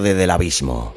Del 0.00 0.30
abismo. 0.30 0.94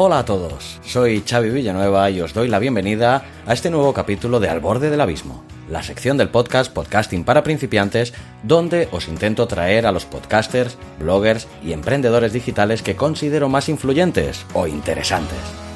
Hola 0.00 0.20
a 0.20 0.24
todos, 0.24 0.78
soy 0.84 1.24
Xavi 1.28 1.50
Villanueva 1.50 2.08
y 2.10 2.20
os 2.20 2.32
doy 2.32 2.46
la 2.46 2.60
bienvenida 2.60 3.24
a 3.46 3.52
este 3.52 3.68
nuevo 3.68 3.92
capítulo 3.92 4.38
de 4.38 4.48
Al 4.48 4.60
borde 4.60 4.90
del 4.90 5.00
abismo, 5.00 5.42
la 5.68 5.82
sección 5.82 6.16
del 6.16 6.28
podcast 6.28 6.72
Podcasting 6.72 7.24
para 7.24 7.42
principiantes, 7.42 8.14
donde 8.44 8.88
os 8.92 9.08
intento 9.08 9.48
traer 9.48 9.86
a 9.86 9.92
los 9.92 10.06
podcasters, 10.06 10.78
bloggers 11.00 11.48
y 11.64 11.72
emprendedores 11.72 12.32
digitales 12.32 12.82
que 12.82 12.94
considero 12.94 13.48
más 13.48 13.68
influyentes 13.68 14.46
o 14.54 14.68
interesantes. 14.68 15.67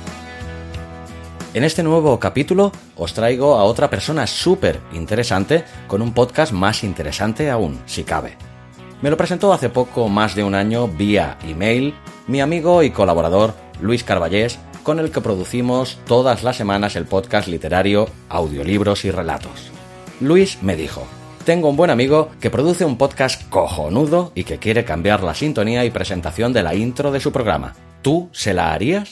En 1.54 1.64
este 1.64 1.82
nuevo 1.82 2.18
capítulo 2.18 2.72
os 2.96 3.12
traigo 3.12 3.56
a 3.56 3.64
otra 3.64 3.90
persona 3.90 4.26
súper 4.26 4.80
interesante 4.94 5.64
con 5.86 6.00
un 6.00 6.14
podcast 6.14 6.50
más 6.50 6.82
interesante 6.82 7.50
aún, 7.50 7.78
si 7.84 8.04
cabe. 8.04 8.38
Me 9.02 9.10
lo 9.10 9.18
presentó 9.18 9.52
hace 9.52 9.68
poco 9.68 10.08
más 10.08 10.34
de 10.34 10.44
un 10.44 10.54
año 10.54 10.88
vía 10.88 11.36
email 11.46 11.94
mi 12.26 12.40
amigo 12.40 12.82
y 12.82 12.90
colaborador 12.90 13.52
Luis 13.82 14.02
Carballés, 14.02 14.58
con 14.82 14.98
el 14.98 15.10
que 15.10 15.20
producimos 15.20 15.98
todas 16.06 16.42
las 16.42 16.56
semanas 16.56 16.96
el 16.96 17.04
podcast 17.04 17.48
literario 17.48 18.08
Audiolibros 18.30 19.04
y 19.04 19.10
Relatos. 19.10 19.70
Luis 20.20 20.62
me 20.62 20.74
dijo, 20.74 21.06
tengo 21.44 21.68
un 21.68 21.76
buen 21.76 21.90
amigo 21.90 22.30
que 22.40 22.48
produce 22.48 22.86
un 22.86 22.96
podcast 22.96 23.46
cojonudo 23.50 24.32
y 24.34 24.44
que 24.44 24.58
quiere 24.58 24.86
cambiar 24.86 25.22
la 25.22 25.34
sintonía 25.34 25.84
y 25.84 25.90
presentación 25.90 26.54
de 26.54 26.62
la 26.62 26.74
intro 26.74 27.12
de 27.12 27.20
su 27.20 27.30
programa. 27.30 27.74
¿Tú 28.00 28.30
se 28.32 28.54
la 28.54 28.72
harías? 28.72 29.10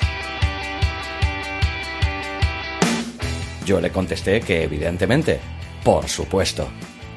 Yo 3.70 3.80
le 3.80 3.92
contesté 3.92 4.40
que 4.40 4.64
evidentemente, 4.64 5.38
por 5.84 6.08
supuesto. 6.08 6.66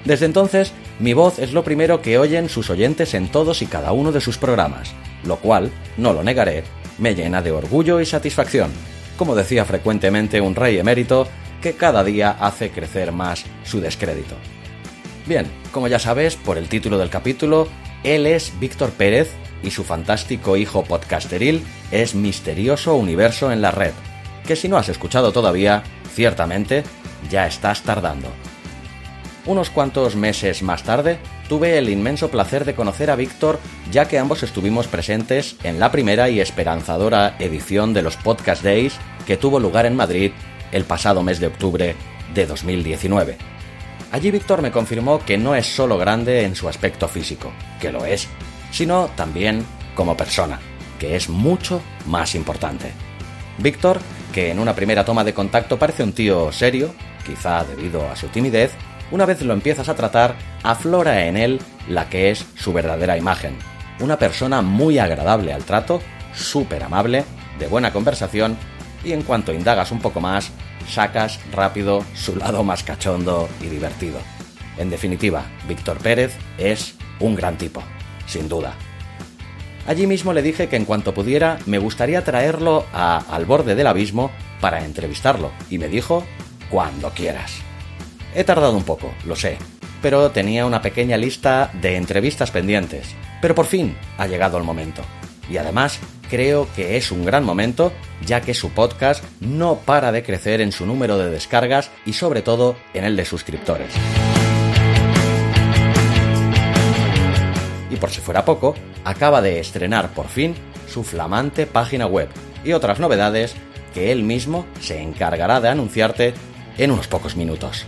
Desde 0.06 0.28
entonces, 0.28 0.72
mi 1.00 1.14
voz 1.14 1.40
es 1.40 1.52
lo 1.52 1.64
primero 1.64 2.04
que 2.04 2.20
oyen 2.20 2.48
sus 2.48 2.70
oyentes 2.70 3.16
en 3.16 3.28
todos 3.28 3.64
y 3.64 3.66
cada 3.66 3.92
uno 3.92 4.12
de 4.12 4.22
sus 4.22 4.38
programas, 4.38 4.94
lo 5.24 5.38
cual, 5.38 5.72
no 5.98 6.14
lo 6.14 6.22
negaré, 6.22 6.64
me 7.00 7.16
llena 7.16 7.42
de 7.42 7.50
orgullo 7.50 8.00
y 8.02 8.06
satisfacción, 8.06 8.70
como 9.18 9.34
decía 9.34 9.66
frecuentemente 9.66 10.42
un 10.42 10.54
rey 10.54 10.78
emérito 10.78 11.28
que 11.59 11.74
cada 11.74 12.04
día 12.04 12.38
hace 12.40 12.70
crecer 12.70 13.12
más 13.12 13.46
su 13.64 13.81
descrédito. 13.81 14.36
Bien, 15.26 15.48
como 15.72 15.88
ya 15.88 15.98
sabes 15.98 16.36
por 16.36 16.59
el 16.59 16.70
título 16.70 17.00
del 17.00 17.09
capítulo, 17.09 17.68
él 18.04 18.28
es 18.28 18.54
Víctor 18.59 18.92
Pérez 18.92 19.31
y 19.64 19.72
su 19.72 19.84
fantástico 19.84 20.56
hijo 20.56 20.84
podcasteril 20.84 21.64
es 21.90 22.14
Misterioso 22.14 22.94
Universo 22.94 23.52
en 23.52 23.64
la 23.64 23.72
Red, 23.72 23.94
que 24.46 24.56
si 24.56 24.68
no 24.68 24.78
has 24.78 24.90
escuchado 24.90 25.31
todavía, 25.31 25.84
ciertamente 26.13 26.84
ya 27.29 27.47
estás 27.47 27.81
tardando. 27.81 28.29
Unos 29.46 29.69
cuantos 29.69 30.16
meses 30.16 30.63
más 30.63 30.84
tarde, 30.84 31.18
tuve 31.50 31.78
el 31.78 31.90
inmenso 31.90 32.29
placer 32.31 32.63
de 32.63 32.75
conocer 32.75 33.12
a 33.12 33.18
Víctor, 33.18 33.59
ya 33.91 34.07
que 34.07 34.18
ambos 34.18 34.41
estuvimos 34.41 34.88
presentes 34.88 35.57
en 35.63 35.79
la 35.79 35.91
primera 35.91 36.29
y 36.29 36.40
esperanzadora 36.40 37.35
edición 37.40 37.94
de 37.94 38.03
los 38.03 38.16
Podcast 38.16 38.63
Days 38.63 38.94
que 39.25 39.35
tuvo 39.35 39.59
lugar 39.59 39.85
en 39.85 39.96
Madrid 39.96 40.31
el 40.72 40.85
pasado 40.85 41.23
mes 41.23 41.40
de 41.40 41.47
octubre 41.47 41.96
de 42.34 42.46
2019. 42.46 43.38
Allí 44.12 44.31
Víctor 44.31 44.62
me 44.62 44.72
confirmó 44.72 45.19
que 45.25 45.38
no 45.38 45.56
es 45.56 45.66
solo 45.66 45.97
grande 45.97 46.46
en 46.46 46.56
su 46.56 46.69
aspecto 46.69 47.07
físico, 47.07 47.52
que 47.81 47.91
lo 47.91 48.06
es, 48.06 48.28
sino 48.72 49.09
también 49.16 49.66
como 49.96 50.16
persona, 50.16 50.59
que 51.00 51.16
es 51.16 51.29
mucho 51.29 51.81
más 52.06 52.35
importante. 52.35 52.91
Víctor, 53.57 54.00
que 54.34 54.52
en 54.52 54.60
una 54.60 54.76
primera 54.76 55.06
toma 55.06 55.24
de 55.24 55.34
contacto 55.34 55.80
parece 55.80 56.04
un 56.04 56.12
tío 56.12 56.52
serio, 56.52 56.94
quizá 57.26 57.64
debido 57.64 58.10
a 58.10 58.16
su 58.16 58.28
timidez, 58.28 58.72
una 59.12 59.26
vez 59.26 59.42
lo 59.44 59.54
empiezas 59.54 59.88
a 59.88 59.96
tratar, 59.96 60.36
aflora 60.64 61.28
en 61.28 61.38
él 61.38 61.62
la 61.88 62.10
que 62.10 62.32
es 62.32 62.46
su 62.56 62.74
verdadera 62.74 63.16
imagen. 63.16 63.56
Una 64.00 64.18
persona 64.18 64.62
muy 64.62 64.98
agradable 64.98 65.54
al 65.54 65.64
trato, 65.64 66.02
súper 66.34 66.84
amable, 66.84 67.24
de 67.60 67.68
buena 67.68 67.94
conversación 67.94 68.58
y 69.06 69.12
en 69.12 69.22
cuanto 69.22 69.54
indagas 69.54 69.92
un 69.92 70.00
poco 70.00 70.20
más, 70.20 70.52
sacas 70.90 71.40
rápido 71.52 72.04
su 72.16 72.36
lado 72.36 72.64
más 72.64 72.84
cachondo 72.84 73.48
y 73.62 73.68
divertido. 73.68 74.18
En 74.78 74.90
definitiva, 74.90 75.46
Víctor 75.68 76.00
Pérez 76.00 76.36
es 76.58 76.96
un 77.20 77.36
gran 77.36 77.58
tipo, 77.58 77.84
sin 78.26 78.50
duda. 78.50 78.74
Allí 79.86 80.08
mismo 80.08 80.34
le 80.34 80.42
dije 80.42 80.70
que 80.70 80.78
en 80.78 80.86
cuanto 80.86 81.14
pudiera 81.14 81.60
me 81.66 81.78
gustaría 81.78 82.24
traerlo 82.24 82.86
a 82.94 83.18
Al 83.18 83.46
borde 83.46 83.76
del 83.76 83.88
abismo 83.88 84.32
para 84.62 84.86
entrevistarlo 84.86 85.52
y 85.70 85.78
me 85.78 85.90
dijo 85.90 86.24
cuando 86.70 87.10
quieras. 87.12 87.54
He 88.34 88.44
tardado 88.44 88.76
un 88.76 88.84
poco, 88.84 89.14
lo 89.26 89.36
sé, 89.36 89.58
pero 90.02 90.32
tenía 90.32 90.66
una 90.66 90.82
pequeña 90.82 91.18
lista 91.18 91.70
de 91.82 91.98
entrevistas 91.98 92.52
pendientes. 92.52 93.14
Pero 93.42 93.56
por 93.56 93.66
fin 93.66 93.96
ha 94.18 94.26
llegado 94.28 94.58
el 94.58 94.64
momento. 94.64 95.04
Y 95.50 95.58
además, 95.58 96.00
creo 96.30 96.68
que 96.76 96.98
es 96.98 97.12
un 97.12 97.26
gran 97.26 97.44
momento, 97.44 97.92
ya 98.26 98.42
que 98.42 98.54
su 98.54 98.72
podcast 98.72 99.24
no 99.42 99.76
para 99.76 100.12
de 100.12 100.24
crecer 100.24 100.62
en 100.62 100.72
su 100.72 100.86
número 100.86 101.18
de 101.18 101.30
descargas 101.30 101.92
y 102.06 102.14
sobre 102.14 102.42
todo 102.42 102.76
en 102.94 103.04
el 103.04 103.16
de 103.16 103.26
suscriptores. 103.26 103.94
Y 107.94 107.98
por 107.98 108.09
si 108.09 108.22
fuera 108.22 108.44
poco, 108.44 108.74
acaba 109.06 109.44
de 109.44 109.59
estrenar 109.59 110.09
por 110.16 110.28
fin 110.28 110.56
su 110.92 111.04
flamante 111.04 111.68
página 111.68 112.08
web 112.08 112.28
y 112.66 112.74
otras 112.74 113.00
novedades 113.00 113.54
que 113.94 114.12
él 114.12 114.24
mismo 114.24 114.66
se 114.81 115.00
encargará 115.00 115.62
de 115.62 115.70
anunciarte 115.70 116.34
en 116.80 116.90
unos 116.90 117.08
pocos 117.08 117.36
minutos. 117.36 117.86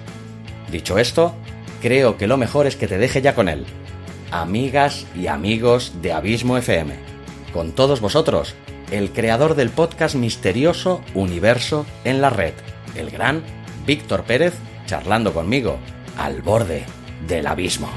Dicho 0.71 0.99
esto, 0.99 1.33
creo 1.81 2.17
que 2.17 2.27
lo 2.27 2.37
mejor 2.37 2.67
es 2.67 2.75
que 2.75 2.87
te 2.87 2.99
deje 2.99 3.23
ya 3.23 3.33
con 3.33 3.49
él. 3.49 3.65
Amigas 4.29 5.07
y 5.15 5.25
amigos 5.25 5.93
de 6.03 6.13
Abismo 6.13 6.55
FM. 6.55 6.93
Con 7.51 7.71
todos 7.71 7.99
vosotros, 7.99 8.53
el 8.91 9.11
creador 9.11 9.55
del 9.55 9.71
podcast 9.71 10.13
misterioso 10.13 11.01
Universo 11.15 11.87
en 12.03 12.21
la 12.21 12.29
Red, 12.29 12.53
el 12.95 13.09
gran 13.09 13.41
Víctor 13.87 14.23
Pérez, 14.23 14.53
charlando 14.85 15.33
conmigo 15.33 15.79
al 16.15 16.43
borde 16.43 16.83
del 17.27 17.47
abismo. 17.47 17.89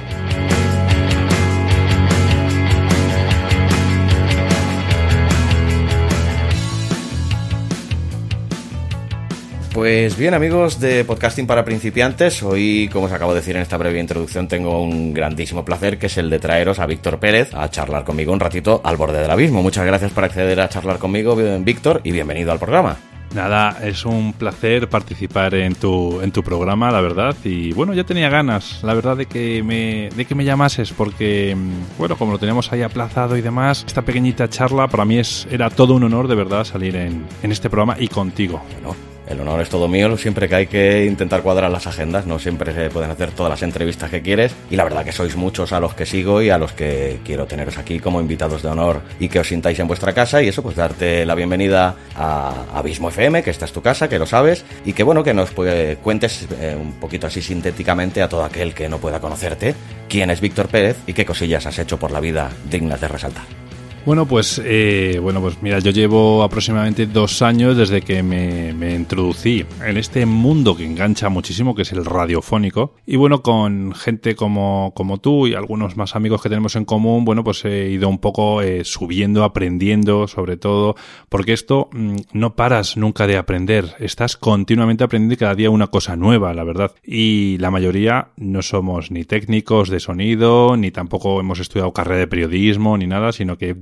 Pues 9.78 10.18
bien 10.18 10.34
amigos 10.34 10.80
de 10.80 11.04
Podcasting 11.04 11.46
para 11.46 11.64
principiantes, 11.64 12.42
hoy 12.42 12.90
como 12.92 13.06
os 13.06 13.12
acabo 13.12 13.32
de 13.32 13.38
decir 13.38 13.54
en 13.54 13.62
esta 13.62 13.76
breve 13.76 14.00
introducción 14.00 14.48
tengo 14.48 14.82
un 14.82 15.14
grandísimo 15.14 15.64
placer 15.64 16.00
que 16.00 16.06
es 16.06 16.18
el 16.18 16.30
de 16.30 16.40
traeros 16.40 16.80
a 16.80 16.86
Víctor 16.86 17.20
Pérez 17.20 17.54
a 17.54 17.70
charlar 17.70 18.02
conmigo 18.02 18.32
un 18.32 18.40
ratito 18.40 18.80
al 18.82 18.96
borde 18.96 19.20
del 19.20 19.30
abismo. 19.30 19.62
Muchas 19.62 19.86
gracias 19.86 20.10
por 20.10 20.24
acceder 20.24 20.60
a 20.60 20.68
charlar 20.68 20.98
conmigo, 20.98 21.36
Víctor, 21.60 22.00
y 22.02 22.10
bienvenido 22.10 22.50
al 22.50 22.58
programa. 22.58 22.96
Nada, 23.36 23.78
es 23.84 24.04
un 24.04 24.32
placer 24.32 24.88
participar 24.88 25.54
en 25.54 25.76
tu, 25.76 26.20
en 26.22 26.32
tu 26.32 26.42
programa, 26.42 26.90
la 26.90 27.00
verdad. 27.00 27.36
Y 27.44 27.72
bueno, 27.72 27.94
ya 27.94 28.02
tenía 28.02 28.30
ganas, 28.30 28.80
la 28.82 28.94
verdad, 28.94 29.16
de 29.16 29.26
que 29.26 29.62
me, 29.62 30.08
de 30.08 30.24
que 30.24 30.34
me 30.34 30.44
llamases, 30.44 30.90
porque, 30.90 31.56
bueno, 31.98 32.16
como 32.16 32.32
lo 32.32 32.38
teníamos 32.38 32.72
ahí 32.72 32.82
aplazado 32.82 33.36
y 33.36 33.42
demás, 33.42 33.84
esta 33.86 34.02
pequeñita 34.02 34.48
charla 34.48 34.88
para 34.88 35.04
mí 35.04 35.18
es, 35.18 35.46
era 35.52 35.70
todo 35.70 35.94
un 35.94 36.02
honor, 36.02 36.26
de 36.26 36.34
verdad, 36.34 36.64
salir 36.64 36.96
en, 36.96 37.26
en 37.44 37.52
este 37.52 37.70
programa 37.70 37.94
y 37.96 38.08
contigo. 38.08 38.60
Bueno, 38.72 38.96
el 39.28 39.40
honor 39.40 39.60
es 39.60 39.68
todo 39.68 39.88
mío, 39.88 40.16
siempre 40.16 40.48
que 40.48 40.54
hay 40.54 40.66
que 40.66 41.04
intentar 41.04 41.42
cuadrar 41.42 41.70
las 41.70 41.86
agendas, 41.86 42.26
no 42.26 42.38
siempre 42.38 42.72
se 42.72 42.90
pueden 42.90 43.10
hacer 43.10 43.30
todas 43.30 43.50
las 43.50 43.62
entrevistas 43.62 44.10
que 44.10 44.22
quieres 44.22 44.54
y 44.70 44.76
la 44.76 44.84
verdad 44.84 45.04
que 45.04 45.12
sois 45.12 45.36
muchos 45.36 45.72
a 45.72 45.80
los 45.80 45.94
que 45.94 46.06
sigo 46.06 46.42
y 46.42 46.50
a 46.50 46.58
los 46.58 46.72
que 46.72 47.20
quiero 47.24 47.46
teneros 47.46 47.78
aquí 47.78 48.00
como 48.00 48.20
invitados 48.20 48.62
de 48.62 48.68
honor 48.68 49.02
y 49.20 49.28
que 49.28 49.38
os 49.40 49.48
sintáis 49.48 49.78
en 49.78 49.86
vuestra 49.86 50.12
casa 50.12 50.42
y 50.42 50.48
eso 50.48 50.62
pues 50.62 50.76
darte 50.76 51.26
la 51.26 51.34
bienvenida 51.34 51.94
a 52.16 52.66
Abismo 52.74 53.08
FM, 53.10 53.42
que 53.42 53.50
esta 53.50 53.64
es 53.64 53.72
tu 53.72 53.82
casa, 53.82 54.08
que 54.08 54.18
lo 54.18 54.26
sabes 54.26 54.64
y 54.84 54.92
que 54.92 55.02
bueno, 55.02 55.22
que 55.22 55.34
nos 55.34 55.50
cuentes 55.50 56.46
eh, 56.60 56.76
un 56.78 56.94
poquito 56.94 57.26
así 57.26 57.42
sintéticamente 57.42 58.22
a 58.22 58.28
todo 58.28 58.44
aquel 58.44 58.74
que 58.74 58.88
no 58.88 58.98
pueda 58.98 59.20
conocerte 59.20 59.74
quién 60.08 60.30
es 60.30 60.40
Víctor 60.40 60.68
Pérez 60.68 60.96
y 61.06 61.12
qué 61.12 61.24
cosillas 61.24 61.66
has 61.66 61.78
hecho 61.78 61.98
por 61.98 62.10
la 62.10 62.20
vida 62.20 62.50
dignas 62.70 63.00
de 63.00 63.08
resaltar. 63.08 63.67
Bueno, 64.08 64.24
pues 64.24 64.58
eh, 64.64 65.20
bueno, 65.22 65.42
pues 65.42 65.60
mira, 65.60 65.80
yo 65.80 65.90
llevo 65.90 66.42
aproximadamente 66.42 67.04
dos 67.04 67.42
años 67.42 67.76
desde 67.76 68.00
que 68.00 68.22
me, 68.22 68.72
me, 68.72 68.94
introducí 68.94 69.66
en 69.84 69.98
este 69.98 70.24
mundo 70.24 70.74
que 70.74 70.86
engancha 70.86 71.28
muchísimo, 71.28 71.74
que 71.74 71.82
es 71.82 71.92
el 71.92 72.06
radiofónico. 72.06 72.94
Y 73.04 73.16
bueno, 73.16 73.42
con 73.42 73.92
gente 73.94 74.34
como, 74.34 74.94
como 74.96 75.18
tú 75.18 75.46
y 75.46 75.52
algunos 75.52 75.98
más 75.98 76.16
amigos 76.16 76.40
que 76.40 76.48
tenemos 76.48 76.74
en 76.74 76.86
común, 76.86 77.26
bueno, 77.26 77.44
pues 77.44 77.66
he 77.66 77.90
ido 77.90 78.08
un 78.08 78.16
poco 78.16 78.62
eh, 78.62 78.82
subiendo, 78.82 79.44
aprendiendo, 79.44 80.26
sobre 80.26 80.56
todo, 80.56 80.96
porque 81.28 81.52
esto 81.52 81.90
mm, 81.92 82.16
no 82.32 82.56
paras 82.56 82.96
nunca 82.96 83.26
de 83.26 83.36
aprender. 83.36 83.94
Estás 83.98 84.38
continuamente 84.38 85.04
aprendiendo 85.04 85.38
cada 85.38 85.54
día 85.54 85.68
una 85.68 85.88
cosa 85.88 86.16
nueva, 86.16 86.54
la 86.54 86.64
verdad. 86.64 86.92
Y 87.04 87.58
la 87.58 87.70
mayoría 87.70 88.28
no 88.38 88.62
somos 88.62 89.10
ni 89.10 89.24
técnicos 89.24 89.90
de 89.90 90.00
sonido, 90.00 90.78
ni 90.78 90.90
tampoco 90.92 91.40
hemos 91.40 91.60
estudiado 91.60 91.92
carrera 91.92 92.20
de 92.20 92.26
periodismo, 92.26 92.96
ni 92.96 93.06
nada, 93.06 93.32
sino 93.32 93.58
que 93.58 93.76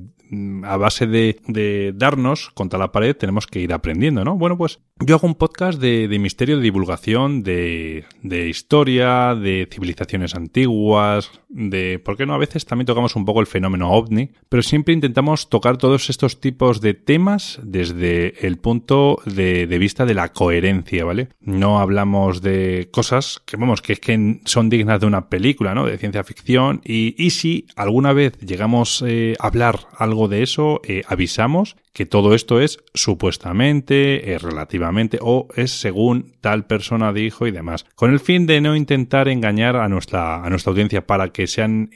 a 0.64 0.76
base 0.76 1.06
de, 1.06 1.92
darnos 1.94 2.50
contra 2.50 2.78
la 2.78 2.92
pared 2.92 3.16
tenemos 3.16 3.46
que 3.46 3.60
ir 3.60 3.72
aprendiendo, 3.72 4.24
¿no? 4.24 4.36
Bueno, 4.36 4.56
pues 4.56 4.80
yo 4.98 5.16
hago 5.16 5.26
un 5.26 5.34
podcast 5.34 5.80
de, 5.80 6.08
misterio, 6.18 6.56
de 6.56 6.62
divulgación, 6.62 7.42
de, 7.42 8.04
historia, 8.48 9.34
de 9.34 9.68
civilizaciones 9.70 10.34
antiguas, 10.34 11.30
de... 11.48 11.98
¿Por 11.98 12.16
qué 12.16 12.26
no? 12.26 12.34
A 12.34 12.38
veces 12.38 12.64
también 12.64 12.86
tocamos 12.86 13.14
un 13.14 13.24
poco 13.24 13.40
el 13.40 13.46
fenómeno 13.46 13.92
ovni, 13.92 14.30
pero 14.48 14.62
siempre 14.62 14.94
intentamos 14.94 15.48
tocar 15.48 15.76
todos 15.76 16.08
estos 16.10 16.40
tipos 16.40 16.80
de 16.80 16.94
temas 16.94 17.60
desde 17.62 18.46
el 18.46 18.58
punto 18.58 19.20
de, 19.26 19.66
vista 19.78 20.06
de 20.06 20.14
la 20.14 20.32
coherencia, 20.32 21.04
¿vale? 21.04 21.28
No 21.40 21.78
hablamos 21.78 22.40
de 22.40 22.88
cosas 22.90 23.42
que, 23.44 23.56
vamos, 23.56 23.82
que 23.82 24.40
son 24.44 24.70
dignas 24.70 25.00
de 25.00 25.06
una 25.06 25.28
película, 25.28 25.74
¿no? 25.74 25.86
De 25.86 25.98
ciencia 25.98 26.24
ficción 26.24 26.80
y, 26.84 27.30
si 27.36 27.66
alguna 27.76 28.14
vez 28.14 28.38
llegamos 28.38 29.04
eh, 29.06 29.34
a 29.38 29.48
hablar 29.48 29.80
algo 30.06 30.28
de 30.28 30.42
eso, 30.42 30.80
eh, 30.84 31.02
avisamos 31.06 31.76
que 31.92 32.04
todo 32.04 32.34
esto 32.34 32.60
es 32.60 32.78
supuestamente, 32.92 34.34
es 34.34 34.42
relativamente 34.42 35.18
o 35.22 35.48
es 35.56 35.70
según 35.70 36.34
tal 36.40 36.66
persona 36.66 37.12
dijo 37.12 37.46
y 37.46 37.50
demás, 37.50 37.86
con 37.94 38.12
el 38.12 38.20
fin 38.20 38.46
de 38.46 38.60
no 38.60 38.76
intentar 38.76 39.28
engañar 39.28 39.76
a 39.76 39.88
nuestra, 39.88 40.44
a 40.44 40.50
nuestra 40.50 40.70
audiencia 40.72 41.06
para 41.06 41.30
que 41.30 41.46
sean, 41.46 41.90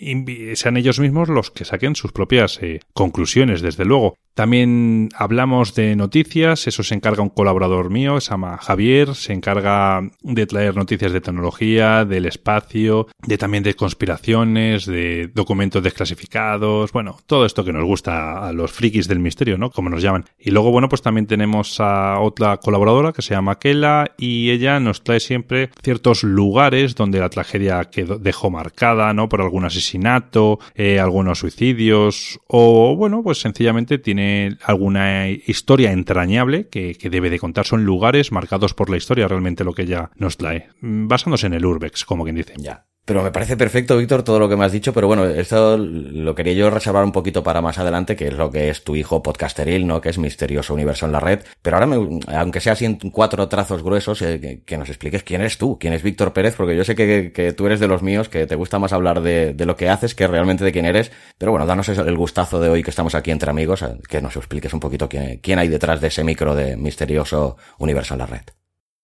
sean 0.55 0.77
ellos 0.77 1.01
mismos 1.01 1.29
los 1.29 1.51
que 1.51 1.67
saquen 1.67 1.97
sus 1.97 2.13
propias 2.13 2.63
eh, 2.63 2.81
conclusiones, 2.95 3.61
desde 3.61 3.85
luego. 3.85 4.15
También 4.35 5.11
hablamos 5.15 5.75
de 5.75 5.97
noticias, 5.97 6.67
eso 6.67 6.83
se 6.83 6.95
encarga 6.95 7.23
un 7.23 7.29
colaborador 7.29 7.91
mío, 7.91 8.21
se 8.21 8.31
llama 8.31 8.57
Javier, 8.57 9.15
se 9.15 9.35
encarga 9.35 10.01
de 10.23 10.47
traer 10.47 10.77
noticias 10.77 11.13
de 11.13 11.21
tecnología, 11.21 12.07
del 12.07 12.25
espacio, 12.25 13.09
de 13.27 13.37
también 13.37 13.65
de 13.65 13.75
conspiraciones, 13.75 14.87
de 14.87 15.31
documentos 15.35 15.83
desclasificados, 15.83 16.93
bueno, 16.93 17.19
todo 17.27 17.45
esto 17.45 17.65
que 17.65 17.73
nos 17.73 17.85
gusta 17.91 18.47
a 18.47 18.53
los 18.53 18.71
frikis 18.71 19.09
del 19.09 19.19
misterio, 19.19 19.59
¿no? 19.59 19.71
Como 19.71 19.91
nos 19.91 20.01
llaman. 20.03 20.25
Y 20.39 20.51
luego, 20.53 20.71
bueno, 20.71 20.89
pues 20.89 21.03
también 21.03 21.27
tenemos 21.27 21.81
a 21.81 22.21
otra 22.21 22.57
colaboradora 22.59 23.13
que 23.13 23.23
se 23.23 23.35
llama 23.35 23.59
Kela 23.59 24.13
y 24.17 24.51
ella 24.51 24.79
nos 24.79 25.03
trae 25.03 25.19
siempre 25.19 25.71
ciertos 25.83 26.23
lugares 26.23 26.95
donde 26.95 27.19
la 27.19 27.29
tragedia 27.29 27.85
quedó, 27.87 28.19
dejó 28.19 28.49
marcada, 28.51 29.13
¿no? 29.13 29.29
Por 29.29 29.41
algún 29.43 29.65
asesinato, 29.65 30.61
eh, 30.75 31.01
algunos 31.01 31.41
suicidios 31.41 32.39
o, 32.47 32.95
bueno, 32.97 33.23
pues 33.25 33.41
sencillamente 33.41 33.99
tiene 33.99 34.57
alguna 34.63 35.29
historia 35.29 35.93
entrañable 35.93 36.69
que, 36.69 36.97
debe 37.11 37.31
de 37.31 37.41
contar. 37.41 37.67
Son 37.67 37.85
lugares 37.85 38.31
marcados 38.31 38.73
por 38.73 38.89
la 38.89 38.97
historia, 38.97 39.27
realmente 39.27 39.65
lo 39.65 39.73
que 39.73 39.83
ella 39.83 40.11
nos 40.17 40.37
trae. 40.37 40.69
Mm, 40.81 41.09
basándose 41.09 41.49
en 41.49 41.55
el 41.55 41.67
Urbex, 41.67 42.05
como 42.05 42.23
quien 42.23 42.37
dice. 42.37 42.55
Ya. 42.57 42.90
Pero 43.05 43.25
me 43.25 43.33
parece 43.33 43.57
perfecto, 43.57 43.97
Víctor, 43.97 44.23
todo 44.23 44.39
lo 44.39 44.49
que 44.49 44.57
me 44.57 44.65
has 44.65 44.73
dicho, 44.73 44.93
pero 44.93 45.09
bueno, 45.09 45.25
esto 45.25 45.77
lo 45.77 46.35
quería 46.35 46.53
yo 46.53 46.71
reservar 46.71 47.03
un 47.03 47.13
poquito 47.13 47.43
para 47.43 47.61
más 47.61 47.79
adelante, 47.79 48.15
que 48.15 48.29
es 48.29 48.35
lo 48.35 48.51
que 48.51 48.69
es 48.69 48.85
tu 48.85 48.95
hijo 48.95 49.23
podcasteril, 49.23 49.87
¿no? 49.87 50.01
Que 50.01 50.11
es 50.11 50.19
Misterioso 50.19 50.75
Universo 50.75 51.07
en 51.07 51.13
la 51.13 51.19
Red. 51.19 51.41
Pero 51.61 51.77
ahora, 51.77 51.87
me, 51.87 52.21
aunque 52.29 52.61
sea 52.61 52.75
así 52.75 52.85
en 52.85 52.97
cuatro 53.11 53.49
trazos 53.49 53.83
gruesos, 53.83 54.23
eh, 54.23 54.63
que, 54.65 54.79
nos 54.79 54.89
expliques 54.89 55.25
quién 55.25 55.41
eres 55.41 55.59
tú, 55.59 55.79
quién 55.79 55.93
es 55.93 56.03
Víctor 56.03 56.33
Pérez, 56.33 56.55
porque 56.57 56.77
yo 56.77 56.85
sé 56.85 56.95
que, 56.95 57.53
tú 57.57 57.67
eres 57.67 57.81
de 57.81 57.89
los 57.89 58.03
míos, 58.03 58.29
que 58.29 58.47
te 58.47 58.55
gusta 58.55 58.79
más 58.79 58.93
hablar 58.93 59.23
de, 59.23 59.55
lo 59.59 59.77
que 59.77 59.89
haces 59.89 60.15
que 60.15 60.29
realmente 60.29 60.65
de 60.65 60.71
quién 60.71 60.87
eres. 60.87 61.11
Pero 61.39 61.51
bueno, 61.51 61.67
danos 61.67 61.89
el 61.89 62.17
gustazo 62.17 62.61
de 62.61 62.69
hoy 62.69 62.83
que 62.83 62.91
estamos 62.91 63.15
aquí 63.15 63.31
entre 63.31 63.51
amigos, 63.51 63.85
que 64.09 64.21
nos 64.21 64.37
expliques 64.37 64.73
un 64.73 64.81
poquito 64.81 65.09
quién 65.09 65.59
hay 65.59 65.69
detrás 65.69 66.01
de 66.01 66.09
ese 66.09 66.23
micro 66.23 66.55
de 66.55 66.77
Misterioso 66.77 67.57
Universo 67.79 68.15
en 68.15 68.19
la 68.19 68.27
Red. 68.27 68.60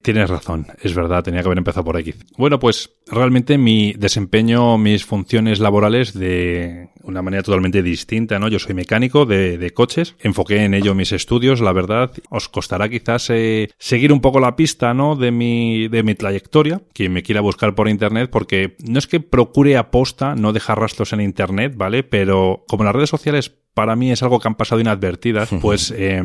Tienes 0.06 0.30
razón, 0.30 0.68
es 0.80 0.94
verdad, 0.94 1.24
tenía 1.24 1.40
que 1.40 1.48
haber 1.48 1.58
empezado 1.58 1.82
por 1.82 1.98
X. 1.98 2.14
Bueno, 2.38 2.60
pues 2.60 2.94
realmente 3.08 3.58
mi 3.58 3.92
desempeño, 3.94 4.78
mis 4.78 5.04
funciones 5.04 5.58
laborales 5.58 6.14
de 6.14 6.90
una 7.02 7.22
manera 7.22 7.42
totalmente 7.42 7.82
distinta, 7.82 8.38
¿no? 8.38 8.46
Yo 8.46 8.60
soy 8.60 8.74
mecánico 8.74 9.26
de, 9.26 9.68
coches, 9.74 10.14
enfoqué 10.20 10.62
en 10.62 10.74
ello 10.74 10.94
mis 10.94 11.10
estudios, 11.10 11.60
la 11.60 11.72
verdad. 11.72 12.12
Os 12.30 12.48
costará 12.48 12.88
quizás 12.88 13.30
eh, 13.30 13.68
seguir 13.80 14.12
un 14.12 14.20
poco 14.20 14.38
la 14.38 14.54
pista, 14.54 14.94
¿no? 14.94 15.16
De 15.16 15.32
mi, 15.32 15.88
de 15.88 16.04
mi 16.04 16.14
trayectoria, 16.14 16.82
quien 16.92 17.12
me 17.12 17.24
quiera 17.24 17.40
buscar 17.40 17.74
por 17.74 17.88
internet, 17.88 18.30
porque 18.30 18.76
no 18.88 19.00
es 19.00 19.08
que 19.08 19.18
procure 19.18 19.76
aposta 19.76 20.36
no 20.36 20.52
dejar 20.52 20.78
rastros 20.78 21.14
en 21.14 21.20
internet, 21.20 21.72
¿vale? 21.76 22.04
Pero 22.04 22.64
como 22.68 22.84
las 22.84 22.94
redes 22.94 23.10
sociales 23.10 23.56
para 23.76 23.94
mí 23.94 24.10
es 24.10 24.22
algo 24.22 24.40
que 24.40 24.48
han 24.48 24.54
pasado 24.54 24.80
inadvertidas, 24.80 25.50
pues, 25.60 25.92
eh, 25.94 26.22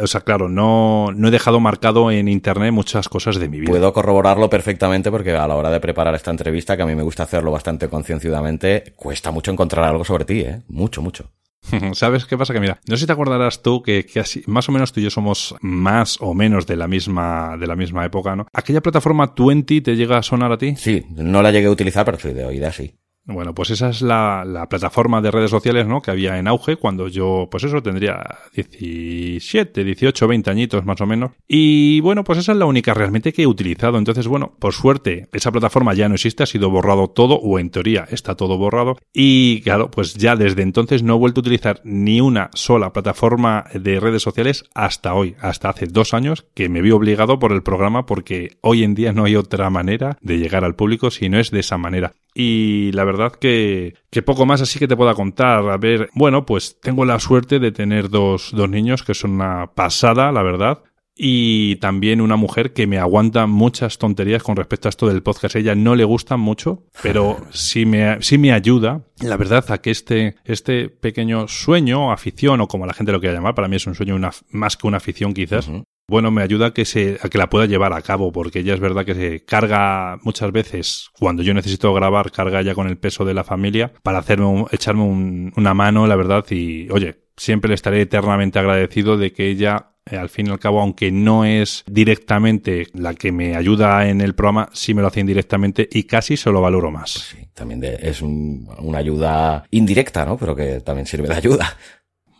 o 0.00 0.06
sea, 0.06 0.20
claro, 0.20 0.48
no, 0.48 1.10
no 1.12 1.26
he 1.26 1.30
dejado 1.32 1.58
marcado 1.58 2.12
en 2.12 2.28
Internet 2.28 2.72
muchas 2.72 3.08
cosas 3.08 3.34
de 3.34 3.48
mi 3.48 3.58
vida. 3.58 3.68
Puedo 3.68 3.92
corroborarlo 3.92 4.48
perfectamente 4.48 5.10
porque 5.10 5.32
a 5.32 5.48
la 5.48 5.56
hora 5.56 5.70
de 5.70 5.80
preparar 5.80 6.14
esta 6.14 6.30
entrevista, 6.30 6.76
que 6.76 6.84
a 6.84 6.86
mí 6.86 6.94
me 6.94 7.02
gusta 7.02 7.24
hacerlo 7.24 7.50
bastante 7.50 7.88
concienciadamente, 7.88 8.94
cuesta 8.94 9.32
mucho 9.32 9.50
encontrar 9.50 9.84
algo 9.86 10.04
sobre 10.04 10.24
ti, 10.24 10.42
¿eh? 10.42 10.62
Mucho, 10.68 11.02
mucho. 11.02 11.32
¿Sabes 11.94 12.26
qué 12.26 12.38
pasa? 12.38 12.54
Que 12.54 12.60
mira, 12.60 12.78
no 12.86 12.96
sé 12.96 13.00
si 13.00 13.06
te 13.06 13.12
acordarás 13.12 13.60
tú 13.60 13.82
que, 13.82 14.06
así, 14.20 14.44
más 14.46 14.68
o 14.68 14.72
menos 14.72 14.92
tú 14.92 15.00
y 15.00 15.02
yo 15.02 15.10
somos 15.10 15.56
más 15.62 16.18
o 16.20 16.32
menos 16.32 16.64
de 16.64 16.76
la 16.76 16.86
misma, 16.86 17.56
de 17.58 17.66
la 17.66 17.74
misma 17.74 18.04
época, 18.04 18.36
¿no? 18.36 18.46
¿Aquella 18.52 18.80
plataforma 18.80 19.34
20 19.36 19.80
te 19.80 19.96
llega 19.96 20.18
a 20.18 20.22
sonar 20.22 20.52
a 20.52 20.58
ti? 20.58 20.76
Sí, 20.76 21.04
no 21.10 21.42
la 21.42 21.50
llegué 21.50 21.66
a 21.66 21.72
utilizar, 21.72 22.04
pero 22.04 22.20
soy 22.20 22.34
de 22.34 22.44
oída, 22.44 22.70
sí. 22.70 22.94
Bueno, 23.26 23.54
pues 23.54 23.70
esa 23.70 23.88
es 23.88 24.02
la, 24.02 24.44
la, 24.44 24.68
plataforma 24.68 25.22
de 25.22 25.30
redes 25.30 25.50
sociales, 25.50 25.86
¿no? 25.86 26.02
Que 26.02 26.10
había 26.10 26.38
en 26.38 26.46
auge 26.46 26.76
cuando 26.76 27.08
yo, 27.08 27.48
pues 27.50 27.64
eso, 27.64 27.82
tendría 27.82 28.22
17, 28.54 29.82
18, 29.82 30.28
20 30.28 30.50
añitos 30.50 30.84
más 30.84 31.00
o 31.00 31.06
menos. 31.06 31.30
Y 31.48 32.00
bueno, 32.00 32.22
pues 32.22 32.38
esa 32.38 32.52
es 32.52 32.58
la 32.58 32.66
única 32.66 32.92
realmente 32.92 33.32
que 33.32 33.42
he 33.42 33.46
utilizado. 33.46 33.96
Entonces, 33.96 34.28
bueno, 34.28 34.54
por 34.58 34.74
suerte, 34.74 35.28
esa 35.32 35.50
plataforma 35.50 35.94
ya 35.94 36.06
no 36.08 36.16
existe, 36.16 36.42
ha 36.42 36.46
sido 36.46 36.68
borrado 36.68 37.08
todo, 37.08 37.36
o 37.36 37.58
en 37.58 37.70
teoría 37.70 38.06
está 38.10 38.34
todo 38.34 38.58
borrado. 38.58 38.98
Y 39.14 39.62
claro, 39.62 39.90
pues 39.90 40.14
ya 40.14 40.36
desde 40.36 40.62
entonces 40.62 41.02
no 41.02 41.14
he 41.14 41.18
vuelto 41.18 41.40
a 41.40 41.42
utilizar 41.42 41.80
ni 41.82 42.20
una 42.20 42.50
sola 42.52 42.92
plataforma 42.92 43.64
de 43.72 44.00
redes 44.00 44.22
sociales 44.22 44.64
hasta 44.74 45.14
hoy, 45.14 45.34
hasta 45.40 45.70
hace 45.70 45.86
dos 45.86 46.12
años, 46.12 46.44
que 46.52 46.68
me 46.68 46.82
vi 46.82 46.90
obligado 46.90 47.38
por 47.38 47.52
el 47.52 47.62
programa 47.62 48.04
porque 48.04 48.58
hoy 48.60 48.84
en 48.84 48.94
día 48.94 49.12
no 49.14 49.24
hay 49.24 49.36
otra 49.36 49.70
manera 49.70 50.18
de 50.20 50.38
llegar 50.38 50.62
al 50.62 50.74
público 50.74 51.10
si 51.10 51.30
no 51.30 51.38
es 51.38 51.50
de 51.50 51.60
esa 51.60 51.78
manera. 51.78 52.12
Y 52.34 52.90
la 52.92 53.04
verdad 53.04 53.32
que, 53.32 53.94
que 54.10 54.22
poco 54.22 54.44
más 54.44 54.60
así 54.60 54.78
que 54.78 54.88
te 54.88 54.96
pueda 54.96 55.14
contar. 55.14 55.68
A 55.68 55.76
ver, 55.76 56.10
bueno, 56.14 56.44
pues 56.44 56.80
tengo 56.80 57.04
la 57.04 57.20
suerte 57.20 57.60
de 57.60 57.70
tener 57.70 58.10
dos, 58.10 58.50
dos 58.52 58.68
niños 58.68 59.04
que 59.04 59.14
son 59.14 59.32
una 59.32 59.70
pasada, 59.74 60.32
la 60.32 60.42
verdad 60.42 60.82
y 61.16 61.76
también 61.76 62.20
una 62.20 62.36
mujer 62.36 62.72
que 62.72 62.86
me 62.86 62.98
aguanta 62.98 63.46
muchas 63.46 63.98
tonterías 63.98 64.42
con 64.42 64.56
respecto 64.56 64.88
a 64.88 64.90
esto 64.90 65.06
del 65.06 65.22
podcast. 65.22 65.56
ella 65.56 65.74
no 65.74 65.94
le 65.94 66.04
gusta 66.04 66.36
mucho, 66.36 66.84
pero 67.02 67.38
sí 67.50 67.86
me, 67.86 68.20
sí 68.20 68.38
me 68.38 68.52
ayuda, 68.52 69.02
la 69.20 69.36
verdad, 69.36 69.64
a 69.70 69.78
que 69.78 69.90
este, 69.90 70.36
este 70.44 70.88
pequeño 70.88 71.46
sueño, 71.48 72.12
afición, 72.12 72.60
o 72.60 72.68
como 72.68 72.86
la 72.86 72.94
gente 72.94 73.12
lo 73.12 73.20
quiera 73.20 73.34
llamar, 73.34 73.54
para 73.54 73.68
mí 73.68 73.76
es 73.76 73.86
un 73.86 73.94
sueño 73.94 74.16
una, 74.16 74.32
más 74.50 74.76
que 74.76 74.86
una 74.86 74.96
afición 74.96 75.34
quizás, 75.34 75.70
bueno, 76.06 76.30
me 76.30 76.42
ayuda 76.42 76.66
a 76.66 76.74
que, 76.74 76.84
se, 76.84 77.18
a 77.22 77.28
que 77.28 77.38
la 77.38 77.48
pueda 77.48 77.66
llevar 77.66 77.92
a 77.92 78.02
cabo, 78.02 78.30
porque 78.30 78.58
ella 78.58 78.74
es 78.74 78.80
verdad 78.80 79.06
que 79.06 79.14
se 79.14 79.44
carga 79.44 80.18
muchas 80.22 80.52
veces, 80.52 81.10
cuando 81.18 81.42
yo 81.42 81.54
necesito 81.54 81.94
grabar, 81.94 82.30
carga 82.30 82.60
ya 82.60 82.74
con 82.74 82.88
el 82.88 82.98
peso 82.98 83.24
de 83.24 83.34
la 83.34 83.44
familia 83.44 83.92
para 84.02 84.18
hacerme 84.18 84.66
echarme 84.70 85.52
una 85.56 85.74
mano, 85.74 86.06
la 86.06 86.16
verdad, 86.16 86.44
y 86.50 86.90
oye, 86.90 87.23
siempre 87.36 87.68
le 87.68 87.74
estaré 87.74 88.00
eternamente 88.00 88.58
agradecido 88.58 89.16
de 89.16 89.32
que 89.32 89.48
ella 89.48 89.94
eh, 90.10 90.18
al 90.18 90.28
fin 90.28 90.48
y 90.48 90.50
al 90.50 90.58
cabo, 90.58 90.80
aunque 90.80 91.10
no 91.10 91.46
es 91.46 91.82
directamente 91.86 92.88
la 92.92 93.14
que 93.14 93.32
me 93.32 93.56
ayuda 93.56 94.06
en 94.08 94.20
el 94.20 94.34
programa, 94.34 94.68
sí 94.72 94.92
me 94.92 95.00
lo 95.00 95.08
hace 95.08 95.20
indirectamente 95.20 95.88
y 95.90 96.04
casi 96.04 96.36
se 96.36 96.50
lo 96.50 96.60
valoro 96.60 96.90
más. 96.90 97.10
Sí, 97.10 97.48
también 97.54 97.82
es 97.82 98.20
una 98.20 98.98
ayuda 98.98 99.64
indirecta, 99.70 100.26
¿no? 100.26 100.36
Pero 100.36 100.54
que 100.54 100.80
también 100.80 101.06
sirve 101.06 101.28
de 101.28 101.34
ayuda. 101.34 101.78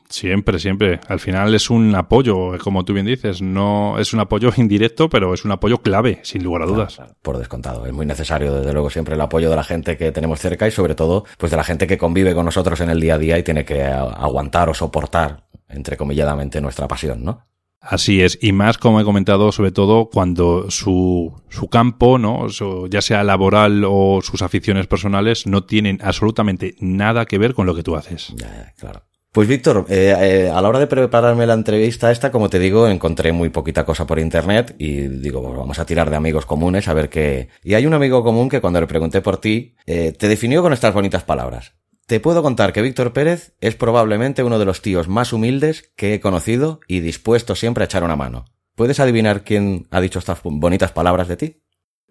Siempre, 0.08 0.58
siempre. 0.58 1.00
Al 1.08 1.18
final 1.18 1.54
es 1.54 1.70
un 1.70 1.94
apoyo, 1.94 2.58
como 2.58 2.84
tú 2.84 2.92
bien 2.92 3.06
dices. 3.06 3.42
No 3.42 3.98
es 3.98 4.12
un 4.12 4.20
apoyo 4.20 4.50
indirecto, 4.56 5.08
pero 5.08 5.34
es 5.34 5.44
un 5.44 5.52
apoyo 5.52 5.78
clave, 5.78 6.20
sin 6.22 6.44
lugar 6.44 6.62
a 6.62 6.66
dudas. 6.66 7.00
por 7.22 7.38
descontado. 7.38 7.86
Es 7.86 7.92
muy 7.92 8.06
necesario, 8.06 8.54
desde 8.54 8.72
luego, 8.72 8.90
siempre 8.90 9.14
el 9.14 9.20
apoyo 9.20 9.50
de 9.50 9.56
la 9.56 9.64
gente 9.64 9.96
que 9.96 10.12
tenemos 10.12 10.40
cerca 10.40 10.66
y 10.66 10.70
sobre 10.70 10.94
todo, 10.94 11.24
pues 11.38 11.50
de 11.50 11.56
la 11.56 11.64
gente 11.64 11.86
que 11.86 11.98
convive 11.98 12.34
con 12.34 12.44
nosotros 12.44 12.80
en 12.80 12.90
el 12.90 13.00
día 13.00 13.14
a 13.14 13.18
día 13.18 13.38
y 13.38 13.42
tiene 13.42 13.64
que 13.64 13.82
aguantar 13.82 14.68
o 14.68 14.74
soportar, 14.74 15.46
entrecomilladamente, 15.68 16.60
nuestra 16.60 16.86
pasión, 16.88 17.24
¿no? 17.24 17.46
Así 17.80 18.22
es, 18.22 18.38
y 18.40 18.52
más 18.52 18.78
como 18.78 18.98
he 18.98 19.04
comentado, 19.04 19.52
sobre 19.52 19.70
todo 19.70 20.08
cuando 20.08 20.70
su, 20.70 21.34
su 21.50 21.68
campo, 21.68 22.16
¿no? 22.16 22.46
ya 22.88 23.02
sea 23.02 23.22
laboral 23.24 23.84
o 23.86 24.20
sus 24.22 24.40
aficiones 24.40 24.86
personales, 24.86 25.46
no 25.46 25.64
tienen 25.64 25.98
absolutamente 26.02 26.76
nada 26.80 27.26
que 27.26 27.36
ver 27.36 27.52
con 27.52 27.66
lo 27.66 27.74
que 27.74 27.82
tú 27.82 27.94
haces. 27.94 28.32
Ya, 28.38 28.72
claro. 28.78 29.02
Pues 29.34 29.48
Víctor, 29.48 29.86
eh, 29.88 30.14
eh, 30.16 30.48
a 30.48 30.62
la 30.62 30.68
hora 30.68 30.78
de 30.78 30.86
prepararme 30.86 31.44
la 31.44 31.54
entrevista 31.54 32.12
esta, 32.12 32.30
como 32.30 32.48
te 32.48 32.60
digo, 32.60 32.86
encontré 32.86 33.32
muy 33.32 33.48
poquita 33.48 33.84
cosa 33.84 34.06
por 34.06 34.20
internet 34.20 34.76
y 34.78 35.08
digo, 35.08 35.42
vamos 35.42 35.80
a 35.80 35.84
tirar 35.84 36.08
de 36.08 36.14
amigos 36.14 36.46
comunes 36.46 36.86
a 36.86 36.94
ver 36.94 37.08
qué... 37.08 37.48
Y 37.64 37.74
hay 37.74 37.84
un 37.84 37.94
amigo 37.94 38.22
común 38.22 38.48
que 38.48 38.60
cuando 38.60 38.80
le 38.80 38.86
pregunté 38.86 39.22
por 39.22 39.38
ti, 39.38 39.74
eh, 39.86 40.12
te 40.12 40.28
definió 40.28 40.62
con 40.62 40.72
estas 40.72 40.94
bonitas 40.94 41.24
palabras. 41.24 41.74
Te 42.06 42.20
puedo 42.20 42.44
contar 42.44 42.72
que 42.72 42.80
Víctor 42.80 43.12
Pérez 43.12 43.56
es 43.60 43.74
probablemente 43.74 44.44
uno 44.44 44.60
de 44.60 44.66
los 44.66 44.82
tíos 44.82 45.08
más 45.08 45.32
humildes 45.32 45.90
que 45.96 46.14
he 46.14 46.20
conocido 46.20 46.78
y 46.86 47.00
dispuesto 47.00 47.56
siempre 47.56 47.82
a 47.82 47.86
echar 47.86 48.04
una 48.04 48.14
mano. 48.14 48.44
¿Puedes 48.76 49.00
adivinar 49.00 49.42
quién 49.42 49.88
ha 49.90 50.00
dicho 50.00 50.20
estas 50.20 50.38
bonitas 50.44 50.92
palabras 50.92 51.26
de 51.26 51.36
ti? 51.36 51.62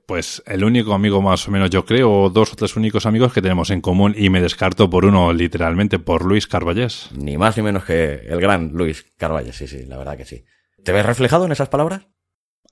Pues 0.06 0.44
el 0.46 0.64
único 0.64 0.94
amigo 0.94 1.22
más 1.22 1.48
o 1.48 1.52
menos 1.52 1.70
yo 1.70 1.86
creo, 1.86 2.30
dos 2.30 2.52
o 2.52 2.56
tres 2.56 2.76
únicos 2.76 3.06
amigos 3.06 3.32
que 3.32 3.42
tenemos 3.42 3.70
en 3.70 3.80
común 3.80 4.14
y 4.18 4.30
me 4.30 4.42
descarto 4.42 4.90
por 4.90 5.06
uno 5.06 5.32
literalmente, 5.32 5.98
por 5.98 6.26
Luis 6.26 6.46
Carballés. 6.46 7.10
Ni 7.14 7.38
más 7.38 7.56
ni 7.56 7.64
menos 7.64 7.86
que 7.86 8.16
el 8.28 8.42
gran 8.42 8.72
Luis 8.74 9.06
Carballés, 9.18 9.56
sí, 9.56 9.68
sí, 9.68 9.86
la 9.86 9.98
verdad 9.98 10.18
que 10.18 10.26
sí. 10.26 10.44
¿Te 10.84 10.92
ves 10.92 11.06
reflejado 11.06 11.46
en 11.46 11.54
esas 11.54 11.70
palabras? 11.70 12.08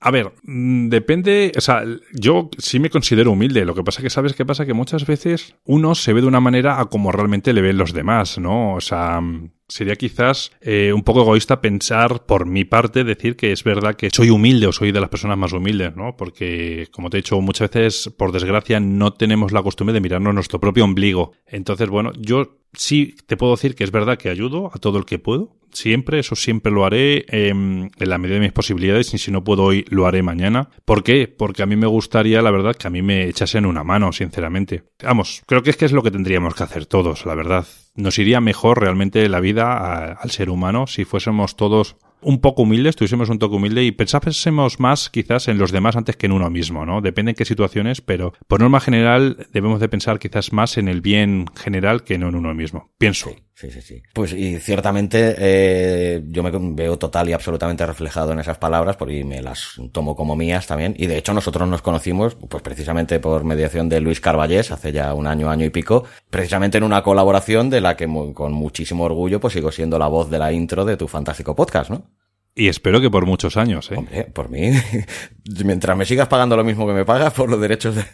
A 0.04 0.10
ver, 0.10 0.32
mm, 0.42 0.88
depende, 0.88 1.52
o 1.56 1.60
sea, 1.60 1.84
yo 2.12 2.50
sí 2.58 2.80
me 2.80 2.90
considero 2.90 3.30
humilde, 3.30 3.64
lo 3.64 3.76
que 3.76 3.84
pasa 3.84 4.02
que 4.02 4.10
sabes 4.10 4.34
qué 4.34 4.44
pasa 4.44 4.66
que 4.66 4.74
muchas 4.74 5.06
veces 5.06 5.54
uno 5.64 5.94
se 5.94 6.12
ve 6.12 6.20
de 6.20 6.26
una 6.26 6.40
manera 6.40 6.80
a 6.80 6.86
como 6.86 7.12
realmente 7.12 7.52
le 7.52 7.62
ven 7.62 7.76
los 7.78 7.92
demás, 7.92 8.36
¿no? 8.36 8.74
O 8.74 8.80
sea, 8.80 9.20
sería 9.68 9.94
quizás 9.94 10.50
eh, 10.60 10.92
un 10.92 11.04
poco 11.04 11.22
egoísta 11.22 11.60
pensar 11.60 12.26
por 12.26 12.46
mi 12.46 12.64
parte 12.64 13.04
decir 13.04 13.36
que 13.36 13.52
es 13.52 13.62
verdad 13.62 13.94
que 13.94 14.10
soy 14.10 14.30
humilde 14.30 14.66
o 14.66 14.72
soy 14.72 14.90
de 14.90 15.00
las 15.00 15.08
personas 15.08 15.38
más 15.38 15.52
humildes, 15.52 15.94
¿no? 15.94 16.16
Porque, 16.16 16.88
como 16.90 17.08
te 17.08 17.18
he 17.18 17.22
dicho, 17.22 17.40
muchas 17.40 17.70
veces, 17.70 18.12
por 18.18 18.32
desgracia, 18.32 18.80
no 18.80 19.12
tenemos 19.12 19.52
la 19.52 19.62
costumbre 19.62 19.94
de 19.94 20.00
mirarnos 20.00 20.34
nuestro 20.34 20.58
propio 20.58 20.82
ombligo. 20.84 21.30
Entonces, 21.46 21.88
bueno, 21.88 22.10
yo 22.18 22.58
sí 22.72 23.14
te 23.28 23.36
puedo 23.36 23.52
decir 23.52 23.76
que 23.76 23.84
es 23.84 23.92
verdad 23.92 24.18
que 24.18 24.30
ayudo 24.30 24.72
a 24.74 24.78
todo 24.78 24.98
el 24.98 25.04
que 25.04 25.20
puedo, 25.20 25.61
siempre, 25.72 26.18
eso 26.18 26.36
siempre 26.36 26.72
lo 26.72 26.84
haré 26.84 27.24
em, 27.28 27.90
en 27.98 28.08
la 28.08 28.18
medida 28.18 28.36
de 28.36 28.42
mis 28.42 28.52
posibilidades 28.52 29.12
y 29.14 29.18
si 29.18 29.30
no 29.30 29.44
puedo 29.44 29.64
hoy 29.64 29.84
lo 29.88 30.06
haré 30.06 30.22
mañana. 30.22 30.68
¿Por 30.84 31.02
qué? 31.02 31.28
Porque 31.28 31.62
a 31.62 31.66
mí 31.66 31.76
me 31.76 31.86
gustaría, 31.86 32.42
la 32.42 32.50
verdad, 32.50 32.76
que 32.76 32.86
a 32.86 32.90
mí 32.90 33.02
me 33.02 33.28
echasen 33.28 33.66
una 33.66 33.84
mano, 33.84 34.12
sinceramente. 34.12 34.84
Vamos, 35.02 35.42
creo 35.46 35.62
que 35.62 35.70
es 35.70 35.76
que 35.76 35.84
es 35.84 35.92
lo 35.92 36.02
que 36.02 36.10
tendríamos 36.10 36.54
que 36.54 36.62
hacer 36.62 36.86
todos, 36.86 37.26
la 37.26 37.34
verdad. 37.34 37.66
Nos 37.94 38.18
iría 38.18 38.40
mejor 38.40 38.80
realmente 38.80 39.28
la 39.28 39.40
vida 39.40 40.12
al 40.12 40.30
ser 40.30 40.50
humano 40.50 40.86
si 40.86 41.04
fuésemos 41.04 41.56
todos 41.56 41.96
un 42.22 42.40
poco 42.40 42.62
humildes, 42.62 42.96
tuviésemos 42.96 43.28
un 43.28 43.38
toque 43.38 43.56
humilde 43.56 43.84
y 43.84 43.92
pensásemos 43.92 44.80
más 44.80 45.10
quizás 45.10 45.48
en 45.48 45.58
los 45.58 45.72
demás 45.72 45.96
antes 45.96 46.16
que 46.16 46.26
en 46.26 46.32
uno 46.32 46.48
mismo, 46.50 46.86
¿no? 46.86 47.00
Depende 47.00 47.32
en 47.32 47.36
qué 47.36 47.44
situaciones, 47.44 48.00
pero 48.00 48.32
por 48.46 48.60
norma 48.60 48.80
general 48.80 49.48
debemos 49.52 49.80
de 49.80 49.88
pensar 49.88 50.18
quizás 50.18 50.52
más 50.52 50.78
en 50.78 50.88
el 50.88 51.00
bien 51.00 51.46
general 51.54 52.04
que 52.04 52.18
no 52.18 52.28
en 52.28 52.36
uno 52.36 52.54
mismo. 52.54 52.90
Pienso. 52.98 53.34
Sí, 53.54 53.70
sí, 53.70 53.80
sí. 53.80 54.02
Pues 54.12 54.32
y 54.32 54.58
ciertamente 54.58 55.36
eh, 55.38 56.22
yo 56.28 56.42
me 56.42 56.50
veo 56.74 56.98
total 56.98 57.28
y 57.28 57.32
absolutamente 57.32 57.86
reflejado 57.86 58.32
en 58.32 58.40
esas 58.40 58.58
palabras 58.58 58.96
porque 58.96 59.22
me 59.24 59.42
las 59.42 59.80
tomo 59.92 60.16
como 60.16 60.34
mías 60.34 60.66
también. 60.66 60.94
Y 60.98 61.06
de 61.06 61.18
hecho 61.18 61.34
nosotros 61.34 61.68
nos 61.68 61.82
conocimos 61.82 62.34
pues 62.34 62.62
precisamente 62.62 63.20
por 63.20 63.44
mediación 63.44 63.88
de 63.88 64.00
Luis 64.00 64.20
Carballés 64.20 64.72
hace 64.72 64.90
ya 64.90 65.14
un 65.14 65.26
año, 65.26 65.50
año 65.50 65.66
y 65.66 65.70
pico, 65.70 66.04
precisamente 66.30 66.78
en 66.78 66.84
una 66.84 67.02
colaboración 67.02 67.70
de 67.70 67.80
la 67.80 67.96
que 67.96 68.08
con 68.34 68.52
muchísimo 68.52 69.04
orgullo 69.04 69.38
pues 69.38 69.52
sigo 69.52 69.70
siendo 69.70 69.98
la 69.98 70.08
voz 70.08 70.30
de 70.30 70.38
la 70.38 70.52
intro 70.52 70.84
de 70.84 70.96
tu 70.96 71.06
fantástico 71.06 71.54
podcast, 71.54 71.90
¿no? 71.90 72.10
Y 72.54 72.68
espero 72.68 73.00
que 73.00 73.10
por 73.10 73.24
muchos 73.24 73.56
años, 73.56 73.90
¿eh? 73.90 73.96
Hombre, 73.96 74.24
por 74.24 74.50
mí. 74.50 74.72
Mientras 75.64 75.96
me 75.96 76.04
sigas 76.04 76.28
pagando 76.28 76.56
lo 76.56 76.64
mismo 76.64 76.86
que 76.86 76.92
me 76.92 77.04
pagas 77.04 77.32
por 77.32 77.48
los 77.48 77.60
derechos 77.60 77.96
de... 77.96 78.04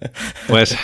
pues... 0.48 0.76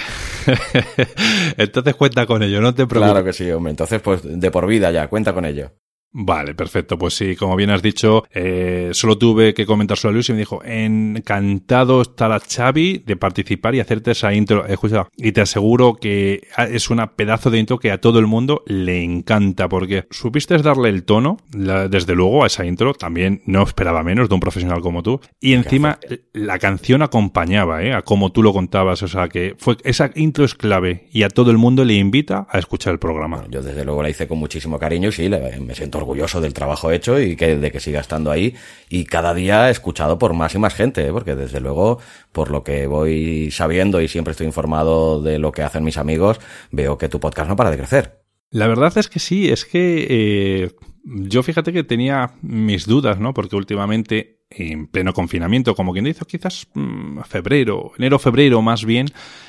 entonces 1.56 1.94
cuenta 1.94 2.26
con 2.26 2.42
ello, 2.42 2.60
no 2.60 2.74
te 2.74 2.86
preocupes. 2.86 3.12
Claro 3.12 3.24
que 3.24 3.32
sí, 3.32 3.50
hombre. 3.50 3.70
Entonces, 3.70 4.02
pues 4.02 4.20
de 4.22 4.50
por 4.50 4.66
vida 4.66 4.90
ya, 4.90 5.08
cuenta 5.08 5.32
con 5.32 5.46
ello. 5.46 5.72
Vale, 6.10 6.54
perfecto. 6.54 6.98
Pues 6.98 7.14
sí, 7.14 7.36
como 7.36 7.54
bien 7.54 7.70
has 7.70 7.82
dicho, 7.82 8.24
eh, 8.32 8.90
solo 8.92 9.18
tuve 9.18 9.52
que 9.52 9.66
comentar 9.66 9.98
sobre 9.98 10.14
Luis 10.14 10.28
y 10.28 10.32
me 10.32 10.38
dijo, 10.38 10.60
encantado 10.64 12.00
está 12.00 12.28
la 12.28 12.40
Xavi 12.40 13.02
de 13.04 13.16
participar 13.16 13.74
y 13.74 13.80
hacerte 13.80 14.12
esa 14.12 14.32
intro. 14.32 14.64
Escucha, 14.66 15.06
y 15.16 15.32
te 15.32 15.42
aseguro 15.42 15.94
que 15.94 16.48
es 16.70 16.88
una 16.88 17.14
pedazo 17.14 17.50
de 17.50 17.58
intro 17.58 17.78
que 17.78 17.92
a 17.92 18.00
todo 18.00 18.18
el 18.20 18.26
mundo 18.26 18.62
le 18.66 19.02
encanta, 19.02 19.68
porque 19.68 20.06
supiste 20.10 20.56
darle 20.58 20.88
el 20.88 21.04
tono, 21.04 21.36
desde 21.50 22.14
luego, 22.14 22.44
a 22.44 22.46
esa 22.46 22.64
intro. 22.64 22.94
También 22.94 23.42
no 23.44 23.62
esperaba 23.62 24.02
menos 24.02 24.28
de 24.28 24.34
un 24.34 24.40
profesional 24.40 24.80
como 24.80 25.02
tú. 25.02 25.20
Y 25.40 25.52
encima, 25.52 25.98
la 26.32 26.58
canción 26.58 27.02
acompañaba, 27.02 27.82
¿eh? 27.82 27.92
A 27.92 28.02
como 28.02 28.32
tú 28.32 28.42
lo 28.42 28.54
contabas. 28.54 29.02
O 29.02 29.08
sea, 29.08 29.28
que 29.28 29.54
fue, 29.58 29.76
esa 29.84 30.10
intro 30.14 30.46
es 30.46 30.54
clave 30.54 31.06
y 31.12 31.24
a 31.24 31.28
todo 31.28 31.50
el 31.50 31.58
mundo 31.58 31.84
le 31.84 31.94
invita 31.94 32.46
a 32.48 32.58
escuchar 32.58 32.94
el 32.94 32.98
programa. 32.98 33.44
yo 33.50 33.62
desde 33.62 33.84
luego 33.84 34.02
la 34.02 34.08
hice 34.08 34.26
con 34.26 34.38
muchísimo 34.38 34.78
cariño 34.78 35.10
y 35.10 35.12
sí, 35.12 35.28
me 35.28 35.74
siento 35.74 35.97
orgulloso 35.98 36.40
del 36.40 36.54
trabajo 36.54 36.90
hecho 36.90 37.20
y 37.20 37.36
que, 37.36 37.56
de 37.56 37.70
que 37.70 37.80
siga 37.80 38.00
estando 38.00 38.30
ahí 38.30 38.54
y 38.88 39.04
cada 39.04 39.34
día 39.34 39.68
escuchado 39.70 40.18
por 40.18 40.32
más 40.32 40.54
y 40.54 40.58
más 40.58 40.74
gente, 40.74 41.06
¿eh? 41.06 41.12
porque 41.12 41.34
desde 41.34 41.60
luego, 41.60 41.98
por 42.32 42.50
lo 42.50 42.64
que 42.64 42.86
voy 42.86 43.50
sabiendo 43.50 44.00
y 44.00 44.08
siempre 44.08 44.32
estoy 44.32 44.46
informado 44.46 45.20
de 45.20 45.38
lo 45.38 45.52
que 45.52 45.62
hacen 45.62 45.84
mis 45.84 45.98
amigos, 45.98 46.40
veo 46.70 46.98
que 46.98 47.08
tu 47.08 47.20
podcast 47.20 47.48
no 47.48 47.56
para 47.56 47.70
de 47.70 47.76
crecer. 47.76 48.22
La 48.50 48.66
verdad 48.66 48.96
es 48.96 49.08
que 49.08 49.18
sí, 49.18 49.50
es 49.50 49.66
que 49.66 50.06
eh, 50.08 50.70
yo 51.04 51.42
fíjate 51.42 51.72
que 51.72 51.84
tenía 51.84 52.32
mis 52.40 52.86
dudas, 52.86 53.18
¿no? 53.18 53.34
Porque 53.34 53.56
últimamente, 53.56 54.40
en 54.50 54.86
pleno 54.86 55.12
confinamiento, 55.12 55.74
como 55.74 55.92
quien 55.92 56.06
dice, 56.06 56.24
quizás 56.26 56.66
mm, 56.74 57.20
febrero, 57.22 57.92
enero, 57.98 58.18
febrero 58.18 58.62
más 58.62 58.84
bien, 58.84 59.08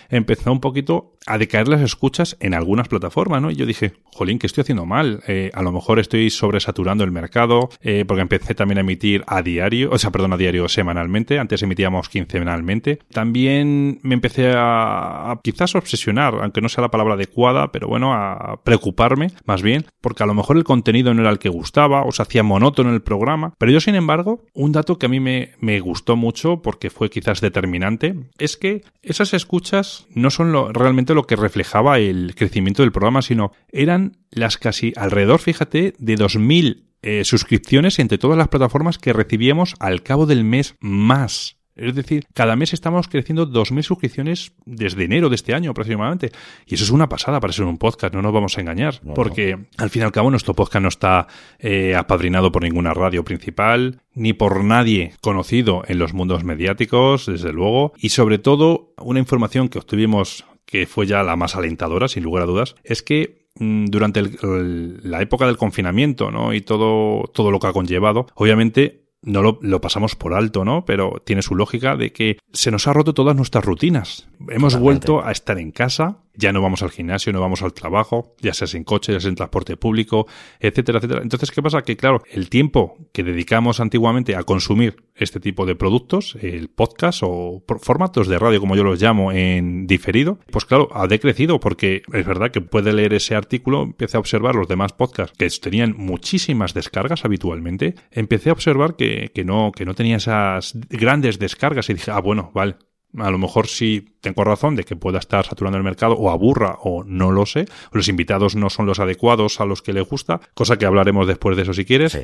empezó 0.10 0.52
un 0.52 0.60
poquito 0.60 1.14
a 1.26 1.38
decaer 1.38 1.68
las 1.68 1.82
escuchas 1.82 2.38
en 2.40 2.54
algunas 2.54 2.88
plataformas, 2.88 3.42
¿no? 3.42 3.52
Y 3.52 3.56
yo 3.56 3.66
dije, 3.66 3.94
jolín, 4.06 4.40
¿qué 4.40 4.48
estoy 4.48 4.64
haciendo 4.64 4.86
mal? 4.86 5.22
Eh, 5.28 5.52
a 5.54 5.62
lo 5.62 5.72
mejor 5.72 6.00
estoy 6.00 6.30
sobresaturando 6.30 7.04
el 7.04 7.12
mercado, 7.12 7.70
eh, 7.82 8.04
porque 8.08 8.22
empecé 8.22 8.56
también 8.56 8.80
a 8.80 8.82
emitir 8.82 9.24
a 9.28 9.42
diario, 9.42 9.90
o 9.92 9.98
sea, 9.98 10.12
perdón, 10.12 10.34
a 10.34 10.38
diario 10.38 10.68
semanalmente, 10.68 11.38
antes 11.38 11.62
emitíamos 11.62 12.10
quincenalmente. 12.10 13.00
También 13.12 14.00
me 14.02 14.16
empecé 14.16 14.54
a, 14.56 15.40
quizás 15.44 15.76
obsesionar, 15.76 16.34
aunque 16.42 16.62
no 16.62 16.70
sea 16.70 16.82
la 16.82 16.92
palabra 16.92 17.14
adecuada, 17.14 17.72
pero 17.72 17.88
bueno, 17.88 18.14
a 18.14 18.62
preocuparme 18.64 19.32
más 19.46 19.62
bien, 19.62 19.86
porque 20.02 20.24
a 20.24 20.26
lo 20.26 20.34
mejor 20.34 20.58
el 20.58 20.64
contenido 20.64 21.14
no 21.14 21.22
era 21.22 21.30
el 21.30 21.40
que 21.40 21.50
gustaba, 21.50 22.04
o 22.04 22.12
se 22.12 22.22
hacía 22.22 22.44
monótono 22.44 22.94
el 22.94 23.02
programa, 23.02 23.54
pero 23.58 23.72
yo 23.72 23.80
sin 23.80 23.96
embargo, 23.96 24.46
un 24.54 24.72
dato 24.72 24.98
que 24.98 25.06
a 25.06 25.10
mí 25.10 25.20
me 25.20 25.80
gustó 25.80 26.16
mucho, 26.16 26.62
porque 26.62 26.90
fue 26.90 27.10
quizás 27.10 27.42
determinante, 27.42 28.16
es 28.38 28.58
que 28.58 28.84
esas 29.04 29.34
escuchas 29.34 29.99
no 30.14 30.30
son 30.30 30.52
lo, 30.52 30.72
realmente 30.72 31.14
lo 31.14 31.24
que 31.24 31.36
reflejaba 31.36 32.00
el 32.00 32.34
crecimiento 32.36 32.82
del 32.82 32.92
programa, 32.92 33.22
sino 33.22 33.52
eran 33.72 34.18
las 34.32 34.58
casi 34.58 34.94
alrededor, 34.96 35.40
fíjate, 35.40 35.94
de 35.98 36.16
2.000 36.16 36.84
eh, 37.02 37.24
suscripciones 37.24 38.00
entre 38.00 38.18
todas 38.18 38.38
las 38.38 38.50
plataformas 38.50 38.98
que 38.98 39.14
recibíamos 39.14 39.76
al 39.80 40.04
cabo 40.04 40.26
del 40.26 40.44
mes 40.44 40.76
más. 40.80 41.59
Es 41.80 41.96
decir, 41.96 42.26
cada 42.34 42.56
mes 42.56 42.74
estamos 42.74 43.08
creciendo 43.08 43.48
2.000 43.48 43.84
suscripciones 43.84 44.52
desde 44.66 45.06
enero 45.06 45.30
de 45.30 45.36
este 45.36 45.54
año 45.54 45.72
aproximadamente. 45.72 46.32
Y 46.66 46.76
eso 46.76 46.84
es 46.84 46.90
una 46.90 47.10
pasada 47.10 47.40
para 47.40 47.54
ser 47.54 47.66
un 47.66 47.78
podcast, 47.78 48.14
no 48.14 48.22
nos 48.22 48.34
vamos 48.34 48.58
a 48.58 48.62
engañar. 48.62 49.00
porque 49.16 49.58
al 49.78 49.90
fin 49.90 50.02
y 50.02 50.06
al 50.06 50.12
cabo 50.12 50.30
nuestro 50.30 50.54
podcast 50.54 50.84
no 50.84 50.90
está 50.90 51.28
eh, 51.60 51.96
apadrinado 51.96 52.52
por 52.52 52.64
ninguna 52.64 52.94
radio 52.94 53.24
principal, 53.24 54.02
ni 54.14 54.34
por 54.34 54.64
nadie 54.64 55.14
conocido 55.22 55.84
en 55.88 56.00
los 56.00 56.14
mundos 56.14 56.44
mediáticos, 56.44 57.26
desde 57.26 57.54
luego. 57.54 57.94
Y 57.98 58.10
sobre 58.10 58.38
todo, 58.38 58.94
una 58.98 59.20
información 59.20 59.70
que 59.70 59.80
obtuvimos 59.80 60.46
que 60.66 60.86
fue 60.86 61.08
ya 61.08 61.24
la 61.24 61.36
más 61.36 61.56
alentadora, 61.56 62.08
sin 62.08 62.24
lugar 62.24 62.44
a 62.44 62.46
dudas, 62.46 62.76
es 62.84 63.02
que 63.02 63.48
mm, 63.56 63.86
durante 63.86 64.22
la 64.42 65.22
época 65.22 65.48
del 65.48 65.58
confinamiento, 65.58 66.30
¿no? 66.30 66.54
Y 66.54 66.62
todo, 66.62 67.24
todo 67.34 67.50
lo 67.50 67.60
que 67.60 67.68
ha 67.68 67.74
conllevado, 67.74 68.28
obviamente 68.36 68.99
no 69.22 69.42
lo, 69.42 69.60
lo, 69.62 69.82
pasamos 69.82 70.16
por 70.16 70.34
alto, 70.34 70.64
¿no? 70.64 70.86
Pero 70.86 71.22
tiene 71.26 71.42
su 71.42 71.56
lógica 71.56 71.96
de 71.96 72.12
que 72.12 72.38
se 72.54 72.72
nos 72.72 72.88
ha 72.88 72.94
roto 72.94 73.14
todas 73.14 73.36
nuestras 73.36 73.66
rutinas. 73.66 74.28
Hemos 74.50 74.80
vuelto 74.80 75.24
a 75.24 75.32
estar 75.32 75.58
en 75.60 75.72
casa, 75.72 76.20
ya 76.40 76.54
no 76.54 76.62
vamos 76.62 76.82
al 76.82 76.90
gimnasio, 76.90 77.34
no 77.34 77.42
vamos 77.42 77.62
al 77.62 77.74
trabajo, 77.74 78.36
ya 78.40 78.54
sea 78.54 78.68
en 78.74 78.84
coche, 78.84 79.12
ya 79.14 79.20
sea 79.20 79.30
en 79.30 79.36
transporte 79.36 79.78
público, 79.78 80.26
etcétera, 80.60 81.00
etcétera. 81.00 81.22
Entonces, 81.22 81.52
¿qué 81.52 81.62
pasa? 81.62 81.82
Que 81.84 81.98
claro, 81.98 82.24
el 82.32 82.50
tiempo 82.50 82.98
que 83.12 83.24
dedicamos 83.24 83.80
antiguamente 83.80 84.36
a 84.36 84.44
consumir 84.44 85.04
este 85.16 85.40
tipo 85.40 85.66
de 85.66 85.76
productos, 85.76 86.38
el 86.42 86.70
podcast 86.70 87.22
o 87.24 87.62
formatos 87.82 88.28
de 88.28 88.40
radio, 88.40 88.60
como 88.62 88.76
yo 88.76 88.84
los 88.84 89.02
llamo, 89.02 89.32
en 89.32 89.86
diferido, 89.86 90.40
pues 90.50 90.66
claro, 90.66 90.88
ha 90.94 91.08
decrecido 91.08 91.60
porque 91.60 92.04
es 92.14 92.26
verdad 92.26 92.52
que 92.52 92.62
puede 92.62 92.94
leer 92.94 93.14
ese 93.14 93.36
artículo, 93.36 93.84
empecé 93.84 94.16
a 94.18 94.22
observar 94.22 94.56
los 94.56 94.68
demás 94.68 94.94
podcasts 94.94 95.38
que 95.38 95.50
tenían 95.60 95.94
muchísimas 95.98 96.74
descargas 96.74 97.26
habitualmente, 97.26 97.96
empecé 98.12 98.50
a 98.50 98.54
observar 98.54 98.96
que, 98.96 99.32
que 99.34 99.44
no, 99.44 99.72
que 99.76 99.86
no 99.86 99.94
tenía 99.94 100.18
esas 100.18 100.74
grandes 100.90 101.38
descargas 101.38 101.90
y 101.90 101.96
dije, 101.96 102.12
ah, 102.12 102.22
bueno, 102.22 102.52
vale, 102.54 102.76
a 103.18 103.32
lo 103.32 103.38
mejor 103.38 103.68
sí 103.68 104.16
tengo 104.22 104.44
razón 104.44 104.76
de 104.76 104.84
que 104.84 104.96
pueda 104.96 105.20
estar 105.20 105.46
saturando 105.46 105.78
el 105.78 105.84
mercado 105.84 106.14
o 106.16 106.30
aburra 106.30 106.78
o 106.82 107.04
no 107.04 107.32
lo 107.32 107.46
sé. 107.46 107.66
Los 107.92 108.08
invitados 108.08 108.56
no 108.56 108.70
son 108.70 108.86
los 108.86 109.00
adecuados 109.00 109.60
a 109.60 109.66
los 109.66 109.82
que 109.82 109.94
le 109.94 110.02
gusta, 110.02 110.42
cosa 110.54 110.78
que 110.78 110.86
hablaremos 110.86 111.28
después 111.28 111.56
de 111.58 111.64
eso 111.64 111.74
si 111.74 111.86
quieres. 111.86 112.18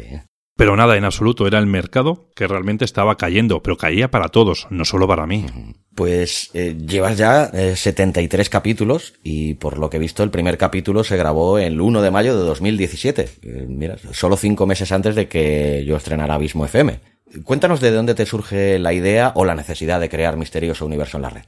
Pero 0.58 0.78
nada, 0.78 0.96
en 0.96 1.04
absoluto, 1.04 1.48
era 1.48 1.60
el 1.60 1.66
mercado 1.66 2.30
que 2.34 2.48
realmente 2.48 2.86
estaba 2.86 3.18
cayendo, 3.18 3.62
pero 3.62 3.78
caía 3.78 4.10
para 4.10 4.30
todos, 4.30 4.68
no 4.70 4.86
solo 4.86 5.06
para 5.06 5.28
mí. 5.28 5.46
Pues 5.94 6.50
eh, 6.54 6.78
llevas 6.78 7.18
ya 7.18 7.52
73 7.52 8.50
capítulos 8.50 9.16
y 9.22 9.56
por 9.56 9.78
lo 9.78 9.90
que 9.90 9.98
he 9.98 10.00
visto 10.00 10.24
el 10.24 10.30
primer 10.30 10.58
capítulo 10.58 11.04
se 11.04 11.18
grabó 11.18 11.60
el 11.60 11.82
1 11.82 12.02
de 12.02 12.12
mayo 12.12 12.38
de 12.38 12.46
2017. 12.46 13.30
mira, 13.68 13.98
solo 14.12 14.38
cinco 14.38 14.66
meses 14.66 14.94
antes 14.94 15.16
de 15.16 15.28
que 15.28 15.84
yo 15.86 15.98
estrenara 15.98 16.36
Abismo 16.36 16.66
FM. 16.66 17.15
Cuéntanos 17.44 17.82
de 17.82 17.92
dónde 17.92 18.16
te 18.16 18.26
surge 18.26 18.80
la 18.80 18.94
idea 18.94 19.34
o 19.36 19.46
la 19.46 19.56
necesidad 19.56 20.00
de 20.00 20.10
crear 20.10 20.38
Misterioso 20.38 20.86
Universo 20.86 21.18
en 21.18 21.24
la 21.24 21.30
red. 21.30 21.46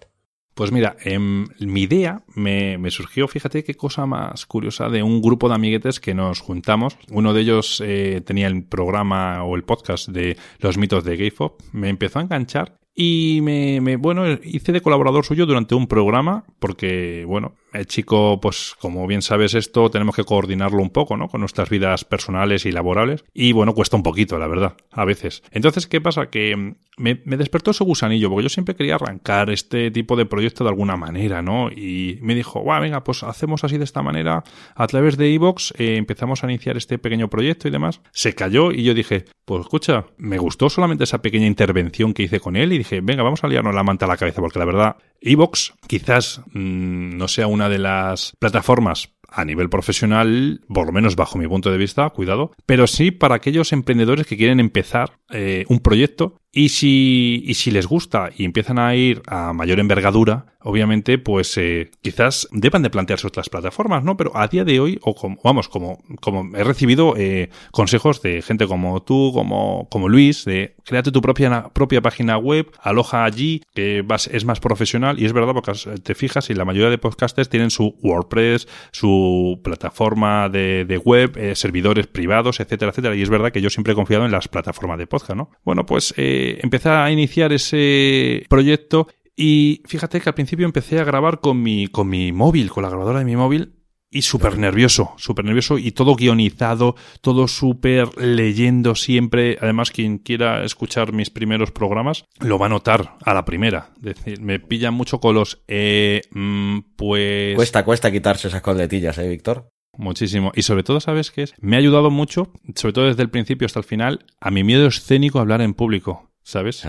Pues 0.57 0.71
mira, 0.71 0.95
em, 1.03 1.45
mi 1.59 1.83
idea 1.83 2.23
me, 2.33 2.89
surgió, 2.89 3.27
fíjate 3.27 3.63
qué 3.63 3.75
cosa 3.75 4.07
más 4.07 4.47
curiosa, 4.47 4.89
de 4.89 5.03
un 5.03 5.21
grupo 5.21 5.49
de 5.49 5.53
amiguetes 5.53 5.99
que 5.99 6.15
nos 6.15 6.39
juntamos. 6.39 6.97
Uno 7.11 7.35
de 7.35 7.41
ellos 7.41 7.79
eh, 7.85 8.21
tenía 8.25 8.47
el 8.47 8.63
programa 8.63 9.43
o 9.43 9.55
el 9.55 9.63
podcast 9.63 10.09
de 10.09 10.35
los 10.59 10.79
mitos 10.79 11.03
de 11.03 11.15
Gayfop. 11.15 11.61
Me 11.73 11.89
empezó 11.89 12.17
a 12.17 12.23
enganchar 12.23 12.79
y 12.95 13.41
me, 13.43 13.79
me, 13.81 13.97
bueno, 13.97 14.23
hice 14.43 14.71
de 14.71 14.81
colaborador 14.81 15.23
suyo 15.23 15.45
durante 15.45 15.75
un 15.75 15.85
programa, 15.85 16.45
porque, 16.57 17.23
bueno, 17.27 17.53
chico, 17.85 18.39
pues 18.41 18.75
como 18.79 19.05
bien 19.07 19.21
sabes 19.21 19.53
esto, 19.53 19.89
tenemos 19.89 20.15
que 20.15 20.23
coordinarlo 20.23 20.81
un 20.81 20.89
poco, 20.89 21.17
¿no? 21.17 21.27
Con 21.27 21.41
nuestras 21.41 21.69
vidas 21.69 22.05
personales 22.05 22.65
y 22.65 22.71
laborales. 22.71 23.23
Y 23.33 23.51
bueno, 23.51 23.73
cuesta 23.73 23.97
un 23.97 24.03
poquito, 24.03 24.37
la 24.37 24.47
verdad, 24.47 24.75
a 24.91 25.05
veces. 25.05 25.43
Entonces, 25.51 25.87
¿qué 25.87 26.01
pasa? 26.01 26.29
Que 26.29 26.55
mm, 26.55 26.75
me, 26.97 27.15
despertó 27.37 27.71
ese 27.71 27.83
gusanillo, 27.83 28.29
porque 28.29 28.43
yo 28.43 28.49
siempre 28.49 28.75
quería 28.75 28.95
arrancar 28.95 29.49
este 29.49 29.91
tipo 29.91 30.15
de 30.15 30.25
proyecto 30.25 30.63
de 30.63 30.71
alguna 30.71 30.97
manera, 30.97 31.41
¿no? 31.41 31.69
Y 31.69 32.19
me 32.21 32.35
dijo, 32.35 32.63
va, 32.63 32.79
venga, 32.79 33.03
pues 33.03 33.23
hacemos 33.23 33.63
así 33.63 33.77
de 33.77 33.83
esta 33.83 34.01
manera, 34.01 34.43
a 34.75 34.87
través 34.87 35.17
de 35.17 35.33
Evox 35.33 35.73
eh, 35.77 35.95
empezamos 35.97 36.43
a 36.43 36.47
iniciar 36.47 36.77
este 36.77 36.97
pequeño 36.97 37.29
proyecto 37.29 37.67
y 37.67 37.71
demás. 37.71 38.01
Se 38.11 38.33
cayó 38.33 38.71
y 38.71 38.83
yo 38.83 38.93
dije, 38.93 39.25
pues 39.45 39.61
escucha, 39.61 40.05
me 40.17 40.37
gustó 40.37 40.69
solamente 40.69 41.03
esa 41.03 41.21
pequeña 41.21 41.45
intervención 41.45 42.13
que 42.13 42.23
hice 42.23 42.39
con 42.39 42.55
él 42.55 42.73
y 42.73 42.79
dije, 42.79 43.01
venga, 43.01 43.23
vamos 43.23 43.43
a 43.43 43.47
liarnos 43.47 43.75
la 43.75 43.83
manta 43.83 44.05
a 44.05 44.09
la 44.09 44.17
cabeza, 44.17 44.41
porque 44.41 44.59
la 44.59 44.65
verdad, 44.65 44.97
Evox 45.21 45.73
quizás 45.87 46.41
mm, 46.51 47.17
no 47.17 47.27
sea 47.27 47.47
una 47.57 47.69
de 47.69 47.79
las 47.79 48.33
plataformas 48.39 49.09
a 49.29 49.43
nivel 49.43 49.69
profesional, 49.69 50.61
por 50.73 50.85
lo 50.85 50.93
menos 50.93 51.15
bajo 51.15 51.37
mi 51.37 51.47
punto 51.47 51.71
de 51.71 51.77
vista, 51.77 52.09
cuidado, 52.11 52.51
pero 52.65 52.87
sí 52.87 53.11
para 53.11 53.35
aquellos 53.35 53.73
emprendedores 53.73 54.25
que 54.25 54.37
quieren 54.37 54.59
empezar 54.59 55.19
eh, 55.31 55.65
un 55.67 55.79
proyecto 55.79 56.39
y 56.57 56.69
si, 56.69 57.43
y 57.45 57.53
si 57.53 57.69
les 57.69 57.85
gusta 57.85 58.31
y 58.35 58.43
empiezan 58.43 58.79
a 58.79 58.95
ir 58.95 59.21
a 59.27 59.53
mayor 59.53 59.79
envergadura, 59.79 60.57
obviamente, 60.67 61.17
pues 61.17 61.55
eh, 61.57 61.91
quizás 62.01 62.47
deban 62.51 62.81
de 62.81 62.89
plantearse 62.89 63.27
otras 63.27 63.47
plataformas, 63.47 64.03
¿no? 64.03 64.17
Pero 64.17 64.35
a 64.35 64.47
día 64.47 64.65
de 64.65 64.79
hoy, 64.79 64.99
o 65.03 65.13
como, 65.13 65.39
vamos, 65.43 65.69
como, 65.69 66.03
como 66.19 66.57
he 66.57 66.63
recibido 66.63 67.13
eh, 67.15 67.49
consejos 67.71 68.21
de 68.21 68.41
gente 68.41 68.67
como 68.67 69.01
tú, 69.03 69.31
como, 69.33 69.87
como 69.89 70.09
Luis, 70.09 70.45
de 70.45 70.75
créate 70.83 71.11
tu 71.11 71.21
propia, 71.21 71.69
propia 71.73 72.01
página 72.01 72.37
web, 72.37 72.71
aloja 72.81 73.23
allí, 73.23 73.61
que 73.73 74.01
vas, 74.01 74.27
es 74.27 74.43
más 74.43 74.59
profesional, 74.59 75.19
y 75.21 75.25
es 75.25 75.33
verdad, 75.33 75.53
porque 75.53 75.71
te 76.01 76.15
fijas, 76.15 76.49
y 76.49 76.53
la 76.55 76.65
mayoría 76.65 76.89
de 76.89 76.97
podcasters 76.97 77.49
tienen 77.49 77.69
su 77.69 77.95
WordPress, 78.01 78.67
su 78.91 79.61
plataforma 79.63 80.49
de, 80.49 80.85
de 80.85 80.97
web, 80.97 81.37
eh, 81.37 81.55
servidores 81.55 82.07
privados, 82.07 82.59
etcétera, 82.59 82.89
etcétera, 82.89 83.15
y 83.15 83.21
es 83.21 83.29
verdad 83.29 83.51
que 83.51 83.61
yo 83.61 83.69
siempre 83.69 83.93
he 83.93 83.95
confiado 83.95 84.25
en 84.25 84.31
las 84.31 84.47
plataformas 84.47 84.97
de 84.97 85.07
podcast, 85.07 85.37
¿no? 85.37 85.51
Bueno, 85.63 85.85
pues 85.85 86.13
eh, 86.17 86.46
empecé 86.61 86.89
a 86.89 87.11
iniciar 87.11 87.53
ese 87.53 88.45
proyecto 88.49 89.07
y 89.35 89.83
fíjate 89.85 90.19
que 90.19 90.29
al 90.29 90.35
principio 90.35 90.65
empecé 90.65 90.99
a 90.99 91.03
grabar 91.03 91.39
con 91.39 91.61
mi, 91.61 91.87
con 91.87 92.09
mi 92.09 92.31
móvil, 92.31 92.71
con 92.71 92.83
la 92.83 92.89
grabadora 92.89 93.19
de 93.19 93.25
mi 93.25 93.35
móvil, 93.35 93.73
y 94.09 94.21
súper 94.21 94.57
nervioso, 94.57 95.13
súper 95.17 95.45
nervioso 95.45 95.77
y 95.77 95.91
todo 95.91 96.15
guionizado, 96.15 96.95
todo 97.21 97.47
súper 97.47 98.17
leyendo 98.17 98.95
siempre. 98.95 99.57
Además, 99.61 99.91
quien 99.91 100.17
quiera 100.17 100.63
escuchar 100.63 101.13
mis 101.13 101.29
primeros 101.29 101.71
programas 101.71 102.25
lo 102.39 102.57
va 102.57 102.67
a 102.67 102.69
notar 102.69 103.17
a 103.23 103.33
la 103.33 103.45
primera. 103.45 103.91
Es 103.97 104.15
decir, 104.15 104.41
me 104.41 104.59
pillan 104.59 104.93
mucho 104.93 105.19
con 105.19 105.35
los, 105.35 105.61
eh, 105.67 106.21
mm, 106.31 106.79
pues... 106.95 107.55
Cuesta, 107.55 107.83
cuesta 107.83 108.11
quitarse 108.11 108.47
esas 108.47 108.61
coletillas, 108.61 109.17
¿eh, 109.17 109.27
Víctor? 109.27 109.69
Muchísimo. 109.97 110.51
Y 110.55 110.61
sobre 110.61 110.83
todo, 110.83 110.99
¿sabes 110.99 111.31
qué 111.31 111.43
es? 111.43 111.53
Me 111.59 111.75
ha 111.75 111.79
ayudado 111.79 112.09
mucho, 112.09 112.51
sobre 112.75 112.93
todo 112.93 113.05
desde 113.07 113.23
el 113.23 113.29
principio 113.29 113.65
hasta 113.65 113.79
el 113.79 113.85
final, 113.85 114.25
a 114.39 114.51
mi 114.51 114.63
miedo 114.63 114.87
escénico 114.87 115.39
a 115.39 115.41
hablar 115.41 115.61
en 115.61 115.73
público. 115.73 116.31
¿Sabes? 116.47 116.85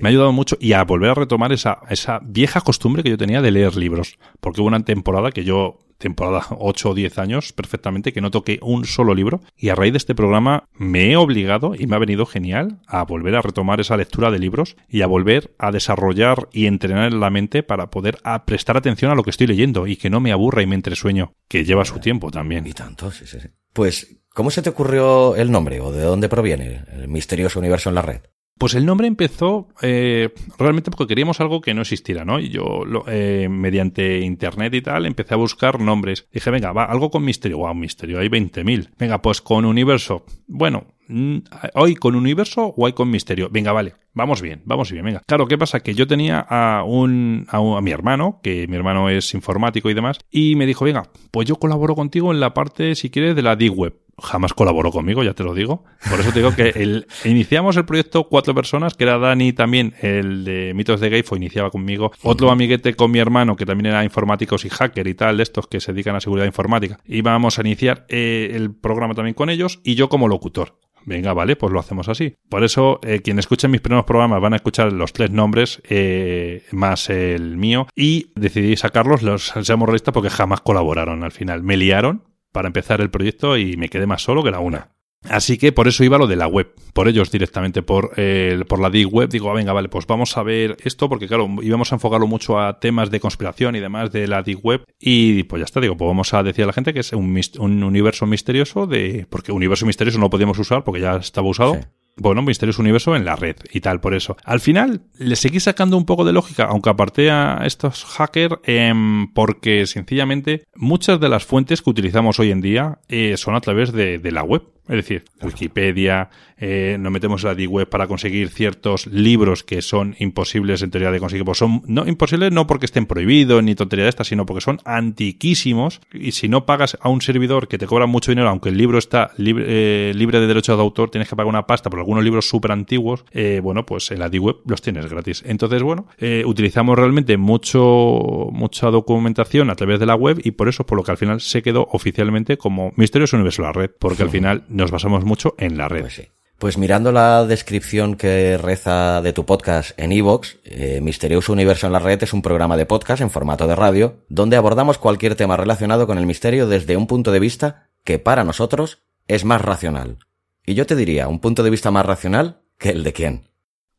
Me 0.00 0.08
ha 0.08 0.10
ayudado 0.10 0.32
mucho 0.32 0.56
y 0.60 0.72
a 0.72 0.84
volver 0.84 1.10
a 1.10 1.14
retomar 1.14 1.52
esa, 1.52 1.80
esa 1.90 2.20
vieja 2.22 2.60
costumbre 2.60 3.02
que 3.02 3.10
yo 3.10 3.18
tenía 3.18 3.42
de 3.42 3.50
leer 3.50 3.76
libros. 3.76 4.18
Porque 4.40 4.60
hubo 4.60 4.68
una 4.68 4.84
temporada 4.84 5.32
que 5.32 5.44
yo, 5.44 5.78
temporada 5.98 6.46
8 6.58 6.90
o 6.90 6.94
10 6.94 7.18
años 7.18 7.52
perfectamente, 7.52 8.12
que 8.12 8.20
no 8.20 8.30
toqué 8.30 8.60
un 8.62 8.84
solo 8.84 9.14
libro. 9.14 9.40
Y 9.56 9.70
a 9.70 9.74
raíz 9.74 9.92
de 9.92 9.98
este 9.98 10.14
programa 10.14 10.68
me 10.72 11.10
he 11.10 11.16
obligado 11.16 11.74
y 11.74 11.86
me 11.86 11.96
ha 11.96 12.00
venido 12.00 12.26
genial 12.26 12.80
a 12.86 13.02
volver 13.04 13.34
a 13.34 13.42
retomar 13.42 13.80
esa 13.80 13.96
lectura 13.96 14.30
de 14.30 14.38
libros 14.38 14.76
y 14.88 15.02
a 15.02 15.08
volver 15.08 15.54
a 15.58 15.72
desarrollar 15.72 16.48
y 16.52 16.66
entrenar 16.66 17.12
la 17.12 17.30
mente 17.30 17.64
para 17.64 17.90
poder 17.90 18.18
prestar 18.44 18.76
atención 18.76 19.10
a 19.10 19.16
lo 19.16 19.24
que 19.24 19.30
estoy 19.30 19.48
leyendo 19.48 19.88
y 19.88 19.96
que 19.96 20.10
no 20.10 20.20
me 20.20 20.30
aburra 20.30 20.62
y 20.62 20.66
me 20.66 20.76
entresueño, 20.76 21.32
que 21.48 21.64
lleva 21.64 21.84
su 21.84 21.98
tiempo 21.98 22.30
también. 22.30 22.66
Y 22.66 22.72
tanto, 22.72 23.10
sí, 23.10 23.26
sí. 23.26 23.38
Pues, 23.72 24.20
¿cómo 24.32 24.50
se 24.50 24.62
te 24.62 24.70
ocurrió 24.70 25.34
el 25.34 25.50
nombre 25.50 25.80
o 25.80 25.90
de 25.90 26.02
dónde 26.02 26.28
proviene 26.28 26.84
el 26.92 27.08
misterioso 27.08 27.58
universo 27.58 27.88
en 27.88 27.94
la 27.96 28.02
red? 28.02 28.20
Pues 28.58 28.74
el 28.74 28.86
nombre 28.86 29.06
empezó 29.06 29.68
eh, 29.82 30.30
realmente 30.58 30.90
porque 30.90 31.06
queríamos 31.06 31.40
algo 31.40 31.60
que 31.60 31.74
no 31.74 31.82
existiera, 31.82 32.24
¿no? 32.24 32.40
Y 32.40 32.48
yo, 32.48 32.84
eh, 33.06 33.48
mediante 33.50 34.20
internet 34.20 34.72
y 34.74 34.80
tal, 34.80 35.04
empecé 35.04 35.34
a 35.34 35.36
buscar 35.36 35.78
nombres. 35.78 36.26
Dije, 36.32 36.50
venga, 36.50 36.72
va, 36.72 36.84
algo 36.84 37.10
con 37.10 37.22
misterio. 37.22 37.58
Wow, 37.58 37.74
misterio, 37.74 38.18
hay 38.18 38.28
20.000. 38.28 38.90
Venga, 38.98 39.20
pues 39.20 39.42
con 39.42 39.66
universo. 39.66 40.24
Bueno, 40.46 40.86
mm, 41.08 41.36
¿hoy 41.74 41.96
con 41.96 42.14
universo 42.16 42.72
o 42.74 42.86
hay 42.86 42.94
con 42.94 43.10
misterio? 43.10 43.50
Venga, 43.50 43.72
vale, 43.72 43.92
vamos 44.14 44.40
bien, 44.40 44.62
vamos 44.64 44.90
bien, 44.90 45.04
venga. 45.04 45.22
Claro, 45.26 45.46
¿qué 45.46 45.58
pasa? 45.58 45.80
Que 45.80 45.94
yo 45.94 46.06
tenía 46.06 46.40
a 46.40 46.82
un, 46.82 47.46
a, 47.50 47.60
un, 47.60 47.76
a 47.76 47.82
mi 47.82 47.90
hermano, 47.90 48.40
que 48.42 48.66
mi 48.68 48.76
hermano 48.76 49.10
es 49.10 49.34
informático 49.34 49.90
y 49.90 49.94
demás, 49.94 50.18
y 50.30 50.56
me 50.56 50.64
dijo, 50.64 50.86
venga, 50.86 51.10
pues 51.30 51.46
yo 51.46 51.56
colaboro 51.56 51.94
contigo 51.94 52.32
en 52.32 52.40
la 52.40 52.54
parte, 52.54 52.94
si 52.94 53.10
quieres, 53.10 53.36
de 53.36 53.42
la 53.42 53.54
D-Web 53.54 54.05
jamás 54.18 54.54
colaboró 54.54 54.90
conmigo, 54.90 55.22
ya 55.22 55.34
te 55.34 55.44
lo 55.44 55.54
digo. 55.54 55.84
Por 56.08 56.20
eso 56.20 56.32
te 56.32 56.40
digo 56.40 56.54
que 56.54 56.70
el, 56.70 57.06
iniciamos 57.24 57.76
el 57.76 57.84
proyecto 57.84 58.28
cuatro 58.28 58.54
personas, 58.54 58.94
que 58.94 59.04
era 59.04 59.18
Dani 59.18 59.52
también, 59.52 59.94
el 60.00 60.44
de 60.44 60.72
Mitos 60.74 61.00
de 61.00 61.10
Gayfo, 61.10 61.36
iniciaba 61.36 61.70
conmigo. 61.70 62.12
Otro 62.22 62.50
amiguete 62.50 62.94
con 62.94 63.10
mi 63.10 63.18
hermano, 63.18 63.56
que 63.56 63.66
también 63.66 63.86
era 63.86 64.04
informáticos 64.04 64.64
y 64.64 64.70
hacker 64.70 65.06
y 65.06 65.14
tal, 65.14 65.36
de 65.36 65.42
estos 65.42 65.66
que 65.66 65.80
se 65.80 65.92
dedican 65.92 66.16
a 66.16 66.20
seguridad 66.20 66.46
informática. 66.46 66.98
Íbamos 67.06 67.58
a 67.58 67.62
iniciar 67.62 68.06
eh, 68.08 68.52
el 68.54 68.74
programa 68.74 69.14
también 69.14 69.34
con 69.34 69.50
ellos 69.50 69.80
y 69.84 69.94
yo 69.94 70.08
como 70.08 70.28
locutor. 70.28 70.78
Venga, 71.06 71.32
vale, 71.32 71.54
pues 71.54 71.72
lo 71.72 71.78
hacemos 71.78 72.08
así. 72.08 72.34
Por 72.48 72.64
eso, 72.64 72.98
eh, 73.04 73.20
quien 73.22 73.38
escuche 73.38 73.68
mis 73.68 73.80
primeros 73.80 74.04
programas 74.04 74.40
van 74.40 74.54
a 74.54 74.56
escuchar 74.56 74.92
los 74.92 75.12
tres 75.12 75.30
nombres 75.30 75.80
eh, 75.88 76.64
más 76.72 77.08
el 77.10 77.56
mío 77.56 77.86
y 77.94 78.32
decidí 78.34 78.76
sacarlos, 78.76 79.22
los 79.22 79.54
seamos 79.62 79.86
realistas 79.86 80.12
porque 80.12 80.30
jamás 80.30 80.62
colaboraron 80.62 81.22
al 81.22 81.30
final. 81.30 81.62
Me 81.62 81.76
liaron, 81.76 82.24
para 82.56 82.68
empezar 82.68 83.02
el 83.02 83.10
proyecto 83.10 83.58
y 83.58 83.76
me 83.76 83.90
quedé 83.90 84.06
más 84.06 84.22
solo 84.22 84.42
que 84.42 84.50
la 84.50 84.60
una. 84.60 84.88
Así 85.28 85.58
que 85.58 85.72
por 85.72 85.88
eso 85.88 86.04
iba 86.04 86.16
lo 86.16 86.26
de 86.26 86.36
la 86.36 86.46
web, 86.46 86.72
por 86.94 87.06
ellos 87.06 87.30
directamente, 87.30 87.82
por, 87.82 88.18
el 88.18 88.64
por 88.64 88.80
la 88.80 88.88
DIG 88.88 89.12
web. 89.12 89.28
Digo, 89.28 89.50
ah, 89.50 89.52
venga, 89.52 89.74
vale, 89.74 89.90
pues 89.90 90.06
vamos 90.06 90.34
a 90.38 90.42
ver 90.42 90.74
esto, 90.82 91.10
porque 91.10 91.28
claro, 91.28 91.50
íbamos 91.60 91.92
a 91.92 91.96
enfocarlo 91.96 92.26
mucho 92.26 92.58
a 92.58 92.80
temas 92.80 93.10
de 93.10 93.20
conspiración 93.20 93.76
y 93.76 93.80
demás 93.80 94.10
de 94.10 94.26
la 94.26 94.42
DIG 94.42 94.64
web. 94.64 94.84
Y 94.98 95.42
pues 95.42 95.60
ya 95.60 95.64
está, 95.66 95.82
digo, 95.82 95.98
pues 95.98 96.08
vamos 96.08 96.32
a 96.32 96.42
decir 96.42 96.64
a 96.64 96.68
la 96.68 96.72
gente 96.72 96.94
que 96.94 97.00
es 97.00 97.12
un, 97.12 97.38
un 97.58 97.82
universo 97.82 98.24
misterioso 98.24 98.86
de. 98.86 99.26
Porque 99.28 99.52
universo 99.52 99.84
misterioso 99.84 100.18
no 100.18 100.30
podíamos 100.30 100.58
usar 100.58 100.82
porque 100.82 101.02
ya 101.02 101.16
estaba 101.16 101.46
usado 101.46 101.78
bueno, 102.16 102.42
Misterios 102.42 102.78
Universo 102.78 103.14
en 103.14 103.24
la 103.24 103.36
red 103.36 103.56
y 103.72 103.80
tal, 103.80 104.00
por 104.00 104.14
eso. 104.14 104.36
Al 104.44 104.60
final, 104.60 105.02
le 105.18 105.36
seguí 105.36 105.60
sacando 105.60 105.96
un 105.96 106.06
poco 106.06 106.24
de 106.24 106.32
lógica, 106.32 106.64
aunque 106.64 106.90
aparté 106.90 107.30
a 107.30 107.62
estos 107.64 108.04
hackers, 108.04 108.56
em, 108.64 109.32
porque 109.32 109.86
sencillamente 109.86 110.64
muchas 110.74 111.20
de 111.20 111.28
las 111.28 111.44
fuentes 111.44 111.82
que 111.82 111.90
utilizamos 111.90 112.40
hoy 112.40 112.50
en 112.50 112.60
día 112.60 112.98
eh, 113.08 113.36
son 113.36 113.54
a 113.54 113.60
través 113.60 113.92
de, 113.92 114.18
de 114.18 114.32
la 114.32 114.42
web. 114.42 114.62
Es 114.88 114.96
decir, 114.96 115.24
Wikipedia, 115.42 116.30
eh, 116.58 116.96
nos 116.98 117.12
metemos 117.12 117.42
en 117.42 117.48
la 117.48 117.54
D-Web 117.54 117.88
para 117.88 118.06
conseguir 118.06 118.48
ciertos 118.48 119.06
libros 119.06 119.62
que 119.62 119.82
son 119.82 120.14
imposibles 120.18 120.82
en 120.82 120.90
teoría 120.90 121.10
de 121.10 121.18
conseguir. 121.20 121.44
Pues 121.44 121.58
son 121.58 121.82
no 121.86 122.06
imposibles 122.06 122.52
no 122.52 122.66
porque 122.66 122.86
estén 122.86 123.06
prohibidos 123.06 123.62
ni 123.62 123.74
tontería 123.74 124.04
de 124.04 124.10
esta, 124.10 124.24
sino 124.24 124.46
porque 124.46 124.60
son 124.60 124.78
antiquísimos 124.84 126.00
y 126.12 126.32
si 126.32 126.48
no 126.48 126.66
pagas 126.66 126.96
a 127.00 127.08
un 127.08 127.20
servidor 127.20 127.68
que 127.68 127.78
te 127.78 127.86
cobra 127.86 128.06
mucho 128.06 128.30
dinero, 128.30 128.48
aunque 128.48 128.68
el 128.68 128.78
libro 128.78 128.98
está 128.98 129.32
libre, 129.36 129.64
eh, 129.68 130.12
libre 130.14 130.40
de 130.40 130.46
derechos 130.46 130.76
de 130.76 130.82
autor, 130.82 131.10
tienes 131.10 131.28
que 131.28 131.36
pagar 131.36 131.48
una 131.48 131.66
pasta 131.66 131.90
por 131.90 131.98
algunos 131.98 132.24
libros 132.24 132.48
súper 132.48 132.72
antiguos, 132.72 133.24
eh, 133.32 133.60
bueno, 133.62 133.84
pues 133.84 134.10
en 134.10 134.20
la 134.20 134.28
D-Web 134.28 134.56
los 134.66 134.82
tienes 134.82 135.06
gratis. 135.06 135.42
Entonces, 135.46 135.82
bueno, 135.82 136.06
eh, 136.18 136.44
utilizamos 136.46 136.96
realmente 136.96 137.36
mucho, 137.36 138.48
mucha 138.52 138.90
documentación 138.90 139.70
a 139.70 139.74
través 139.74 140.00
de 140.00 140.06
la 140.06 140.14
web 140.14 140.40
y 140.42 140.52
por 140.52 140.68
eso 140.68 140.82
es 140.82 140.86
por 140.86 140.96
lo 140.96 141.04
que 141.04 141.10
al 141.10 141.18
final 141.18 141.40
se 141.40 141.62
quedó 141.62 141.88
oficialmente 141.92 142.56
como 142.56 142.92
Misterios 142.96 143.32
Universo 143.32 143.62
la 143.62 143.72
red, 143.72 143.90
porque 143.98 144.22
al 144.22 144.30
final 144.30 144.64
nos 144.76 144.90
basamos 144.90 145.24
mucho 145.24 145.54
en 145.58 145.78
la 145.78 145.88
red. 145.88 146.02
Pues, 146.02 146.14
sí. 146.14 146.28
pues 146.58 146.76
mirando 146.76 147.10
la 147.10 147.46
descripción 147.46 148.14
que 148.14 148.58
reza 148.58 149.22
de 149.22 149.32
tu 149.32 149.46
podcast 149.46 149.98
en 149.98 150.12
Evox, 150.12 150.58
eh, 150.64 151.00
Misterioso 151.02 151.52
Universo 151.52 151.86
en 151.86 151.94
la 151.94 151.98
Red 151.98 152.22
es 152.22 152.34
un 152.34 152.42
programa 152.42 152.76
de 152.76 152.84
podcast 152.84 153.22
en 153.22 153.30
formato 153.30 153.66
de 153.66 153.74
radio, 153.74 154.24
donde 154.28 154.56
abordamos 154.56 154.98
cualquier 154.98 155.34
tema 155.34 155.56
relacionado 155.56 156.06
con 156.06 156.18
el 156.18 156.26
misterio 156.26 156.68
desde 156.68 156.96
un 156.96 157.06
punto 157.06 157.32
de 157.32 157.40
vista 157.40 157.88
que 158.04 158.18
para 158.18 158.44
nosotros 158.44 159.02
es 159.26 159.44
más 159.44 159.62
racional. 159.62 160.18
Y 160.66 160.74
yo 160.74 160.84
te 160.84 160.94
diría, 160.94 161.28
un 161.28 161.40
punto 161.40 161.62
de 161.62 161.70
vista 161.70 161.90
más 161.90 162.04
racional 162.04 162.60
que 162.78 162.90
el 162.90 163.02
de 163.02 163.12
quién. 163.12 163.48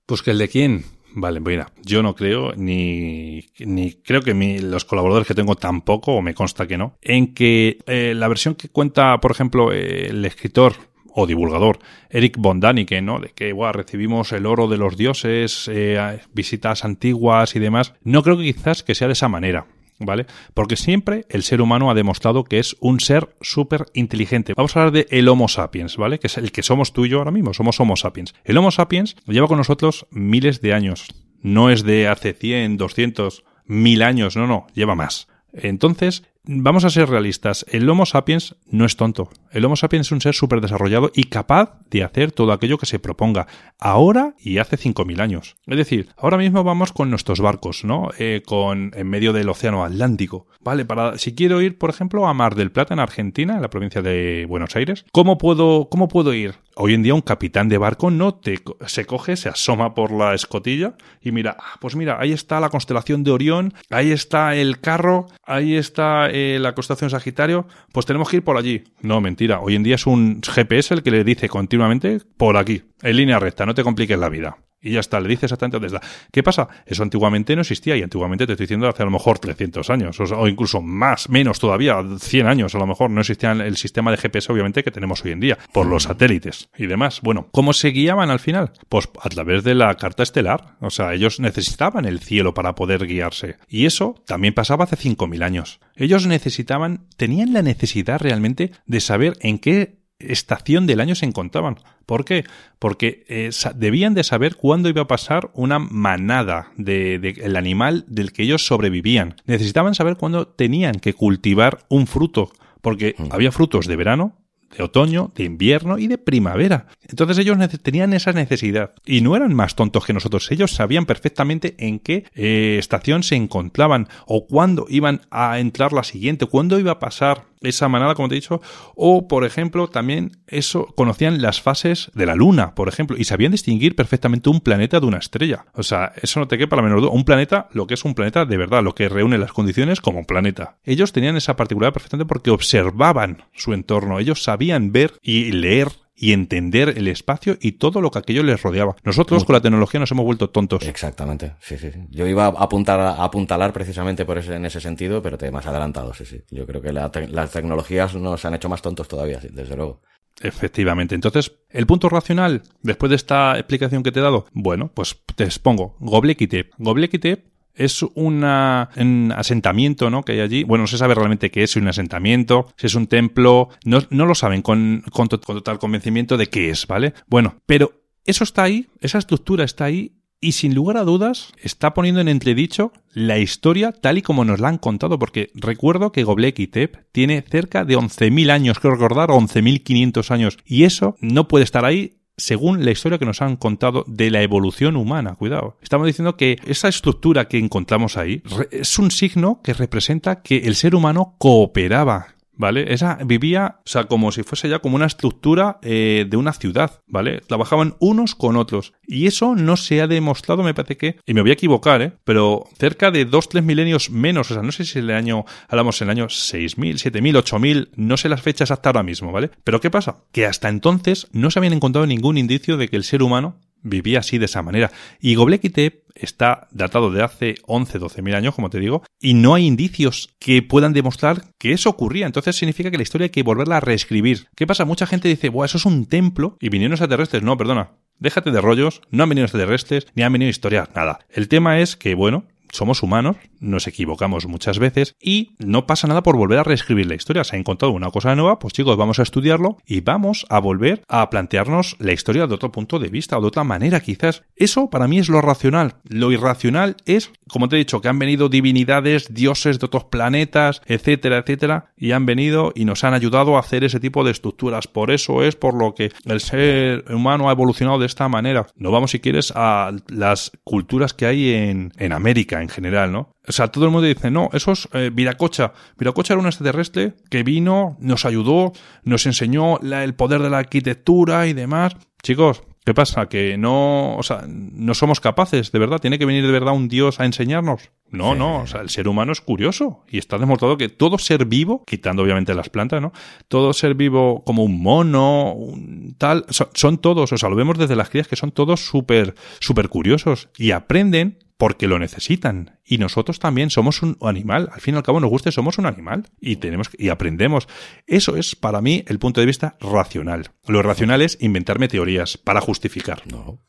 Pues 0.05 0.21
que 0.21 0.31
el 0.31 0.37
de 0.37 0.47
quién. 0.47 0.85
Vale, 1.19 1.39
mira, 1.39 1.71
yo 1.83 2.03
no 2.03 2.13
creo, 2.13 2.53
ni, 2.55 3.43
ni 3.57 3.93
creo 3.93 4.21
que 4.21 4.35
mi, 4.35 4.59
los 4.59 4.85
colaboradores 4.85 5.27
que 5.27 5.33
tengo 5.33 5.55
tampoco, 5.55 6.13
o 6.13 6.21
me 6.21 6.35
consta 6.35 6.67
que 6.67 6.77
no, 6.77 6.99
en 7.01 7.33
que 7.33 7.79
eh, 7.87 8.13
la 8.15 8.27
versión 8.27 8.53
que 8.53 8.69
cuenta, 8.69 9.19
por 9.19 9.31
ejemplo, 9.31 9.73
eh, 9.73 10.09
el 10.09 10.23
escritor 10.25 10.75
o 11.07 11.25
divulgador 11.25 11.79
Eric 12.11 12.37
von 12.37 12.59
Daniken, 12.59 13.03
¿no? 13.03 13.19
De 13.19 13.29
que 13.29 13.51
recibimos 13.73 14.31
el 14.31 14.45
oro 14.45 14.67
de 14.67 14.77
los 14.77 14.95
dioses, 14.95 15.67
eh, 15.73 16.19
visitas 16.33 16.85
antiguas 16.85 17.55
y 17.55 17.59
demás. 17.59 17.95
No 18.03 18.21
creo 18.21 18.37
que 18.37 18.43
quizás 18.43 18.83
que 18.83 18.93
sea 18.93 19.07
de 19.07 19.13
esa 19.13 19.27
manera. 19.27 19.65
¿Vale? 19.99 20.27
Porque 20.53 20.75
siempre 20.75 21.25
el 21.29 21.41
ser 21.41 21.61
humano 21.61 21.89
ha 21.89 21.95
demostrado 21.95 22.43
que 22.43 22.59
es 22.59 22.75
un 22.79 22.99
ser 22.99 23.35
súper 23.41 23.85
inteligente. 23.93 24.53
Vamos 24.55 24.75
a 24.75 24.81
hablar 24.81 24.93
de 24.93 25.07
el 25.09 25.27
Homo 25.27 25.47
sapiens, 25.47 25.97
¿vale? 25.97 26.19
Que 26.19 26.27
es 26.27 26.37
el 26.37 26.51
que 26.51 26.61
somos 26.61 26.93
tú 26.93 27.05
y 27.05 27.09
yo 27.09 27.17
ahora 27.17 27.31
mismo, 27.31 27.53
somos 27.53 27.79
Homo 27.79 27.95
sapiens. 27.95 28.35
El 28.43 28.57
Homo 28.57 28.69
sapiens 28.69 29.15
lleva 29.25 29.47
con 29.47 29.57
nosotros 29.57 30.05
miles 30.11 30.61
de 30.61 30.73
años. 30.73 31.07
No 31.41 31.71
es 31.71 31.83
de 31.83 32.07
hace 32.07 32.33
100, 32.33 32.77
200, 32.77 33.43
mil 33.67 34.01
años, 34.01 34.35
no, 34.35 34.47
no, 34.47 34.67
lleva 34.73 34.95
más. 34.95 35.27
Entonces, 35.53 36.23
vamos 36.47 36.85
a 36.85 36.89
ser 36.89 37.09
realistas, 37.09 37.65
el 37.69 37.89
Homo 37.89 38.05
sapiens 38.05 38.55
no 38.69 38.85
es 38.85 38.95
tonto. 38.95 39.29
El 39.51 39.65
Homo 39.65 39.75
sapiens 39.75 40.07
es 40.07 40.11
un 40.11 40.21
ser 40.21 40.33
súper 40.33 40.61
desarrollado 40.61 41.11
y 41.13 41.25
capaz 41.25 41.79
de 41.89 42.03
hacer 42.03 42.31
todo 42.31 42.51
aquello 42.51 42.77
que 42.77 42.85
se 42.85 42.99
proponga, 42.99 43.47
ahora 43.79 44.35
y 44.39 44.57
hace 44.57 44.77
5.000 44.77 45.19
años. 45.21 45.55
Es 45.65 45.77
decir, 45.77 46.09
ahora 46.17 46.37
mismo 46.37 46.63
vamos 46.63 46.91
con 46.93 47.09
nuestros 47.09 47.41
barcos, 47.41 47.83
¿no? 47.83 48.09
Eh, 48.17 48.41
con, 48.45 48.91
en 48.95 49.07
medio 49.09 49.33
del 49.33 49.49
Océano 49.49 49.83
Atlántico. 49.83 50.47
Vale, 50.61 50.85
para, 50.85 51.17
si 51.17 51.35
quiero 51.35 51.61
ir, 51.61 51.77
por 51.77 51.89
ejemplo, 51.89 52.27
a 52.27 52.33
Mar 52.33 52.55
del 52.55 52.71
Plata, 52.71 52.93
en 52.93 52.99
Argentina, 52.99 53.55
en 53.55 53.61
la 53.61 53.69
provincia 53.69 54.01
de 54.01 54.45
Buenos 54.47 54.75
Aires, 54.75 55.05
¿cómo 55.11 55.37
puedo, 55.37 55.89
cómo 55.89 56.07
puedo 56.07 56.33
ir? 56.33 56.55
Hoy 56.79 56.93
en 56.93 57.01
día 57.01 57.15
un 57.15 57.21
capitán 57.21 57.69
de 57.69 57.79
barco 57.79 58.11
no 58.11 58.35
te, 58.35 58.59
se 58.85 59.05
coge, 59.07 59.35
se 59.35 59.49
asoma 59.49 59.95
por 59.95 60.11
la 60.11 60.35
escotilla 60.35 60.93
y 61.23 61.31
mira, 61.31 61.57
ah, 61.59 61.77
pues 61.81 61.95
mira, 61.95 62.17
ahí 62.19 62.31
está 62.33 62.59
la 62.59 62.69
constelación 62.69 63.23
de 63.23 63.31
Orión, 63.31 63.73
ahí 63.89 64.11
está 64.11 64.55
el 64.55 64.79
carro, 64.79 65.25
ahí 65.43 65.75
está 65.75 66.29
eh, 66.29 66.59
la 66.61 66.75
constelación 66.75 67.09
Sagitario, 67.09 67.65
pues 67.91 68.05
tenemos 68.05 68.29
que 68.29 68.37
ir 68.37 68.43
por 68.43 68.57
allí. 68.57 68.83
No, 69.01 69.21
mentira. 69.21 69.59
Hoy 69.59 69.73
en 69.73 69.81
día 69.81 69.95
es 69.95 70.05
un 70.05 70.39
GPS 70.43 70.93
el 70.93 71.01
que 71.01 71.09
le 71.09 71.23
dice 71.23 71.49
continuamente 71.49 72.19
por 72.37 72.57
aquí, 72.57 72.83
en 73.01 73.17
línea 73.17 73.39
recta, 73.39 73.65
no 73.65 73.73
te 73.73 73.83
compliques 73.83 74.19
la 74.19 74.29
vida. 74.29 74.57
Y 74.81 74.91
ya 74.91 74.99
está, 74.99 75.19
le 75.19 75.27
dice 75.27 75.47
exactamente 75.47 75.79
dónde 75.79 75.95
está. 75.95 76.07
¿Qué 76.31 76.43
pasa? 76.43 76.67
Eso 76.85 77.03
antiguamente 77.03 77.55
no 77.55 77.61
existía 77.61 77.95
y 77.97 78.03
antiguamente 78.03 78.45
te 78.45 78.53
estoy 78.53 78.65
diciendo 78.65 78.87
hace 78.87 79.01
a 79.01 79.05
lo 79.05 79.11
mejor 79.11 79.39
300 79.39 79.89
años 79.89 80.19
o, 80.19 80.47
incluso 80.47 80.81
más, 80.81 81.29
menos 81.29 81.59
todavía, 81.59 81.97
100 82.19 82.47
años 82.47 82.75
a 82.75 82.77
lo 82.77 82.85
mejor. 82.85 83.09
No 83.09 83.21
existía 83.21 83.51
el 83.51 83.77
sistema 83.77 84.11
de 84.11 84.17
GPS 84.17 84.51
obviamente 84.51 84.83
que 84.83 84.91
tenemos 84.91 85.23
hoy 85.25 85.31
en 85.31 85.39
día 85.39 85.57
por 85.71 85.87
los 85.87 86.03
satélites 86.03 86.69
y 86.77 86.85
demás. 86.85 87.21
Bueno, 87.21 87.47
¿cómo 87.51 87.73
se 87.73 87.89
guiaban 87.89 88.29
al 88.29 88.39
final? 88.39 88.71
Pues 88.89 89.09
a 89.21 89.29
través 89.29 89.63
de 89.63 89.75
la 89.75 89.95
carta 89.95 90.23
estelar. 90.23 90.75
O 90.79 90.89
sea, 90.89 91.13
ellos 91.13 91.39
necesitaban 91.39 92.05
el 92.05 92.19
cielo 92.19 92.53
para 92.53 92.75
poder 92.75 93.05
guiarse. 93.07 93.57
Y 93.67 93.85
eso 93.85 94.15
también 94.25 94.53
pasaba 94.53 94.83
hace 94.83 94.95
5.000 94.95 95.43
años. 95.43 95.79
Ellos 95.95 96.27
necesitaban, 96.27 97.07
tenían 97.17 97.53
la 97.53 97.61
necesidad 97.61 98.21
realmente 98.21 98.71
de 98.85 98.99
saber 98.99 99.33
en 99.41 99.57
qué 99.59 99.96
estación 100.19 100.87
del 100.87 100.99
año 100.99 101.15
se 101.15 101.25
encontraban. 101.25 101.77
¿Por 102.05 102.25
qué? 102.25 102.45
Porque 102.79 103.25
eh, 103.27 103.49
debían 103.75 104.13
de 104.13 104.23
saber 104.23 104.55
cuándo 104.55 104.89
iba 104.89 105.03
a 105.03 105.07
pasar 105.07 105.51
una 105.53 105.79
manada 105.79 106.71
del 106.77 107.21
de, 107.21 107.57
animal 107.57 108.05
del 108.07 108.31
que 108.31 108.43
ellos 108.43 108.65
sobrevivían. 108.65 109.35
Necesitaban 109.45 109.95
saber 109.95 110.17
cuándo 110.17 110.47
tenían 110.47 110.95
que 110.95 111.13
cultivar 111.13 111.79
un 111.89 112.07
fruto, 112.07 112.51
porque 112.81 113.15
mm. 113.17 113.25
había 113.31 113.51
frutos 113.51 113.87
de 113.87 113.95
verano, 113.95 114.35
de 114.75 114.83
otoño, 114.83 115.31
de 115.35 115.45
invierno 115.45 115.97
y 115.97 116.07
de 116.07 116.17
primavera. 116.17 116.87
Entonces 117.07 117.37
ellos 117.37 117.57
tenían 117.81 118.13
esa 118.13 118.33
necesidad 118.33 118.93
y 119.05 119.21
no 119.21 119.35
eran 119.35 119.53
más 119.53 119.75
tontos 119.75 120.05
que 120.05 120.13
nosotros. 120.13 120.51
Ellos 120.51 120.71
sabían 120.71 121.05
perfectamente 121.05 121.75
en 121.79 121.99
qué 121.99 122.25
eh, 122.35 122.77
estación 122.79 123.23
se 123.23 123.35
encontraban 123.35 124.07
o 124.25 124.45
cuándo 124.47 124.85
iban 124.89 125.21
a 125.31 125.59
entrar 125.59 125.93
la 125.93 126.03
siguiente, 126.03 126.45
cuándo 126.45 126.79
iba 126.79 126.93
a 126.93 126.99
pasar 126.99 127.45
esa 127.61 127.87
manada, 127.87 128.15
como 128.15 128.29
te 128.29 128.35
he 128.35 128.39
dicho, 128.39 128.61
o 128.95 129.27
por 129.27 129.45
ejemplo, 129.45 129.87
también 129.87 130.31
eso 130.47 130.87
conocían 130.95 131.41
las 131.41 131.61
fases 131.61 132.11
de 132.13 132.25
la 132.25 132.35
luna, 132.35 132.75
por 132.75 132.87
ejemplo, 132.87 133.17
y 133.17 133.23
sabían 133.23 133.51
distinguir 133.51 133.95
perfectamente 133.95 134.49
un 134.49 134.61
planeta 134.61 134.99
de 134.99 135.05
una 135.05 135.17
estrella. 135.17 135.65
O 135.73 135.83
sea, 135.83 136.13
eso 136.21 136.39
no 136.39 136.47
te 136.47 136.57
quepa 136.57 136.75
la 136.75 136.81
menor 136.81 137.01
duda. 137.01 137.11
Un 137.11 137.25
planeta, 137.25 137.67
lo 137.73 137.87
que 137.87 137.95
es 137.95 138.05
un 138.05 138.13
planeta 138.13 138.45
de 138.45 138.57
verdad, 138.57 138.83
lo 138.83 138.95
que 138.95 139.09
reúne 139.09 139.37
las 139.37 139.53
condiciones 139.53 140.01
como 140.01 140.25
planeta. 140.25 140.77
Ellos 140.83 141.13
tenían 141.13 141.37
esa 141.37 141.55
particularidad 141.55 141.93
perfectamente 141.93 142.27
porque 142.27 142.51
observaban 142.51 143.43
su 143.53 143.73
entorno, 143.73 144.19
ellos 144.19 144.43
sabían 144.43 144.91
ver 144.91 145.13
y 145.21 145.51
leer 145.51 145.89
y 146.17 146.33
entender 146.33 146.95
el 146.97 147.07
espacio 147.07 147.57
y 147.61 147.73
todo 147.73 148.01
lo 148.01 148.09
que 148.09 148.19
aquello 148.19 148.43
les 148.43 148.61
rodeaba. 148.61 148.95
Nosotros 149.03 149.45
con 149.45 149.53
la 149.53 149.61
tecnología 149.61 149.99
nos 149.99 150.11
hemos 150.11 150.25
vuelto 150.25 150.49
tontos. 150.49 150.85
Exactamente, 150.87 151.53
sí, 151.61 151.77
sí. 151.77 151.91
Yo 152.09 152.25
iba 152.27 152.45
a 152.45 152.49
apuntar 152.49 152.99
a 152.99 153.23
apuntalar 153.23 153.71
precisamente 153.71 154.25
por 154.25 154.39
ese, 154.39 154.55
en 154.55 154.65
ese 154.65 154.81
sentido, 154.81 155.21
pero 155.21 155.37
te 155.37 155.51
más 155.51 155.67
adelantado, 155.67 156.13
sí, 156.13 156.25
sí. 156.25 156.41
Yo 156.49 156.65
creo 156.65 156.81
que 156.81 156.91
las 156.91 157.51
tecnologías 157.51 158.15
nos 158.15 158.43
han 158.45 158.55
hecho 158.55 158.67
más 158.67 158.81
tontos 158.81 159.07
todavía, 159.07 159.39
desde 159.51 159.75
luego. 159.75 160.01
Efectivamente. 160.41 161.15
Entonces, 161.15 161.51
el 161.69 161.85
punto 161.87 162.09
racional, 162.09 162.63
después 162.81 163.09
de 163.09 163.15
esta 163.15 163.57
explicación 163.57 164.03
que 164.03 164.11
te 164.11 164.19
he 164.19 164.23
dado, 164.23 164.45
bueno, 164.53 164.91
pues 164.93 165.21
te 165.35 165.43
expongo. 165.43 165.95
Goblekite. 165.99 166.69
Goblekite 166.77 167.43
es 167.77 168.01
un 168.01 168.43
asentamiento 168.43 170.09
¿no? 170.09 170.23
que 170.23 170.33
hay 170.33 170.39
allí. 170.41 170.63
Bueno, 170.63 170.83
no 170.83 170.87
se 170.87 170.97
sabe 170.97 171.15
realmente 171.15 171.51
qué 171.51 171.63
es 171.63 171.75
un 171.75 171.87
asentamiento, 171.87 172.67
si 172.75 172.87
es 172.87 172.95
un 172.95 173.07
templo, 173.07 173.69
no, 173.85 173.99
no 174.09 174.25
lo 174.25 174.35
saben 174.35 174.61
con, 174.61 175.03
total 175.11 175.79
convencimiento 175.79 176.37
de 176.37 176.47
qué 176.47 176.69
es, 176.69 176.87
¿vale? 176.87 177.13
Bueno, 177.27 177.55
pero 177.65 177.91
eso 178.25 178.43
está 178.43 178.63
ahí, 178.63 178.87
esa 178.99 179.19
estructura 179.19 179.63
está 179.63 179.85
ahí 179.85 180.13
y 180.39 180.51
sin 180.51 180.75
lugar 180.75 180.97
a 180.97 181.03
dudas 181.03 181.53
está 181.61 181.93
poniendo 181.93 182.21
en 182.21 182.27
entredicho 182.27 182.91
la 183.13 183.39
historia 183.39 183.91
tal 183.91 184.19
y 184.19 184.21
como 184.21 184.45
nos 184.45 184.59
la 184.59 184.67
han 184.69 184.77
contado, 184.77 185.17
porque 185.17 185.49
recuerdo 185.55 186.11
que 186.11 186.23
Göbekli 186.23 186.67
Tepe 186.67 187.05
tiene 187.11 187.41
cerca 187.41 187.85
de 187.85 187.97
11.000 187.97 188.51
años, 188.51 188.79
creo 188.79 188.93
recordar, 188.93 189.29
11.500 189.29 190.31
años, 190.31 190.57
y 190.65 190.83
eso 190.83 191.15
no 191.21 191.47
puede 191.47 191.63
estar 191.63 191.85
ahí 191.85 192.16
según 192.37 192.85
la 192.85 192.91
historia 192.91 193.17
que 193.17 193.25
nos 193.25 193.41
han 193.41 193.55
contado 193.55 194.05
de 194.07 194.29
la 194.29 194.41
evolución 194.41 194.95
humana. 194.95 195.35
Cuidado. 195.35 195.77
Estamos 195.81 196.07
diciendo 196.07 196.37
que 196.37 196.57
esa 196.65 196.87
estructura 196.87 197.47
que 197.47 197.57
encontramos 197.57 198.15
ahí 198.17 198.43
es 198.71 198.99
un 198.99 199.11
signo 199.11 199.59
que 199.63 199.73
representa 199.73 200.41
que 200.41 200.57
el 200.57 200.75
ser 200.75 200.95
humano 200.95 201.35
cooperaba 201.39 202.36
¿vale? 202.57 202.93
Esa 202.93 203.15
vivía, 203.23 203.77
o 203.79 203.89
sea, 203.89 204.05
como 204.05 204.31
si 204.31 204.43
fuese 204.43 204.69
ya 204.69 204.79
como 204.79 204.95
una 204.95 205.05
estructura 205.05 205.79
eh, 205.81 206.25
de 206.29 206.37
una 206.37 206.53
ciudad, 206.53 207.01
¿vale? 207.07 207.41
Trabajaban 207.41 207.95
unos 207.99 208.35
con 208.35 208.57
otros. 208.57 208.93
Y 209.05 209.27
eso 209.27 209.55
no 209.55 209.77
se 209.77 210.01
ha 210.01 210.07
demostrado, 210.07 210.63
me 210.63 210.73
parece 210.73 210.97
que, 210.97 211.17
y 211.25 211.33
me 211.33 211.41
voy 211.41 211.51
a 211.51 211.53
equivocar, 211.53 212.01
¿eh? 212.01 212.13
Pero 212.23 212.65
cerca 212.77 213.11
de 213.11 213.25
dos, 213.25 213.49
tres 213.49 213.63
milenios 213.63 214.09
menos, 214.09 214.51
o 214.51 214.53
sea, 214.53 214.63
no 214.63 214.71
sé 214.71 214.85
si 214.85 214.99
el 214.99 215.11
año, 215.11 215.45
hablamos 215.69 216.01
en 216.01 216.07
el 216.07 216.17
año 216.17 216.29
6000, 216.29 216.99
7000, 216.99 217.37
8000, 217.37 217.89
no 217.95 218.17
sé 218.17 218.29
las 218.29 218.41
fechas 218.41 218.71
hasta 218.71 218.89
ahora 218.89 219.03
mismo, 219.03 219.31
¿vale? 219.31 219.51
Pero 219.63 219.79
¿qué 219.79 219.89
pasa? 219.89 220.23
Que 220.31 220.45
hasta 220.45 220.69
entonces 220.69 221.27
no 221.31 221.51
se 221.51 221.59
habían 221.59 221.73
encontrado 221.73 222.07
ningún 222.07 222.37
indicio 222.37 222.77
de 222.77 222.89
que 222.89 222.97
el 222.97 223.03
ser 223.03 223.23
humano 223.23 223.59
vivía 223.87 224.19
así 224.19 224.37
de 224.37 224.45
esa 224.45 224.61
manera. 224.61 224.91
Y 225.19 225.35
Göbekli 225.35 225.71
está 226.15 226.67
datado 226.71 227.11
de 227.11 227.23
hace 227.23 227.55
11, 227.65 227.99
12 227.99 228.21
mil 228.21 228.35
años, 228.35 228.55
como 228.55 228.69
te 228.69 228.79
digo, 228.79 229.03
y 229.19 229.33
no 229.33 229.53
hay 229.53 229.65
indicios 229.65 230.29
que 230.39 230.61
puedan 230.61 230.93
demostrar 230.93 231.43
que 231.57 231.73
eso 231.73 231.89
ocurría. 231.89 232.25
Entonces 232.25 232.55
significa 232.55 232.91
que 232.91 232.97
la 232.97 233.03
historia 233.03 233.25
hay 233.25 233.31
que 233.31 233.43
volverla 233.43 233.77
a 233.77 233.81
reescribir. 233.81 234.47
¿Qué 234.55 234.67
pasa? 234.67 234.85
Mucha 234.85 235.07
gente 235.07 235.27
dice, 235.27 235.49
Buah, 235.49 235.65
eso 235.65 235.77
es 235.77 235.85
un 235.85 236.05
templo 236.05 236.57
y 236.59 236.69
vinieron 236.69 236.93
extraterrestres. 236.93 237.43
No, 237.43 237.57
perdona. 237.57 237.91
Déjate 238.19 238.51
de 238.51 238.61
rollos, 238.61 239.01
no 239.11 239.23
han 239.23 239.29
venido 239.29 239.45
extraterrestres, 239.45 240.07
ni 240.15 240.23
han 240.23 240.33
venido 240.33 240.47
a 240.47 240.51
historiar, 240.51 240.89
nada. 240.95 241.19
El 241.29 241.47
tema 241.47 241.79
es 241.79 241.95
que, 241.95 242.15
bueno, 242.15 242.45
somos 242.71 243.03
humanos, 243.03 243.37
nos 243.59 243.87
equivocamos 243.87 244.47
muchas 244.47 244.79
veces 244.79 245.15
y 245.21 245.55
no 245.59 245.85
pasa 245.85 246.07
nada 246.07 246.23
por 246.23 246.37
volver 246.37 246.59
a 246.59 246.63
reescribir 246.63 247.07
la 247.07 247.15
historia. 247.15 247.43
Se 247.43 247.55
ha 247.55 247.59
encontrado 247.59 247.93
una 247.93 248.11
cosa 248.11 248.35
nueva, 248.35 248.59
pues 248.59 248.73
chicos, 248.73 248.97
vamos 248.97 249.19
a 249.19 249.23
estudiarlo 249.23 249.77
y 249.85 250.01
vamos 250.01 250.45
a 250.49 250.59
volver 250.59 251.03
a 251.07 251.29
plantearnos 251.29 251.95
la 251.99 252.13
historia 252.13 252.47
de 252.47 252.53
otro 252.53 252.71
punto 252.71 252.99
de 252.99 253.09
vista 253.09 253.37
o 253.37 253.41
de 253.41 253.47
otra 253.47 253.63
manera 253.63 253.99
quizás. 253.99 254.43
Eso 254.55 254.89
para 254.89 255.07
mí 255.07 255.19
es 255.19 255.29
lo 255.29 255.41
racional. 255.41 255.95
Lo 256.03 256.31
irracional 256.31 256.97
es, 257.05 257.31
como 257.47 257.69
te 257.69 257.75
he 257.75 257.79
dicho, 257.79 258.01
que 258.01 258.07
han 258.07 258.19
venido 258.19 258.49
divinidades, 258.49 259.33
dioses 259.33 259.79
de 259.79 259.85
otros 259.85 260.05
planetas, 260.05 260.81
etcétera, 260.85 261.37
etcétera, 261.37 261.93
y 261.97 262.11
han 262.11 262.25
venido 262.25 262.71
y 262.75 262.85
nos 262.85 263.03
han 263.03 263.13
ayudado 263.13 263.57
a 263.57 263.59
hacer 263.59 263.83
ese 263.83 263.99
tipo 263.99 264.23
de 264.23 264.31
estructuras. 264.31 264.87
Por 264.87 265.11
eso 265.11 265.43
es 265.43 265.55
por 265.55 265.73
lo 265.73 265.93
que 265.93 266.11
el 266.25 266.39
ser 266.39 267.05
humano 267.11 267.49
ha 267.49 267.51
evolucionado 267.51 267.99
de 267.99 268.05
esta 268.05 268.27
manera. 268.29 268.67
No 268.75 268.91
vamos, 268.91 269.11
si 269.11 269.19
quieres, 269.19 269.51
a 269.55 269.91
las 270.07 270.51
culturas 270.63 271.13
que 271.13 271.25
hay 271.25 271.53
en, 271.53 271.91
América 272.11 272.56
en 272.61 272.69
general, 272.69 273.11
¿no? 273.11 273.31
O 273.47 273.51
sea, 273.51 273.69
todo 273.69 273.85
el 273.85 273.91
mundo 273.91 274.07
dice, 274.07 274.31
no, 274.31 274.49
eso 274.53 274.71
es 274.73 274.89
eh, 274.93 275.09
Viracocha. 275.13 275.73
Viracocha 275.97 276.33
era 276.33 276.41
un 276.41 276.47
extraterrestre 276.47 277.13
que 277.29 277.43
vino, 277.43 277.97
nos 277.99 278.25
ayudó, 278.25 278.73
nos 279.03 279.25
enseñó 279.25 279.79
el 279.79 280.15
poder 280.15 280.41
de 280.41 280.49
la 280.49 280.59
arquitectura 280.59 281.47
y 281.47 281.53
demás. 281.53 281.95
Chicos, 282.21 282.63
¿Qué 282.87 282.93
pasa? 282.93 283.27
Que 283.27 283.57
no, 283.57 284.15
o 284.15 284.23
sea, 284.23 284.45
no 284.47 284.93
somos 284.93 285.19
capaces, 285.19 285.73
de 285.73 285.79
verdad. 285.79 285.99
Tiene 285.99 286.17
que 286.17 286.25
venir 286.25 286.45
de 286.45 286.53
verdad 286.53 286.73
un 286.73 286.87
Dios 286.87 287.19
a 287.19 287.25
enseñarnos. 287.25 287.91
No, 288.11 288.33
no, 288.33 288.61
o 288.61 288.67
sea, 288.67 288.79
el 288.79 288.89
ser 288.89 289.09
humano 289.09 289.33
es 289.33 289.41
curioso 289.41 290.05
y 290.07 290.17
está 290.19 290.37
demostrado 290.37 290.77
que 290.77 290.87
todo 290.87 291.17
ser 291.17 291.43
vivo, 291.43 291.83
quitando 291.85 292.23
obviamente 292.23 292.53
las 292.53 292.69
plantas, 292.69 293.01
¿no? 293.01 293.11
Todo 293.49 293.73
ser 293.73 293.95
vivo 293.95 294.41
como 294.45 294.63
un 294.63 294.81
mono, 294.81 295.51
un 295.51 296.15
tal, 296.17 296.45
son, 296.47 296.69
son 296.75 296.97
todos, 296.99 297.33
o 297.33 297.37
sea, 297.37 297.49
lo 297.49 297.57
vemos 297.57 297.77
desde 297.77 297.97
las 297.97 298.09
crías 298.09 298.29
que 298.29 298.37
son 298.37 298.53
todos 298.53 298.85
súper, 298.85 299.35
súper 299.59 299.89
curiosos 299.89 300.47
y 300.57 300.71
aprenden 300.71 301.39
porque 301.57 301.87
lo 301.87 301.99
necesitan. 301.99 302.79
Y 302.85 302.97
nosotros 302.97 303.39
también 303.39 303.69
somos 303.69 304.01
un 304.01 304.17
animal. 304.21 304.69
Al 304.71 304.81
fin 304.81 304.95
y 304.95 304.97
al 304.97 305.03
cabo 305.03 305.19
nos 305.19 305.29
guste, 305.29 305.51
somos 305.51 305.77
un 305.77 305.85
animal. 305.85 306.27
Y 306.39 306.57
tenemos 306.57 306.89
y 306.97 307.09
aprendemos. 307.09 307.67
Eso 308.05 308.37
es 308.37 308.55
para 308.55 308.81
mí 308.81 309.03
el 309.07 309.19
punto 309.19 309.41
de 309.41 309.47
vista 309.47 309.77
racional. 309.79 310.51
Lo 310.67 310.81
racional 310.81 311.21
es 311.21 311.37
inventarme 311.41 311.87
teorías 311.87 312.37
para 312.37 312.61
justificar. 312.61 313.23
No. 313.27 313.59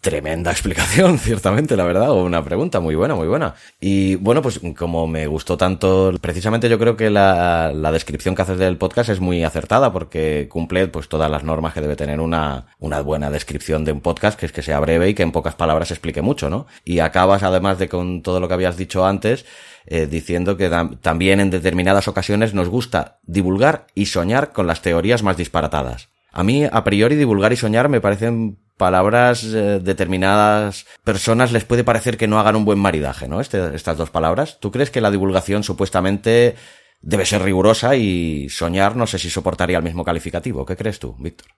Tremenda 0.00 0.50
explicación, 0.50 1.18
ciertamente, 1.20 1.76
la 1.76 1.84
verdad, 1.84 2.10
o 2.10 2.24
una 2.24 2.44
pregunta 2.44 2.80
muy 2.80 2.94
buena, 2.96 3.14
muy 3.14 3.28
buena. 3.28 3.54
Y 3.80 4.16
bueno, 4.16 4.42
pues 4.42 4.60
como 4.76 5.06
me 5.06 5.26
gustó 5.26 5.56
tanto, 5.56 6.12
precisamente 6.20 6.68
yo 6.68 6.78
creo 6.78 6.96
que 6.96 7.08
la, 7.08 7.72
la, 7.74 7.92
descripción 7.92 8.34
que 8.34 8.42
haces 8.42 8.58
del 8.58 8.76
podcast 8.76 9.08
es 9.10 9.20
muy 9.20 9.42
acertada 9.42 9.92
porque 9.92 10.48
cumple 10.50 10.88
pues 10.88 11.08
todas 11.08 11.30
las 11.30 11.44
normas 11.44 11.72
que 11.72 11.80
debe 11.80 11.96
tener 11.96 12.20
una, 12.20 12.66
una 12.78 13.00
buena 13.00 13.30
descripción 13.30 13.84
de 13.84 13.92
un 13.92 14.00
podcast, 14.00 14.38
que 14.38 14.46
es 14.46 14.52
que 14.52 14.62
sea 14.62 14.80
breve 14.80 15.08
y 15.08 15.14
que 15.14 15.22
en 15.22 15.32
pocas 15.32 15.54
palabras 15.54 15.90
explique 15.90 16.20
mucho, 16.20 16.50
¿no? 16.50 16.66
Y 16.84 16.98
acabas 16.98 17.42
además 17.42 17.78
de 17.78 17.88
con 17.88 18.22
todo 18.22 18.40
lo 18.40 18.48
que 18.48 18.54
habías 18.54 18.76
dicho 18.76 19.06
antes, 19.06 19.46
eh, 19.86 20.06
diciendo 20.06 20.56
que 20.56 20.68
también 21.00 21.40
en 21.40 21.50
determinadas 21.50 22.08
ocasiones 22.08 22.54
nos 22.54 22.68
gusta 22.68 23.18
divulgar 23.22 23.86
y 23.94 24.06
soñar 24.06 24.52
con 24.52 24.66
las 24.66 24.82
teorías 24.82 25.22
más 25.22 25.36
disparatadas. 25.36 26.08
A 26.32 26.44
mí, 26.44 26.64
a 26.70 26.84
priori, 26.84 27.16
divulgar 27.16 27.52
y 27.52 27.56
soñar 27.56 27.88
me 27.88 28.00
parecen 28.00 28.58
palabras 28.80 29.44
eh, 29.44 29.78
determinadas 29.78 30.86
personas 31.04 31.52
les 31.52 31.64
puede 31.64 31.84
parecer 31.84 32.16
que 32.16 32.26
no 32.26 32.40
hagan 32.40 32.56
un 32.56 32.64
buen 32.64 32.78
maridaje, 32.78 33.28
¿no? 33.28 33.42
Este, 33.42 33.76
estas 33.76 33.98
dos 33.98 34.08
palabras. 34.08 34.58
¿Tú 34.58 34.72
crees 34.72 34.90
que 34.90 35.02
la 35.02 35.10
divulgación 35.10 35.62
supuestamente 35.62 36.54
debe 37.02 37.26
ser 37.26 37.42
rigurosa 37.42 37.94
y 37.96 38.48
soñar 38.48 38.96
no 38.96 39.06
sé 39.06 39.18
si 39.18 39.28
soportaría 39.28 39.76
el 39.76 39.84
mismo 39.84 40.02
calificativo? 40.02 40.64
¿Qué 40.64 40.76
crees 40.76 40.98
tú, 40.98 41.14
Víctor? 41.18 41.48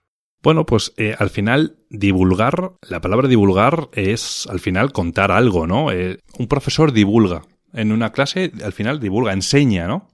Bueno, 0.43 0.65
pues 0.65 0.91
eh, 0.97 1.15
al 1.17 1.29
final 1.29 1.77
divulgar, 1.89 2.73
la 2.81 2.99
palabra 2.99 3.29
divulgar 3.29 3.87
es 3.93 4.45
al 4.49 4.59
final 4.59 4.91
contar 4.91 5.31
algo, 5.31 5.65
¿no? 5.65 5.93
Eh, 5.93 6.19
un 6.37 6.47
profesor 6.49 6.91
divulga. 6.91 7.43
En 7.71 7.93
una 7.93 8.11
clase 8.11 8.51
al 8.65 8.73
final 8.73 8.99
divulga, 8.99 9.31
enseña, 9.31 9.87
¿no? 9.87 10.09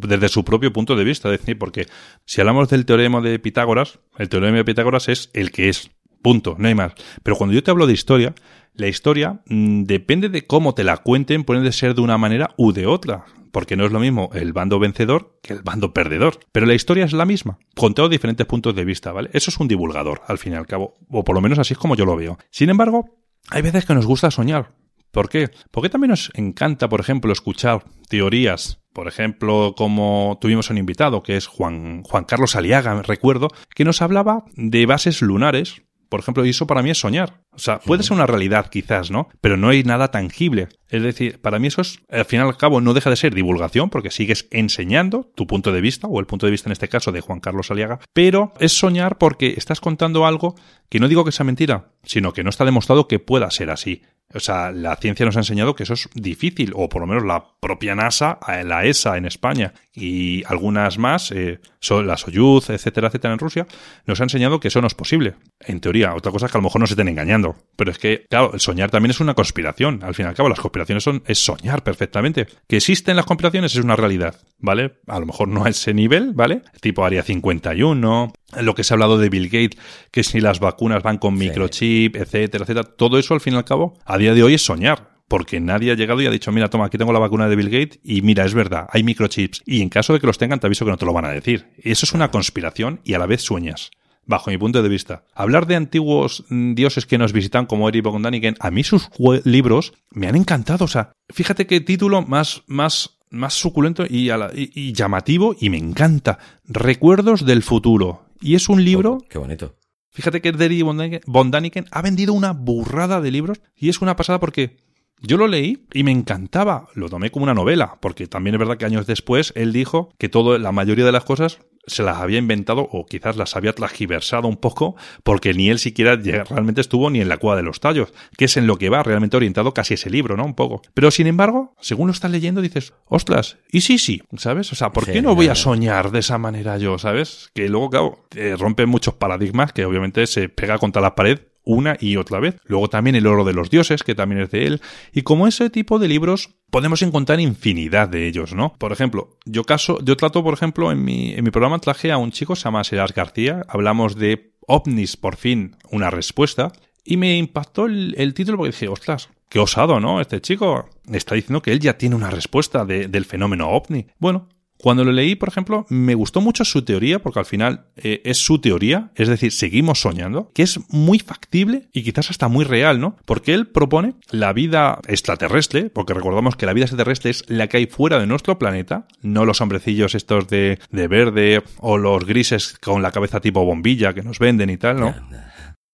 Desde 0.00 0.28
su 0.28 0.44
propio 0.44 0.72
punto 0.72 0.96
de 0.96 1.04
vista. 1.04 1.32
Es 1.32 1.38
decir, 1.38 1.56
porque 1.56 1.86
si 2.24 2.40
hablamos 2.40 2.68
del 2.68 2.84
teorema 2.84 3.20
de 3.20 3.38
Pitágoras, 3.38 4.00
el 4.18 4.28
teorema 4.28 4.56
de 4.56 4.64
Pitágoras 4.64 5.08
es 5.08 5.30
el 5.34 5.52
que 5.52 5.68
es. 5.68 5.90
Punto, 6.22 6.56
no 6.58 6.68
hay 6.68 6.74
más. 6.74 6.92
Pero 7.22 7.36
cuando 7.36 7.54
yo 7.54 7.62
te 7.62 7.70
hablo 7.70 7.86
de 7.86 7.92
historia, 7.92 8.34
la 8.74 8.88
historia 8.88 9.42
mmm, 9.46 9.82
depende 9.82 10.28
de 10.28 10.46
cómo 10.46 10.74
te 10.74 10.84
la 10.84 10.98
cuenten, 10.98 11.44
puede 11.44 11.72
ser 11.72 11.94
de 11.94 12.00
una 12.00 12.18
manera 12.18 12.54
u 12.56 12.72
de 12.72 12.86
otra. 12.86 13.24
Porque 13.50 13.76
no 13.76 13.84
es 13.84 13.92
lo 13.92 14.00
mismo 14.00 14.30
el 14.32 14.54
bando 14.54 14.78
vencedor 14.78 15.38
que 15.42 15.52
el 15.52 15.62
bando 15.62 15.92
perdedor. 15.92 16.40
Pero 16.52 16.64
la 16.64 16.74
historia 16.74 17.04
es 17.04 17.12
la 17.12 17.26
misma, 17.26 17.58
contado 17.76 18.08
diferentes 18.08 18.46
puntos 18.46 18.74
de 18.74 18.84
vista, 18.84 19.12
¿vale? 19.12 19.28
Eso 19.34 19.50
es 19.50 19.60
un 19.60 19.68
divulgador, 19.68 20.22
al 20.26 20.38
fin 20.38 20.54
y 20.54 20.56
al 20.56 20.66
cabo. 20.66 20.96
O 21.10 21.22
por 21.22 21.34
lo 21.34 21.42
menos 21.42 21.58
así 21.58 21.74
es 21.74 21.78
como 21.78 21.94
yo 21.94 22.06
lo 22.06 22.16
veo. 22.16 22.38
Sin 22.50 22.70
embargo, 22.70 23.10
hay 23.50 23.60
veces 23.60 23.84
que 23.84 23.94
nos 23.94 24.06
gusta 24.06 24.30
soñar. 24.30 24.72
¿Por 25.10 25.28
qué? 25.28 25.50
Porque 25.70 25.90
también 25.90 26.10
nos 26.10 26.30
encanta, 26.34 26.88
por 26.88 27.00
ejemplo, 27.00 27.30
escuchar 27.30 27.84
teorías 28.08 28.82
por 28.92 29.08
ejemplo, 29.08 29.74
como 29.76 30.38
tuvimos 30.40 30.68
un 30.70 30.78
invitado, 30.78 31.22
que 31.22 31.36
es 31.36 31.46
Juan, 31.46 32.02
Juan 32.02 32.24
Carlos 32.24 32.56
Aliaga, 32.56 33.00
recuerdo, 33.02 33.48
que 33.74 33.84
nos 33.84 34.02
hablaba 34.02 34.44
de 34.54 34.84
bases 34.86 35.22
lunares, 35.22 35.82
por 36.12 36.20
ejemplo, 36.20 36.44
y 36.44 36.50
eso 36.50 36.66
para 36.66 36.82
mí 36.82 36.90
es 36.90 36.98
soñar. 36.98 37.40
O 37.52 37.58
sea, 37.58 37.80
puede 37.80 38.02
ser 38.02 38.12
una 38.12 38.26
realidad 38.26 38.68
quizás, 38.68 39.10
¿no? 39.10 39.30
Pero 39.40 39.56
no 39.56 39.70
hay 39.70 39.82
nada 39.82 40.10
tangible. 40.10 40.68
Es 40.90 41.02
decir, 41.02 41.40
para 41.40 41.58
mí 41.58 41.68
eso 41.68 41.80
es, 41.80 42.00
al 42.10 42.26
final 42.26 42.48
y 42.48 42.50
al 42.50 42.58
cabo, 42.58 42.82
no 42.82 42.92
deja 42.92 43.08
de 43.08 43.16
ser 43.16 43.34
divulgación, 43.34 43.88
porque 43.88 44.10
sigues 44.10 44.46
enseñando 44.50 45.30
tu 45.34 45.46
punto 45.46 45.72
de 45.72 45.80
vista, 45.80 46.08
o 46.08 46.20
el 46.20 46.26
punto 46.26 46.44
de 46.44 46.50
vista 46.50 46.68
en 46.68 46.72
este 46.72 46.90
caso 46.90 47.12
de 47.12 47.22
Juan 47.22 47.40
Carlos 47.40 47.70
Aliaga, 47.70 47.98
pero 48.12 48.52
es 48.60 48.76
soñar 48.76 49.16
porque 49.16 49.54
estás 49.56 49.80
contando 49.80 50.26
algo 50.26 50.54
que 50.90 51.00
no 51.00 51.08
digo 51.08 51.24
que 51.24 51.32
sea 51.32 51.46
mentira, 51.46 51.92
sino 52.02 52.34
que 52.34 52.44
no 52.44 52.50
está 52.50 52.66
demostrado 52.66 53.08
que 53.08 53.18
pueda 53.18 53.50
ser 53.50 53.70
así. 53.70 54.02
O 54.34 54.40
sea, 54.40 54.70
la 54.72 54.96
ciencia 54.96 55.26
nos 55.26 55.36
ha 55.36 55.40
enseñado 55.40 55.74
que 55.74 55.82
eso 55.82 55.94
es 55.94 56.08
difícil, 56.14 56.72
o 56.74 56.88
por 56.88 57.00
lo 57.00 57.06
menos 57.06 57.24
la 57.24 57.44
propia 57.60 57.94
NASA, 57.94 58.38
la 58.64 58.84
ESA 58.84 59.16
en 59.16 59.26
España 59.26 59.72
y 59.94 60.42
algunas 60.44 60.98
más, 60.98 61.30
eh, 61.32 61.60
la 61.90 62.16
Soyuz, 62.16 62.70
etcétera, 62.70 63.08
etcétera, 63.08 63.34
en 63.34 63.38
Rusia, 63.38 63.66
nos 64.06 64.20
ha 64.20 64.24
enseñado 64.24 64.60
que 64.60 64.68
eso 64.68 64.80
no 64.80 64.86
es 64.86 64.94
posible. 64.94 65.34
En 65.60 65.80
teoría, 65.80 66.14
otra 66.14 66.32
cosa 66.32 66.46
es 66.46 66.52
que 66.52 66.58
a 66.58 66.60
lo 66.60 66.64
mejor 66.64 66.80
nos 66.80 66.90
estén 66.90 67.08
engañando. 67.08 67.56
Pero 67.76 67.90
es 67.90 67.98
que, 67.98 68.24
claro, 68.28 68.52
el 68.54 68.60
soñar 68.60 68.90
también 68.90 69.10
es 69.10 69.20
una 69.20 69.34
conspiración. 69.34 70.00
Al 70.02 70.14
fin 70.14 70.26
y 70.26 70.28
al 70.28 70.34
cabo, 70.34 70.48
las 70.48 70.60
conspiraciones 70.60 71.04
son, 71.04 71.22
es 71.26 71.38
soñar 71.38 71.82
perfectamente. 71.82 72.46
Que 72.66 72.76
existen 72.76 73.16
las 73.16 73.26
conspiraciones 73.26 73.74
es 73.74 73.84
una 73.84 73.96
realidad, 73.96 74.36
¿vale? 74.58 75.00
A 75.06 75.20
lo 75.20 75.26
mejor 75.26 75.48
no 75.48 75.64
a 75.64 75.68
ese 75.68 75.92
nivel, 75.92 76.32
¿vale? 76.32 76.62
Tipo 76.80 77.04
Área 77.04 77.22
51, 77.22 78.32
lo 78.60 78.74
que 78.74 78.84
se 78.84 78.92
ha 78.92 78.96
hablado 78.96 79.18
de 79.18 79.28
Bill 79.28 79.48
Gates, 79.48 79.78
que 80.10 80.22
si 80.24 80.40
las 80.40 80.60
vacunas 80.60 81.02
van 81.02 81.18
con 81.18 81.34
microchip, 81.34 82.16
etcétera, 82.16 82.64
etcétera. 82.64 82.84
Todo 82.96 83.18
eso, 83.18 83.34
al 83.34 83.40
fin 83.40 83.54
y 83.54 83.56
al 83.56 83.64
cabo, 83.64 83.98
a 84.04 84.18
día 84.18 84.34
de 84.34 84.42
hoy 84.42 84.54
es 84.54 84.64
soñar 84.64 85.12
porque 85.32 85.60
nadie 85.60 85.90
ha 85.90 85.94
llegado 85.94 86.20
y 86.20 86.26
ha 86.26 86.30
dicho, 86.30 86.52
mira, 86.52 86.68
toma, 86.68 86.84
aquí 86.84 86.98
tengo 86.98 87.10
la 87.10 87.18
vacuna 87.18 87.48
de 87.48 87.56
Bill 87.56 87.70
Gates 87.70 88.00
y 88.04 88.20
mira, 88.20 88.44
es 88.44 88.52
verdad, 88.52 88.86
hay 88.90 89.02
microchips. 89.02 89.62
Y 89.64 89.80
en 89.80 89.88
caso 89.88 90.12
de 90.12 90.20
que 90.20 90.26
los 90.26 90.36
tengan, 90.36 90.60
te 90.60 90.66
aviso 90.66 90.84
que 90.84 90.90
no 90.90 90.98
te 90.98 91.06
lo 91.06 91.14
van 91.14 91.24
a 91.24 91.30
decir. 91.30 91.68
Eso 91.78 92.04
es 92.04 92.12
una 92.12 92.30
conspiración 92.30 93.00
y 93.02 93.14
a 93.14 93.18
la 93.18 93.24
vez 93.24 93.40
sueñas. 93.40 93.90
Bajo 94.26 94.50
mi 94.50 94.58
punto 94.58 94.82
de 94.82 94.90
vista. 94.90 95.24
Hablar 95.34 95.66
de 95.66 95.76
antiguos 95.76 96.44
dioses 96.50 97.06
que 97.06 97.16
nos 97.16 97.32
visitan 97.32 97.64
como 97.64 97.88
Eric 97.88 98.04
von 98.04 98.20
Daniken, 98.20 98.56
a 98.60 98.70
mí 98.70 98.84
sus 98.84 99.08
libros 99.44 99.94
me 100.10 100.28
han 100.28 100.36
encantado. 100.36 100.84
O 100.84 100.88
sea, 100.88 101.12
fíjate 101.30 101.66
qué 101.66 101.80
título 101.80 102.20
más, 102.20 102.62
más, 102.66 103.18
más 103.30 103.54
suculento 103.54 104.04
y, 104.06 104.26
la, 104.26 104.50
y, 104.54 104.70
y 104.74 104.92
llamativo 104.92 105.56
y 105.58 105.70
me 105.70 105.78
encanta. 105.78 106.38
Recuerdos 106.66 107.46
del 107.46 107.62
futuro. 107.62 108.26
Y 108.42 108.56
es 108.56 108.68
un 108.68 108.84
libro... 108.84 109.12
Oh, 109.12 109.28
qué 109.28 109.38
bonito. 109.38 109.76
Fíjate 110.10 110.42
que 110.42 110.50
Eric 110.50 110.84
von 111.26 111.50
Daniken 111.50 111.86
ha 111.90 112.02
vendido 112.02 112.34
una 112.34 112.52
burrada 112.52 113.22
de 113.22 113.30
libros 113.30 113.62
y 113.74 113.88
es 113.88 114.02
una 114.02 114.14
pasada 114.14 114.40
porque 114.40 114.76
yo 115.22 115.38
lo 115.38 115.46
leí 115.46 115.86
y 115.94 116.02
me 116.02 116.10
encantaba. 116.10 116.88
Lo 116.94 117.08
tomé 117.08 117.30
como 117.30 117.44
una 117.44 117.54
novela, 117.54 117.98
porque 118.00 118.26
también 118.26 118.54
es 118.54 118.58
verdad 118.58 118.76
que 118.76 118.84
años 118.84 119.06
después 119.06 119.52
él 119.56 119.72
dijo 119.72 120.10
que 120.18 120.28
todo, 120.28 120.58
la 120.58 120.72
mayoría 120.72 121.06
de 121.06 121.12
las 121.12 121.24
cosas 121.24 121.60
se 121.86 122.02
las 122.02 122.18
había 122.18 122.38
inventado 122.38 122.88
o 122.90 123.06
quizás 123.06 123.36
las 123.36 123.56
había 123.56 123.72
transgiversado 123.72 124.48
un 124.48 124.56
poco 124.56 124.96
porque 125.24 125.54
ni 125.54 125.68
él 125.68 125.78
siquiera 125.78 126.16
realmente 126.16 126.80
estuvo 126.80 127.10
ni 127.10 127.20
en 127.20 127.28
la 127.28 127.38
cueva 127.38 127.56
de 127.56 127.62
los 127.62 127.80
tallos, 127.80 128.12
que 128.36 128.44
es 128.44 128.56
en 128.56 128.66
lo 128.66 128.76
que 128.76 128.88
va 128.88 129.02
realmente 129.02 129.36
orientado 129.36 129.74
casi 129.74 129.94
ese 129.94 130.10
libro, 130.10 130.36
¿no? 130.36 130.44
Un 130.44 130.54
poco. 130.54 130.82
Pero 130.94 131.10
sin 131.10 131.26
embargo, 131.26 131.74
según 131.80 132.06
lo 132.06 132.12
estás 132.12 132.30
leyendo 132.30 132.60
dices, 132.60 132.94
ostras, 133.06 133.58
y 133.70 133.80
sí, 133.80 133.98
sí, 133.98 134.22
¿sabes? 134.36 134.72
O 134.72 134.76
sea, 134.76 134.90
¿por 134.90 135.04
sí, 135.04 135.12
qué 135.12 135.22
no 135.22 135.34
voy 135.34 135.48
a 135.48 135.54
soñar 135.54 136.10
de 136.10 136.20
esa 136.20 136.38
manera 136.38 136.78
yo, 136.78 136.98
¿sabes? 136.98 137.50
Que 137.54 137.68
luego, 137.68 137.90
claro, 137.90 138.26
eh, 138.36 138.56
rompe 138.58 138.86
muchos 138.86 139.14
paradigmas 139.14 139.72
que 139.72 139.84
obviamente 139.84 140.26
se 140.26 140.48
pega 140.48 140.78
contra 140.78 141.02
la 141.02 141.14
pared 141.14 141.40
una 141.64 141.96
y 142.00 142.16
otra 142.16 142.40
vez. 142.40 142.58
Luego 142.64 142.88
también 142.88 143.16
El 143.16 143.26
oro 143.26 143.44
de 143.44 143.52
los 143.52 143.70
dioses, 143.70 144.02
que 144.02 144.14
también 144.14 144.42
es 144.42 144.50
de 144.50 144.66
él. 144.66 144.80
Y 145.12 145.22
como 145.22 145.46
ese 145.46 145.70
tipo 145.70 145.98
de 145.98 146.08
libros 146.08 146.50
podemos 146.70 147.02
encontrar 147.02 147.40
infinidad 147.40 148.08
de 148.08 148.26
ellos, 148.26 148.54
¿no? 148.54 148.74
Por 148.78 148.92
ejemplo, 148.92 149.36
yo 149.44 149.64
caso, 149.64 149.98
yo 150.02 150.16
trato, 150.16 150.42
por 150.42 150.54
ejemplo, 150.54 150.90
en 150.90 151.04
mi, 151.04 151.32
en 151.34 151.44
mi 151.44 151.50
programa 151.50 151.78
traje 151.78 152.10
a 152.10 152.18
un 152.18 152.32
chico, 152.32 152.56
se 152.56 152.64
llama 152.64 152.84
Gerard 152.84 153.14
García, 153.14 153.64
hablamos 153.68 154.16
de 154.16 154.54
ovnis, 154.66 155.16
por 155.16 155.36
fin, 155.36 155.76
una 155.90 156.10
respuesta, 156.10 156.72
y 157.04 157.16
me 157.16 157.36
impactó 157.36 157.86
el, 157.86 158.14
el 158.16 158.32
título 158.32 158.58
porque 158.58 158.72
dije, 158.72 158.88
ostras, 158.88 159.28
qué 159.52 159.58
osado, 159.58 160.00
¿no? 160.00 160.20
Este 160.22 160.40
chico 160.40 160.88
está 161.12 161.34
diciendo 161.34 161.60
que 161.60 161.72
él 161.72 161.80
ya 161.80 161.98
tiene 161.98 162.16
una 162.16 162.30
respuesta 162.30 162.86
de, 162.86 163.08
del 163.08 163.26
fenómeno 163.26 163.68
ovni. 163.68 164.06
Bueno, 164.18 164.48
cuando 164.82 165.04
lo 165.04 165.12
leí, 165.12 165.36
por 165.36 165.48
ejemplo, 165.48 165.86
me 165.88 166.16
gustó 166.16 166.40
mucho 166.40 166.64
su 166.64 166.82
teoría, 166.82 167.20
porque 167.20 167.38
al 167.38 167.46
final 167.46 167.86
eh, 167.96 168.20
es 168.24 168.38
su 168.38 168.60
teoría, 168.60 169.12
es 169.14 169.28
decir, 169.28 169.52
seguimos 169.52 170.00
soñando, 170.00 170.50
que 170.54 170.64
es 170.64 170.80
muy 170.90 171.20
factible 171.20 171.88
y 171.92 172.02
quizás 172.02 172.30
hasta 172.30 172.48
muy 172.48 172.64
real, 172.64 173.00
¿no? 173.00 173.16
Porque 173.24 173.54
él 173.54 173.68
propone 173.68 174.14
la 174.32 174.52
vida 174.52 174.98
extraterrestre, 175.06 175.88
porque 175.88 176.14
recordamos 176.14 176.56
que 176.56 176.66
la 176.66 176.72
vida 176.72 176.86
extraterrestre 176.86 177.30
es 177.30 177.44
la 177.48 177.68
que 177.68 177.76
hay 177.76 177.86
fuera 177.86 178.18
de 178.18 178.26
nuestro 178.26 178.58
planeta, 178.58 179.06
no 179.22 179.44
los 179.44 179.60
hombrecillos 179.60 180.16
estos 180.16 180.48
de, 180.48 180.80
de 180.90 181.06
verde 181.06 181.62
o 181.78 181.96
los 181.96 182.26
grises 182.26 182.76
con 182.82 183.02
la 183.02 183.12
cabeza 183.12 183.40
tipo 183.40 183.64
bombilla 183.64 184.12
que 184.12 184.22
nos 184.22 184.40
venden 184.40 184.68
y 184.68 184.78
tal, 184.78 184.98
¿no? 184.98 185.14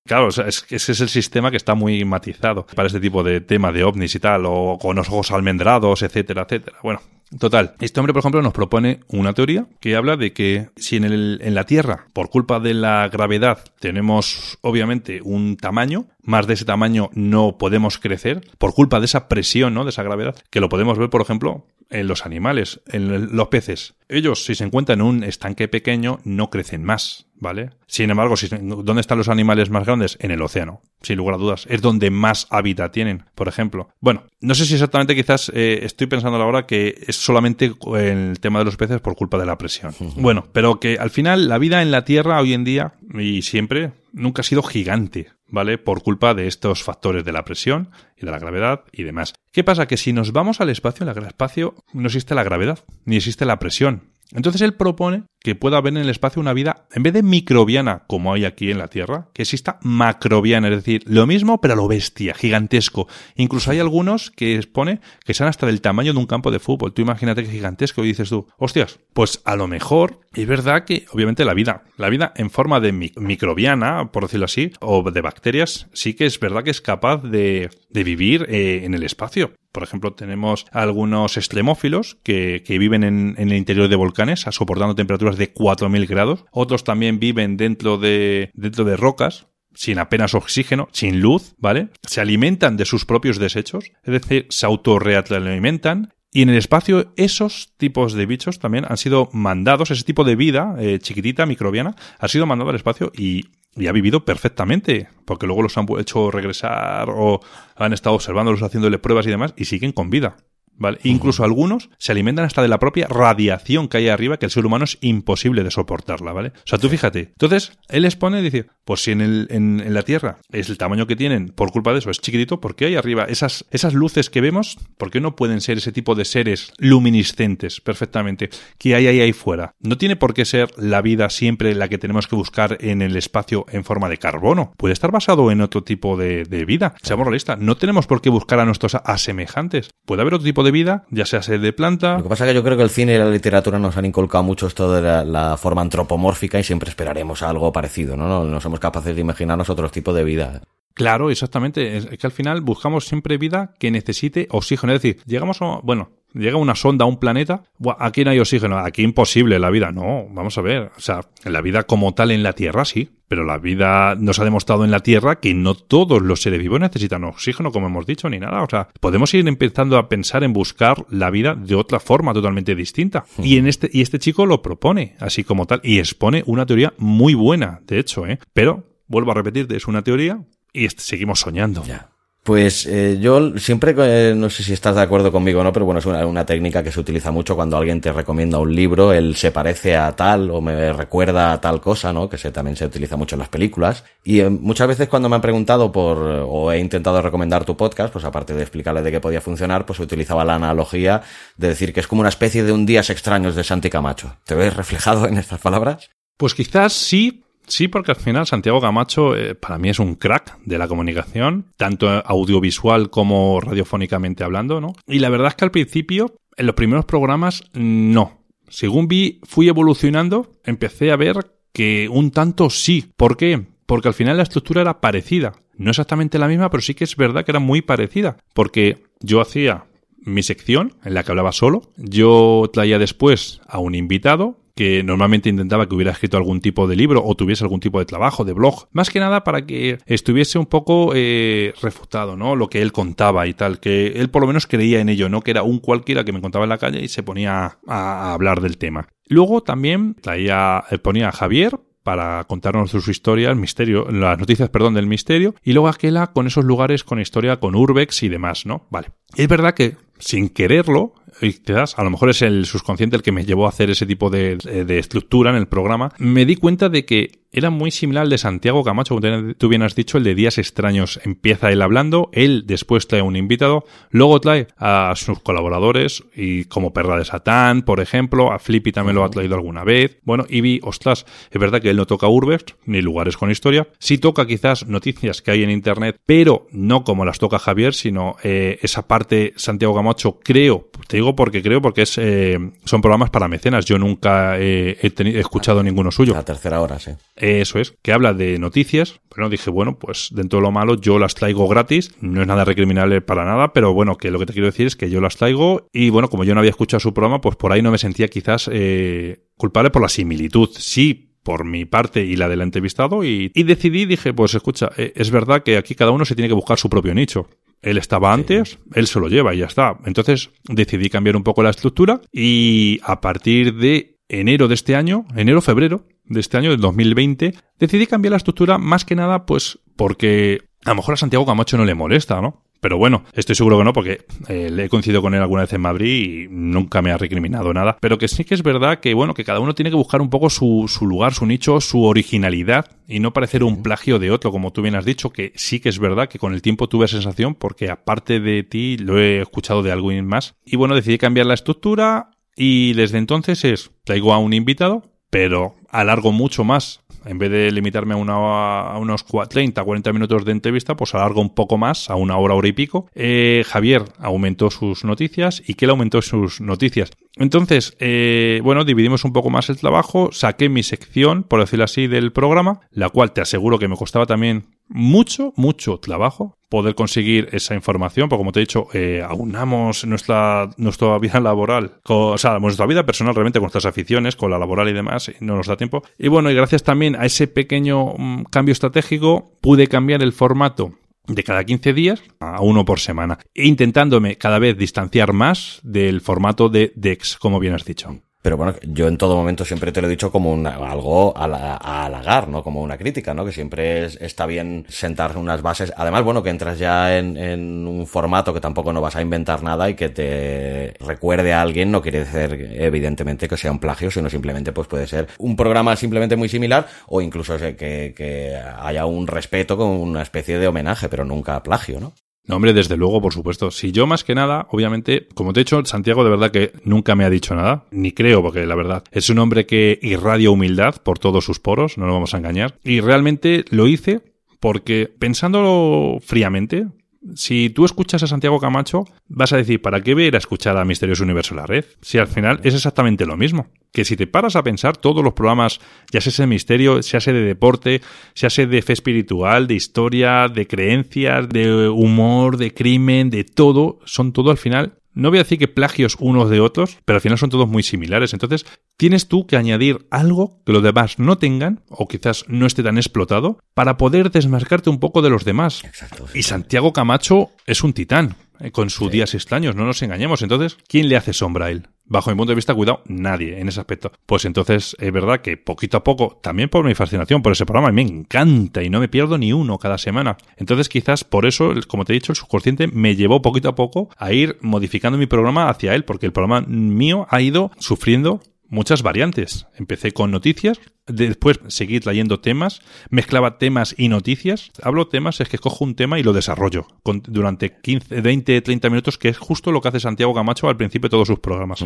Claro, 0.07 0.29
o 0.29 0.33
sea, 0.33 0.47
es, 0.47 0.65
ese 0.71 0.93
es 0.93 1.01
el 1.03 1.11
sistema 1.11 1.51
que 1.51 1.59
está 1.59 1.75
muy 1.75 2.03
matizado 2.07 2.65
para 2.75 2.87
este 2.87 3.01
tipo 3.01 3.23
de 3.23 3.43
tema 3.43 3.71
de 3.71 3.85
ovnis 3.85 4.15
y 4.15 4.19
tal, 4.19 4.47
o 4.47 4.79
con 4.81 4.97
los 4.97 5.09
ojos 5.09 5.31
almendrados, 5.33 6.01
etcétera, 6.01 6.45
etcétera. 6.45 6.79
Bueno, 6.83 7.03
total. 7.39 7.75
Este 7.81 8.01
hombre, 8.01 8.13
por 8.13 8.21
ejemplo, 8.21 8.43
nos 8.43 8.53
propone 8.53 9.01
una 9.09 9.33
teoría 9.33 9.67
que 9.81 9.97
habla 9.97 10.17
de 10.17 10.33
que 10.33 10.71
si 10.77 10.97
en, 10.97 11.05
el, 11.05 11.41
en 11.43 11.55
la 11.55 11.65
Tierra, 11.65 12.07
por 12.13 12.31
culpa 12.31 12.61
de 12.61 12.75
la 12.75 13.09
gravedad, 13.09 13.65
tenemos 13.81 14.59
obviamente 14.61 15.21
un 15.23 15.57
tamaño, 15.57 16.07
más 16.23 16.47
de 16.47 16.55
ese 16.55 16.65
tamaño 16.65 17.11
no 17.13 17.59
podemos 17.59 17.99
crecer, 17.99 18.41
por 18.59 18.75
culpa 18.75 19.01
de 19.01 19.07
esa 19.07 19.29
presión, 19.29 19.75
¿no? 19.75 19.85
De 19.85 19.91
esa 19.91 20.03
gravedad, 20.03 20.37
que 20.51 20.61
lo 20.61 20.69
podemos 20.69 20.99
ver, 20.99 21.11
por 21.11 21.23
ejemplo, 21.23 21.67
en 21.91 22.07
los 22.07 22.27
animales, 22.27 22.81
en 22.87 23.35
los 23.35 23.49
peces. 23.49 23.95
Ellos, 24.09 24.45
si 24.45 24.55
se 24.55 24.65
encuentran 24.65 25.01
en 25.01 25.07
un 25.07 25.25
estanque 25.25 25.69
pequeño, 25.69 26.21
no 26.25 26.51
crecen 26.51 26.85
más. 26.85 27.29
¿vale? 27.41 27.71
Sin 27.87 28.11
embargo, 28.11 28.37
si, 28.37 28.49
¿dónde 28.49 29.01
están 29.01 29.19
los 29.19 29.29
animales 29.29 29.71
más 29.71 29.85
grandes? 29.85 30.19
En 30.21 30.31
el 30.31 30.43
océano, 30.43 30.83
sin 31.03 31.17
lugar 31.17 31.37
a 31.37 31.39
dudas. 31.39 31.67
Es 31.69 31.81
donde 31.81 32.11
más 32.11 32.47
hábitat 32.51 32.93
tienen, 32.93 33.25
por 33.35 33.49
ejemplo. 33.49 33.89
Bueno, 34.01 34.25
no 34.41 34.55
sé 34.55 34.65
si 34.67 34.75
exactamente 34.75 35.15
quizás 35.15 35.51
eh, 35.55 35.81
estoy 35.83 36.07
pensando 36.07 36.41
ahora 36.43 36.67
que 36.67 36.95
es 37.07 37.17
solamente 37.19 37.73
el 37.97 38.41
tema 38.41 38.59
de 38.59 38.65
los 38.65 38.77
peces 38.77 39.01
por 39.01 39.17
culpa 39.17 39.39
de 39.39 39.47
la 39.47 39.59
presión. 39.59 39.95
Bueno, 40.17 40.47
pero 40.53 40.81
que 40.81 40.99
al 40.99 41.11
final 41.11 41.49
la 41.49 41.59
vida 41.59 41.83
en 41.83 41.91
la 41.91 42.05
Tierra 42.05 42.41
hoy 42.41 42.55
en 42.55 42.65
día 42.65 42.95
y 43.15 43.43
siempre 43.43 43.93
nunca 44.13 44.41
ha 44.41 44.45
sido 44.45 44.63
gigante, 44.63 45.29
¿vale? 45.49 45.79
Por 45.79 46.03
culpa 46.03 46.35
de 46.35 46.47
estos 46.47 46.83
factores 46.83 47.25
de 47.25 47.33
la 47.33 47.45
presión 47.45 47.91
y 48.17 48.25
de 48.25 48.31
la 48.31 48.39
gravedad 48.39 48.85
y 48.93 49.03
demás. 49.03 49.35
¿Qué 49.53 49.65
pasa? 49.65 49.87
Que 49.87 49.97
si 49.97 50.13
nos 50.13 50.33
vamos 50.33 50.61
al 50.61 50.71
espacio, 50.71 51.05
en 51.09 51.17
el 51.17 51.25
espacio 51.25 51.75
no 51.93 52.07
existe 52.07 52.35
la 52.35 52.45
gravedad, 52.45 52.81
ni 53.05 53.17
existe 53.17 53.45
la 53.45 53.59
presión. 53.59 54.03
Entonces 54.33 54.61
él 54.61 54.75
propone 54.75 55.23
que 55.49 55.55
pueda 55.55 55.79
haber 55.79 55.95
en 55.95 56.03
el 56.03 56.11
espacio 56.11 56.41
una 56.41 56.53
vida, 56.53 56.85
en 56.93 57.03
vez 57.03 57.15
de 57.15 57.23
microbiana, 57.23 58.03
como 58.07 58.35
hay 58.35 58.45
aquí 58.45 58.71
en 58.71 58.77
la 58.77 58.89
Tierra, 58.89 59.29
que 59.33 59.41
exista 59.41 59.79
macrobiana, 59.81 60.69
es 60.69 60.77
decir, 60.77 61.05
lo 61.07 61.27
mismo, 61.27 61.59
pero 61.63 61.75
lo 61.75 61.89
bestia, 61.89 62.35
gigantesco. 62.35 63.09
Incluso 63.35 63.71
hay 63.71 63.79
algunos 63.79 64.31
que 64.31 64.57
expone 64.57 65.01
que 65.25 65.33
sean 65.33 65.49
hasta 65.49 65.65
del 65.65 65.81
tamaño 65.81 66.13
de 66.13 66.19
un 66.19 66.27
campo 66.27 66.51
de 66.51 66.59
fútbol. 66.59 66.93
Tú 66.93 67.01
imagínate 67.01 67.45
que 67.45 67.51
gigantesco 67.51 68.05
y 68.05 68.09
dices 68.09 68.29
tú, 68.29 68.47
hostias, 68.59 69.01
pues 69.15 69.41
a 69.47 69.57
lo 69.57 69.69
mejor 69.69 70.21
es 70.35 70.47
verdad 70.47 70.85
que, 70.85 71.07
obviamente, 71.13 71.47
la 71.47 71.55
vida, 71.55 71.85
la 71.97 72.11
vida 72.11 72.35
en 72.37 72.51
forma 72.51 72.79
de 72.79 72.93
microbiana, 72.93 74.13
por 74.13 74.25
decirlo 74.25 74.45
así, 74.45 74.73
o 74.81 75.11
de 75.11 75.21
bacterias, 75.23 75.89
sí 75.95 76.13
que 76.13 76.27
es 76.27 76.39
verdad 76.39 76.63
que 76.63 76.71
es 76.71 76.83
capaz 76.83 77.23
de, 77.23 77.71
vivir 77.91 78.45
eh, 78.51 78.85
en 78.85 78.93
el 78.93 79.03
espacio. 79.03 79.55
Por 79.73 79.83
ejemplo, 79.83 80.13
tenemos 80.13 80.67
algunos 80.73 81.37
extremófilos 81.37 82.19
que, 82.23 82.63
viven 82.69 83.05
en, 83.05 83.35
el 83.39 83.53
interior 83.53 83.89
de 83.89 83.97
volcanes, 83.97 84.41
soportando 84.51 84.95
temperaturas 84.95 85.38
de 85.39 85.53
4.000 85.55 86.07
grados. 86.07 86.45
Otros 86.51 86.85
también 86.85 87.19
viven 87.19 87.57
dentro 87.57 87.99
de, 87.99 88.51
dentro 88.55 88.85
de 88.85 88.97
rocas, 88.97 89.47
sin 89.75 89.99
apenas 89.99 90.35
oxígeno, 90.35 90.89
sin 90.93 91.21
luz, 91.21 91.55
¿vale? 91.59 91.89
Se 92.03 92.21
alimentan 92.21 92.77
de 92.77 92.85
sus 92.85 93.05
propios 93.05 93.39
desechos, 93.39 93.93
es 94.03 94.13
decir, 94.13 94.47
se 94.51 94.67
autorrealimentan. 94.67 96.13
Y 96.31 96.43
en 96.43 96.51
el 96.51 96.59
espacio 96.59 97.13
esos 97.17 97.73
tipos 97.79 98.13
de 98.13 98.27
bichos 98.27 98.59
también 98.59 98.85
han 98.87 98.99
sido 98.99 99.31
mandados, 99.33 99.91
ese 99.91 100.05
tipo 100.05 100.25
de 100.25 100.37
vida 100.37 100.75
eh, 100.79 100.99
chiquitita, 100.99 101.47
microbiana, 101.47 101.97
ha 102.19 102.29
sido 102.29 102.45
mandado 102.45 102.69
al 102.69 102.77
espacio 102.77 103.11
y 103.17 103.45
y 103.79 103.87
ha 103.87 103.93
vivido 103.93 104.25
perfectamente, 104.25 105.09
porque 105.25 105.47
luego 105.47 105.63
los 105.63 105.79
han 105.79 105.87
hecho 105.99 106.31
regresar 106.31 107.09
o 107.11 107.41
han 107.77 107.93
estado 107.93 108.17
observándolos, 108.17 108.63
haciéndole 108.63 108.99
pruebas 108.99 109.27
y 109.27 109.31
demás, 109.31 109.55
y 109.57 109.67
siguen 109.67 109.93
con 109.93 110.11
vida. 110.11 110.37
¿Vale? 110.79 110.99
Incluso 111.03 111.45
algunos 111.45 111.91
se 111.99 112.13
alimentan 112.13 112.45
hasta 112.45 112.63
de 112.63 112.69
la 112.69 112.79
propia 112.79 113.09
radiación 113.09 113.89
que 113.89 113.99
hay 113.99 114.09
arriba, 114.09 114.39
que 114.39 114.47
el 114.47 114.53
ser 114.53 114.65
humano 114.65 114.85
es 114.85 114.99
imposible 115.01 115.65
de 115.65 115.71
soportarla, 115.71 116.33
¿vale? 116.33 116.49
O 116.49 116.67
sea, 116.67 116.79
tú 116.79 116.89
fíjate. 116.89 117.31
Entonces, 117.33 117.73
él 117.89 118.05
expone 118.05 118.41
y 118.41 118.43
dice, 118.43 118.67
pues 118.85 119.03
si 119.03 119.11
en, 119.11 119.21
el, 119.21 119.49
en, 119.51 119.93
la 119.93 120.03
Tierra 120.03 120.39
es 120.51 120.69
el 120.71 120.79
tamaño 120.79 121.07
que 121.07 121.17
tienen, 121.17 121.49
por 121.49 121.73
culpa 121.73 121.93
de 121.93 121.99
eso 121.99 122.11
es 122.11 122.21
chiquitito, 122.21 122.61
¿por 122.61 122.77
qué 122.77 122.87
hay 122.87 122.95
arriba 122.95 123.25
esas, 123.25 123.67
esas 123.71 123.93
luces 123.93 124.31
que 124.31 124.41
vemos? 124.41 124.79
¿Por 124.97 125.11
qué 125.11 125.21
no 125.21 125.37
pueden 125.37 125.61
ser 125.61 125.79
ese 125.79 125.93
tipo 125.93 126.15
de 126.15 126.25
seres 126.25 126.73
luminiscentes 126.79 127.81
perfectamente 127.81 128.51
que 128.79 128.95
hay 128.95 129.07
ahí, 129.09 129.21
ahí 129.21 129.33
fuera? 129.33 129.75
No 129.81 129.99
tiene 129.99 130.17
por 130.17 130.33
qué 130.33 130.45
ser 130.45 130.71
la 130.79 131.03
vida 131.03 131.29
siempre 131.29 131.75
la 131.75 131.89
que 131.89 131.99
tenemos 131.99 132.29
que 132.29 132.37
buscar 132.37 132.79
en 132.81 133.03
el 133.03 133.17
espacio 133.17 133.67
en 133.71 133.85
forma 133.85 134.09
de 134.09 134.19
carbono. 134.19 134.73
Puede 134.77 134.93
estar 134.93 135.11
basado 135.11 135.51
en 135.51 135.61
otro 135.61 135.83
tipo 135.83 136.17
de, 136.17 136.45
de 136.45 136.65
vida. 136.65 136.95
Seamos 137.03 137.27
realistas, 137.27 137.59
no 137.59 137.77
tenemos 137.77 138.07
por 138.07 138.23
qué 138.23 138.31
buscar 138.31 138.61
a 138.61 138.65
nuestros 138.65 138.95
asemejantes. 138.95 139.91
Puede 140.07 140.23
haber 140.23 140.35
otro 140.35 140.45
tipo 140.45 140.65
de 140.65 140.68
vida, 140.71 141.05
ya 141.11 141.27
sea 141.27 141.43
ser 141.43 141.61
de 141.61 141.73
planta. 141.73 142.17
Lo 142.17 142.25
que 142.25 142.29
pasa 142.29 142.45
es 142.45 142.51
que 142.51 142.55
yo 142.55 142.65
creo 142.65 142.77
que 142.77 142.83
el 142.83 142.91
cine 142.91 143.15
y 143.15 143.19
la 143.19 143.31
literatura 143.31 143.79
nos 143.79 143.97
han 143.97 144.05
inculcado 144.05 144.45
mucho 144.45 144.67
esto 144.67 144.93
de 144.93 145.03
la, 145.03 145.25
la 145.25 145.57
forma 145.57 145.83
antropomórfica 145.83 146.59
y 146.59 146.65
siempre 146.65 146.91
esperaremos 146.91 147.43
algo 147.43 147.73
parecido, 147.73 148.17
¿no? 148.17 148.45
Nos 148.45 148.65
hemos 148.65 148.81
capaces 148.81 149.15
de 149.15 149.21
imaginarnos 149.21 149.71
otro 149.71 149.89
tipo 149.91 150.13
de 150.13 150.25
vida. 150.25 150.63
Claro, 150.99 151.31
exactamente. 151.31 151.97
Es 151.97 152.07
que 152.07 152.27
al 152.27 152.33
final 152.33 152.61
buscamos 152.61 153.07
siempre 153.07 153.39
vida 153.39 153.73
que 153.79 153.93
necesite 153.93 154.49
oxígeno. 154.51 154.93
Es 154.93 155.01
decir, 155.01 155.23
llegamos 155.27 155.63
a, 155.63 155.79
bueno, 155.85 156.11
llega 156.35 156.57
una 156.57 156.75
sonda 156.75 157.05
a 157.05 157.09
un 157.09 157.19
planeta, 157.19 157.63
aquí 157.99 158.25
no 158.25 158.31
hay 158.31 158.39
oxígeno, 158.39 158.79
aquí 158.79 159.03
imposible 159.03 159.59
la 159.59 159.71
vida. 159.71 159.93
No, 159.93 160.27
vamos 160.31 160.57
a 160.59 160.63
ver. 160.63 160.91
O 160.97 161.01
sea, 161.01 161.21
la 161.45 161.61
vida 161.61 161.85
como 161.85 162.15
tal 162.15 162.31
en 162.31 162.43
la 162.43 162.53
Tierra 162.53 162.85
sí, 162.85 163.11
pero 163.29 163.45
la 163.45 163.59
vida 163.59 164.15
nos 164.15 164.39
ha 164.39 164.45
demostrado 164.45 164.85
en 164.85 164.91
la 164.91 165.01
Tierra 165.01 165.41
que 165.41 165.55
no 165.55 165.75
todos 165.75 166.23
los 166.23 166.43
seres 166.43 166.61
vivos 166.61 166.81
necesitan 166.81 167.25
oxígeno, 167.25 167.73
como 167.73 167.87
hemos 167.87 168.07
dicho, 168.07 168.29
ni 168.29 168.39
nada. 168.39 168.63
O 168.63 168.69
sea, 168.69 168.89
podemos 169.01 169.33
ir 169.35 169.47
empezando 169.47 169.99
a 169.99 170.09
pensar 170.09 170.45
en 170.45 170.53
buscar 170.53 171.05
la 171.11 171.31
vida 171.31 171.55
de 171.55 171.75
otra 171.75 172.01
forma 172.01 172.33
totalmente 172.33 172.75
distinta. 172.75 173.25
Y 173.43 173.59
en 173.59 173.67
este, 173.67 173.91
y 173.93 174.03
este 174.03 174.19
chico 174.19 174.47
lo 174.47 174.63
propone, 174.63 175.17
así 175.21 175.45
como 175.45 175.67
tal, 175.67 175.81
y 175.83 175.99
expone 175.99 176.43
una 176.47 176.67
teoría 176.67 176.95
muy 176.99 177.35
buena, 177.35 177.81
de 177.87 177.99
hecho, 177.99 178.27
¿eh? 178.27 178.39
Pero 178.53 178.85
vuelvo 179.07 179.33
a 179.33 179.35
repetir, 179.35 179.67
es 179.71 179.87
una 179.87 180.03
teoría 180.03 180.45
y 180.73 180.89
seguimos 180.89 181.41
soñando. 181.41 181.85
Ya. 181.85 182.11
Pues 182.49 182.87
eh, 182.87 183.19
yo 183.21 183.59
siempre, 183.59 183.95
eh, 183.99 184.35
no 184.35 184.49
sé 184.49 184.63
si 184.63 184.73
estás 184.73 184.97
de 184.97 185.03
acuerdo 185.03 185.31
conmigo 185.31 185.61
o 185.61 185.65
no, 185.65 185.71
pero 185.71 185.85
bueno, 185.85 185.99
es 185.99 186.07
una, 186.07 186.47
técnica 186.47 186.83
que 186.83 186.91
se 186.91 186.99
utiliza 186.99 187.31
mucho 187.31 187.55
cuando 187.55 187.77
alguien 187.77 188.01
te 188.01 188.11
recomienda 188.11 188.57
un 188.57 188.75
libro, 188.75 189.13
él 189.13 189.37
se 189.37 189.51
parece 189.51 189.97
a 189.97 190.13
tal 190.13 190.51
o 190.51 190.63
me 190.63 190.95
recuerda 190.95 191.53
a 191.53 191.61
tal 191.61 191.83
cosa, 191.83 192.11
¿no? 192.11 192.27
Que 192.27 192.39
también 192.51 192.75
se 192.75 192.87
utiliza 192.87 193.19
mucho 193.19 193.35
en 193.35 193.41
las 193.41 193.51
películas. 193.51 194.03
Y 194.25 194.41
eh, 194.41 194.49
muchas 194.49 194.89
veces 194.89 195.11
cuando 195.11 195.29
me 195.29 195.35
han 195.35 195.43
preguntado 195.43 195.93
por, 195.93 196.17
o 196.17 196.73
he 196.73 196.79
intentado 196.79 197.21
recomendar 197.21 197.67
tu 197.67 197.77
podcast, 197.77 198.11
pues 198.11 198.25
aparte 198.25 198.55
de 198.55 198.63
explicarle 198.63 199.03
de 199.03 199.11
qué 199.11 199.21
podía 199.21 199.43
funcionar, 199.43 199.85
pues 199.85 200.01
utilizaba 200.01 200.43
la 200.43 200.55
analogía 200.55 201.21
de 201.59 201.69
decir 201.69 201.93
que 201.93 202.01
es 202.01 202.07
como 202.07 202.21
una 202.21 202.31
especie 202.31 202.65
de 202.65 202.73
un 202.73 202.87
días 202.87 203.11
extraños 203.11 203.57
de 203.57 203.65
Santi 203.65 203.91
Camacho. 203.91 204.39
¿Te 204.45 204.55
ves 204.55 204.75
reflejado 204.75 205.29
en 205.29 205.37
estas 205.37 205.61
palabras? 205.61 206.09
Pues 206.39 206.55
quizás 206.55 206.95
sí, 206.95 207.45
Sí, 207.69 207.89
porque 207.89 208.13
al 208.13 208.17
final 208.17 208.47
Santiago 208.47 208.81
Camacho 208.81 209.37
eh, 209.37 209.55
para 209.55 209.79
mí 209.79 209.89
es 209.89 209.99
un 209.99 210.15
crack 210.15 210.59
de 210.65 210.79
la 210.79 210.89
comunicación, 210.89 211.67
tanto 211.77 212.09
audiovisual 212.09 213.11
como 213.11 213.61
radiofónicamente 213.61 214.45
hablando, 214.45 214.81
¿no? 214.81 214.95
Y 215.07 215.19
la 215.21 215.29
verdad 215.29 215.49
es 215.49 215.55
que 215.55 215.65
al 215.65 215.71
principio, 215.71 216.35
en 216.57 216.67
los 216.67 216.75
primeros 216.75 217.05
programas, 217.05 217.63
no. 217.73 218.39
Según 218.69 219.09
vi, 219.09 219.41
fui 219.45 219.69
evolucionando, 219.69 220.59
empecé 220.65 221.11
a 221.11 221.17
ver 221.17 221.53
que 221.73 222.09
un 222.11 222.31
tanto 222.31 222.71
sí. 222.71 223.13
¿Por 223.17 223.37
qué? 223.37 223.67
Porque 223.87 224.09
al 224.09 224.15
final 224.15 224.37
la 224.37 224.43
estructura 224.43 224.81
era 224.81 225.01
parecida. 225.01 225.55
No 225.77 225.91
exactamente 225.91 226.39
la 226.39 226.49
misma, 226.49 226.71
pero 226.71 226.83
sí 226.83 226.95
que 226.95 227.05
es 227.05 227.17
verdad 227.17 227.45
que 227.45 227.53
era 227.53 227.61
muy 227.61 227.83
parecida. 227.83 228.37
Porque 228.53 229.05
yo 229.21 229.41
hacía 229.41 229.85
mi 230.19 230.43
sección 230.43 230.95
en 231.05 231.15
la 231.15 231.23
que 231.23 231.33
hablaba 231.33 231.53
solo, 231.53 231.83
yo 231.97 232.69
traía 232.73 232.99
después 232.99 233.61
a 233.67 233.79
un 233.79 233.95
invitado, 233.95 234.58
que 234.79 235.03
normalmente 235.03 235.49
intentaba 235.49 235.89
que 235.89 235.97
hubiera 235.97 236.13
escrito 236.13 236.37
algún 236.37 236.61
tipo 236.61 236.87
de 236.87 236.95
libro 236.95 237.25
o 237.25 237.35
tuviese 237.35 237.65
algún 237.65 237.81
tipo 237.81 237.99
de 237.99 238.05
trabajo, 238.05 238.45
de 238.45 238.53
blog, 238.53 238.87
más 238.93 239.11
que 239.11 239.19
nada 239.19 239.43
para 239.43 239.67
que 239.67 239.99
estuviese 240.07 240.57
un 240.57 240.67
poco 240.67 241.15
eh, 241.17 241.75
refutado, 241.83 242.37
¿no? 242.37 242.55
Lo 242.55 242.71
que 242.71 242.81
él 242.81 242.93
contaba 242.93 243.49
y 243.49 243.55
tal, 243.55 243.81
que 243.81 244.07
él 244.07 244.31
por 244.31 244.43
lo 244.43 244.47
menos 244.47 244.69
creía 244.69 245.01
en 245.01 245.09
ello, 245.09 245.29
no 245.29 245.41
que 245.41 245.51
era 245.51 245.65
un 245.65 245.81
cualquiera 245.81 246.23
que 246.23 246.33
me 246.33 246.41
contaba 246.41 246.65
en 246.65 246.69
la 246.69 246.79
calle 246.79 247.03
y 247.03 247.09
se 247.09 247.25
ponía 247.25 247.79
a, 247.89 248.33
hablar 248.33 248.61
del 248.61 248.79
tema. 248.79 249.09
Luego 249.27 249.65
también 249.65 250.15
traía, 250.15 250.85
eh, 250.93 250.99
ponía 250.99 251.31
a 251.31 251.33
Javier, 251.33 251.81
para 252.05 252.45
contarnos 252.45 252.91
sus 252.91 253.09
historias, 253.09 253.55
misterio, 253.57 254.07
las 254.11 254.39
noticias, 254.39 254.71
perdón, 254.71 254.95
del 254.95 255.07
misterio, 255.07 255.57
y 255.63 255.73
luego 255.73 255.89
Aquela 255.89 256.29
con 256.29 256.47
esos 256.47 256.65
lugares 256.65 257.05
con 257.05 257.21
historia 257.21 257.59
con 257.59 257.75
Urbex 257.75 258.23
y 258.23 258.29
demás, 258.29 258.65
¿no? 258.65 258.87
Vale. 258.91 259.09
Es 259.37 259.49
verdad 259.49 259.75
que 259.75 259.97
sin 260.19 260.49
quererlo, 260.49 261.15
y 261.41 261.55
a 261.97 262.05
lo 262.05 262.11
mejor 262.11 262.31
es 262.31 262.43
el 262.43 262.67
subconsciente 262.67 263.17
el 263.17 263.23
que 263.23 263.33
me 263.33 263.45
llevó 263.45 263.67
a 263.67 263.69
hacer 263.69 263.91
ese 263.91 264.07
tipo 264.07 264.31
de, 264.31 264.57
de, 264.57 264.99
estructura 264.99 265.51
en 265.51 265.57
el 265.57 265.69
programa, 265.69 266.13
me 266.19 266.45
di 266.45 266.57
cuenta 266.57 266.89
de 266.89 267.05
que 267.05 267.39
era 267.51 267.71
muy 267.71 267.91
similar 267.91 268.25
al 268.25 268.31
de 268.31 268.39
Santiago 268.39 268.85
Camacho, 268.85 269.19
como 269.19 269.55
tú 269.55 269.69
bien 269.69 269.83
has 269.83 269.95
dicho, 269.95 270.19
el 270.19 270.25
de 270.25 270.35
Días 270.35 270.59
Extraños. 270.59 271.19
Empieza 271.25 271.71
él 271.71 271.81
hablando, 271.81 272.29
él 272.33 272.65
después 272.67 273.09
trae 273.09 273.23
un 273.23 273.37
invitado, 273.37 273.85
luego 274.11 274.39
trae 274.41 274.69
a 274.77 275.15
sus 275.17 275.41
colaboradores, 275.41 276.25
y 276.35 276.65
como 276.65 276.93
Perra 276.93 277.17
de 277.17 277.25
Satán, 277.25 277.83
por 277.83 278.01
ejemplo, 278.01 278.53
a 278.53 278.59
Flippy 278.59 278.93
también 278.93 279.17
lo 279.17 279.25
ha 279.25 279.31
traído 279.31 279.55
alguna 279.55 279.83
vez. 279.83 280.19
Bueno, 280.25 280.45
y 280.49 280.61
vi, 280.61 280.81
ostras, 280.83 281.25
es 281.51 281.61
verdad 281.61 281.81
que 281.81 281.91
él 281.91 281.97
no 281.97 282.07
toca 282.07 282.29
urbes, 282.29 282.65
ni 282.85 283.01
lugares 283.01 283.37
con 283.37 283.51
historia. 283.51 283.89
Sí 283.99 284.19
toca 284.19 284.47
quizás 284.47 284.87
noticias 284.87 285.41
que 285.41 285.51
hay 285.51 285.63
en 285.63 285.71
internet, 285.71 286.21
pero 286.27 286.67
no 286.71 287.03
como 287.03 287.25
las 287.25 287.39
toca 287.39 287.59
Javier, 287.59 287.95
sino 287.95 288.37
eh, 288.43 288.79
esa 288.83 289.09
parte 289.09 289.18
Santiago 289.57 289.95
Camacho, 289.95 290.39
creo, 290.43 290.89
te 291.07 291.17
digo 291.17 291.35
porque 291.35 291.63
creo, 291.63 291.81
porque 291.81 292.03
es, 292.03 292.19
eh, 292.19 292.59
son 292.85 293.01
programas 293.01 293.31
para 293.31 293.49
mecenas. 293.49 293.85
Yo 293.85 293.99
nunca 293.99 294.59
he, 294.59 294.97
he 295.01 295.39
escuchado 295.39 295.83
ninguno 295.83 296.11
suyo. 296.11 296.35
La 296.35 296.45
tercera 296.45 296.81
hora, 296.81 296.99
sí. 296.99 297.13
Eso 297.37 297.79
es, 297.79 297.95
que 298.03 298.13
habla 298.13 298.35
de 298.35 298.59
noticias. 298.59 299.21
Bueno, 299.31 299.51
dije, 299.51 299.71
bueno, 299.71 299.99
pues 299.99 300.29
dentro 300.33 300.59
de 300.59 300.65
lo 300.65 300.71
malo 300.73 301.01
yo 301.01 301.19
las 301.19 301.35
traigo 301.35 301.69
gratis. 301.69 302.13
No 302.21 302.41
es 302.41 302.47
nada 302.47 302.65
recriminable 302.65 303.21
para 303.21 303.45
nada, 303.45 303.73
pero 303.73 303.93
bueno, 303.93 304.17
que 304.17 304.31
lo 304.31 304.39
que 304.39 304.47
te 304.47 304.53
quiero 304.53 304.67
decir 304.67 304.87
es 304.87 304.97
que 304.97 305.11
yo 305.11 305.21
las 305.21 305.37
traigo 305.37 305.87
y 305.93 306.11
bueno, 306.11 306.29
como 306.29 306.45
yo 306.45 306.55
no 306.55 306.61
había 306.61 306.71
escuchado 306.71 307.01
su 307.01 307.15
programa, 307.15 307.41
pues 307.41 307.57
por 307.57 307.73
ahí 307.73 307.83
no 307.83 307.91
me 307.91 307.99
sentía 307.99 308.29
quizás 308.29 308.69
eh, 308.73 309.45
culpable 309.57 309.91
por 309.91 310.03
la 310.03 310.09
similitud. 310.09 310.69
Sí, 310.73 311.29
por 311.49 311.65
mi 311.65 311.87
parte 311.87 312.23
y 312.23 312.37
la 312.37 312.47
del 312.47 312.61
entrevistado 312.61 313.25
y, 313.25 313.49
decidí, 313.55 314.05
dije, 314.05 314.35
pues 314.35 314.55
escucha, 314.55 314.91
eh, 314.99 315.15
es 315.17 315.31
verdad 315.31 315.63
que 315.63 315.79
aquí 315.79 315.95
cada 315.95 316.11
uno 316.11 316.27
se 316.27 316.35
tiene 316.35 316.49
que 316.49 316.55
buscar 316.55 316.79
su 316.79 316.91
propio 316.91 317.15
nicho. 317.15 317.49
Él 317.83 317.99
estaba 317.99 318.33
antes, 318.33 318.79
él 318.95 319.07
se 319.07 319.21
lo 319.21 319.29
lleva 319.29 319.55
y 319.55 319.59
ya 319.59 319.67
está. 319.67 319.99
Entonces 320.05 320.51
decidí 320.65 321.09
cambiar 321.09 321.37
un 321.37 321.45
poco 321.45 321.63
la 321.63 321.71
estructura 321.71 322.21
y 322.33 323.01
a 323.05 323.21
partir 323.21 323.75
de 323.75 324.19
enero 324.29 324.69
de 324.69 324.75
este 324.75 324.95
año, 324.95 325.27
enero-febrero, 325.37 326.05
de 326.25 326.41
este 326.41 326.59
año, 326.59 326.71
del 326.71 326.81
2020, 326.81 327.55
decidí 327.79 328.07
cambiar 328.07 328.33
la 328.33 328.37
estructura 328.37 328.79
más 328.79 329.05
que 329.05 329.15
nada, 329.15 329.47
pues 329.47 329.79
porque 329.97 330.61
a 330.85 330.91
lo 330.91 330.97
mejor 330.97 331.15
a 331.15 331.17
Santiago 331.17 331.47
Camacho 331.47 331.77
no 331.79 331.85
le 331.85 331.95
molesta, 331.95 332.41
¿no? 332.41 332.63
Pero 332.81 332.99
bueno, 332.99 333.25
estoy 333.33 333.55
seguro 333.55 333.79
que 333.79 333.85
no, 333.85 333.93
porque 333.93 334.25
eh, 334.49 334.71
le 334.71 334.85
he 334.85 334.89
coincidido 334.89 335.23
con 335.23 335.35
él 335.35 335.41
alguna 335.41 335.63
vez 335.63 335.73
en 335.73 335.81
Madrid 335.81 336.47
y 336.47 336.49
nunca 336.49 337.03
me 337.03 337.11
ha 337.11 337.19
recriminado 337.19 337.73
nada. 337.75 337.99
Pero 338.01 338.19
que 338.19 338.29
sí 338.29 338.45
que 338.45 338.55
es 338.55 338.63
verdad 338.63 339.01
que, 339.01 339.15
bueno, 339.15 339.35
que 339.35 339.45
cada 339.45 339.61
uno 339.61 339.75
tiene 339.75 339.91
que 339.91 339.97
buscar 339.97 340.21
un 340.21 340.31
poco 340.31 340.51
su, 340.51 340.87
su 340.89 341.07
lugar, 341.07 341.35
su 341.35 341.47
nicho, 341.47 341.81
su 341.81 342.05
originalidad 342.05 342.87
y 343.09 343.21
no 343.21 343.33
parecer 343.33 343.65
un 343.65 343.83
plagio 343.83 344.19
de 344.19 344.31
otro, 344.31 344.53
como 344.53 344.73
tú 344.73 344.83
bien 344.83 344.95
has 344.95 345.05
dicho, 345.05 345.31
que 345.31 345.53
sí 345.57 345.81
que 345.81 345.89
es 345.89 345.99
verdad 345.99 346.29
que 346.29 346.39
con 346.39 346.55
el 346.55 346.63
tiempo 346.63 346.89
tuve 346.89 347.09
sensación, 347.09 347.55
porque 347.55 347.91
aparte 347.91 348.41
de 348.41 348.63
ti 348.63 348.97
lo 348.99 349.19
he 349.19 349.41
escuchado 349.41 349.83
de 349.83 349.93
alguien 349.93 350.27
más. 350.27 350.55
Y 350.65 350.77
bueno, 350.77 350.95
decidí 350.95 351.19
cambiar 351.19 351.47
la 351.47 351.55
estructura 351.55 352.31
y 352.55 352.93
desde 352.95 353.19
entonces 353.19 353.65
es, 353.65 353.91
traigo 354.05 354.33
a 354.33 354.39
un 354.39 354.53
invitado, 354.53 355.11
pero 355.31 355.77
alargo 355.91 356.33
mucho 356.33 356.65
más 356.65 357.01
en 357.25 357.39
vez 357.39 357.51
de 357.51 357.71
limitarme 357.71 358.15
a, 358.15 358.17
una, 358.17 358.81
a 358.81 358.99
unos 358.99 359.25
30, 359.25 359.83
40 359.83 360.13
minutos 360.13 360.45
de 360.45 360.53
entrevista, 360.53 360.97
pues 360.97 361.15
alargo 361.15 361.41
un 361.41 361.55
poco 361.55 361.79
más, 361.79 362.11
a 362.11 362.17
una 362.17 362.37
hora, 362.37 362.55
hora 362.55 362.69
y 362.69 362.73
pico. 362.73 363.11
Eh, 363.15 363.65
Javier 363.67 364.05
aumentó 364.19 364.71
sus 364.71 365.05
noticias 365.05 365.63
y 365.67 365.75
Kel 365.75 365.91
aumentó 365.91 366.23
sus 366.23 366.61
noticias. 366.61 367.11
Entonces, 367.37 367.97
eh, 368.01 368.61
bueno, 368.65 368.85
dividimos 368.85 369.25
un 369.25 369.33
poco 369.33 369.51
más 369.51 369.71
el 369.71 369.77
trabajo, 369.79 370.31
saqué 370.33 370.69
mi 370.69 370.83
sección, 370.83 371.45
por 371.45 371.61
decirlo 371.61 371.85
así, 371.85 372.07
del 372.07 372.33
programa, 372.33 372.81
la 372.91 373.09
cual 373.11 373.33
te 373.33 373.41
aseguro 373.41 373.79
que 373.79 373.89
me 373.89 373.97
costaba 373.97 374.27
también 374.27 374.78
mucho, 374.89 375.53
mucho 375.57 375.99
trabajo 375.99 376.59
poder 376.69 376.95
conseguir 376.95 377.49
esa 377.53 377.75
información, 377.75 378.29
porque 378.29 378.41
como 378.41 378.53
te 378.53 378.61
he 378.61 378.63
dicho, 378.63 378.89
eh, 378.93 379.23
aunamos 379.27 380.05
nuestra, 380.07 380.71
nuestra 380.77 381.19
vida 381.19 381.41
laboral, 381.41 382.01
o 382.05 382.37
sea, 382.37 382.59
nuestra 382.59 382.87
vida 382.87 383.07
personal 383.07 383.35
realmente 383.35 383.59
con 383.59 383.65
nuestras 383.65 383.87
aficiones, 383.87 384.37
con 384.37 384.51
la 384.51 384.59
laboral 384.59 384.89
y 384.89 384.93
demás, 384.93 385.29
y 385.29 385.45
no 385.45 385.57
nos 385.57 385.67
da 385.67 385.77
tiempo. 385.77 386.03
Y 386.19 386.29
bueno, 386.29 386.51
y 386.51 386.55
gracias 386.55 386.83
también 386.83 387.17
a 387.17 387.25
ese 387.25 387.47
pequeño 387.49 388.15
mm, 388.17 388.45
cambio 388.51 388.73
estratégico, 388.73 389.57
pude 389.61 389.87
cambiar 389.87 390.23
el 390.23 390.33
formato 390.33 390.93
de 391.27 391.45
cada 391.45 391.65
15 391.65 391.93
días 391.93 392.23
a 392.41 392.61
uno 392.61 392.85
por 392.85 393.01
semana, 393.01 393.39
intentándome 393.55 394.37
cada 394.37 394.59
vez 394.59 394.77
distanciar 394.77 395.33
más 395.33 395.81
del 395.83 396.21
formato 396.21 396.69
de 396.69 396.93
DEX, 396.97 397.37
como 397.37 397.61
bien 397.61 397.75
has 397.75 397.85
dicho. 397.85 398.21
Pero 398.49 398.57
bueno, 398.57 398.77
yo 398.81 399.09
en 399.09 399.19
todo 399.19 399.37
momento 399.37 399.63
siempre 399.63 399.93
te 399.93 400.01
lo 400.01 400.07
he 400.07 400.11
dicho 400.11 400.33
como 400.33 400.55
algo 400.67 401.37
a, 401.37 401.45
a, 401.45 402.07
halagar, 402.07 402.49
¿no? 402.49 402.63
Como 402.63 402.81
una 402.81 402.97
crítica, 402.97 403.35
¿no? 403.35 403.45
Que 403.45 403.53
siempre 403.53 404.07
está 404.07 404.47
bien 404.47 404.87
sentar 404.89 405.37
unas 405.37 405.61
bases. 405.61 405.93
Además, 405.95 406.23
bueno, 406.25 406.43
que 406.43 406.49
entras 406.49 406.79
ya 406.79 407.19
en, 407.19 407.37
en, 407.37 407.87
un 407.87 408.07
formato 408.07 408.55
que 408.55 408.61
tampoco 408.63 408.91
no 408.91 409.03
vas 409.03 409.17
a 409.17 409.21
inventar 409.21 409.63
nada 409.63 409.91
y 409.91 409.95
que 409.97 410.09
te 410.09 410.95
recuerde 410.99 411.53
a 411.53 411.61
alguien 411.61 411.91
no 411.91 412.01
quiere 412.01 412.21
decir 412.21 412.71
evidentemente 412.73 413.49
que 413.49 413.59
sea 413.59 413.71
un 413.71 413.81
plagio, 413.81 414.11
sino 414.11 414.31
simplemente 414.31 414.73
pues 414.73 414.89
puede 414.89 415.07
ser 415.07 415.29
un 415.37 415.55
programa 415.55 415.95
simplemente 415.95 416.35
muy 416.35 416.49
similar 416.49 416.87
o 417.09 417.21
incluso 417.21 417.59
que, 417.59 418.15
que 418.17 418.59
haya 418.81 419.05
un 419.05 419.27
respeto 419.27 419.77
con 419.77 419.89
una 419.89 420.23
especie 420.23 420.59
de 420.59 420.69
homenaje, 420.69 421.11
pero 421.11 421.27
nunca 421.27 421.63
plagio, 421.63 422.01
¿no? 422.01 422.15
No, 422.49 422.57
hombre, 422.57 422.73
desde 422.73 422.97
luego, 422.97 423.21
por 423.21 423.35
supuesto. 423.35 423.71
Si 423.71 423.93
yo 423.93 424.07
más 424.07 424.25
que 424.25 424.35
nada, 424.35 424.67
obviamente, 424.71 425.29
como 425.35 425.53
te 425.53 425.61
he 425.61 425.65
dicho, 425.65 425.85
Santiago 425.85 426.25
de 426.25 426.31
verdad 426.31 426.51
que 426.51 426.73
nunca 426.83 427.15
me 427.15 427.25
ha 427.25 427.31
dicho 427.31 427.55
nada, 427.55 427.85
ni 427.91 428.13
creo, 428.13 428.43
porque 428.43 428.65
la 428.65 428.75
verdad 428.75 429.05
es 429.13 429.29
un 429.29 429.39
hombre 429.39 429.67
que 429.67 429.99
irradia 430.03 430.51
humildad 430.51 430.97
por 431.03 431.19
todos 431.19 431.45
sus 431.45 431.61
poros, 431.61 431.99
no 431.99 432.07
nos 432.07 432.15
vamos 432.15 432.35
a 432.35 432.39
engañar. 432.39 432.79
Y 432.83 433.01
realmente 433.01 433.67
lo 433.71 433.87
hice 433.87 434.21
porque, 434.61 435.13
pensándolo 435.19 436.19
fríamente, 436.21 436.87
si 437.35 437.71
tú 437.71 437.85
escuchas 437.85 438.23
a 438.23 438.27
Santiago 438.27 438.61
Camacho, 438.61 439.05
vas 439.29 439.53
a 439.53 439.57
decir, 439.57 439.83
¿para 439.83 440.01
qué 440.01 440.15
ver 440.15 440.35
a 440.35 440.39
escuchar 440.39 440.77
a 440.77 440.85
Misterioso 440.85 441.25
Universo 441.25 441.55
en 441.55 441.59
la 441.59 441.67
red? 441.67 441.85
Si 442.01 442.19
al 442.19 442.29
final 442.29 442.61
es 442.63 442.75
exactamente 442.75 443.27
lo 443.27 443.37
mismo. 443.37 443.69
Que 443.93 444.05
si 444.05 444.17
te 444.17 444.27
paras 444.27 444.57
a 444.57 444.63
pensar, 444.63 444.97
todos 444.97 445.25
los 445.25 445.33
programas, 445.33 445.81
ya 446.13 446.21
sea 446.21 446.31
ese 446.31 446.47
misterio, 446.47 447.03
sea 447.03 447.21
sea 447.21 447.33
de 447.33 447.43
deporte, 447.43 448.03
sea 448.35 448.51
sea 448.51 448.67
de 448.67 448.83
fe 448.83 448.93
espiritual, 448.93 449.67
de 449.67 449.75
historia, 449.75 450.49
de 450.49 450.67
creencias, 450.67 451.49
de 451.49 451.89
humor, 451.89 452.57
de 452.57 452.73
crimen, 452.73 453.31
de 453.31 453.45
todo, 453.45 453.99
son 454.05 454.33
todo 454.33 454.51
al 454.51 454.59
final 454.59 454.95
no 455.19 455.31
voy 455.31 455.39
a 455.39 455.43
decir 455.43 455.59
que 455.59 455.67
plagios 455.67 456.17
unos 456.21 456.49
de 456.49 456.61
otros, 456.61 456.99
pero 457.05 457.17
al 457.17 457.21
final 457.21 457.39
son 457.39 457.51
todos 457.51 457.69
muy 457.69 457.83
similares. 457.83 458.33
Entonces, 458.33 458.65
tienes 458.97 459.27
tú 459.27 459.49
que 459.49 459.57
añadir 459.57 460.07
algo 460.13 460.63
que 460.65 460.73
los 460.73 460.83
demás 460.83 461.19
no 461.19 461.39
tengan, 461.39 461.83
o 461.89 462.07
quizás 462.07 462.45
no 462.47 462.67
esté 462.67 462.85
tan 462.85 462.99
explotado, 462.99 463.59
para 463.75 463.97
poder 463.97 464.31
desmarcarte 464.31 464.91
un 464.91 465.01
poco 465.01 465.21
de 465.21 465.31
los 465.31 465.45
demás. 465.45 465.83
Exacto. 465.85 466.27
Y 466.35 466.45
Santiago 466.45 466.93
Camacho 466.93 467.51
es 467.67 467.83
un 467.83 467.95
titán, 467.95 468.37
con 468.73 468.91
sus 468.91 469.11
días 469.11 469.35
extraños, 469.35 469.75
no 469.75 469.85
nos 469.85 470.03
engañemos. 470.03 470.43
Entonces, 470.43 470.79
¿quién 470.89 471.09
le 471.09 471.17
hace 471.17 471.33
sombra 471.33 471.67
a 471.67 471.71
él? 471.71 471.89
Bajo 472.11 472.31
mi 472.31 472.37
punto 472.37 472.53
de 472.53 472.57
vista, 472.57 472.75
cuidado, 472.75 473.03
nadie 473.07 473.61
en 473.61 473.69
ese 473.69 473.81
aspecto. 473.81 474.11
Pues 474.25 474.47
entonces 474.47 474.97
es 474.99 475.13
verdad 475.13 475.43
que 475.43 475.59
poquito 475.59 475.99
a 475.99 476.05
poco, 476.05 476.39
también 476.43 476.71
por 476.71 476.85
mi 476.85 476.95
fascinación 476.95 477.43
por 477.43 477.53
ese 477.53 477.67
programa, 477.67 477.93
me 477.93 478.01
encanta 478.01 478.83
y 478.83 478.89
no 478.89 478.99
me 478.99 479.09
pierdo 479.09 479.37
ni 479.37 479.53
uno 479.53 479.79
cada 479.79 479.99
semana. 479.99 480.39
Entonces 480.57 480.89
quizás 480.89 481.25
por 481.25 481.45
eso, 481.45 481.75
como 481.87 482.07
te 482.07 482.13
he 482.13 482.15
dicho, 482.15 482.33
el 482.33 482.37
subconsciente 482.37 482.89
me 482.89 483.15
llevó 483.15 483.43
poquito 483.43 483.69
a 483.69 483.75
poco 483.75 484.09
a 484.17 484.33
ir 484.33 484.57
modificando 484.63 485.19
mi 485.19 485.27
programa 485.27 485.69
hacia 485.69 485.95
él, 485.95 486.05
porque 486.05 486.25
el 486.25 486.33
programa 486.33 486.63
mío 486.63 487.27
ha 487.29 487.43
ido 487.43 487.73
sufriendo 487.79 488.41
muchas 488.69 489.03
variantes. 489.03 489.67
Empecé 489.77 490.13
con 490.13 490.31
noticias, 490.31 490.81
después 491.07 491.61
seguí 491.69 492.01
trayendo 492.01 492.41
temas, 492.41 492.81
mezclaba 493.11 493.59
temas 493.59 493.95
y 493.99 494.09
noticias. 494.09 494.71
Hablo 494.83 495.09
temas, 495.09 495.41
es 495.41 495.49
que 495.49 495.59
cojo 495.59 495.85
un 495.85 495.95
tema 495.95 496.19
y 496.19 496.23
lo 496.23 496.33
desarrollo 496.33 496.87
durante 497.05 497.77
15, 497.81 498.21
20, 498.21 498.61
30 498.61 498.91
minutos, 498.91 499.19
que 499.19 499.29
es 499.29 499.39
justo 499.39 499.73
lo 499.73 499.81
que 499.81 499.89
hace 499.89 500.01
Santiago 500.01 500.35
Camacho 500.35 500.69
al 500.69 500.77
principio 500.77 501.09
de 501.09 501.13
todos 501.13 501.29
sus 501.29 501.41
programas. 501.41 501.85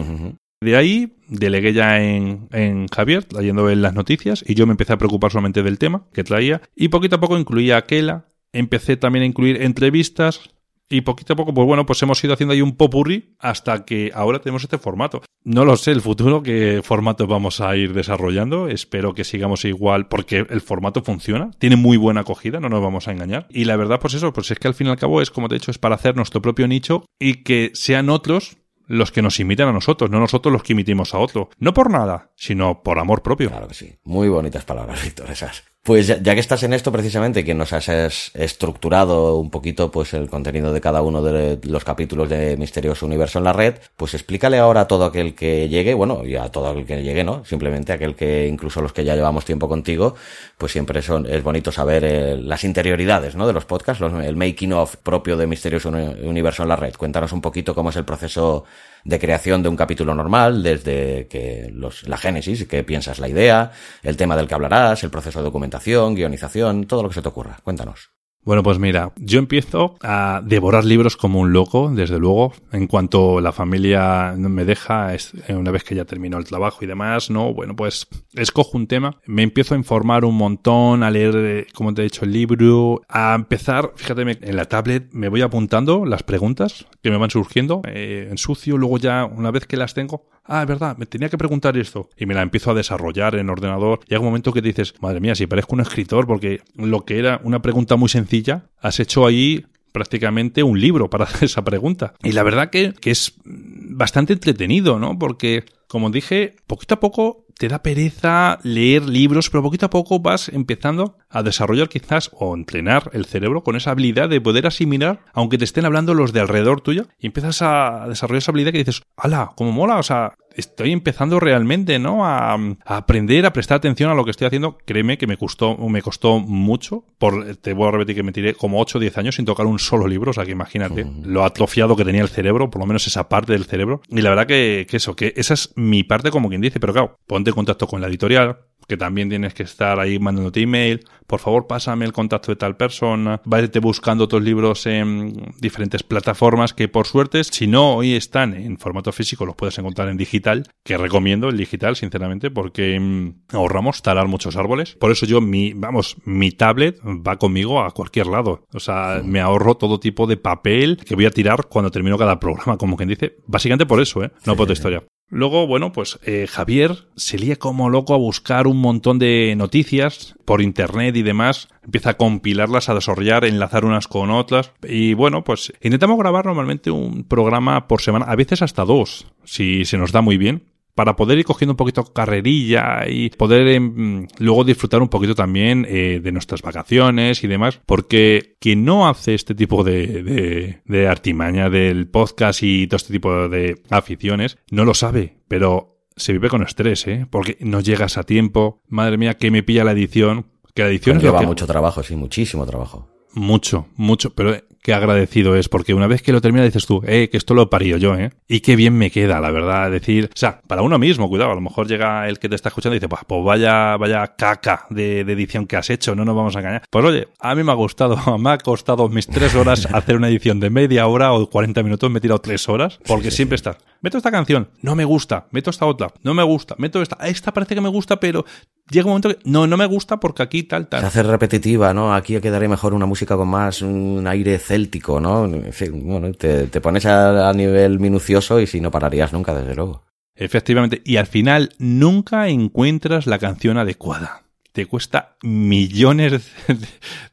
De 0.61 0.77
ahí 0.77 1.17
delegué 1.29 1.73
ya 1.73 2.03
en, 2.03 2.49
en 2.53 2.87
Javier, 2.87 3.25
trayendo 3.25 3.69
en 3.69 3.83
las 3.83 3.95
noticias, 3.95 4.45
y 4.47 4.55
yo 4.55 4.67
me 4.67 4.73
empecé 4.73 4.93
a 4.93 4.99
preocupar 4.99 5.33
solamente 5.33 5.63
del 5.63 5.79
tema 5.79 6.07
que 6.13 6.25
traía, 6.25 6.63
y 6.77 6.89
poquito 6.89 7.17
a 7.17 7.21
poco 7.21 7.39
incluía 7.39 7.77
aquella, 7.77 8.27
empecé 8.53 8.97
también 8.97 9.25
a 9.25 9.27
incluir 9.27 9.61
entrevistas, 9.63 10.51
y 10.93 11.01
poquito 11.01 11.33
a 11.33 11.37
poco, 11.37 11.55
pues 11.55 11.67
bueno, 11.67 11.87
pues 11.87 12.03
hemos 12.03 12.23
ido 12.23 12.35
haciendo 12.35 12.53
ahí 12.53 12.61
un 12.61 12.77
popurrí 12.77 13.35
hasta 13.39 13.87
que 13.87 14.11
ahora 14.15 14.41
tenemos 14.41 14.63
este 14.63 14.77
formato. 14.77 15.23
No 15.43 15.65
lo 15.65 15.77
sé, 15.79 15.91
el 15.91 16.03
futuro, 16.03 16.43
qué 16.43 16.83
formato 16.85 17.27
vamos 17.27 17.63
a 17.63 17.75
ir 17.77 17.95
desarrollando. 17.95 18.69
Espero 18.69 19.15
que 19.15 19.25
sigamos 19.25 19.65
igual, 19.65 20.09
porque 20.09 20.47
el 20.49 20.61
formato 20.61 21.03
funciona, 21.03 21.51
tiene 21.59 21.77
muy 21.77 21.97
buena 21.97 22.21
acogida, 22.21 22.61
no 22.61 22.69
nos 22.69 22.83
vamos 22.83 23.09
a 23.09 23.13
engañar. 23.13 23.47
Y 23.49 23.65
la 23.65 23.77
verdad, 23.77 24.01
pues 24.01 24.13
eso, 24.13 24.35
pues 24.35 24.51
es 24.51 24.59
que 24.59 24.69
al 24.69 24.75
fin 24.75 24.89
y 24.89 24.91
al 24.91 24.99
cabo 24.99 25.23
es, 25.23 25.31
como 25.31 25.49
te 25.49 25.55
he 25.55 25.59
dicho, 25.59 25.71
es 25.71 25.79
para 25.79 25.95
hacer 25.95 26.15
nuestro 26.15 26.43
propio 26.43 26.69
nicho 26.69 27.07
y 27.19 27.43
que 27.43 27.71
sean 27.73 28.11
otros 28.11 28.59
los 28.87 29.11
que 29.11 29.23
nos 29.23 29.41
imitan 29.41 29.69
a 29.69 29.73
nosotros, 29.73 30.11
no 30.11 30.21
nosotros 30.21 30.53
los 30.53 30.63
que 30.63 30.75
imitimos 30.75 31.15
a 31.15 31.19
otro. 31.19 31.49
No 31.59 31.73
por 31.73 31.91
nada, 31.91 32.33
sino 32.37 32.83
por 32.83 32.99
amor 32.99 33.23
propio. 33.23 33.49
Claro 33.49 33.69
que 33.69 33.75
sí. 33.75 33.95
Muy 34.05 34.29
bonitas 34.29 34.67
palabras, 34.67 35.03
Víctor, 35.03 35.31
esas. 35.31 35.72
Pues 35.85 36.07
ya, 36.07 36.23
que 36.23 36.39
estás 36.39 36.63
en 36.63 36.75
esto 36.75 36.93
precisamente, 36.93 37.45
que 37.45 37.55
nos 37.55 37.73
has 37.73 37.89
estructurado 38.35 39.37
un 39.39 39.51
poquito 39.51 39.91
pues 39.91 40.15
el 40.15 40.31
contenido 40.31 40.73
de 40.73 40.81
cada 40.81 41.03
uno 41.03 41.25
de 41.25 41.59
los 41.65 41.83
capítulos 41.83 42.29
de 42.29 42.57
Misterioso 42.57 43.05
Universo 43.05 43.39
en 43.39 43.45
la 43.45 43.53
red, 43.53 43.75
pues 43.97 44.15
explícale 44.15 44.59
ahora 44.59 44.83
a 44.83 44.87
todo 44.87 45.05
aquel 45.05 45.35
que 45.35 45.69
llegue, 45.69 45.93
bueno, 45.95 46.25
y 46.25 46.37
a 46.37 46.51
todo 46.51 46.69
aquel 46.69 46.87
que 46.87 47.03
llegue, 47.03 47.25
¿no? 47.25 47.45
Simplemente 47.45 47.93
aquel 47.93 48.15
que 48.15 48.47
incluso 48.47 48.81
los 48.81 48.93
que 48.93 49.05
ya 49.05 49.17
llevamos 49.17 49.45
tiempo 49.45 49.69
contigo, 49.69 50.15
pues 50.57 50.71
siempre 50.71 51.03
son, 51.03 51.27
es 51.27 51.43
bonito 51.43 51.73
saber 51.73 52.05
eh, 52.05 52.37
las 52.37 52.63
interioridades, 52.63 53.35
¿no? 53.35 53.49
De 53.49 53.53
los 53.53 53.65
podcasts, 53.65 54.05
el 54.05 54.37
making 54.37 54.75
of 54.75 54.99
propio 54.99 55.37
de 55.37 55.49
Misterioso 55.49 55.89
Universo 55.89 56.63
en 56.63 56.69
la 56.69 56.77
red. 56.77 56.95
Cuéntanos 56.95 57.33
un 57.33 57.41
poquito 57.41 57.75
cómo 57.75 57.91
es 57.91 57.97
el 57.97 58.05
proceso 58.05 58.65
de 59.05 59.19
creación 59.19 59.63
de 59.63 59.69
un 59.69 59.77
capítulo 59.77 60.15
normal, 60.15 60.63
desde 60.63 61.27
que 61.29 61.71
los, 61.73 62.07
la 62.09 62.17
génesis, 62.17 62.65
que 62.67 62.85
piensas 62.85 63.19
la 63.19 63.29
idea, 63.29 63.73
el 64.03 64.17
tema 64.17 64.37
del 64.37 64.49
que 64.49 64.55
hablarás, 64.55 65.03
el 65.05 65.11
proceso 65.11 65.41
de 65.41 65.45
documentación, 65.45 66.15
guionización, 66.15 66.87
todo 66.87 67.03
lo 67.03 67.09
que 67.09 67.17
se 67.17 67.23
te 67.23 67.29
ocurra. 67.29 67.59
Cuéntanos. 67.63 68.22
Bueno, 68.45 68.65
pues 68.65 68.81
mira, 68.81 69.13
yo 69.19 69.39
empiezo 69.39 69.95
a 70.03 70.43
devorar 70.45 70.85
libros 70.85 71.17
como 71.17 71.39
un 71.39 71.53
loco, 71.53 71.93
desde 71.95 72.19
luego. 72.19 72.53
En 72.73 72.89
cuanto 72.89 73.41
la 73.41 73.53
familia 73.53 74.35
me 74.37 74.65
deja, 74.65 75.13
una 75.49 75.71
vez 75.71 75.85
que 75.85 75.95
ya 75.95 76.05
terminó 76.05 76.39
el 76.39 76.45
trabajo 76.45 76.79
y 76.83 76.89
demás, 76.89 77.31
¿no? 77.31 77.55
Bueno, 77.55 77.77
pues 77.77 78.09
escojo 78.35 78.77
un 78.77 78.89
tema, 78.89 79.21
me 79.27 79.45
empiezo 79.45 79.75
a 79.75 79.79
informar 79.79 80.25
un 80.25 80.37
montón, 80.37 81.05
a 81.05 81.11
leer, 81.13 81.37
eh, 81.37 81.67
como 81.73 81.95
te 81.95 82.03
he 82.03 82.05
dicho, 82.05 82.25
el 82.25 82.33
libro, 82.33 83.03
a 83.09 83.35
empezar, 83.37 83.93
fíjate, 83.95 84.23
en 84.23 84.57
la 84.57 84.65
tablet 84.65 85.09
me 85.13 85.29
voy 85.29 85.43
apuntando 85.43 86.05
las 86.05 86.25
preguntas 86.25 86.87
que 87.01 87.11
me 87.11 87.19
van 87.19 87.31
surgiendo, 87.31 87.83
eh, 87.87 88.27
en 88.29 88.39
sucio, 88.39 88.77
luego 88.77 88.99
ya, 88.99 89.25
una 89.25 89.53
vez 89.53 89.67
que 89.67 89.77
las 89.77 89.95
tengo, 89.95 90.27
ah, 90.45 90.63
es 90.63 90.69
verdad, 90.69 90.97
me 90.97 91.07
tenía 91.07 91.29
que 91.29 91.39
preguntar 91.39 91.77
esto. 91.77 92.09
Y 92.17 92.27
me 92.27 92.35
la 92.35 92.43
empiezo 92.43 92.71
a 92.71 92.75
desarrollar 92.75 93.35
en 93.37 93.51
ordenador. 93.51 94.01
Llega 94.07 94.21
un 94.21 94.27
momento 94.27 94.53
que 94.53 94.63
dices, 94.63 94.95
madre 95.01 95.21
mía, 95.21 95.35
si 95.35 95.47
parezco 95.47 95.75
un 95.75 95.81
escritor, 95.81 96.27
porque 96.27 96.61
lo 96.77 97.05
que 97.05 97.19
era 97.19 97.41
una 97.45 97.63
pregunta 97.63 97.97
muy 97.97 98.09
sencilla, 98.09 98.67
has 98.81 99.01
hecho 99.01 99.27
ahí 99.27 99.65
prácticamente 99.93 100.63
un 100.63 100.81
libro 100.81 101.09
para 101.11 101.25
hacer 101.27 101.45
esa 101.45 101.63
pregunta. 101.63 102.15
Y 102.23 102.33
la 102.33 102.43
verdad 102.43 102.71
que, 102.71 102.95
que 102.95 103.11
es 103.11 103.35
bastante 103.45 104.33
entretenido, 104.33 104.99
¿no? 104.99 105.19
Porque, 105.19 105.65
como 105.87 106.11
dije, 106.11 106.57
poquito 106.67 106.95
a 106.95 107.01
poco 107.01 107.42
te 107.59 107.69
da 107.69 107.83
pereza 107.83 108.59
leer 108.63 109.05
libros, 109.05 109.51
pero 109.51 109.63
poquito 109.63 109.87
a 109.87 109.91
poco 109.91 110.21
vas 110.21 110.49
empezando 110.49 111.17
a 111.29 111.43
desarrollar 111.43 111.89
quizás 111.89 112.31
o 112.33 112.55
entrenar 112.55 113.11
el 113.13 113.25
cerebro 113.25 113.63
con 113.63 113.77
esa 113.77 113.93
habilidad 113.93 114.29
de 114.29 114.41
poder 114.41 114.67
asimilar, 114.67 115.21
aunque 115.33 115.59
te 115.59 115.65
estén 115.65 115.85
hablando 115.85 116.15
los 116.15 116.33
de 116.33 116.41
alrededor 116.41 116.81
tuyo, 116.81 117.07
y 117.19 117.27
empiezas 117.27 117.63
a 117.63 118.07
desarrollar 118.09 118.39
esa 118.39 118.53
habilidad 118.53 118.73
que 118.73 118.79
dices, 118.79 119.03
¡hala! 119.17 119.53
¡Cómo 119.57 119.73
mola! 119.73 119.97
O 119.99 120.03
sea, 120.03 120.35
estoy 120.57 120.93
empezando 120.93 121.41
realmente, 121.41 121.99
¿no? 121.99 122.25
A, 122.25 122.59
aprender, 122.85 123.47
a 123.47 123.53
prestar 123.53 123.79
atención 123.79 124.11
a 124.11 124.15
lo 124.15 124.25
que 124.25 124.31
estoy 124.31 124.47
haciendo. 124.47 124.79
Créeme 124.85 125.19
que 125.19 125.27
me 125.27 125.37
costó, 125.37 125.77
me 125.77 126.03
costó 126.03 126.39
mucho. 126.39 127.05
Por, 127.19 127.57
te 127.57 127.73
voy 127.73 127.89
a 127.89 127.91
repetir 127.93 128.17
que 128.17 128.23
me 128.23 128.33
tiré 128.33 128.55
como 128.55 128.81
8 128.81 128.99
o 128.99 129.01
10 129.01 129.19
años 129.19 129.37
sin 129.37 129.45
tocar 129.45 129.67
un 129.67 129.79
solo 129.79 130.07
libro. 130.07 130.31
O 130.31 130.35
sea, 130.35 130.45
que 130.45 130.53
imagínate 130.53 131.07
lo 131.25 131.45
atrofiado 131.45 131.97
que 131.97 132.05
tenía 132.05 132.23
el 132.23 132.29
cerebro, 132.29 132.71
por 132.71 132.81
lo 132.81 132.87
menos 132.87 133.07
esa 133.07 133.29
parte 133.29 133.53
del 133.53 133.65
cerebro. 133.65 134.03
Y 134.09 134.21
la 134.23 134.31
verdad 134.31 134.47
que, 134.47 134.87
que 134.89 134.97
eso, 134.97 135.17
que 135.17 135.33
esa 135.37 135.55
es 135.55 135.73
mi 135.77 136.05
parte 136.05 136.31
como 136.31 136.49
quien 136.49 136.61
dice. 136.61 136.81
Pero 136.81 136.93
claro, 136.93 137.17
ponte 137.27 137.51
en 137.51 137.55
contacto 137.55 137.87
con 137.87 138.01
la 138.01 138.09
editorial, 138.09 138.59
que 138.87 138.97
también 138.97 139.29
tienes 139.29 139.55
que 139.55 139.63
estar 139.63 139.99
ahí 140.01 140.19
mandándote 140.19 140.61
email, 140.61 141.05
por 141.27 141.41
favor 141.41 141.67
pásame 141.67 142.05
el 142.05 142.13
contacto 142.13 142.53
de 142.53 142.57
tal 142.57 142.77
persona, 142.77 143.41
váyate 143.45 143.79
buscando 143.79 144.25
otros 144.25 144.43
libros 144.43 144.87
en 144.87 145.55
diferentes 145.59 146.03
plataformas 146.03 146.75
que 146.75 146.89
por 146.89 147.07
suerte, 147.07 147.43
si 147.45 147.67
no 147.67 147.95
hoy 147.97 148.15
están 148.15 148.55
en 148.55 148.79
formato 148.79 149.13
físico, 149.13 149.47
los 149.47 149.57
puedes 149.57 149.79
encontrar 149.79 150.09
en 150.09 150.17
digital, 150.17 150.65
que 150.85 150.97
recomiendo 150.97 151.49
el 151.49 151.57
digital, 151.57 151.97
sinceramente, 151.97 152.51
porque 152.51 152.99
mm, 152.99 153.55
ahorramos 153.57 154.03
talar 154.03 154.29
muchos 154.29 154.57
árboles. 154.57 154.97
Por 154.97 155.11
eso 155.11 155.27
yo, 155.27 155.41
mi, 155.41 155.73
vamos, 155.73 156.17
mi 156.25 156.51
tablet 156.51 157.01
va 157.01 157.37
conmigo 157.37 157.83
a 157.83 157.91
cualquier 157.93 158.27
lado. 158.27 158.67
O 158.73 158.81
sea, 158.81 159.23
me 159.25 159.41
ahorro 159.41 159.77
todo 159.77 160.01
tipo 160.01 160.27
de 160.27 160.37
papel 160.37 160.97
que 160.97 161.15
voy 161.15 161.27
a 161.27 161.31
tirar 161.31 161.67
cuando 161.69 161.91
termino 161.91 162.19
cada 162.19 162.39
programa, 162.39 162.77
como 162.77 162.97
quien 162.97 163.09
dice. 163.09 163.37
Básicamente 163.47 163.87
por 163.87 164.01
eso, 164.01 164.23
¿eh? 164.23 164.31
No 164.47 164.55
por 164.55 164.65
otra 164.65 164.75
historia. 164.75 165.03
Luego, 165.35 165.67
bueno, 165.67 165.93
pues 165.93 166.19
eh, 166.25 166.47
Javier 166.47 167.07
se 167.17 167.39
lía 167.39 167.57
como 167.57 167.89
loco 167.89 168.13
a 168.13 168.19
buscar 168.19 168.67
un 168.67 168.77
montón 168.77 169.19
de 169.19 169.55
noticias 169.57 170.35
por 170.45 170.61
internet 170.61 171.17
y 171.17 171.23
demás. 171.23 171.69
Empieza 171.83 172.11
a 172.11 172.17
compilarlas, 172.19 172.91
a 172.91 172.95
desarrollar, 172.95 173.47
enlazar 173.47 173.87
unas 173.87 174.09
con 174.09 174.31
otras. 174.31 174.73
Y 174.87 175.15
bueno, 175.15 175.43
pues 175.43 175.73
intentamos 175.81 176.19
grabar 176.19 176.45
normalmente 176.45 176.91
un 176.91 177.25
programa 177.25 177.89
por 177.89 178.03
semana, 178.03 178.27
a 178.27 178.37
veces 178.37 178.61
hasta 178.61 178.85
dos, 178.85 179.27
si 179.45 179.87
se 179.87 179.97
nos 179.97 180.13
da 180.13 180.21
muy 180.21 180.37
bien 180.37 180.65
para 180.95 181.17
poder 181.17 181.39
ir 181.39 181.45
cogiendo 181.45 181.73
un 181.73 181.77
poquito 181.77 182.05
carrerilla 182.05 183.09
y 183.09 183.31
poder 183.31 183.67
em, 183.69 184.27
luego 184.39 184.65
disfrutar 184.65 185.03
un 185.03 185.09
poquito 185.09 185.35
también 185.35 185.87
eh, 185.89 186.21
de 186.23 186.33
nuestras 186.33 186.63
vacaciones 186.63 187.43
y 187.45 187.49
demás, 187.49 187.81
porque 187.87 188.57
quien 188.59 188.85
no 188.85 189.09
hace 189.09 189.35
este 189.35 189.55
tipo 189.55 189.85
de, 189.85 190.23
de, 190.23 190.81
de 190.85 191.09
artimaña 191.09 191.71
del 191.71 192.09
podcast 192.09 192.63
y 192.63 192.87
todo 192.87 192.97
este 192.97 193.13
tipo 193.13 193.49
de 193.49 193.81
aficiones, 193.91 194.59
no 194.71 194.85
lo 194.85 194.95
sabe, 194.95 195.39
pero 195.49 195.93
se 196.17 196.33
vive 196.33 196.49
con 196.49 196.63
estrés, 196.63 197.07
¿eh? 197.07 197.27
Porque 197.31 197.57
no 197.61 197.81
llegas 197.81 198.19
a 198.19 198.25
tiempo, 198.25 198.83
madre 198.89 199.17
mía, 199.17 199.35
que 199.35 199.51
me 199.51 199.63
pilla 199.63 199.85
la 199.85 199.93
edición, 199.93 200.47
que 200.75 200.83
la 200.83 200.89
edición 200.89 201.21
lleva 201.21 201.43
mucho 201.43 201.67
trabajo, 201.67 202.03
sí, 202.03 202.17
muchísimo 202.17 202.67
trabajo. 202.67 203.09
Mucho, 203.35 203.89
mucho, 203.97 204.35
pero 204.35 204.57
qué 204.83 204.93
agradecido 204.93 205.57
es, 205.57 205.69
porque 205.69 205.95
una 205.95 206.07
vez 206.07 206.23
que 206.23 206.33
lo 206.33 206.41
termina 206.41 206.65
dices 206.65 206.87
tú, 206.87 207.03
eh, 207.07 207.29
que 207.31 207.37
esto 207.37 207.55
lo 207.55 207.71
parío 207.71 207.97
yo, 207.97 208.17
eh. 208.17 208.33
Y 208.49 208.61
qué 208.61 208.77
bien 208.77 208.99
me 208.99 209.11
queda, 209.11 209.41
la 209.41 209.51
verdad, 209.51 209.91
decir, 209.91 210.29
o 210.35 210.37
sea, 210.37 210.61
para 210.67 210.83
uno 210.83 210.99
mismo, 210.99 211.29
cuidado, 211.29 211.53
a 211.53 211.55
lo 211.55 211.61
mejor 211.61 211.87
llega 211.87 212.29
el 212.29 212.39
que 212.39 212.49
te 212.49 212.57
está 212.57 212.69
escuchando 212.69 212.97
y 212.97 212.99
dice, 212.99 213.09
pues, 213.09 213.23
pues 213.27 213.45
vaya, 213.45 213.97
vaya 213.97 214.35
caca 214.37 214.87
de, 214.91 215.21
edición 215.21 215.67
que 215.67 215.77
has 215.77 215.89
hecho, 215.89 216.15
no 216.15 216.25
nos 216.25 216.35
vamos 216.35 216.57
a 216.57 216.59
engañar. 216.59 216.83
Pues 216.91 217.05
oye, 217.05 217.29
a 217.39 217.55
mí 217.55 217.63
me 217.63 217.73
ha 217.73 217.77
gustado, 217.77 218.17
me 218.39 218.51
ha 218.51 218.59
costado 218.59 219.09
mis 219.09 219.27
tres 219.27 219.55
horas 219.55 219.87
hacer 219.93 220.17
una 220.17 220.29
edición 220.29 220.61
de 220.61 220.69
media 220.69 221.07
hora 221.07 221.33
o 221.33 221.49
40 221.49 221.83
minutos, 221.83 222.11
me 222.11 222.19
he 222.19 222.21
tirado 222.21 222.41
tres 222.41 222.69
horas, 222.69 222.99
porque 223.07 223.31
siempre 223.31 223.57
está, 223.57 223.79
meto 224.01 224.19
esta 224.19 224.31
canción, 224.31 224.69
no 224.83 224.97
me 224.97 225.05
gusta, 225.05 225.47
meto 225.53 225.71
esta 225.71 225.87
otra, 225.87 226.13
no 226.23 226.35
me 226.35 226.43
gusta, 226.43 226.75
meto 226.79 227.01
esta, 227.01 227.17
esta 227.27 227.53
parece 227.53 227.75
que 227.75 227.81
me 227.81 227.89
gusta, 227.89 228.19
pero 228.19 228.45
llega 228.93 229.07
un 229.07 229.11
momento 229.11 229.31
que 229.31 229.39
no, 229.45 229.67
no 229.67 229.77
me 229.77 229.87
gusta 229.87 230.19
porque 230.21 230.43
aquí 230.43 230.63
tal, 230.63 230.87
tal. 230.87 231.01
Se 231.01 231.07
hace 231.07 231.23
repetitiva, 231.25 231.93
¿no? 231.93 232.15
Aquí 232.15 232.41
quedaría 232.41 232.69
mejor 232.69 232.95
una 232.95 233.07
música 233.07 233.37
con 233.37 233.49
más 233.49 233.83
un 233.83 234.25
aire 234.27 234.59
céltico, 234.59 235.19
¿no? 235.21 235.49
bueno, 235.49 236.33
te, 236.33 236.81
pones 236.81 237.07
a, 237.07 237.53
nivel 237.53 237.99
minucioso 237.99 238.61
y 238.61 238.67
si 238.67 238.81
no 238.81 238.91
pararías 238.91 239.33
nunca, 239.33 239.55
desde 239.55 239.75
luego. 239.75 240.05
Efectivamente, 240.35 241.03
y 241.05 241.17
al 241.17 241.27
final 241.27 241.71
nunca 241.79 242.49
encuentras 242.49 243.27
la 243.27 243.39
canción 243.39 243.79
adecuada. 243.79 244.43
Te 244.73 244.87
cuesta 244.87 245.37
millones 245.43 246.51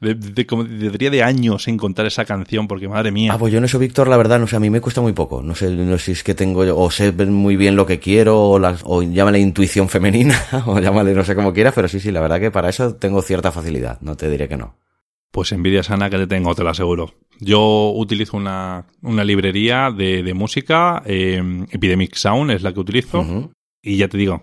de, 0.00 0.14
de, 0.14 1.10
de, 1.10 1.22
años 1.22 1.68
encontrar 1.68 2.06
esa 2.06 2.26
canción, 2.26 2.68
porque 2.68 2.86
madre 2.86 3.12
mía. 3.12 3.32
Ah, 3.32 3.38
pues 3.38 3.50
yo 3.50 3.58
en 3.58 3.64
eso, 3.64 3.78
Víctor, 3.78 4.08
la 4.08 4.18
verdad, 4.18 4.38
no 4.38 4.46
sé, 4.46 4.56
a 4.56 4.60
mí 4.60 4.68
me 4.68 4.82
cuesta 4.82 5.00
muy 5.00 5.14
poco. 5.14 5.42
No 5.42 5.54
sé, 5.54 5.70
no 5.70 5.96
sé 5.96 6.04
si 6.04 6.12
es 6.12 6.22
que 6.22 6.34
tengo, 6.34 6.60
o 6.60 6.90
sé 6.90 7.12
muy 7.12 7.56
bien 7.56 7.76
lo 7.76 7.86
que 7.86 7.98
quiero, 7.98 8.42
o, 8.42 8.58
las, 8.58 8.82
o 8.84 9.02
llámale 9.02 9.38
intuición 9.38 9.88
femenina, 9.88 10.38
o 10.66 10.78
llámale 10.80 11.14
no 11.14 11.24
sé 11.24 11.34
cómo 11.34 11.54
quieras, 11.54 11.72
pero 11.74 11.88
sí, 11.88 11.98
sí, 11.98 12.10
la 12.10 12.20
verdad 12.20 12.40
que 12.40 12.50
para 12.50 12.68
eso 12.68 12.94
tengo 12.96 13.22
cierta 13.22 13.50
facilidad, 13.52 13.98
no 14.02 14.16
te 14.16 14.28
diré 14.28 14.46
que 14.46 14.58
no. 14.58 14.76
Pues 15.30 15.52
envidia 15.52 15.82
sana 15.82 16.10
que 16.10 16.18
te 16.18 16.26
tengo, 16.26 16.54
te 16.54 16.62
lo 16.62 16.70
aseguro. 16.70 17.14
Yo 17.38 17.92
utilizo 17.94 18.36
una, 18.36 18.84
una 19.00 19.24
librería 19.24 19.90
de, 19.90 20.22
de 20.22 20.34
música, 20.34 21.02
eh, 21.06 21.42
Epidemic 21.70 22.16
Sound 22.16 22.50
es 22.50 22.62
la 22.62 22.74
que 22.74 22.80
utilizo. 22.80 23.50
Y 23.82 23.96
ya 23.96 24.08
te 24.08 24.18
digo, 24.18 24.42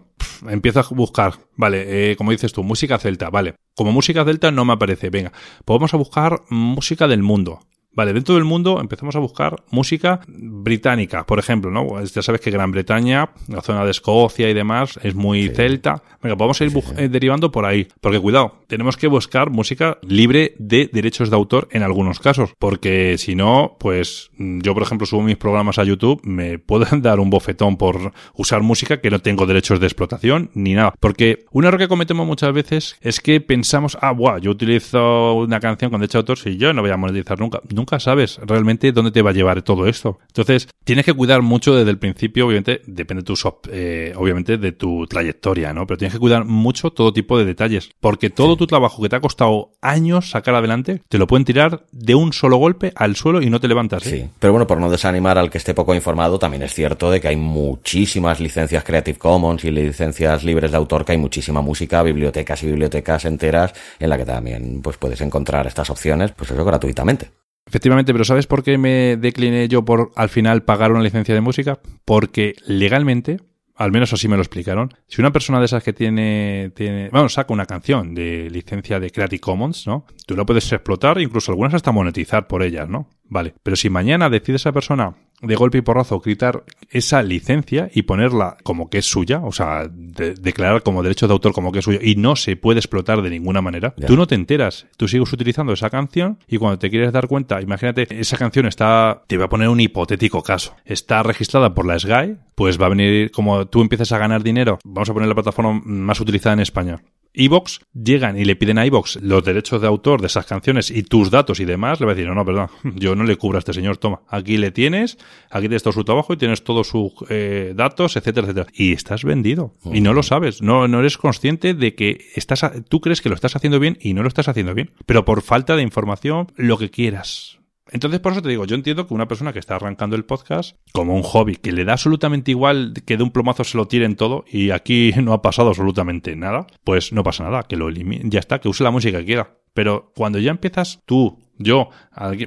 empiezo 0.49 0.79
a 0.79 0.87
buscar, 0.89 1.33
vale, 1.55 2.11
eh, 2.11 2.15
como 2.15 2.31
dices 2.31 2.53
tú, 2.53 2.63
música 2.63 2.97
celta, 2.97 3.29
vale. 3.29 3.55
Como 3.75 3.91
música 3.91 4.25
celta 4.25 4.51
no 4.51 4.65
me 4.65 4.73
aparece, 4.73 5.09
venga, 5.09 5.31
pues 5.63 5.77
vamos 5.77 5.93
a 5.93 5.97
buscar 5.97 6.41
música 6.49 7.07
del 7.07 7.21
mundo. 7.21 7.59
Vale, 7.97 8.13
dentro 8.13 8.35
del 8.35 8.43
mundo 8.43 8.79
empezamos 8.79 9.15
a 9.15 9.19
buscar 9.19 9.63
música 9.71 10.19
británica, 10.27 11.25
por 11.25 11.39
ejemplo, 11.39 11.71
¿no? 11.71 11.87
Pues 11.87 12.13
ya 12.13 12.21
sabes 12.21 12.41
que 12.41 12.51
Gran 12.51 12.69
Bretaña, 12.69 13.31
la 13.47 13.63
zona 13.63 13.83
de 13.83 13.89
Escocia 13.89 14.47
y 14.47 14.53
demás, 14.53 14.99
es 15.01 15.15
muy 15.15 15.49
celta. 15.49 16.03
Venga, 16.21 16.35
vamos 16.35 16.61
a 16.61 16.65
ir 16.65 16.73
eh, 16.95 17.09
derivando 17.09 17.51
por 17.51 17.65
ahí. 17.65 17.87
Porque 17.99 18.19
cuidado, 18.19 18.59
tenemos 18.67 18.97
que 18.97 19.07
buscar 19.07 19.49
música 19.49 19.97
libre 20.03 20.53
de 20.59 20.91
derechos 20.93 21.31
de 21.31 21.37
autor 21.37 21.69
en 21.71 21.81
algunos 21.81 22.19
casos. 22.19 22.51
Porque 22.59 23.17
si 23.17 23.33
no, 23.33 23.77
pues 23.79 24.29
yo, 24.37 24.75
por 24.75 24.83
ejemplo, 24.83 25.07
subo 25.07 25.23
mis 25.23 25.37
programas 25.37 25.79
a 25.79 25.83
YouTube, 25.83 26.21
me 26.23 26.59
pueden 26.59 27.01
dar 27.01 27.19
un 27.19 27.31
bofetón 27.31 27.77
por 27.77 28.13
usar 28.35 28.61
música 28.61 29.01
que 29.01 29.09
no 29.09 29.21
tengo 29.21 29.47
derechos 29.47 29.79
de 29.79 29.87
explotación 29.87 30.51
ni 30.53 30.75
nada. 30.75 30.93
Porque 30.99 31.45
un 31.49 31.65
error 31.65 31.79
que 31.79 31.87
cometemos 31.87 32.27
muchas 32.27 32.53
veces 32.53 32.95
es 33.01 33.19
que 33.21 33.41
pensamos, 33.41 33.97
ah, 34.01 34.11
buah, 34.11 34.37
yo 34.37 34.51
utilizo 34.51 35.33
una 35.33 35.59
canción 35.59 35.89
con 35.89 35.99
derecho 35.99 36.19
de 36.19 36.21
autor, 36.21 36.37
si 36.37 36.57
yo 36.57 36.71
no 36.73 36.83
voy 36.83 36.91
a 36.91 36.97
monetizar 36.97 37.39
nunca. 37.39 37.59
Nunca 37.73 37.86
nunca 37.87 38.01
sabes 38.01 38.37
realmente 38.45 38.91
dónde 38.91 39.11
te 39.11 39.21
va 39.21 39.29
a 39.29 39.33
llevar 39.33 39.61
todo 39.61 39.87
esto. 39.87 40.19
Entonces, 40.27 40.67
tienes 40.83 41.05
que 41.05 41.13
cuidar 41.13 41.41
mucho 41.41 41.73
desde 41.73 41.89
el 41.89 41.97
principio, 41.97 42.45
obviamente, 42.45 42.81
depende 42.85 43.23
de 43.23 43.25
tu, 43.25 43.35
eh, 43.71 44.13
obviamente 44.17 44.57
de 44.57 44.73
tu 44.73 45.07
trayectoria, 45.07 45.71
¿no? 45.73 45.87
Pero 45.87 45.97
tienes 45.97 46.13
que 46.13 46.19
cuidar 46.19 46.43
mucho 46.43 46.91
todo 46.91 47.13
tipo 47.13 47.39
de 47.39 47.45
detalles, 47.45 47.91
porque 48.01 48.29
todo 48.29 48.57
tu 48.57 48.67
trabajo 48.67 49.01
que 49.01 49.07
te 49.07 49.15
ha 49.15 49.21
costado 49.21 49.71
años 49.81 50.31
sacar 50.31 50.53
adelante, 50.55 51.01
te 51.07 51.17
lo 51.17 51.27
pueden 51.27 51.45
tirar 51.45 51.85
de 51.93 52.15
un 52.15 52.33
solo 52.33 52.57
golpe 52.57 52.91
al 52.95 53.15
suelo 53.15 53.41
y 53.41 53.49
no 53.49 53.61
te 53.61 53.69
levantas. 53.69 54.05
¿eh? 54.05 54.09
Sí, 54.09 54.29
pero 54.37 54.51
bueno, 54.51 54.67
por 54.67 54.81
no 54.81 54.91
desanimar 54.91 55.37
al 55.37 55.49
que 55.49 55.59
esté 55.59 55.73
poco 55.73 55.95
informado, 55.95 56.37
también 56.39 56.63
es 56.63 56.73
cierto 56.73 57.09
de 57.09 57.21
que 57.21 57.29
hay 57.29 57.37
muchísimas 57.37 58.41
licencias 58.41 58.83
Creative 58.83 59.17
Commons 59.17 59.63
y 59.63 59.71
licencias 59.71 60.43
libres 60.43 60.71
de 60.71 60.77
autor, 60.77 61.05
que 61.05 61.13
hay 61.13 61.17
muchísima 61.17 61.61
música, 61.61 62.03
bibliotecas 62.03 62.61
y 62.63 62.65
bibliotecas 62.65 63.23
enteras 63.23 63.73
en 63.97 64.09
la 64.09 64.17
que 64.17 64.25
también 64.25 64.81
pues 64.81 64.97
puedes 64.97 65.21
encontrar 65.21 65.67
estas 65.67 65.89
opciones, 65.89 66.33
pues 66.33 66.51
eso 66.51 66.65
gratuitamente. 66.65 67.31
Efectivamente, 67.67 68.13
pero 68.13 68.23
¿sabes 68.23 68.47
por 68.47 68.63
qué 68.63 68.77
me 68.77 69.17
decliné 69.17 69.67
yo 69.67 69.83
por 69.83 70.11
al 70.15 70.29
final 70.29 70.63
pagar 70.63 70.91
una 70.91 71.03
licencia 71.03 71.35
de 71.35 71.41
música? 71.41 71.79
Porque 72.05 72.55
legalmente, 72.65 73.41
al 73.75 73.91
menos 73.91 74.13
así 74.13 74.29
me 74.29 74.37
lo 74.37 74.41
explicaron, 74.41 74.93
si 75.07 75.21
una 75.21 75.33
persona 75.33 75.59
de 75.59 75.65
esas 75.65 75.83
que 75.83 75.91
tiene, 75.91 76.71
tiene, 76.75 77.09
bueno, 77.09 77.27
saca 77.27 77.53
una 77.53 77.65
canción 77.65 78.15
de 78.15 78.49
licencia 78.49 79.01
de 79.01 79.11
Creative 79.11 79.41
Commons, 79.41 79.85
¿no? 79.85 80.05
Tú 80.25 80.35
la 80.37 80.45
puedes 80.45 80.71
explotar, 80.71 81.19
incluso 81.19 81.51
algunas 81.51 81.73
hasta 81.73 81.91
monetizar 81.91 82.47
por 82.47 82.63
ellas, 82.63 82.87
¿no? 82.87 83.09
Vale, 83.25 83.53
pero 83.61 83.75
si 83.75 83.89
mañana 83.89 84.29
decide 84.29 84.55
esa 84.55 84.71
persona 84.71 85.15
de 85.41 85.55
golpe 85.55 85.77
y 85.77 85.81
porrazo 85.81 86.21
quitar 86.21 86.63
esa 86.89 87.21
licencia 87.21 87.89
y 87.93 88.03
ponerla 88.03 88.57
como 88.63 88.89
que 88.89 88.99
es 88.99 89.05
suya, 89.05 89.41
o 89.43 89.51
sea, 89.51 89.87
declarar 89.87 90.83
como 90.83 91.03
derecho 91.03 91.27
de 91.27 91.33
autor 91.33 91.53
como 91.53 91.71
que 91.71 91.79
es 91.79 91.85
suyo 91.85 91.99
y 92.01 92.15
no 92.15 92.35
se 92.35 92.55
puede 92.55 92.79
explotar 92.79 93.21
de 93.21 93.29
ninguna 93.29 93.61
manera, 93.61 93.93
tú 94.07 94.15
no 94.15 94.25
te 94.25 94.35
enteras, 94.35 94.87
tú 94.97 95.07
sigues 95.07 95.31
utilizando 95.31 95.73
esa 95.73 95.89
canción 95.89 96.39
y 96.47 96.57
cuando 96.57 96.79
te 96.79 96.89
quieres 96.89 97.11
dar 97.13 97.27
cuenta, 97.27 97.61
imagínate, 97.61 98.07
esa 98.19 98.37
canción 98.37 98.65
está, 98.65 99.23
te 99.27 99.37
voy 99.37 99.45
a 99.45 99.49
poner 99.49 99.69
un 99.69 99.79
hipotético 99.79 100.41
caso, 100.41 100.75
está 100.85 101.21
registrada 101.23 101.73
por 101.73 101.85
la 101.85 101.99
SGAE, 101.99 102.37
pues 102.55 102.81
va 102.81 102.87
a 102.87 102.89
venir, 102.89 103.31
como 103.31 103.67
tú 103.67 103.81
empiezas 103.81 104.11
a 104.11 104.17
ganar 104.17 104.41
dinero, 104.41 104.79
vamos 104.83 105.09
a 105.09 105.13
poner 105.13 105.29
la 105.29 105.35
plataforma 105.35 105.79
más 105.83 106.19
utilizada 106.19 106.53
en 106.53 106.61
España, 106.61 107.03
Evox, 107.37 107.79
llegan 107.93 108.37
y 108.37 108.45
le 108.45 108.55
piden 108.55 108.77
a 108.77 108.85
Evox 108.85 109.19
los 109.21 109.43
derechos 109.43 109.81
de 109.81 109.87
autor 109.87 110.21
de 110.21 110.27
esas 110.27 110.45
canciones 110.45 110.91
y 110.91 111.03
tus 111.03 111.31
datos 111.31 111.59
y 111.59 111.65
demás, 111.65 111.99
le 111.99 112.05
va 112.05 112.11
a 112.11 112.15
decir, 112.15 112.27
no, 112.27 112.35
no, 112.35 112.45
perdón, 112.45 112.69
yo 112.95 113.15
no 113.15 113.23
le 113.23 113.35
cubro 113.35 113.57
a 113.57 113.59
este 113.59 113.73
señor, 113.73 113.97
toma, 113.97 114.21
aquí 114.27 114.57
le 114.57 114.71
tienes, 114.71 115.17
aquí 115.49 115.67
tienes 115.67 115.83
todo 115.83 115.93
su 115.93 116.03
trabajo 116.03 116.33
y 116.33 116.37
tienes 116.37 116.63
todos 116.63 116.87
sus 116.87 117.13
eh, 117.29 117.73
datos, 117.75 118.15
etcétera, 118.15 118.47
etcétera. 118.47 118.67
Y 118.73 118.93
estás 118.93 119.23
vendido. 119.23 119.75
Y 119.93 120.01
no 120.01 120.13
lo 120.13 120.23
sabes, 120.23 120.61
no, 120.61 120.87
no 120.87 120.99
eres 120.99 121.17
consciente 121.17 121.73
de 121.73 121.95
que 121.95 122.25
estás, 122.35 122.61
tú 122.89 123.01
crees 123.01 123.21
que 123.21 123.29
lo 123.29 123.35
estás 123.35 123.55
haciendo 123.55 123.79
bien 123.79 123.97
y 124.01 124.13
no 124.13 124.23
lo 124.23 124.27
estás 124.27 124.47
haciendo 124.47 124.73
bien. 124.73 124.91
Pero 125.05 125.25
por 125.25 125.41
falta 125.41 125.75
de 125.75 125.83
información, 125.83 126.51
lo 126.55 126.77
que 126.77 126.89
quieras 126.89 127.56
Entonces, 127.91 128.19
por 128.19 128.31
eso 128.31 128.41
te 128.41 128.49
digo, 128.49 128.65
yo 128.65 128.75
entiendo 128.75 129.07
que 129.07 129.13
una 129.13 129.27
persona 129.27 129.53
que 129.53 129.59
está 129.59 129.75
arrancando 129.75 130.15
el 130.15 130.25
podcast 130.25 130.77
como 130.91 131.15
un 131.15 131.23
hobby, 131.23 131.55
que 131.55 131.71
le 131.71 131.85
da 131.85 131.93
absolutamente 131.93 132.51
igual 132.51 132.93
que 133.05 133.17
de 133.17 133.23
un 133.23 133.31
plomazo 133.31 133.63
se 133.63 133.77
lo 133.77 133.87
tiren 133.87 134.15
todo 134.15 134.45
y 134.49 134.71
aquí 134.71 135.11
no 135.21 135.33
ha 135.33 135.41
pasado 135.41 135.69
absolutamente 135.69 136.35
nada, 136.35 136.67
pues 136.83 137.13
no 137.13 137.23
pasa 137.23 137.43
nada, 137.43 137.63
que 137.63 137.75
lo 137.75 137.89
elimine, 137.89 138.23
ya 138.29 138.39
está, 138.39 138.59
que 138.59 138.69
use 138.69 138.83
la 138.83 138.91
música 138.91 139.19
que 139.19 139.25
quiera. 139.25 139.57
Pero 139.73 140.11
cuando 140.15 140.39
ya 140.39 140.49
empiezas 140.49 141.01
tú, 141.05 141.37
yo, 141.57 141.89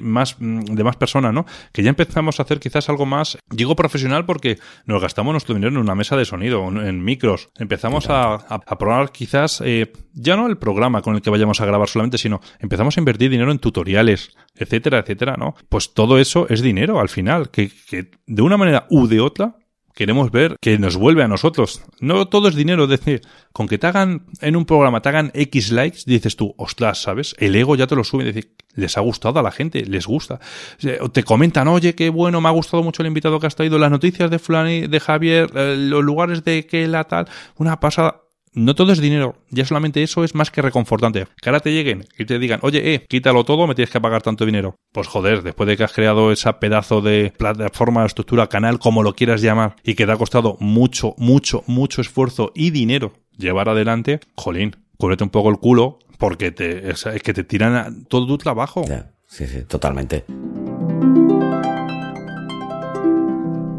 más 0.00 0.36
mm, 0.38 0.60
de 0.60 0.84
más 0.84 0.96
personas, 0.96 1.32
¿no? 1.32 1.46
Que 1.72 1.82
ya 1.82 1.90
empezamos 1.90 2.38
a 2.38 2.44
hacer 2.44 2.60
quizás 2.60 2.88
algo 2.88 3.06
más, 3.06 3.38
digo 3.50 3.76
profesional 3.76 4.24
porque 4.24 4.58
nos 4.86 5.02
gastamos 5.02 5.32
nuestro 5.32 5.54
dinero 5.54 5.72
en 5.72 5.78
una 5.78 5.94
mesa 5.94 6.16
de 6.16 6.24
sonido, 6.24 6.68
en 6.68 7.04
micros. 7.04 7.50
Empezamos 7.58 8.08
a, 8.08 8.34
a, 8.34 8.78
probar 8.78 9.12
quizás, 9.12 9.62
eh, 9.64 9.92
ya 10.12 10.36
no 10.36 10.46
el 10.46 10.58
programa 10.58 11.02
con 11.02 11.14
el 11.14 11.22
que 11.22 11.30
vayamos 11.30 11.60
a 11.60 11.66
grabar 11.66 11.88
solamente, 11.88 12.18
sino 12.18 12.40
empezamos 12.58 12.96
a 12.96 13.00
invertir 13.00 13.30
dinero 13.30 13.52
en 13.52 13.58
tutoriales, 13.58 14.36
etcétera, 14.54 14.98
etcétera, 14.98 15.36
¿no? 15.36 15.54
Pues 15.68 15.94
todo 15.94 16.18
eso 16.18 16.46
es 16.48 16.62
dinero 16.62 17.00
al 17.00 17.08
final, 17.08 17.50
que, 17.50 17.70
que 17.88 18.10
de 18.26 18.42
una 18.42 18.56
manera 18.56 18.86
u 18.90 19.06
de 19.06 19.20
otra 19.20 19.56
queremos 20.00 20.30
ver 20.30 20.56
que 20.62 20.78
nos 20.78 20.96
vuelve 20.96 21.22
a 21.22 21.28
nosotros. 21.28 21.82
No 22.00 22.26
todo 22.26 22.48
es 22.48 22.54
dinero, 22.54 22.84
es 22.84 22.88
decir, 22.88 23.20
con 23.52 23.68
que 23.68 23.76
te 23.76 23.86
hagan 23.86 24.24
en 24.40 24.56
un 24.56 24.64
programa, 24.64 25.02
te 25.02 25.10
hagan 25.10 25.30
X 25.34 25.72
likes, 25.72 25.98
dices 26.06 26.36
tú, 26.36 26.54
ostras, 26.56 27.02
¿sabes? 27.02 27.36
El 27.38 27.54
ego 27.54 27.76
ya 27.76 27.86
te 27.86 27.94
lo 27.94 28.02
sube, 28.02 28.24
decir, 28.24 28.54
les 28.74 28.96
ha 28.96 29.02
gustado 29.02 29.40
a 29.40 29.42
la 29.42 29.50
gente, 29.50 29.84
les 29.84 30.06
gusta. 30.06 30.40
Te 31.12 31.22
comentan, 31.22 31.68
oye, 31.68 31.94
qué 31.94 32.08
bueno, 32.08 32.40
me 32.40 32.48
ha 32.48 32.52
gustado 32.52 32.82
mucho 32.82 33.02
el 33.02 33.08
invitado 33.08 33.38
que 33.40 33.46
has 33.46 33.54
traído, 33.54 33.78
las 33.78 33.90
noticias 33.90 34.30
de 34.30 34.38
Fulani, 34.38 34.86
de 34.86 35.00
Javier, 35.00 35.50
eh, 35.54 35.76
los 35.76 36.02
lugares 36.02 36.44
de 36.44 36.64
que 36.64 36.88
la 36.88 37.04
tal, 37.04 37.28
una 37.56 37.78
pasada 37.78 38.22
no 38.52 38.74
todo 38.74 38.92
es 38.92 39.00
dinero, 39.00 39.36
ya 39.50 39.64
solamente 39.64 40.02
eso 40.02 40.24
es 40.24 40.34
más 40.34 40.50
que 40.50 40.62
reconfortante. 40.62 41.26
Que 41.40 41.48
ahora 41.48 41.60
te 41.60 41.72
lleguen 41.72 42.06
y 42.18 42.24
te 42.24 42.38
digan, 42.38 42.60
oye, 42.62 42.94
eh, 42.94 43.06
quítalo 43.08 43.44
todo, 43.44 43.66
me 43.66 43.74
tienes 43.74 43.90
que 43.90 44.00
pagar 44.00 44.22
tanto 44.22 44.44
dinero. 44.44 44.74
Pues 44.92 45.06
joder, 45.06 45.42
después 45.42 45.68
de 45.68 45.76
que 45.76 45.84
has 45.84 45.92
creado 45.92 46.32
ese 46.32 46.52
pedazo 46.54 47.00
de 47.00 47.32
plataforma, 47.36 48.04
estructura, 48.04 48.48
canal, 48.48 48.78
como 48.78 49.02
lo 49.02 49.14
quieras 49.14 49.40
llamar, 49.40 49.76
y 49.84 49.94
que 49.94 50.06
te 50.06 50.12
ha 50.12 50.16
costado 50.16 50.56
mucho, 50.60 51.14
mucho, 51.16 51.62
mucho 51.66 52.00
esfuerzo 52.00 52.52
y 52.54 52.70
dinero 52.70 53.12
llevar 53.36 53.68
adelante, 53.68 54.20
jolín, 54.36 54.76
cúbrete 54.96 55.24
un 55.24 55.30
poco 55.30 55.50
el 55.50 55.58
culo 55.58 55.98
porque 56.18 56.50
te, 56.50 56.90
es, 56.90 57.04
que 57.22 57.32
te 57.32 57.44
tiran 57.44 58.04
todo 58.04 58.26
tu 58.26 58.36
trabajo. 58.36 58.84
sí, 59.26 59.46
sí, 59.46 59.62
totalmente. 59.62 60.24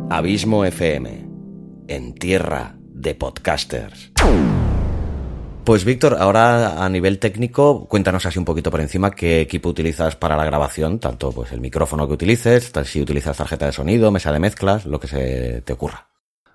Abismo 0.10 0.66
FM, 0.66 1.26
en 1.88 2.14
tierra 2.16 2.76
de 2.78 3.16
podcasters. 3.16 4.12
Pues 5.64 5.86
Víctor, 5.86 6.18
ahora 6.20 6.84
a 6.84 6.90
nivel 6.90 7.20
técnico, 7.20 7.88
cuéntanos 7.88 8.26
así 8.26 8.40
un 8.40 8.46
poquito 8.46 8.72
por 8.72 8.82
encima 8.82 9.12
qué 9.12 9.42
equipo 9.42 9.70
utilizas 9.70 10.16
para 10.16 10.36
la 10.36 10.44
grabación, 10.44 11.00
tanto 11.00 11.32
pues 11.32 11.52
el 11.52 11.62
micrófono 11.62 12.08
que 12.08 12.16
utilices, 12.16 12.72
si 12.86 13.00
utilizas 13.00 13.38
tarjeta 13.38 13.68
de 13.68 13.72
sonido, 13.72 14.12
mesa 14.12 14.32
de 14.32 14.40
mezclas, 14.40 14.86
lo 14.88 15.00
que 15.00 15.08
se 15.08 15.62
te 15.62 15.74
ocurra. 15.74 16.11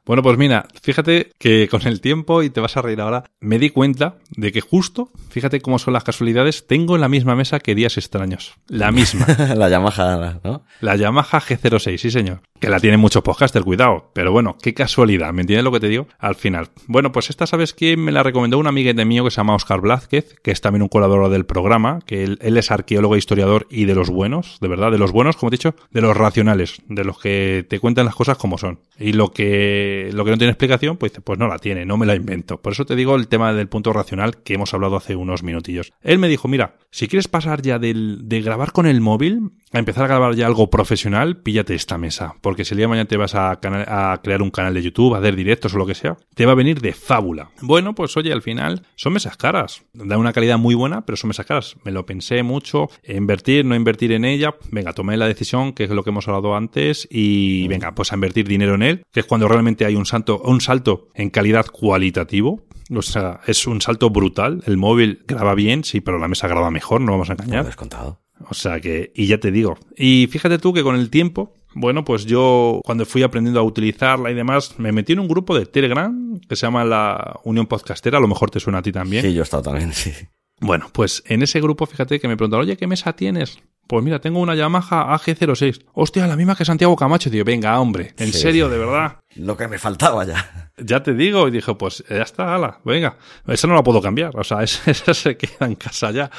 Bueno, 0.06 0.22
pues 0.22 0.38
mira, 0.38 0.68
fíjate 0.82 1.32
que 1.36 1.66
con 1.68 1.84
el 1.84 2.00
tiempo, 2.00 2.44
y 2.44 2.50
te 2.50 2.60
vas 2.60 2.76
a 2.76 2.82
reír 2.82 3.00
ahora, 3.00 3.24
me 3.40 3.58
di 3.58 3.70
cuenta 3.70 4.18
de 4.30 4.52
que 4.52 4.60
justo, 4.60 5.10
fíjate 5.30 5.60
cómo 5.60 5.80
son 5.80 5.94
las 5.94 6.04
casualidades, 6.04 6.68
tengo 6.68 6.96
la 6.96 7.08
misma 7.08 7.34
mesa 7.34 7.58
que 7.58 7.74
días 7.74 7.98
extraños. 7.98 8.54
La 8.68 8.92
misma. 8.92 9.26
la 9.56 9.68
Yamaha, 9.68 10.38
¿no? 10.44 10.62
La 10.80 10.94
Yamaha 10.94 11.40
G06, 11.40 11.98
sí 11.98 12.10
señor. 12.12 12.40
Que 12.60 12.70
la 12.70 12.78
tienen 12.78 13.00
muchos 13.00 13.22
podcasters, 13.22 13.64
cuidado. 13.64 14.12
Pero 14.14 14.30
bueno, 14.30 14.56
qué 14.62 14.74
casualidad, 14.74 15.32
¿me 15.32 15.40
entiendes 15.42 15.64
lo 15.64 15.72
que 15.72 15.80
te 15.80 15.88
digo? 15.88 16.06
Al 16.20 16.36
final. 16.36 16.68
Bueno, 16.86 17.10
pues 17.10 17.28
esta, 17.28 17.46
¿sabes 17.46 17.74
quién? 17.74 18.00
Me 18.00 18.12
la 18.12 18.22
recomendó 18.22 18.58
un 18.58 18.68
amiguete 18.68 19.04
mío 19.04 19.24
que 19.24 19.32
se 19.32 19.38
llama 19.38 19.56
Oscar 19.56 19.80
Blázquez, 19.80 20.36
que 20.40 20.52
es 20.52 20.60
también 20.60 20.82
un 20.82 20.88
colaborador 20.88 21.32
del 21.32 21.46
programa, 21.46 21.98
que 22.06 22.22
él, 22.22 22.38
él 22.42 22.56
es 22.56 22.70
arqueólogo 22.70 23.16
e 23.16 23.18
historiador 23.18 23.66
y 23.70 23.86
de 23.86 23.96
los 23.96 24.08
buenos, 24.08 24.58
de 24.60 24.68
verdad, 24.68 24.92
de 24.92 24.98
los 24.98 25.10
buenos, 25.10 25.36
como 25.36 25.50
te 25.50 25.56
he 25.56 25.58
dicho, 25.58 25.74
de 25.90 26.00
los 26.00 26.16
racionales, 26.16 26.80
de 26.88 27.04
los 27.04 27.18
que 27.18 27.66
te 27.68 27.80
cuentan 27.80 28.06
las 28.06 28.14
cosas 28.14 28.38
como 28.38 28.56
son. 28.56 28.78
Y 28.98 29.12
lo 29.12 29.32
que 29.32 29.95
lo 30.12 30.24
que 30.24 30.30
no 30.30 30.38
tiene 30.38 30.52
explicación, 30.52 30.96
pues 30.96 31.12
pues 31.24 31.38
no 31.38 31.48
la 31.48 31.58
tiene, 31.58 31.84
no 31.84 31.96
me 31.96 32.06
la 32.06 32.14
invento. 32.14 32.60
Por 32.60 32.72
eso 32.72 32.84
te 32.84 32.96
digo 32.96 33.16
el 33.16 33.28
tema 33.28 33.52
del 33.52 33.68
punto 33.68 33.92
racional 33.92 34.42
que 34.42 34.54
hemos 34.54 34.74
hablado 34.74 34.96
hace 34.96 35.16
unos 35.16 35.42
minutillos. 35.42 35.92
Él 36.02 36.18
me 36.18 36.28
dijo, 36.28 36.48
mira, 36.48 36.76
si 36.90 37.08
quieres 37.08 37.28
pasar 37.28 37.62
ya 37.62 37.78
del, 37.78 38.28
de 38.28 38.40
grabar 38.40 38.72
con 38.72 38.86
el 38.86 39.00
móvil 39.00 39.52
a 39.76 39.78
empezar 39.78 40.04
a 40.04 40.08
grabar 40.08 40.34
ya 40.34 40.46
algo 40.46 40.70
profesional, 40.70 41.36
píllate 41.38 41.74
esta 41.74 41.98
mesa. 41.98 42.34
Porque 42.40 42.64
si 42.64 42.74
el 42.74 42.78
día 42.78 42.84
de 42.84 42.88
mañana 42.88 43.08
te 43.08 43.16
vas 43.16 43.34
a, 43.34 43.52
a 43.52 44.20
crear 44.22 44.42
un 44.42 44.50
canal 44.50 44.74
de 44.74 44.82
YouTube, 44.82 45.14
a 45.14 45.18
hacer 45.18 45.36
directos 45.36 45.74
o 45.74 45.78
lo 45.78 45.86
que 45.86 45.94
sea, 45.94 46.16
te 46.34 46.46
va 46.46 46.52
a 46.52 46.56
venir 46.56 46.80
de 46.80 46.92
fábula. 46.92 47.50
Bueno, 47.60 47.94
pues 47.94 48.16
oye, 48.16 48.32
al 48.32 48.42
final 48.42 48.82
son 48.96 49.12
mesas 49.12 49.36
caras. 49.36 49.82
Da 49.92 50.18
una 50.18 50.32
calidad 50.32 50.58
muy 50.58 50.74
buena, 50.74 51.04
pero 51.04 51.16
son 51.16 51.28
mesas 51.28 51.46
caras. 51.46 51.76
Me 51.84 51.92
lo 51.92 52.06
pensé 52.06 52.42
mucho, 52.42 52.88
invertir, 53.06 53.64
no 53.64 53.74
invertir 53.74 54.12
en 54.12 54.24
ella. 54.24 54.54
Venga, 54.70 54.92
tomé 54.92 55.16
la 55.16 55.26
decisión, 55.26 55.72
que 55.72 55.84
es 55.84 55.90
lo 55.90 56.02
que 56.02 56.10
hemos 56.10 56.26
hablado 56.28 56.56
antes, 56.56 57.06
y 57.10 57.68
venga, 57.68 57.94
pues 57.94 58.12
a 58.12 58.16
invertir 58.16 58.48
dinero 58.48 58.74
en 58.74 58.82
él, 58.82 59.02
que 59.12 59.20
es 59.20 59.26
cuando 59.26 59.48
realmente 59.48 59.84
hay 59.84 59.94
un 59.94 60.06
salto, 60.06 60.40
un 60.44 60.60
salto 60.60 61.08
en 61.14 61.30
calidad 61.30 61.66
cualitativo. 61.66 62.62
O 62.94 63.02
sea, 63.02 63.40
es 63.46 63.66
un 63.66 63.80
salto 63.80 64.10
brutal. 64.10 64.62
El 64.66 64.76
móvil 64.76 65.24
graba 65.26 65.54
bien, 65.54 65.82
sí, 65.84 66.00
pero 66.00 66.18
la 66.18 66.28
mesa 66.28 66.46
graba 66.48 66.70
mejor, 66.70 67.00
no 67.00 67.12
vamos 67.12 67.30
a 67.30 67.32
engañar. 67.32 67.66
descontado. 67.66 68.20
O 68.48 68.54
sea 68.54 68.80
que, 68.80 69.12
y 69.14 69.26
ya 69.26 69.38
te 69.38 69.50
digo. 69.50 69.78
Y 69.96 70.28
fíjate 70.30 70.58
tú 70.58 70.72
que 70.72 70.82
con 70.82 70.96
el 70.96 71.10
tiempo, 71.10 71.54
bueno, 71.74 72.04
pues 72.04 72.26
yo 72.26 72.80
cuando 72.84 73.04
fui 73.04 73.22
aprendiendo 73.22 73.60
a 73.60 73.62
utilizarla 73.62 74.30
y 74.30 74.34
demás, 74.34 74.78
me 74.78 74.92
metí 74.92 75.12
en 75.12 75.20
un 75.20 75.28
grupo 75.28 75.58
de 75.58 75.66
Telegram 75.66 76.40
que 76.48 76.56
se 76.56 76.66
llama 76.66 76.84
la 76.84 77.40
Unión 77.44 77.66
Podcastera, 77.66 78.18
a 78.18 78.20
lo 78.20 78.28
mejor 78.28 78.50
te 78.50 78.60
suena 78.60 78.78
a 78.78 78.82
ti 78.82 78.92
también. 78.92 79.22
Sí, 79.22 79.32
yo 79.34 79.40
he 79.40 79.44
estado 79.44 79.62
también, 79.64 79.92
sí. 79.92 80.12
Bueno, 80.60 80.88
pues 80.92 81.22
en 81.26 81.42
ese 81.42 81.60
grupo, 81.60 81.84
fíjate 81.86 82.18
que 82.18 82.28
me 82.28 82.36
preguntaron, 82.36 82.64
oye, 82.64 82.76
¿qué 82.76 82.86
mesa 82.86 83.12
tienes? 83.12 83.58
Pues 83.86 84.02
mira, 84.02 84.20
tengo 84.20 84.40
una 84.40 84.54
Yamaha 84.54 85.14
AG06. 85.14 85.84
Hostia, 85.92 86.26
la 86.26 86.36
misma 86.36 86.56
que 86.56 86.64
Santiago 86.64 86.96
Camacho. 86.96 87.30
Tío, 87.30 87.44
venga, 87.44 87.78
hombre. 87.78 88.14
En 88.16 88.32
serio, 88.32 88.68
de 88.68 88.78
verdad. 88.78 89.20
Lo 89.38 89.56
que 89.56 89.68
me 89.68 89.78
faltaba 89.78 90.24
ya. 90.24 90.70
Ya 90.78 91.02
te 91.02 91.14
digo. 91.14 91.48
Y 91.48 91.50
dijo, 91.50 91.78
pues 91.78 92.04
ya 92.08 92.22
está, 92.22 92.54
ala, 92.54 92.80
venga. 92.84 93.16
Esa 93.46 93.66
no 93.66 93.74
la 93.74 93.82
puedo 93.82 94.00
cambiar. 94.00 94.36
O 94.36 94.44
sea, 94.44 94.62
esa, 94.62 95.14
se 95.14 95.36
queda 95.36 95.66
en 95.66 95.74
casa 95.74 96.10
ya. 96.10 96.30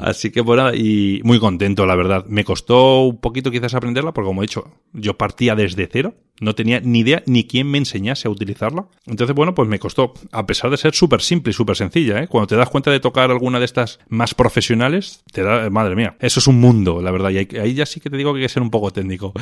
Así 0.00 0.30
que 0.30 0.40
bueno, 0.40 0.72
y 0.74 1.20
muy 1.24 1.38
contento, 1.38 1.86
la 1.86 1.96
verdad. 1.96 2.24
Me 2.26 2.44
costó 2.44 3.02
un 3.02 3.20
poquito 3.20 3.50
quizás 3.50 3.74
aprenderla, 3.74 4.12
porque 4.12 4.26
como 4.26 4.42
he 4.42 4.46
dicho, 4.46 4.70
yo 4.92 5.16
partía 5.16 5.54
desde 5.54 5.88
cero. 5.90 6.14
No 6.38 6.54
tenía 6.54 6.80
ni 6.80 6.98
idea 6.98 7.22
ni 7.24 7.44
quién 7.44 7.66
me 7.70 7.78
enseñase 7.78 8.28
a 8.28 8.30
utilizarla. 8.30 8.86
Entonces, 9.06 9.34
bueno, 9.34 9.54
pues 9.54 9.70
me 9.70 9.78
costó, 9.78 10.12
a 10.32 10.44
pesar 10.44 10.70
de 10.70 10.76
ser 10.76 10.94
súper 10.94 11.22
simple 11.22 11.50
y 11.50 11.54
súper 11.54 11.76
sencilla, 11.76 12.22
¿eh? 12.22 12.28
Cuando 12.28 12.48
te 12.48 12.56
das 12.56 12.68
cuenta 12.68 12.90
de 12.90 13.00
tocar 13.00 13.30
alguna 13.30 13.58
de 13.58 13.64
estas 13.64 14.00
más 14.10 14.34
profesionales, 14.34 15.22
te 15.32 15.42
da, 15.42 15.70
madre 15.70 15.96
mía, 15.96 16.16
eso 16.20 16.40
es 16.40 16.46
un 16.46 16.60
mundo, 16.60 17.00
la 17.00 17.10
verdad. 17.10 17.30
Y 17.30 17.38
ahí 17.56 17.72
ya 17.72 17.86
sí 17.86 18.00
que 18.00 18.10
te 18.10 18.18
digo 18.18 18.34
que 18.34 18.40
hay 18.40 18.44
que 18.44 18.50
ser 18.50 18.62
un 18.62 18.70
poco 18.70 18.90
técnico. 18.90 19.32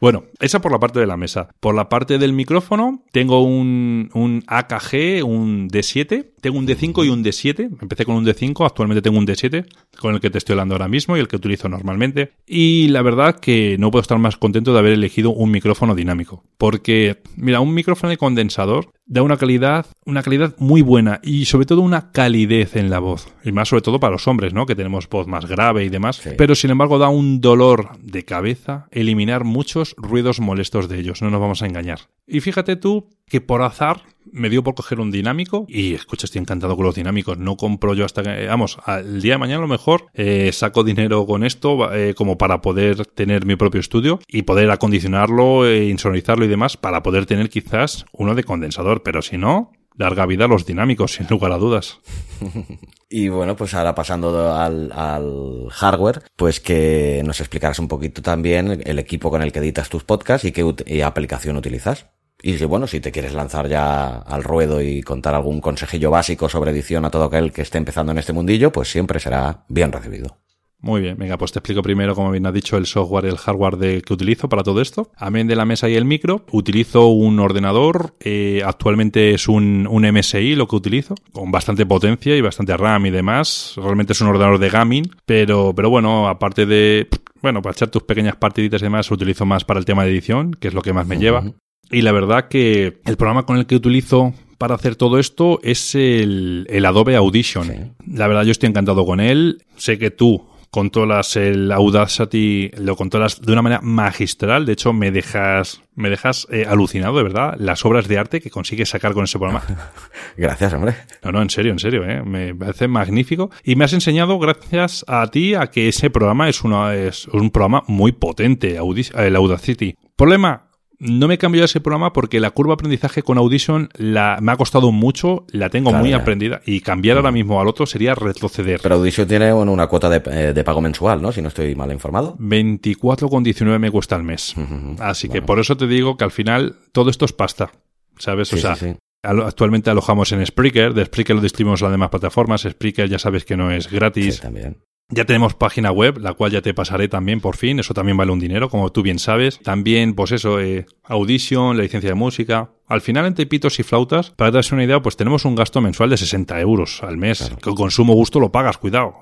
Bueno, 0.00 0.24
esa 0.40 0.60
por 0.60 0.72
la 0.72 0.78
parte 0.78 1.00
de 1.00 1.06
la 1.06 1.18
mesa. 1.18 1.50
Por 1.60 1.74
la 1.74 1.90
parte 1.90 2.16
del 2.16 2.27
micrófono, 2.32 3.02
tengo 3.12 3.42
un, 3.42 4.10
un 4.14 4.44
AKG, 4.46 5.24
un 5.24 5.68
D7, 5.68 6.26
tengo 6.40 6.58
un 6.58 6.66
D5 6.66 7.04
y 7.04 7.08
un 7.08 7.24
D7. 7.24 7.78
Empecé 7.80 8.04
con 8.04 8.16
un 8.16 8.26
D5, 8.26 8.64
actualmente 8.64 9.02
tengo 9.02 9.18
un 9.18 9.26
D7, 9.26 9.66
con 9.98 10.14
el 10.14 10.20
que 10.20 10.30
te 10.30 10.38
estoy 10.38 10.54
hablando 10.54 10.74
ahora 10.74 10.88
mismo 10.88 11.16
y 11.16 11.20
el 11.20 11.28
que 11.28 11.36
utilizo 11.36 11.68
normalmente. 11.68 12.32
Y 12.46 12.88
la 12.88 13.02
verdad 13.02 13.38
que 13.40 13.76
no 13.78 13.90
puedo 13.90 14.02
estar 14.02 14.18
más 14.18 14.36
contento 14.36 14.72
de 14.72 14.78
haber 14.78 14.92
elegido 14.92 15.30
un 15.30 15.50
micrófono 15.50 15.94
dinámico. 15.94 16.44
Porque, 16.56 17.22
mira, 17.36 17.60
un 17.60 17.74
micrófono 17.74 18.10
de 18.10 18.16
condensador 18.16 18.90
da 19.08 19.22
una 19.22 19.38
calidad, 19.38 19.86
una 20.04 20.22
calidad 20.22 20.54
muy 20.58 20.82
buena 20.82 21.20
y 21.22 21.46
sobre 21.46 21.66
todo 21.66 21.80
una 21.80 22.12
calidez 22.12 22.76
en 22.76 22.90
la 22.90 22.98
voz. 22.98 23.28
Y 23.42 23.52
más 23.52 23.68
sobre 23.68 23.82
todo 23.82 23.98
para 23.98 24.12
los 24.12 24.28
hombres, 24.28 24.52
¿no? 24.52 24.66
Que 24.66 24.76
tenemos 24.76 25.08
voz 25.08 25.26
más 25.26 25.46
grave 25.46 25.84
y 25.84 25.88
demás. 25.88 26.20
Pero 26.36 26.54
sin 26.54 26.70
embargo 26.70 26.98
da 26.98 27.08
un 27.08 27.40
dolor 27.40 27.98
de 28.00 28.24
cabeza 28.24 28.86
eliminar 28.90 29.44
muchos 29.44 29.94
ruidos 29.96 30.40
molestos 30.40 30.88
de 30.88 31.00
ellos. 31.00 31.22
No 31.22 31.30
nos 31.30 31.40
vamos 31.40 31.62
a 31.62 31.66
engañar. 31.66 32.00
Y 32.26 32.40
fíjate 32.40 32.76
tú 32.76 33.08
que 33.26 33.40
por 33.40 33.62
azar 33.62 34.02
me 34.32 34.50
dio 34.50 34.62
por 34.62 34.74
coger 34.74 35.00
un 35.00 35.10
dinámico 35.10 35.66
y 35.68 35.94
escucha, 35.94 36.26
estoy 36.26 36.40
encantado 36.40 36.76
con 36.76 36.84
los 36.84 36.94
dinámicos. 36.94 37.38
No 37.38 37.56
compro 37.56 37.94
yo 37.94 38.04
hasta 38.04 38.22
que, 38.22 38.46
vamos, 38.46 38.78
el 38.86 39.20
día 39.20 39.34
de 39.34 39.38
mañana 39.38 39.58
a 39.58 39.62
lo 39.62 39.68
mejor 39.68 40.06
eh, 40.14 40.50
saco 40.52 40.84
dinero 40.84 41.26
con 41.26 41.44
esto 41.44 41.92
eh, 41.92 42.14
como 42.14 42.38
para 42.38 42.60
poder 42.60 43.06
tener 43.06 43.46
mi 43.46 43.56
propio 43.56 43.80
estudio 43.80 44.20
y 44.28 44.42
poder 44.42 44.70
acondicionarlo, 44.70 45.70
insonorizarlo 45.72 46.44
y 46.44 46.48
demás 46.48 46.76
para 46.76 47.02
poder 47.02 47.26
tener 47.26 47.48
quizás 47.48 48.06
uno 48.12 48.34
de 48.34 48.44
condensador. 48.44 49.02
Pero 49.02 49.22
si 49.22 49.38
no, 49.38 49.72
larga 49.98 50.26
vida 50.26 50.46
a 50.46 50.48
los 50.48 50.64
dinámicos, 50.64 51.12
sin 51.14 51.26
lugar 51.28 51.52
a 51.52 51.58
dudas. 51.58 52.00
y 53.10 53.28
bueno, 53.28 53.56
pues 53.56 53.74
ahora 53.74 53.94
pasando 53.94 54.54
al, 54.54 54.92
al, 54.92 55.68
hardware, 55.70 56.22
pues 56.36 56.60
que 56.60 57.22
nos 57.24 57.40
explicaras 57.40 57.78
un 57.78 57.88
poquito 57.88 58.22
también 58.22 58.82
el 58.84 58.98
equipo 58.98 59.30
con 59.30 59.42
el 59.42 59.52
que 59.52 59.58
editas 59.58 59.88
tus 59.88 60.04
podcasts 60.04 60.46
y 60.46 60.52
qué 60.52 61.02
aplicación 61.04 61.56
utilizas. 61.56 62.06
Y 62.42 62.62
bueno, 62.64 62.86
si 62.86 63.00
te 63.00 63.10
quieres 63.10 63.34
lanzar 63.34 63.68
ya 63.68 64.18
al 64.18 64.44
ruedo 64.44 64.80
y 64.80 65.02
contar 65.02 65.34
algún 65.34 65.60
consejillo 65.60 66.10
básico 66.10 66.48
sobre 66.48 66.70
edición 66.70 67.04
a 67.04 67.10
todo 67.10 67.24
aquel 67.24 67.52
que 67.52 67.62
esté 67.62 67.78
empezando 67.78 68.12
en 68.12 68.18
este 68.18 68.32
mundillo, 68.32 68.70
pues 68.70 68.90
siempre 68.90 69.18
será 69.18 69.64
bien 69.68 69.90
recibido. 69.90 70.38
Muy 70.80 71.00
bien, 71.00 71.16
venga, 71.18 71.36
pues 71.36 71.50
te 71.50 71.58
explico 71.58 71.82
primero, 71.82 72.14
como 72.14 72.30
bien 72.30 72.46
has 72.46 72.54
dicho, 72.54 72.76
el 72.76 72.86
software 72.86 73.24
y 73.24 73.28
el 73.28 73.36
hardware 73.36 73.76
de, 73.78 74.00
que 74.00 74.12
utilizo 74.12 74.48
para 74.48 74.62
todo 74.62 74.80
esto. 74.80 75.10
Amén 75.16 75.48
de 75.48 75.56
la 75.56 75.64
mesa 75.64 75.88
y 75.88 75.96
el 75.96 76.04
micro, 76.04 76.44
utilizo 76.52 77.08
un 77.08 77.40
ordenador, 77.40 78.14
eh, 78.20 78.62
actualmente 78.64 79.34
es 79.34 79.48
un, 79.48 79.88
un, 79.90 80.08
MSI 80.08 80.54
lo 80.54 80.68
que 80.68 80.76
utilizo, 80.76 81.16
con 81.32 81.50
bastante 81.50 81.84
potencia 81.84 82.36
y 82.36 82.40
bastante 82.40 82.76
RAM 82.76 83.06
y 83.06 83.10
demás. 83.10 83.74
Realmente 83.76 84.12
es 84.12 84.20
un 84.20 84.28
ordenador 84.28 84.60
de 84.60 84.70
gaming, 84.70 85.10
pero, 85.26 85.72
pero 85.74 85.90
bueno, 85.90 86.28
aparte 86.28 86.64
de 86.64 87.08
bueno, 87.42 87.62
para 87.62 87.72
echar 87.72 87.88
tus 87.88 88.02
pequeñas 88.02 88.36
partiditas 88.36 88.80
y 88.80 88.84
demás, 88.84 89.10
utilizo 89.10 89.46
más 89.46 89.64
para 89.64 89.80
el 89.80 89.84
tema 89.84 90.04
de 90.04 90.10
edición, 90.10 90.52
que 90.52 90.68
es 90.68 90.74
lo 90.74 90.82
que 90.82 90.92
más 90.92 91.06
me 91.06 91.18
lleva. 91.18 91.44
Y 91.90 92.02
la 92.02 92.12
verdad 92.12 92.48
que 92.48 93.00
el 93.04 93.16
programa 93.16 93.44
con 93.44 93.56
el 93.56 93.66
que 93.66 93.76
utilizo 93.76 94.34
para 94.58 94.74
hacer 94.74 94.96
todo 94.96 95.18
esto 95.18 95.60
es 95.62 95.94
el, 95.94 96.66
Adobe 96.84 97.16
Audition. 97.16 97.94
La 98.06 98.26
verdad 98.26 98.42
yo 98.42 98.50
estoy 98.50 98.68
encantado 98.68 99.06
con 99.06 99.20
él. 99.20 99.64
Sé 99.76 99.98
que 99.98 100.10
tú 100.10 100.46
controlas 100.70 101.36
el 101.36 101.72
Audacity, 101.72 102.70
lo 102.76 102.96
controlas 102.96 103.40
de 103.40 103.52
una 103.52 103.62
manera 103.62 103.80
magistral. 103.82 104.66
De 104.66 104.72
hecho, 104.72 104.92
me 104.92 105.10
dejas, 105.10 105.80
me 105.94 106.10
dejas 106.10 106.46
eh, 106.50 106.66
alucinado, 106.68 107.16
de 107.16 107.22
verdad, 107.22 107.54
las 107.58 107.84
obras 107.84 108.06
de 108.06 108.18
arte 108.18 108.40
que 108.40 108.50
consigues 108.50 108.90
sacar 108.90 109.14
con 109.14 109.24
ese 109.24 109.38
programa. 109.38 109.62
Gracias, 110.36 110.72
hombre. 110.74 110.94
No, 111.22 111.32
no, 111.32 111.40
en 111.40 111.50
serio, 111.50 111.72
en 111.72 111.78
serio, 111.78 112.04
eh. 112.04 112.22
me 112.22 112.54
parece 112.54 112.88
magnífico. 112.88 113.50
Y 113.64 113.76
me 113.76 113.84
has 113.84 113.92
enseñado, 113.92 114.38
gracias 114.38 115.04
a 115.08 115.26
ti, 115.28 115.54
a 115.54 115.68
que 115.68 115.88
ese 115.88 116.10
programa 116.10 116.48
es, 116.48 116.62
una, 116.62 116.94
es 116.94 117.26
un 117.28 117.50
programa 117.50 117.84
muy 117.86 118.12
potente, 118.12 118.76
el 118.76 119.36
Audacity. 119.36 119.96
Problema, 120.16 120.67
no 121.00 121.28
me 121.28 121.34
he 121.34 121.38
cambiado 121.38 121.64
ese 121.64 121.80
programa 121.80 122.12
porque 122.12 122.40
la 122.40 122.50
curva 122.50 122.72
de 122.72 122.74
aprendizaje 122.74 123.22
con 123.22 123.38
Audition 123.38 123.88
la, 123.96 124.38
me 124.40 124.52
ha 124.52 124.56
costado 124.56 124.90
mucho, 124.90 125.46
la 125.50 125.70
tengo 125.70 125.92
muy 125.92 126.12
aprendida 126.12 126.60
y 126.66 126.80
cambiar 126.80 127.16
ahora 127.16 127.30
mismo 127.30 127.60
al 127.60 127.68
otro 127.68 127.86
sería 127.86 128.14
retroceder. 128.14 128.80
Pero 128.82 128.96
Audition 128.96 129.28
tiene 129.28 129.52
una 129.52 129.86
cuota 129.86 130.10
de, 130.10 130.52
de, 130.52 130.64
pago 130.64 130.80
mensual, 130.80 131.22
¿no? 131.22 131.32
Si 131.32 131.40
no 131.40 131.48
estoy 131.48 131.74
mal 131.74 131.92
informado. 131.92 132.36
24,19 132.38 133.78
me 133.78 133.90
cuesta 133.90 134.16
al 134.16 134.24
mes. 134.24 134.54
Así 134.98 135.28
que 135.28 135.42
por 135.42 135.58
eso 135.60 135.76
te 135.76 135.86
digo 135.86 136.16
que 136.16 136.24
al 136.24 136.32
final 136.32 136.76
todo 136.92 137.10
esto 137.10 137.24
es 137.24 137.32
pasta, 137.32 137.70
¿sabes? 138.18 138.52
o 138.52 138.56
sea, 138.56 138.76
actualmente 139.22 139.90
alojamos 139.90 140.32
en 140.32 140.44
Spreaker, 140.44 140.94
de 140.94 141.04
Spreaker 141.04 141.36
lo 141.36 141.42
distribuimos 141.42 141.82
a 141.82 141.86
las 141.86 141.92
demás 141.92 142.10
plataformas, 142.10 142.62
Spreaker 142.62 143.08
ya 143.08 143.18
sabes 143.18 143.44
que 143.44 143.56
no 143.56 143.70
es 143.70 143.90
gratis. 143.90 144.36
Sí, 144.36 144.40
también. 144.40 144.78
Ya 145.10 145.24
tenemos 145.24 145.54
página 145.54 145.90
web, 145.90 146.18
la 146.18 146.34
cual 146.34 146.52
ya 146.52 146.60
te 146.60 146.74
pasaré 146.74 147.08
también 147.08 147.40
por 147.40 147.56
fin. 147.56 147.80
Eso 147.80 147.94
también 147.94 148.18
vale 148.18 148.30
un 148.30 148.38
dinero, 148.38 148.68
como 148.68 148.92
tú 148.92 149.02
bien 149.02 149.18
sabes. 149.18 149.58
También, 149.60 150.14
pues 150.14 150.32
eso, 150.32 150.60
eh, 150.60 150.84
Audition, 151.04 151.78
la 151.78 151.84
licencia 151.84 152.10
de 152.10 152.14
música. 152.14 152.72
Al 152.86 153.00
final, 153.00 153.24
entre 153.24 153.46
pitos 153.46 153.78
y 153.80 153.84
flautas, 153.84 154.32
para 154.32 154.50
darse 154.50 154.74
una 154.74 154.84
idea, 154.84 155.00
pues 155.00 155.16
tenemos 155.16 155.46
un 155.46 155.54
gasto 155.54 155.80
mensual 155.80 156.10
de 156.10 156.18
60 156.18 156.60
euros 156.60 157.02
al 157.02 157.16
mes. 157.16 157.50
Que 157.62 157.74
con 157.74 157.90
sumo 157.90 158.12
gusto 158.12 158.38
lo 158.38 158.52
pagas, 158.52 158.76
cuidado. 158.76 159.14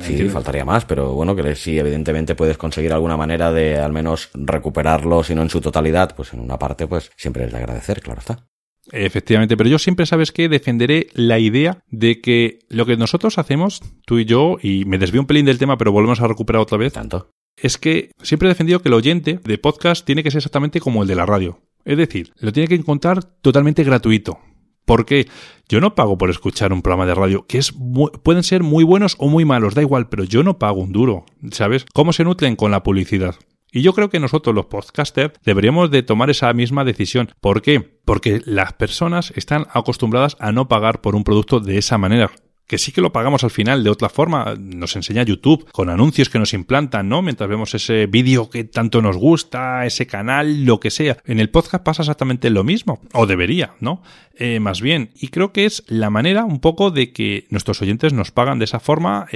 Sí, 0.00 0.26
faltaría 0.30 0.64
más, 0.64 0.86
pero 0.86 1.12
bueno, 1.12 1.36
que 1.36 1.54
sí, 1.54 1.78
evidentemente 1.78 2.34
puedes 2.34 2.56
conseguir 2.56 2.94
alguna 2.94 3.18
manera 3.18 3.52
de 3.52 3.76
al 3.78 3.92
menos 3.92 4.30
recuperarlo, 4.32 5.22
si 5.22 5.34
no 5.34 5.42
en 5.42 5.50
su 5.50 5.60
totalidad, 5.60 6.14
pues 6.16 6.32
en 6.32 6.40
una 6.40 6.58
parte, 6.58 6.86
pues 6.86 7.10
siempre 7.14 7.44
es 7.44 7.52
de 7.52 7.58
agradecer, 7.58 8.00
claro 8.00 8.20
está. 8.20 8.46
Efectivamente, 8.92 9.56
pero 9.56 9.70
yo 9.70 9.78
siempre 9.78 10.06
sabes 10.06 10.32
que 10.32 10.48
defenderé 10.48 11.08
la 11.14 11.38
idea 11.38 11.82
de 11.88 12.20
que 12.20 12.60
lo 12.68 12.86
que 12.86 12.96
nosotros 12.96 13.38
hacemos, 13.38 13.82
tú 14.04 14.18
y 14.18 14.24
yo, 14.24 14.56
y 14.62 14.84
me 14.84 14.98
desvío 14.98 15.20
un 15.20 15.26
pelín 15.26 15.46
del 15.46 15.58
tema, 15.58 15.76
pero 15.76 15.92
volvemos 15.92 16.20
a 16.20 16.28
recuperar 16.28 16.62
otra 16.62 16.78
vez. 16.78 16.92
Tanto. 16.92 17.30
Es 17.56 17.78
que 17.78 18.10
siempre 18.22 18.48
he 18.48 18.50
defendido 18.50 18.80
que 18.80 18.88
el 18.88 18.94
oyente 18.94 19.40
de 19.42 19.58
podcast 19.58 20.04
tiene 20.04 20.22
que 20.22 20.30
ser 20.30 20.38
exactamente 20.38 20.80
como 20.80 21.02
el 21.02 21.08
de 21.08 21.16
la 21.16 21.26
radio. 21.26 21.60
Es 21.84 21.96
decir, 21.96 22.32
lo 22.38 22.52
tiene 22.52 22.68
que 22.68 22.74
encontrar 22.74 23.24
totalmente 23.24 23.84
gratuito. 23.84 24.38
Porque 24.84 25.26
yo 25.68 25.80
no 25.80 25.94
pago 25.96 26.16
por 26.16 26.30
escuchar 26.30 26.72
un 26.72 26.80
programa 26.80 27.06
de 27.06 27.14
radio, 27.14 27.46
que 27.46 27.58
es 27.58 27.74
pueden 28.22 28.44
ser 28.44 28.62
muy 28.62 28.84
buenos 28.84 29.16
o 29.18 29.28
muy 29.28 29.44
malos, 29.44 29.74
da 29.74 29.82
igual, 29.82 30.08
pero 30.08 30.22
yo 30.22 30.44
no 30.44 30.58
pago 30.58 30.80
un 30.80 30.92
duro, 30.92 31.26
¿sabes? 31.50 31.84
¿Cómo 31.92 32.12
se 32.12 32.22
nutren 32.22 32.54
con 32.54 32.70
la 32.70 32.84
publicidad? 32.84 33.34
Y 33.72 33.82
yo 33.82 33.92
creo 33.92 34.10
que 34.10 34.20
nosotros 34.20 34.54
los 34.54 34.66
podcasters 34.66 35.34
deberíamos 35.44 35.90
de 35.90 36.02
tomar 36.02 36.30
esa 36.30 36.52
misma 36.52 36.84
decisión. 36.84 37.30
¿Por 37.40 37.62
qué? 37.62 37.80
Porque 38.04 38.40
las 38.44 38.72
personas 38.72 39.32
están 39.36 39.66
acostumbradas 39.72 40.36
a 40.40 40.52
no 40.52 40.68
pagar 40.68 41.00
por 41.00 41.16
un 41.16 41.24
producto 41.24 41.60
de 41.60 41.78
esa 41.78 41.98
manera 41.98 42.30
que 42.66 42.78
sí 42.78 42.92
que 42.92 43.00
lo 43.00 43.12
pagamos 43.12 43.44
al 43.44 43.50
final 43.50 43.84
de 43.84 43.90
otra 43.90 44.08
forma. 44.08 44.54
Nos 44.58 44.96
enseña 44.96 45.22
YouTube 45.22 45.70
con 45.72 45.88
anuncios 45.88 46.28
que 46.28 46.38
nos 46.38 46.54
implantan, 46.54 47.08
¿no? 47.08 47.22
Mientras 47.22 47.48
vemos 47.48 47.74
ese 47.74 48.06
vídeo 48.06 48.50
que 48.50 48.64
tanto 48.64 49.02
nos 49.02 49.16
gusta, 49.16 49.86
ese 49.86 50.06
canal, 50.06 50.64
lo 50.64 50.80
que 50.80 50.90
sea. 50.90 51.18
En 51.24 51.40
el 51.40 51.50
podcast 51.50 51.84
pasa 51.84 52.02
exactamente 52.02 52.50
lo 52.50 52.64
mismo, 52.64 53.00
o 53.12 53.26
debería, 53.26 53.74
¿no? 53.80 54.02
Eh, 54.38 54.60
más 54.60 54.80
bien, 54.80 55.10
y 55.14 55.28
creo 55.28 55.52
que 55.52 55.64
es 55.64 55.84
la 55.86 56.10
manera 56.10 56.44
un 56.44 56.60
poco 56.60 56.90
de 56.90 57.12
que 57.12 57.46
nuestros 57.50 57.80
oyentes 57.80 58.12
nos 58.12 58.30
pagan 58.30 58.58
de 58.58 58.66
esa 58.66 58.80
forma, 58.80 59.26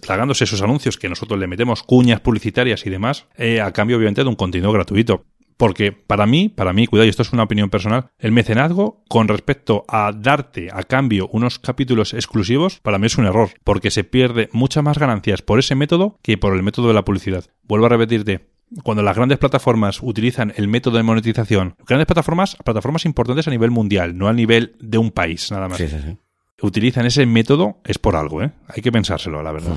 tragándose 0.00 0.44
esos 0.44 0.62
anuncios 0.62 0.96
que 0.96 1.08
nosotros 1.08 1.38
le 1.38 1.46
metemos 1.46 1.82
cuñas 1.82 2.20
publicitarias 2.20 2.84
y 2.86 2.90
demás, 2.90 3.26
eh, 3.36 3.60
a 3.60 3.72
cambio 3.72 3.96
obviamente 3.96 4.22
de 4.22 4.28
un 4.28 4.36
contenido 4.36 4.72
gratuito. 4.72 5.24
Porque 5.58 5.90
para 5.92 6.24
mí, 6.24 6.48
para 6.48 6.72
mí, 6.72 6.86
cuidado, 6.86 7.06
y 7.06 7.10
esto 7.10 7.22
es 7.22 7.32
una 7.32 7.42
opinión 7.42 7.68
personal, 7.68 8.10
el 8.18 8.30
mecenazgo 8.30 9.02
con 9.08 9.26
respecto 9.26 9.84
a 9.88 10.12
darte 10.12 10.68
a 10.72 10.84
cambio 10.84 11.28
unos 11.32 11.58
capítulos 11.58 12.14
exclusivos, 12.14 12.78
para 12.78 12.98
mí 12.98 13.06
es 13.06 13.18
un 13.18 13.26
error, 13.26 13.50
porque 13.64 13.90
se 13.90 14.04
pierde 14.04 14.48
muchas 14.52 14.84
más 14.84 14.98
ganancias 14.98 15.42
por 15.42 15.58
ese 15.58 15.74
método 15.74 16.16
que 16.22 16.38
por 16.38 16.54
el 16.54 16.62
método 16.62 16.88
de 16.88 16.94
la 16.94 17.04
publicidad. 17.04 17.44
Vuelvo 17.64 17.86
a 17.86 17.88
repetirte, 17.90 18.46
cuando 18.84 19.02
las 19.02 19.16
grandes 19.16 19.38
plataformas 19.38 19.98
utilizan 20.00 20.52
el 20.56 20.68
método 20.68 20.96
de 20.96 21.02
monetización, 21.02 21.74
grandes 21.84 22.06
plataformas, 22.06 22.56
plataformas 22.64 23.04
importantes 23.04 23.48
a 23.48 23.50
nivel 23.50 23.72
mundial, 23.72 24.16
no 24.16 24.28
a 24.28 24.32
nivel 24.32 24.76
de 24.78 24.98
un 24.98 25.10
país, 25.10 25.50
nada 25.50 25.68
más. 25.68 25.78
Sí, 25.78 25.88
sí, 25.88 25.96
sí. 26.00 26.16
Utilizan 26.62 27.04
ese 27.04 27.26
método, 27.26 27.78
es 27.84 27.98
por 27.98 28.14
algo, 28.14 28.44
¿eh? 28.44 28.52
Hay 28.68 28.80
que 28.80 28.92
pensárselo, 28.92 29.42
la 29.42 29.50
verdad. 29.50 29.76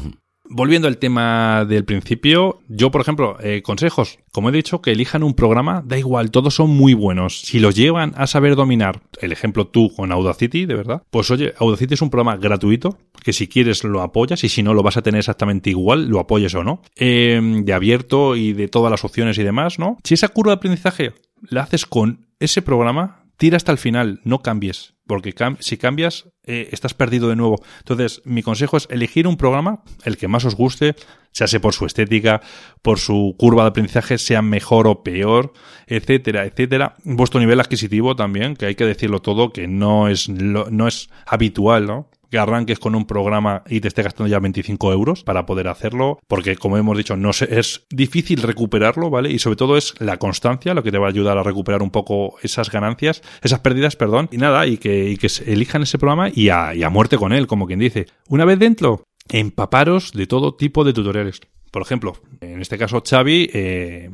Volviendo 0.54 0.90
al 0.90 0.98
tema 0.98 1.64
del 1.64 1.86
principio, 1.86 2.60
yo, 2.68 2.92
por 2.92 3.00
ejemplo, 3.00 3.38
eh, 3.40 3.62
consejos. 3.62 4.20
Como 4.34 4.50
he 4.50 4.52
dicho, 4.52 4.82
que 4.82 4.92
elijan 4.92 5.24
un 5.24 5.34
programa, 5.34 5.82
da 5.86 5.98
igual, 5.98 6.30
todos 6.30 6.56
son 6.56 6.72
muy 6.72 6.94
buenos. 6.94 7.40
Si 7.40 7.60
los 7.60 7.74
llevan 7.74 8.14
a 8.18 8.28
saber 8.28 8.58
dominar, 8.58 9.02
el 9.22 9.32
ejemplo 9.32 9.68
tú 9.68 9.94
con 9.96 10.12
Audacity, 10.12 10.66
de 10.66 10.76
verdad, 10.76 11.04
pues 11.10 11.32
oye, 11.32 11.54
Audacity 11.58 11.94
es 11.94 12.02
un 12.02 12.10
programa 12.10 12.36
gratuito, 12.36 12.98
que 13.24 13.32
si 13.32 13.48
quieres 13.48 13.86
lo 13.86 14.02
apoyas 14.02 14.44
y 14.44 14.50
si 14.50 14.62
no 14.62 14.74
lo 14.74 14.84
vas 14.84 14.98
a 14.98 15.02
tener 15.02 15.20
exactamente 15.20 15.70
igual, 15.70 16.10
lo 16.10 16.20
apoyes 16.20 16.54
o 16.54 16.66
no. 16.66 16.82
Em, 16.98 17.64
de 17.64 17.72
abierto 17.72 18.36
y 18.36 18.52
de 18.52 18.68
todas 18.68 18.92
las 18.92 19.06
opciones 19.06 19.38
y 19.38 19.44
demás, 19.44 19.80
¿no? 19.80 20.00
Si 20.04 20.16
esa 20.16 20.28
curva 20.28 20.52
de 20.52 20.58
aprendizaje 20.58 21.14
la 21.50 21.64
haces 21.64 21.86
con 21.86 22.28
ese 22.42 22.62
programa, 22.62 23.21
tira 23.42 23.58
hasta 23.58 23.72
el 23.72 23.80
final, 23.80 24.22
no 24.24 24.44
cambies, 24.44 24.94
porque 25.08 25.34
si 25.62 25.78
cambias 25.78 26.30
eh, 26.44 26.70
estás 26.72 26.94
perdido 26.94 27.28
de 27.28 27.36
nuevo. 27.36 27.60
Entonces, 27.80 28.22
mi 28.24 28.44
consejo 28.44 28.78
es 28.78 28.88
elegir 28.92 29.26
un 29.26 29.36
programa, 29.36 29.82
el 30.06 30.18
que 30.18 30.28
más 30.28 30.46
os 30.46 30.54
guste, 30.54 30.94
sea 31.32 31.48
sea 31.48 31.60
por 31.60 31.74
su 31.74 31.88
estética, 31.88 32.42
por 32.84 33.00
su 33.00 33.34
curva 33.40 33.64
de 33.64 33.70
aprendizaje, 33.70 34.20
sea 34.20 34.44
mejor 34.44 34.86
o 34.86 35.02
peor, 35.02 35.54
etcétera, 35.88 36.46
etcétera. 36.46 36.94
Vuestro 37.04 37.40
nivel 37.40 37.60
adquisitivo 37.60 38.16
también, 38.16 38.56
que 38.56 38.68
hay 38.68 38.76
que 38.76 38.86
decirlo 38.86 39.24
todo, 39.24 39.52
que 39.52 39.68
no 39.68 40.08
es, 40.08 40.30
no 40.30 40.88
es 40.88 41.10
habitual, 41.26 41.88
¿no? 41.88 42.12
Que 42.32 42.40
arranques 42.40 42.80
con 42.80 42.96
un 42.96 43.06
programa 43.06 43.64
y 43.68 43.82
te 43.82 43.90
esté 43.90 44.04
gastando 44.04 44.30
ya 44.30 44.40
25 44.40 44.94
euros 44.94 45.24
para 45.24 45.46
poder 45.46 45.68
hacerlo, 45.68 46.20
porque 46.28 46.56
como 46.56 46.78
hemos 46.78 46.98
dicho, 46.98 47.18
no 47.18 47.32
es 47.32 47.86
difícil 47.90 48.42
recuperarlo, 48.42 49.10
¿vale? 49.10 49.32
Y 49.32 49.38
sobre 49.38 49.58
todo 49.58 49.78
es 49.78 49.94
la 50.00 50.18
constancia 50.18 50.74
lo 50.74 50.82
que 50.82 50.92
te 50.92 50.98
va 50.98 51.08
a 51.08 51.10
ayudar 51.10 51.38
a 51.38 51.44
recuperar 51.44 51.84
un 51.84 51.92
poco 51.92 52.38
esas 52.42 52.72
ganancias, 52.72 53.22
esas 53.44 53.60
pérdidas, 53.60 53.98
perdón, 53.98 54.30
y 54.32 54.38
nada, 54.38 54.66
y 54.66 54.78
que, 54.78 55.18
que 55.20 55.28
elijan 55.46 55.84
ese 55.84 55.98
programa 55.98 56.30
y 56.34 56.50
a, 56.50 56.74
y 56.74 56.84
muerte 56.90 57.18
con 57.18 57.34
él, 57.34 57.48
como 57.48 57.68
quien 57.68 57.80
dice. 57.80 58.08
Una 58.30 58.46
vez 58.46 58.60
dentro, 58.60 59.04
empaparos 59.30 60.14
de 60.14 60.26
todo 60.26 60.56
tipo 60.56 60.84
de 60.84 60.94
tutoriales. 60.94 61.42
Por 61.72 61.82
ejemplo, 61.82 62.14
en 62.42 62.62
este 62.62 62.78
caso 62.78 63.02
Xavi, 63.02 63.50
eh, 63.54 64.10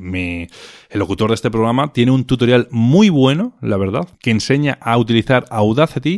el 0.89 0.99
locutor 0.99 1.29
de 1.29 1.35
este 1.35 1.49
programa, 1.49 1.91
tiene 1.91 2.11
un 2.11 2.25
tutorial 2.25 2.67
muy 2.69 3.09
bueno, 3.09 3.57
la 3.61 3.77
verdad, 3.77 4.07
que 4.19 4.29
enseña 4.29 4.77
a 4.79 4.97
utilizar 4.97 5.45
Audacity 5.49 6.17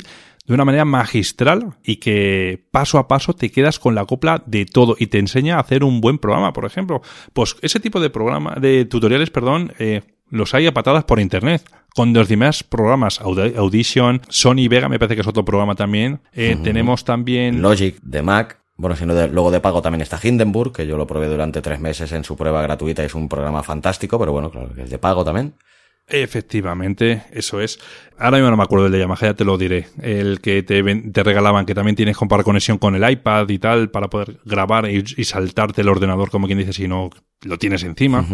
de 0.50 0.56
una 0.56 0.66
manera 0.66 0.84
magistral 0.84 1.76
y 1.84 1.98
que 1.98 2.66
paso 2.72 2.98
a 2.98 3.08
paso 3.08 3.36
te 3.36 3.52
quedas 3.52 3.78
con 3.78 3.94
la 3.94 4.06
copla 4.06 4.42
de 4.48 4.66
todo 4.66 4.96
y 4.98 5.06
te 5.06 5.20
enseña 5.20 5.58
a 5.58 5.60
hacer 5.60 5.84
un 5.84 6.02
buen 6.02 6.18
programa, 6.18 6.54
por 6.54 6.66
ejemplo. 6.66 7.04
Pues 7.34 7.56
ese 7.62 7.80
tipo 7.80 8.00
de 8.00 8.10
programa, 8.10 8.56
de 8.60 8.86
tutoriales, 8.86 9.30
perdón, 9.30 9.74
eh, 9.78 10.02
los 10.32 10.56
hay 10.56 10.66
a 10.66 10.74
patadas 10.74 11.04
por 11.04 11.20
internet. 11.20 11.64
Con 11.94 12.14
los 12.14 12.28
demás 12.28 12.64
programas, 12.64 13.22
Audition, 13.22 14.22
Sony 14.28 14.68
Vega, 14.68 14.90
me 14.90 14.98
parece 14.98 15.16
que 15.16 15.22
es 15.22 15.28
otro 15.28 15.46
programa 15.46 15.76
también. 15.76 16.20
Eh, 16.34 16.58
tenemos 16.64 17.06
también... 17.06 17.62
Logic 17.62 18.00
de 18.02 18.24
Mac. 18.24 18.60
Bueno, 18.76 18.96
si 18.96 19.06
no, 19.06 19.14
luego 19.28 19.52
de 19.52 19.60
pago 19.60 19.84
también 19.84 20.02
está 20.02 20.20
Hindenburg, 20.22 20.74
que 20.74 20.88
yo 20.88 20.98
lo 20.98 21.06
probé 21.06 21.28
durante 21.28 21.62
tres 21.62 21.80
meses 21.80 22.12
en 22.12 22.24
su 22.24 22.36
prueba 22.36 22.64
gratuita 22.64 23.04
y 23.04 23.06
es 23.06 23.14
un 23.14 23.30
programa 23.30 23.62
fantástico, 23.62 24.18
pero 24.18 24.32
bueno, 24.32 24.50
claro, 24.50 24.74
que 24.74 24.84
es 24.84 24.90
de 24.90 24.98
pago 24.98 25.24
también. 25.24 25.54
Efectivamente, 26.10 27.24
eso 27.32 27.62
es. 27.62 27.80
Ahora 28.18 28.38
mismo 28.38 28.50
no 28.52 28.58
me 28.58 28.64
acuerdo 28.64 28.86
del 28.86 28.94
de 28.94 29.00
Yamaha, 29.00 29.28
ya 29.28 29.34
te 29.34 29.46
lo 29.46 29.58
diré. 29.58 29.88
El 30.02 30.42
que 30.42 30.64
te, 30.64 30.84
te 30.84 31.24
regalaban, 31.24 31.66
que 31.66 31.76
también 31.76 31.96
tienes 31.96 32.18
para 32.30 32.44
conexión 32.44 32.78
con 32.78 32.96
el 32.96 33.10
iPad 33.10 33.48
y 33.50 33.60
tal, 33.60 33.92
para 33.92 34.10
poder 34.10 34.40
grabar 34.44 34.90
y, 34.90 35.04
saltarte 35.24 35.82
el 35.82 35.90
ordenador, 35.90 36.30
como 36.30 36.48
quien 36.48 36.60
dice, 36.60 36.74
si 36.74 36.88
no 36.88 37.10
lo 37.44 37.58
tienes 37.58 37.84
encima. 37.84 38.26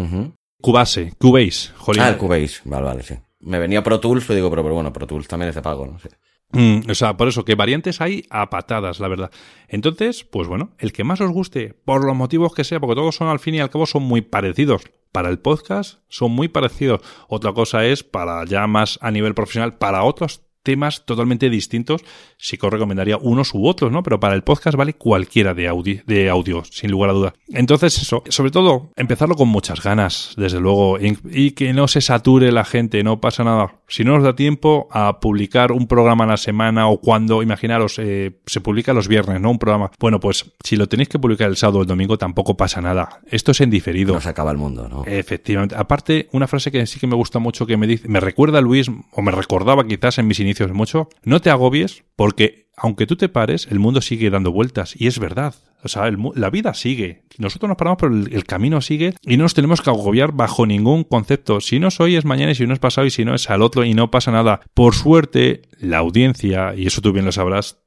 Cubase, 0.60 1.12
Cubase, 1.18 1.70
Ah, 1.98 2.08
el 2.08 2.16
Cubase, 2.16 2.60
vale, 2.64 2.84
vale, 2.86 3.02
sí. 3.02 3.14
Me 3.40 3.58
venía 3.58 3.82
Pro 3.82 4.00
Tools, 4.00 4.24
pero 4.24 4.36
digo, 4.36 4.50
pero, 4.50 4.62
pero 4.62 4.74
bueno, 4.74 4.92
Pro 4.92 5.06
Tools 5.06 5.28
también 5.28 5.50
es 5.50 5.54
de 5.54 5.62
pago, 5.62 5.86
no 5.86 5.98
sé. 5.98 6.08
Mm, 6.52 6.90
o 6.90 6.94
sea, 6.94 7.16
por 7.16 7.28
eso, 7.28 7.44
que 7.44 7.54
variantes 7.54 8.00
hay 8.00 8.24
a 8.30 8.48
patadas, 8.48 9.00
la 9.00 9.08
verdad. 9.08 9.30
Entonces, 9.68 10.24
pues 10.24 10.48
bueno, 10.48 10.72
el 10.78 10.92
que 10.92 11.04
más 11.04 11.20
os 11.20 11.30
guste, 11.30 11.74
por 11.84 12.04
los 12.04 12.16
motivos 12.16 12.54
que 12.54 12.64
sea, 12.64 12.80
porque 12.80 12.94
todos 12.94 13.16
son 13.16 13.28
al 13.28 13.40
fin 13.40 13.54
y 13.56 13.60
al 13.60 13.70
cabo 13.70 13.86
son 13.86 14.04
muy 14.04 14.22
parecidos. 14.22 14.82
Para 15.16 15.30
el 15.30 15.38
podcast 15.38 16.00
son 16.10 16.32
muy 16.32 16.48
parecidos. 16.48 17.00
Otra 17.26 17.54
cosa 17.54 17.86
es, 17.86 18.02
para 18.02 18.44
ya 18.44 18.66
más 18.66 18.98
a 19.00 19.10
nivel 19.10 19.32
profesional, 19.32 19.78
para 19.78 20.02
otros 20.02 20.42
temas 20.66 21.06
totalmente 21.06 21.48
distintos, 21.48 22.02
sí 22.36 22.58
que 22.58 22.66
os 22.66 22.72
recomendaría 22.72 23.18
unos 23.18 23.54
u 23.54 23.68
otros, 23.68 23.92
¿no? 23.92 24.02
Pero 24.02 24.18
para 24.18 24.34
el 24.34 24.42
podcast 24.42 24.76
vale 24.76 24.94
cualquiera 24.94 25.54
de 25.54 25.68
audio, 25.68 26.02
de 26.06 26.28
audio 26.28 26.64
sin 26.64 26.90
lugar 26.90 27.10
a 27.10 27.12
dudas. 27.12 27.34
Entonces, 27.48 27.96
eso, 28.02 28.24
sobre 28.28 28.50
todo, 28.50 28.90
empezarlo 28.96 29.36
con 29.36 29.48
muchas 29.48 29.80
ganas, 29.80 30.34
desde 30.36 30.58
luego, 30.58 30.98
y, 31.00 31.52
que 31.52 31.72
no 31.72 31.86
se 31.86 32.00
sature 32.00 32.50
la 32.50 32.64
gente, 32.64 33.04
no 33.04 33.20
pasa 33.20 33.44
nada. 33.44 33.76
Si 33.86 34.02
no 34.02 34.16
os 34.16 34.24
da 34.24 34.34
tiempo 34.34 34.88
a 34.90 35.20
publicar 35.20 35.70
un 35.70 35.86
programa 35.86 36.24
a 36.24 36.26
la 36.26 36.36
semana 36.36 36.88
o 36.88 37.00
cuando, 37.00 37.44
imaginaros, 37.44 38.00
eh, 38.00 38.40
se 38.46 38.60
publica 38.60 38.92
los 38.92 39.06
viernes, 39.06 39.40
¿no? 39.40 39.52
Un 39.52 39.60
programa. 39.60 39.92
Bueno, 40.00 40.18
pues 40.18 40.52
si 40.64 40.74
lo 40.74 40.88
tenéis 40.88 41.08
que 41.08 41.20
publicar 41.20 41.48
el 41.48 41.56
sábado 41.56 41.78
o 41.78 41.82
el 41.82 41.86
domingo, 41.86 42.18
tampoco 42.18 42.56
pasa 42.56 42.80
nada. 42.80 43.20
Esto 43.30 43.52
es 43.52 43.60
en 43.60 43.70
diferido. 43.70 44.14
No 44.14 44.20
se 44.20 44.28
acaba 44.28 44.50
el 44.50 44.56
mundo, 44.56 44.88
¿no? 44.88 45.04
Efectivamente. 45.06 45.76
Aparte, 45.76 46.28
una 46.32 46.48
frase 46.48 46.72
que 46.72 46.84
sí 46.86 46.98
que 46.98 47.06
me 47.06 47.14
gusta 47.14 47.38
mucho 47.38 47.64
que 47.64 47.76
me 47.76 47.86
dice, 47.86 48.08
me 48.08 48.18
recuerda 48.18 48.60
Luis, 48.60 48.90
o 49.12 49.22
me 49.22 49.30
recordaba 49.30 49.86
quizás 49.86 50.18
en 50.18 50.26
mis 50.26 50.40
inicios 50.40 50.55
mucho, 50.72 51.08
no 51.24 51.40
te 51.40 51.50
agobies 51.50 52.04
porque 52.16 52.66
aunque 52.76 53.06
tú 53.06 53.16
te 53.16 53.28
pares, 53.28 53.66
el 53.70 53.78
mundo 53.78 54.00
sigue 54.00 54.30
dando 54.30 54.52
vueltas 54.52 54.94
y 54.96 55.06
es 55.06 55.18
verdad. 55.18 55.54
O 55.82 55.88
sea, 55.88 56.10
la 56.34 56.50
vida 56.50 56.74
sigue. 56.74 57.22
Nosotros 57.38 57.68
nos 57.68 57.78
paramos, 57.78 57.98
pero 58.00 58.12
el, 58.12 58.44
camino 58.44 58.80
sigue 58.80 59.14
y 59.22 59.36
no 59.36 59.44
nos 59.44 59.54
tenemos 59.54 59.80
que 59.80 59.90
agobiar 59.90 60.32
bajo 60.32 60.66
ningún 60.66 61.04
concepto. 61.04 61.60
Si 61.60 61.78
no 61.78 61.88
es 61.88 62.00
hoy, 62.00 62.16
es 62.16 62.24
mañana 62.24 62.52
y 62.52 62.54
si 62.54 62.66
no 62.66 62.74
es 62.74 62.80
pasado 62.80 63.06
y 63.06 63.10
si 63.10 63.24
no 63.24 63.34
es 63.34 63.48
al 63.50 63.62
otro 63.62 63.84
y 63.84 63.94
no 63.94 64.10
pasa 64.10 64.30
nada. 64.30 64.60
Por 64.74 64.94
suerte, 64.94 65.62
la 65.78 65.98
audiencia, 65.98 66.74
y 66.74 66.86
eso 66.86 67.00
tú 67.00 67.12
bien 67.12 67.24
lo 67.24 67.32
sabrás, 67.32 67.78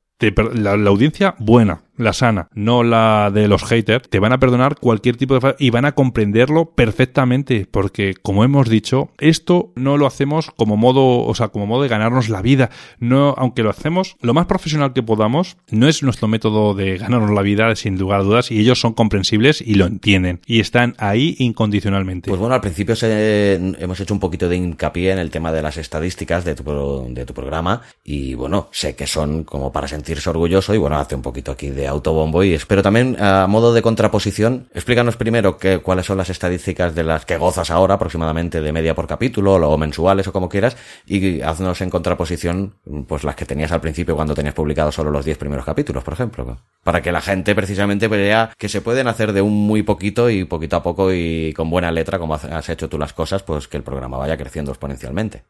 la, 0.53 0.73
audiencia 0.73 1.35
buena, 1.39 1.83
la 1.99 2.13
sana, 2.13 2.49
no 2.53 2.83
la 2.83 3.29
de 3.31 3.47
los 3.47 3.63
haters, 3.63 4.09
te 4.09 4.19
van 4.19 4.33
a 4.33 4.39
perdonar 4.39 4.75
cualquier 4.79 5.17
tipo 5.17 5.37
de 5.37 5.55
y 5.59 5.69
van 5.69 5.85
a 5.85 5.91
comprenderlo 5.91 6.71
perfectamente, 6.71 7.67
porque 7.69 8.15
como 8.21 8.43
hemos 8.43 8.69
dicho, 8.69 9.09
esto 9.19 9.71
no 9.75 9.97
lo 9.97 10.07
hacemos 10.07 10.51
como 10.55 10.77
modo, 10.77 11.19
o 11.25 11.35
sea, 11.35 11.49
como 11.49 11.67
modo 11.67 11.83
de 11.83 11.89
ganarnos 11.89 12.29
la 12.29 12.41
vida. 12.41 12.69
No, 12.99 13.35
aunque 13.37 13.63
lo 13.63 13.69
hacemos 13.69 14.15
lo 14.21 14.33
más 14.33 14.45
profesional 14.45 14.93
que 14.93 15.03
podamos, 15.03 15.57
no 15.69 15.87
es 15.87 16.01
nuestro 16.01 16.27
método 16.27 16.73
de 16.73 16.97
ganarnos 16.97 17.31
la 17.31 17.41
vida 17.41 17.75
sin 17.75 17.99
lugar 17.99 18.21
a 18.21 18.23
dudas 18.23 18.51
y 18.51 18.59
ellos 18.59 18.79
son 18.79 18.93
comprensibles 18.93 19.61
y 19.61 19.75
lo 19.75 19.85
entienden 19.85 20.39
y 20.45 20.61
están 20.61 20.95
ahí 20.97 21.35
incondicionalmente. 21.39 22.29
Pues 22.29 22.39
bueno, 22.39 22.55
al 22.55 22.61
principio 22.61 22.95
hemos 23.01 23.99
hecho 23.99 24.13
un 24.13 24.19
poquito 24.19 24.47
de 24.47 24.55
hincapié 24.55 25.11
en 25.11 25.19
el 25.19 25.29
tema 25.29 25.51
de 25.51 25.61
las 25.61 25.77
estadísticas 25.77 26.45
de 26.45 26.55
tu, 26.55 27.07
de 27.09 27.25
tu 27.25 27.33
programa 27.33 27.81
y 28.03 28.35
bueno, 28.35 28.69
sé 28.71 28.95
que 28.95 29.05
son 29.05 29.43
como 29.43 29.71
para 29.71 29.87
sentirse 29.87 30.29
orgulloso 30.29 30.73
y 30.73 30.77
bueno, 30.77 30.97
hace 30.97 31.15
un 31.15 31.21
poquito 31.21 31.51
aquí 31.51 31.69
de 31.69 31.88
autobombo 31.89 32.43
y 32.43 32.53
espero 32.53 32.81
también 32.81 33.17
a 33.19 33.47
modo 33.47 33.73
de 33.73 33.81
contraposición, 33.81 34.69
explícanos 34.73 35.17
primero 35.17 35.57
que, 35.57 35.79
cuáles 35.79 36.05
son 36.05 36.17
las 36.17 36.29
estadísticas 36.29 36.95
de 36.95 37.03
las 37.03 37.25
que 37.25 37.37
gozas 37.37 37.71
ahora 37.71 37.95
aproximadamente 37.95 38.61
de 38.61 38.71
media 38.71 38.95
por 38.95 39.07
capítulo 39.07 39.55
o 39.55 39.77
mensuales 39.77 40.27
o 40.27 40.33
como 40.33 40.49
quieras 40.49 40.77
y 41.05 41.41
haznos 41.41 41.81
en 41.81 41.89
contraposición 41.89 42.75
pues 43.07 43.23
las 43.23 43.35
que 43.35 43.45
tenías 43.45 43.71
al 43.71 43.81
principio 43.81 44.15
cuando 44.15 44.35
tenías 44.35 44.55
publicado 44.55 44.91
solo 44.91 45.11
los 45.11 45.25
10 45.25 45.37
primeros 45.37 45.65
capítulos, 45.65 46.03
por 46.03 46.13
ejemplo, 46.13 46.57
para 46.83 47.01
que 47.01 47.11
la 47.11 47.21
gente 47.21 47.55
precisamente 47.55 48.07
vea 48.07 48.51
que 48.57 48.69
se 48.69 48.81
pueden 48.81 49.07
hacer 49.07 49.33
de 49.33 49.41
un 49.41 49.53
muy 49.53 49.83
poquito 49.83 50.29
y 50.29 50.45
poquito 50.45 50.75
a 50.75 50.83
poco 50.83 51.13
y 51.13 51.53
con 51.53 51.69
buena 51.69 51.91
letra 51.91 52.19
como 52.19 52.35
has 52.35 52.69
hecho 52.69 52.89
tú 52.89 52.97
las 52.97 53.13
cosas, 53.13 53.43
pues 53.43 53.67
que 53.67 53.77
el 53.77 53.83
programa 53.83 54.17
vaya 54.17 54.37
creciendo 54.37 54.71
exponencialmente. 54.71 55.43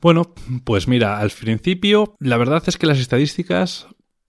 Bueno, 0.00 0.34
pues 0.64 0.88
mira, 0.88 1.18
al 1.18 1.30
principio 1.30 2.16
la 2.18 2.36
verdad 2.36 2.62
es 2.66 2.76
que 2.76 2.86
las 2.86 2.98
estadísticas 2.98 3.86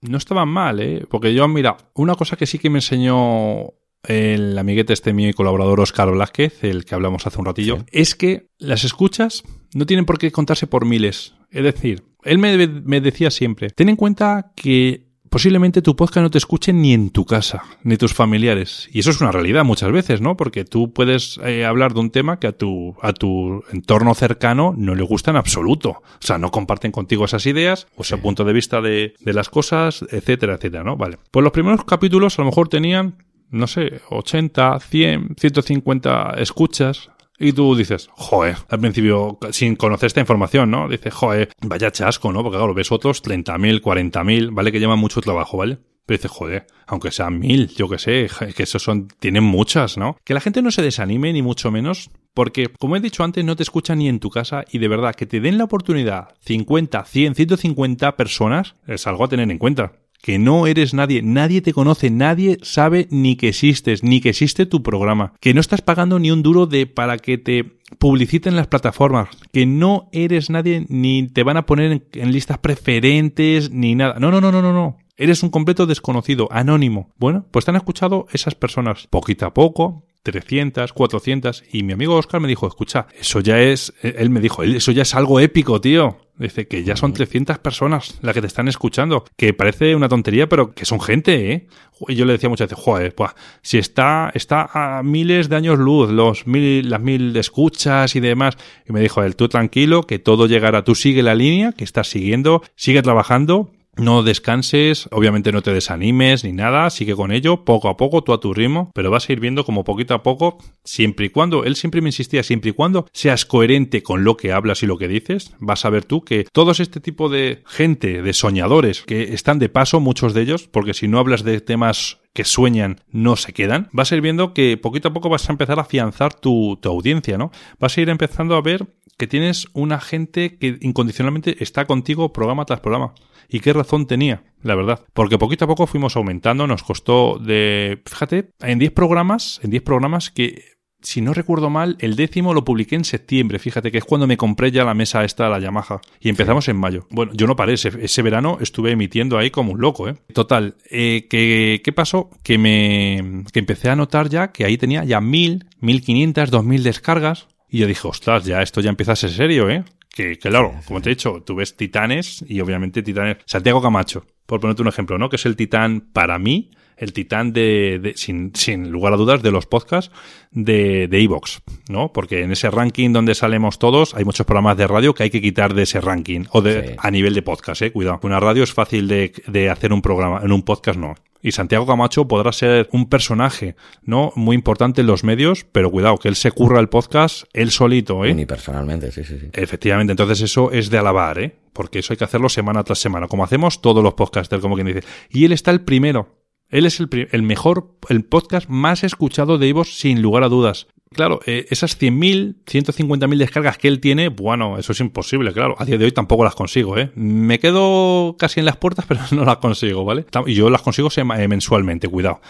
no 0.08 0.18
estaban 0.18 0.48
mal, 0.48 0.80
¿eh? 0.80 1.04
Porque 1.08 1.34
yo, 1.34 1.46
mira, 1.48 1.76
una 1.94 2.14
cosa 2.14 2.36
que 2.36 2.46
sí 2.46 2.58
que 2.58 2.70
me 2.70 2.78
enseñó 2.78 3.72
el 4.04 4.58
amiguete 4.58 4.92
este 4.92 5.12
mío 5.12 5.28
y 5.28 5.32
colaborador 5.32 5.80
Oscar 5.80 6.10
Blázquez, 6.10 6.62
el 6.64 6.84
que 6.84 6.94
hablamos 6.94 7.26
hace 7.26 7.38
un 7.38 7.46
ratillo, 7.46 7.84
es 7.90 8.14
que 8.14 8.50
las 8.58 8.84
escuchas 8.84 9.44
no 9.74 9.86
tienen 9.86 10.04
por 10.04 10.18
qué 10.18 10.30
contarse 10.30 10.66
por 10.66 10.84
miles. 10.84 11.34
Es 11.50 11.64
decir, 11.64 12.04
él 12.22 12.38
me, 12.38 12.66
me 12.66 13.00
decía 13.00 13.30
siempre, 13.30 13.70
ten 13.70 13.88
en 13.88 13.96
cuenta 13.96 14.52
que 14.56 15.13
posiblemente 15.34 15.82
tu 15.82 15.96
podcast 15.96 16.22
no 16.22 16.30
te 16.30 16.38
escuche 16.38 16.72
ni 16.72 16.92
en 16.92 17.10
tu 17.10 17.24
casa, 17.24 17.64
ni 17.82 17.96
tus 17.96 18.14
familiares. 18.14 18.88
Y 18.92 19.00
eso 19.00 19.10
es 19.10 19.20
una 19.20 19.32
realidad 19.32 19.64
muchas 19.64 19.90
veces, 19.90 20.20
¿no? 20.20 20.36
Porque 20.36 20.64
tú 20.64 20.92
puedes 20.92 21.40
eh, 21.42 21.64
hablar 21.64 21.92
de 21.92 21.98
un 21.98 22.10
tema 22.10 22.38
que 22.38 22.46
a 22.46 22.52
tu, 22.52 22.94
a 23.02 23.12
tu 23.12 23.64
entorno 23.72 24.14
cercano 24.14 24.76
no 24.76 24.94
le 24.94 25.02
gusta 25.02 25.32
en 25.32 25.36
absoluto. 25.36 25.88
O 25.90 26.02
sea, 26.20 26.38
no 26.38 26.52
comparten 26.52 26.92
contigo 26.92 27.24
esas 27.24 27.46
ideas, 27.46 27.88
o 27.96 28.02
ese 28.02 28.16
punto 28.16 28.44
de 28.44 28.52
vista 28.52 28.80
de, 28.80 29.14
de 29.18 29.32
las 29.32 29.48
cosas, 29.48 30.04
etcétera, 30.08 30.54
etcétera, 30.54 30.84
¿no? 30.84 30.96
Vale. 30.96 31.18
Pues 31.32 31.42
los 31.42 31.52
primeros 31.52 31.84
capítulos 31.84 32.38
a 32.38 32.42
lo 32.42 32.46
mejor 32.46 32.68
tenían 32.68 33.16
no 33.50 33.66
sé, 33.66 34.00
80, 34.10 34.80
100, 34.80 35.36
150 35.38 36.34
escuchas, 36.38 37.10
y 37.38 37.52
tú 37.52 37.74
dices, 37.74 38.08
joder, 38.12 38.56
al 38.68 38.80
principio, 38.80 39.38
sin 39.50 39.76
conocer 39.76 40.08
esta 40.08 40.20
información, 40.20 40.70
¿no? 40.70 40.88
Dices, 40.88 41.12
joder, 41.12 41.50
vaya 41.62 41.90
chasco, 41.90 42.32
¿no? 42.32 42.42
Porque 42.42 42.58
claro, 42.58 42.74
ves 42.74 42.92
otros 42.92 43.22
30.000, 43.22 43.80
40.000, 43.80 44.50
¿vale? 44.52 44.72
Que 44.72 44.80
llevan 44.80 44.98
mucho 44.98 45.20
trabajo, 45.20 45.58
¿vale? 45.58 45.78
Pero 46.06 46.18
dices, 46.18 46.30
joder, 46.30 46.66
aunque 46.86 47.10
sean 47.10 47.38
mil, 47.38 47.68
yo 47.68 47.88
que 47.88 47.98
sé, 47.98 48.28
que 48.54 48.62
esos 48.62 48.82
son, 48.82 49.08
tienen 49.18 49.42
muchas, 49.42 49.96
¿no? 49.96 50.18
Que 50.22 50.34
la 50.34 50.40
gente 50.40 50.60
no 50.60 50.70
se 50.70 50.82
desanime 50.82 51.32
ni 51.32 51.40
mucho 51.40 51.70
menos, 51.70 52.10
porque, 52.34 52.68
como 52.78 52.96
he 52.96 53.00
dicho 53.00 53.24
antes, 53.24 53.44
no 53.44 53.56
te 53.56 53.62
escuchan 53.62 53.98
ni 53.98 54.08
en 54.08 54.20
tu 54.20 54.28
casa 54.28 54.64
y 54.70 54.78
de 54.78 54.88
verdad 54.88 55.14
que 55.14 55.24
te 55.24 55.40
den 55.40 55.56
la 55.56 55.64
oportunidad 55.64 56.34
50, 56.40 57.04
100, 57.04 57.34
150 57.34 58.16
personas 58.16 58.76
es 58.86 59.06
algo 59.06 59.24
a 59.24 59.28
tener 59.28 59.50
en 59.50 59.58
cuenta 59.58 59.92
que 60.24 60.38
no 60.38 60.66
eres 60.66 60.94
nadie, 60.94 61.20
nadie 61.20 61.60
te 61.60 61.74
conoce, 61.74 62.08
nadie 62.08 62.56
sabe 62.62 63.08
ni 63.10 63.36
que 63.36 63.48
existes, 63.48 64.02
ni 64.02 64.22
que 64.22 64.30
existe 64.30 64.64
tu 64.64 64.82
programa, 64.82 65.34
que 65.38 65.52
no 65.52 65.60
estás 65.60 65.82
pagando 65.82 66.18
ni 66.18 66.30
un 66.30 66.42
duro 66.42 66.64
de 66.64 66.86
para 66.86 67.18
que 67.18 67.36
te 67.36 67.76
publiciten 67.98 68.56
las 68.56 68.66
plataformas, 68.66 69.28
que 69.52 69.66
no 69.66 70.08
eres 70.12 70.48
nadie 70.48 70.86
ni 70.88 71.28
te 71.28 71.42
van 71.42 71.58
a 71.58 71.66
poner 71.66 72.06
en, 72.14 72.32
listas 72.32 72.56
preferentes 72.56 73.70
ni 73.70 73.94
nada. 73.94 74.14
No, 74.18 74.30
no, 74.30 74.40
no, 74.40 74.50
no, 74.50 74.62
no, 74.62 74.72
no. 74.72 74.96
Eres 75.18 75.42
un 75.42 75.50
completo 75.50 75.84
desconocido, 75.84 76.48
anónimo. 76.50 77.12
Bueno, 77.18 77.44
pues 77.50 77.66
te 77.66 77.72
han 77.72 77.76
escuchado 77.76 78.26
esas 78.32 78.54
personas 78.54 79.06
poquito 79.08 79.44
a 79.44 79.52
poco, 79.52 80.06
300, 80.24 80.92
400, 80.92 81.64
y 81.70 81.82
mi 81.82 81.92
amigo 81.92 82.16
Oscar 82.16 82.40
me 82.40 82.48
dijo, 82.48 82.66
escucha, 82.66 83.06
eso 83.18 83.40
ya 83.40 83.60
es, 83.60 83.92
él 84.02 84.30
me 84.30 84.40
dijo, 84.40 84.62
eso 84.62 84.90
ya 84.90 85.02
es 85.02 85.14
algo 85.14 85.38
épico, 85.38 85.80
tío. 85.80 86.18
Dice 86.36 86.66
que 86.66 86.82
ya 86.82 86.96
son 86.96 87.12
300 87.12 87.58
personas 87.58 88.18
las 88.20 88.34
que 88.34 88.40
te 88.40 88.48
están 88.48 88.66
escuchando, 88.66 89.24
que 89.36 89.54
parece 89.54 89.94
una 89.94 90.08
tontería, 90.08 90.48
pero 90.48 90.74
que 90.74 90.84
son 90.84 91.00
gente, 91.00 91.52
¿eh? 91.52 91.66
Y 92.08 92.16
yo 92.16 92.24
le 92.24 92.32
decía 92.32 92.48
muchas 92.48 92.68
veces, 92.68 92.82
joder, 92.84 93.14
pues, 93.14 93.30
si 93.62 93.78
está, 93.78 94.32
está 94.34 94.68
a 94.72 95.04
miles 95.04 95.48
de 95.48 95.54
años 95.54 95.78
luz, 95.78 96.10
los 96.10 96.48
mil, 96.48 96.90
las 96.90 97.00
mil 97.00 97.36
escuchas 97.36 98.16
y 98.16 98.20
demás. 98.20 98.56
Y 98.88 98.92
me 98.92 99.00
dijo 99.00 99.22
él, 99.22 99.36
tú 99.36 99.48
tranquilo, 99.48 100.02
que 100.02 100.18
todo 100.18 100.48
llegará, 100.48 100.82
tú 100.82 100.96
sigue 100.96 101.22
la 101.22 101.36
línea, 101.36 101.70
que 101.70 101.84
estás 101.84 102.08
siguiendo, 102.08 102.62
sigue 102.74 103.00
trabajando, 103.02 103.70
no 103.96 104.22
descanses, 104.22 105.08
obviamente 105.10 105.52
no 105.52 105.62
te 105.62 105.72
desanimes 105.72 106.44
ni 106.44 106.52
nada, 106.52 106.90
sigue 106.90 107.14
con 107.14 107.32
ello, 107.32 107.64
poco 107.64 107.88
a 107.88 107.96
poco, 107.96 108.22
tú 108.22 108.32
a 108.32 108.40
tu 108.40 108.54
ritmo, 108.54 108.90
pero 108.94 109.10
vas 109.10 109.28
a 109.28 109.32
ir 109.32 109.40
viendo 109.40 109.64
como 109.64 109.84
poquito 109.84 110.14
a 110.14 110.22
poco, 110.22 110.58
siempre 110.84 111.26
y 111.26 111.30
cuando, 111.30 111.64
él 111.64 111.76
siempre 111.76 112.00
me 112.00 112.08
insistía, 112.08 112.42
siempre 112.42 112.70
y 112.70 112.72
cuando 112.72 113.06
seas 113.12 113.44
coherente 113.44 114.02
con 114.02 114.24
lo 114.24 114.36
que 114.36 114.52
hablas 114.52 114.82
y 114.82 114.86
lo 114.86 114.98
que 114.98 115.08
dices, 115.08 115.54
vas 115.58 115.84
a 115.84 115.90
ver 115.90 116.04
tú 116.04 116.24
que 116.24 116.44
todos 116.52 116.80
este 116.80 117.00
tipo 117.00 117.28
de 117.28 117.62
gente, 117.66 118.22
de 118.22 118.32
soñadores, 118.32 119.02
que 119.02 119.34
están 119.34 119.58
de 119.58 119.68
paso, 119.68 120.00
muchos 120.00 120.34
de 120.34 120.42
ellos, 120.42 120.68
porque 120.68 120.94
si 120.94 121.08
no 121.08 121.18
hablas 121.18 121.44
de 121.44 121.60
temas 121.60 122.18
que 122.32 122.44
sueñan 122.44 123.00
no 123.10 123.36
se 123.36 123.52
quedan, 123.52 123.88
vas 123.92 124.10
a 124.10 124.16
ir 124.16 124.20
viendo 124.20 124.54
que 124.54 124.76
poquito 124.76 125.08
a 125.08 125.12
poco 125.12 125.28
vas 125.28 125.48
a 125.48 125.52
empezar 125.52 125.78
a 125.78 125.82
afianzar 125.82 126.34
tu, 126.34 126.76
tu 126.82 126.88
audiencia, 126.88 127.38
¿no? 127.38 127.52
Vas 127.78 127.96
a 127.96 128.00
ir 128.00 128.08
empezando 128.08 128.56
a 128.56 128.60
ver 128.60 128.86
que 129.16 129.28
tienes 129.28 129.68
una 129.72 130.00
gente 130.00 130.58
que 130.58 130.78
incondicionalmente 130.80 131.62
está 131.62 131.86
contigo 131.86 132.32
programa 132.32 132.64
tras 132.64 132.80
programa. 132.80 133.14
¿Y 133.48 133.60
qué 133.60 133.72
razón 133.72 134.06
tenía? 134.06 134.42
La 134.62 134.74
verdad. 134.74 135.00
Porque 135.12 135.38
poquito 135.38 135.64
a 135.64 135.68
poco 135.68 135.86
fuimos 135.86 136.16
aumentando, 136.16 136.66
nos 136.66 136.82
costó 136.82 137.38
de... 137.38 138.00
Fíjate, 138.06 138.50
en 138.60 138.78
10 138.78 138.92
programas, 138.92 139.60
en 139.62 139.70
10 139.70 139.82
programas 139.82 140.30
que 140.30 140.74
si 141.04 141.20
no 141.20 141.34
recuerdo 141.34 141.70
mal, 141.70 141.96
el 142.00 142.16
décimo 142.16 142.54
lo 142.54 142.64
publiqué 142.64 142.96
en 142.96 143.04
septiembre, 143.04 143.58
fíjate 143.58 143.92
que 143.92 143.98
es 143.98 144.04
cuando 144.04 144.26
me 144.26 144.36
compré 144.36 144.70
ya 144.70 144.84
la 144.84 144.94
mesa 144.94 145.22
esta, 145.22 145.48
la 145.48 145.60
Yamaha, 145.60 146.00
y 146.18 146.30
empezamos 146.30 146.66
en 146.68 146.76
mayo. 146.76 147.06
Bueno, 147.10 147.32
yo 147.34 147.46
no 147.46 147.56
paré, 147.56 147.74
ese, 147.74 148.22
verano 148.22 148.58
estuve 148.60 148.92
emitiendo 148.92 149.38
ahí 149.38 149.50
como 149.50 149.72
un 149.72 149.80
loco, 149.80 150.08
¿eh? 150.08 150.16
Total, 150.32 150.76
eh, 150.90 151.26
¿qué, 151.28 151.82
¿qué 151.84 151.92
pasó? 151.92 152.30
Que 152.42 152.58
me 152.58 153.44
que 153.52 153.58
empecé 153.58 153.90
a 153.90 153.96
notar 153.96 154.28
ya 154.28 154.50
que 154.50 154.64
ahí 154.64 154.78
tenía 154.78 155.04
ya 155.04 155.20
mil, 155.20 155.66
mil 155.78 156.02
quinientas, 156.02 156.50
dos 156.50 156.64
mil 156.64 156.82
descargas, 156.82 157.48
y 157.68 157.78
yo 157.78 157.86
dije, 157.86 158.08
ostras, 158.08 158.44
ya 158.44 158.62
esto 158.62 158.80
ya 158.80 158.90
empieza 158.90 159.12
a 159.12 159.16
ser 159.16 159.30
serio, 159.30 159.68
¿eh? 159.68 159.84
Que, 160.14 160.38
claro, 160.38 160.76
como 160.86 161.02
te 161.02 161.10
he 161.10 161.14
dicho, 161.16 161.42
tú 161.44 161.56
ves 161.56 161.76
Titanes 161.76 162.44
y 162.46 162.60
obviamente 162.60 163.02
Titanes. 163.02 163.38
Santiago 163.46 163.82
Camacho, 163.82 164.24
por 164.46 164.60
ponerte 164.60 164.82
un 164.82 164.86
ejemplo, 164.86 165.18
¿no? 165.18 165.28
Que 165.28 165.34
es 165.34 165.44
el 165.44 165.56
titán 165.56 166.08
para 166.12 166.38
mí, 166.38 166.70
el 166.96 167.12
titán 167.12 167.52
de, 167.52 168.12
sin, 168.16 168.52
sin, 168.54 168.90
lugar 168.90 169.12
a 169.12 169.16
dudas, 169.16 169.42
de 169.42 169.50
los 169.50 169.66
podcasts 169.66 170.10
de 170.50 171.08
Evox, 171.10 171.62
¿no? 171.88 172.12
Porque 172.12 172.42
en 172.42 172.52
ese 172.52 172.70
ranking 172.70 173.12
donde 173.12 173.34
salemos 173.34 173.78
todos, 173.78 174.14
hay 174.14 174.24
muchos 174.24 174.46
programas 174.46 174.76
de 174.76 174.86
radio 174.86 175.14
que 175.14 175.24
hay 175.24 175.30
que 175.30 175.40
quitar 175.40 175.74
de 175.74 175.82
ese 175.82 176.00
ranking, 176.00 176.44
o 176.50 176.62
de, 176.62 176.96
a 176.98 177.10
nivel 177.10 177.34
de 177.34 177.42
podcast, 177.42 177.82
eh, 177.82 177.92
cuidado. 177.92 178.20
Una 178.22 178.40
radio 178.40 178.62
es 178.62 178.72
fácil 178.72 179.08
de, 179.08 179.32
de 179.46 179.70
hacer 179.70 179.92
un 179.92 180.02
programa, 180.02 180.40
en 180.42 180.52
un 180.52 180.62
podcast 180.62 180.98
no. 180.98 181.14
Y 181.42 181.52
Santiago 181.52 181.86
Camacho 181.86 182.26
podrá 182.26 182.52
ser 182.52 182.88
un 182.92 183.06
personaje, 183.10 183.76
¿no? 184.02 184.32
Muy 184.34 184.54
importante 184.54 185.02
en 185.02 185.06
los 185.06 185.24
medios, 185.24 185.66
pero 185.70 185.90
cuidado, 185.90 186.16
que 186.16 186.28
él 186.28 186.36
se 186.36 186.50
curra 186.50 186.80
el 186.80 186.88
podcast 186.88 187.44
él 187.52 187.70
solito, 187.70 188.24
¿eh? 188.24 188.32
Ni 188.32 188.46
personalmente, 188.46 189.12
sí, 189.12 189.24
sí, 189.24 189.38
sí. 189.38 189.48
Efectivamente, 189.52 190.12
entonces 190.12 190.40
eso 190.40 190.72
es 190.72 190.88
de 190.88 190.96
alabar, 190.96 191.38
¿eh? 191.38 191.54
Porque 191.74 191.98
eso 191.98 192.14
hay 192.14 192.16
que 192.16 192.24
hacerlo 192.24 192.48
semana 192.48 192.82
tras 192.82 192.98
semana, 192.98 193.28
como 193.28 193.44
hacemos 193.44 193.82
todos 193.82 194.02
los 194.02 194.14
podcasters, 194.14 194.62
como 194.62 194.74
quien 194.74 194.86
dice. 194.86 195.02
Y 195.28 195.44
él 195.44 195.52
está 195.52 195.70
el 195.70 195.82
primero. 195.82 196.43
Él 196.74 196.86
es 196.86 196.98
el, 196.98 197.28
el 197.30 197.42
mejor, 197.44 197.94
el 198.08 198.24
podcast 198.24 198.68
más 198.68 199.04
escuchado 199.04 199.58
de 199.58 199.68
Ivos 199.68 199.96
sin 199.96 200.20
lugar 200.20 200.42
a 200.42 200.48
dudas. 200.48 200.88
Claro, 201.12 201.38
eh, 201.46 201.66
esas 201.70 201.96
100.000, 202.00 202.56
150.000 202.66 203.36
descargas 203.36 203.78
que 203.78 203.86
él 203.86 204.00
tiene, 204.00 204.26
bueno, 204.26 204.76
eso 204.76 204.90
es 204.90 204.98
imposible, 204.98 205.52
claro. 205.52 205.76
A 205.78 205.84
día 205.84 205.98
de 205.98 206.06
hoy 206.06 206.10
tampoco 206.10 206.42
las 206.42 206.56
consigo, 206.56 206.98
¿eh? 206.98 207.12
Me 207.14 207.60
quedo 207.60 208.34
casi 208.40 208.58
en 208.58 208.66
las 208.66 208.76
puertas, 208.76 209.04
pero 209.08 209.20
no 209.30 209.44
las 209.44 209.58
consigo, 209.58 210.04
¿vale? 210.04 210.26
Y 210.46 210.54
yo 210.54 210.68
las 210.68 210.82
consigo 210.82 211.10
eh, 211.16 211.46
mensualmente, 211.46 212.08
cuidado. 212.08 212.40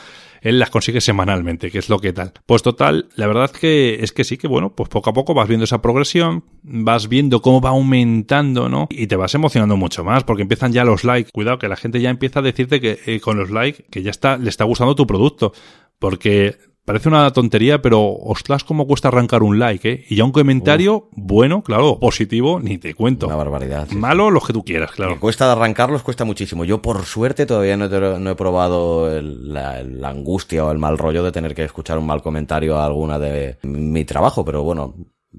Él 0.44 0.58
las 0.58 0.68
consigue 0.68 1.00
semanalmente, 1.00 1.70
que 1.70 1.78
es 1.78 1.88
lo 1.88 1.98
que 1.98 2.12
tal. 2.12 2.32
Pues 2.44 2.62
total, 2.62 3.08
la 3.16 3.26
verdad 3.26 3.50
que 3.50 3.96
es 4.02 4.12
que 4.12 4.24
sí 4.24 4.36
que 4.36 4.46
bueno, 4.46 4.74
pues 4.74 4.90
poco 4.90 5.08
a 5.08 5.14
poco 5.14 5.32
vas 5.32 5.48
viendo 5.48 5.64
esa 5.64 5.80
progresión, 5.80 6.44
vas 6.62 7.08
viendo 7.08 7.40
cómo 7.40 7.62
va 7.62 7.70
aumentando, 7.70 8.68
¿no? 8.68 8.86
Y 8.90 9.06
te 9.06 9.16
vas 9.16 9.34
emocionando 9.34 9.78
mucho 9.78 10.04
más, 10.04 10.22
porque 10.22 10.42
empiezan 10.42 10.74
ya 10.74 10.84
los 10.84 11.02
likes. 11.02 11.30
Cuidado, 11.32 11.58
que 11.58 11.66
la 11.66 11.76
gente 11.76 11.98
ya 11.98 12.10
empieza 12.10 12.40
a 12.40 12.42
decirte 12.42 12.78
que 12.78 13.00
eh, 13.06 13.20
con 13.20 13.38
los 13.38 13.50
likes 13.50 13.84
que 13.90 14.02
ya 14.02 14.10
está, 14.10 14.36
le 14.36 14.50
está 14.50 14.64
gustando 14.64 14.94
tu 14.94 15.06
producto. 15.06 15.54
Porque 15.98 16.58
parece 16.84 17.08
una 17.08 17.30
tontería, 17.32 17.80
pero 17.82 18.02
ostras, 18.12 18.64
cómo 18.64 18.86
cuesta 18.86 19.08
arrancar 19.08 19.42
un 19.42 19.58
like, 19.58 19.90
¿eh? 19.90 20.04
Y 20.08 20.16
ya 20.16 20.24
un 20.24 20.32
comentario 20.32 21.08
bueno, 21.12 21.62
claro, 21.62 21.98
positivo, 21.98 22.60
ni 22.60 22.78
te 22.78 22.94
cuento. 22.94 23.26
Una 23.26 23.36
barbaridad. 23.36 23.86
sí. 23.88 23.96
Malo, 23.96 24.30
los 24.30 24.46
que 24.46 24.52
tú 24.52 24.64
quieras, 24.64 24.90
claro. 24.92 25.14
Que 25.14 25.20
cuesta 25.20 25.46
de 25.46 25.52
arrancarlos, 25.52 26.02
cuesta 26.02 26.24
muchísimo. 26.24 26.64
Yo, 26.64 26.82
por 26.82 27.04
suerte, 27.04 27.46
todavía 27.46 27.76
no 27.76 27.86
he, 27.86 28.18
no 28.18 28.30
he 28.30 28.34
probado 28.34 29.10
el- 29.16 29.52
la, 29.52 29.82
la 29.82 30.08
angustia 30.10 30.64
o 30.64 30.70
el 30.72 30.78
mal 30.78 30.98
rollo 30.98 31.22
de 31.22 31.32
tener 31.32 31.54
que 31.54 31.64
escuchar 31.64 31.98
un 31.98 32.06
mal 32.06 32.22
comentario 32.22 32.76
a 32.76 32.84
alguna 32.86 33.18
de 33.18 33.56
mi 33.62 34.04
trabajo, 34.04 34.44
pero 34.44 34.62
bueno, 34.62 34.94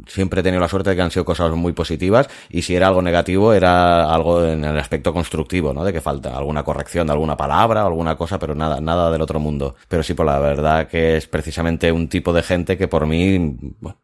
siempre 0.08 0.42
he 0.42 0.44
tenido 0.44 0.62
la 0.62 0.68
suerte 0.68 0.92
de 0.92 0.96
que 0.96 1.02
han 1.02 1.12
sido 1.12 1.26
cosas 1.26 1.52
muy 1.52 1.74
positivas 1.74 2.28
y 2.50 2.62
si 2.62 2.76
era 2.76 2.88
algo 2.88 3.02
negativo 3.02 3.54
era 3.54 4.14
algo 4.14 4.46
en 4.46 4.64
el 4.64 4.78
aspecto 4.78 5.14
constructivo, 5.14 5.74
¿no? 5.74 5.84
De 5.84 5.94
que 5.94 6.02
falta 6.02 6.38
alguna 6.38 6.64
corrección 6.64 7.08
de 7.08 7.14
alguna 7.14 7.38
palabra 7.38 7.84
o 7.84 7.88
alguna 7.88 8.16
cosa, 8.16 8.40
pero 8.40 8.56
nada, 8.56 8.82
nada 8.82 9.12
del 9.12 9.22
otro 9.22 9.40
mundo. 9.40 9.76
Pero 9.88 10.04
sí, 10.04 10.14
por 10.14 10.26
la 10.26 10.40
verdad 10.40 10.88
que 10.88 11.18
es 11.18 11.28
precisamente 11.28 11.92
un 11.92 12.08
tipo 12.08 12.34
de 12.34 12.44
gente 12.44 12.78
que 12.78 12.88
por 12.88 13.06
mí, 13.06 13.58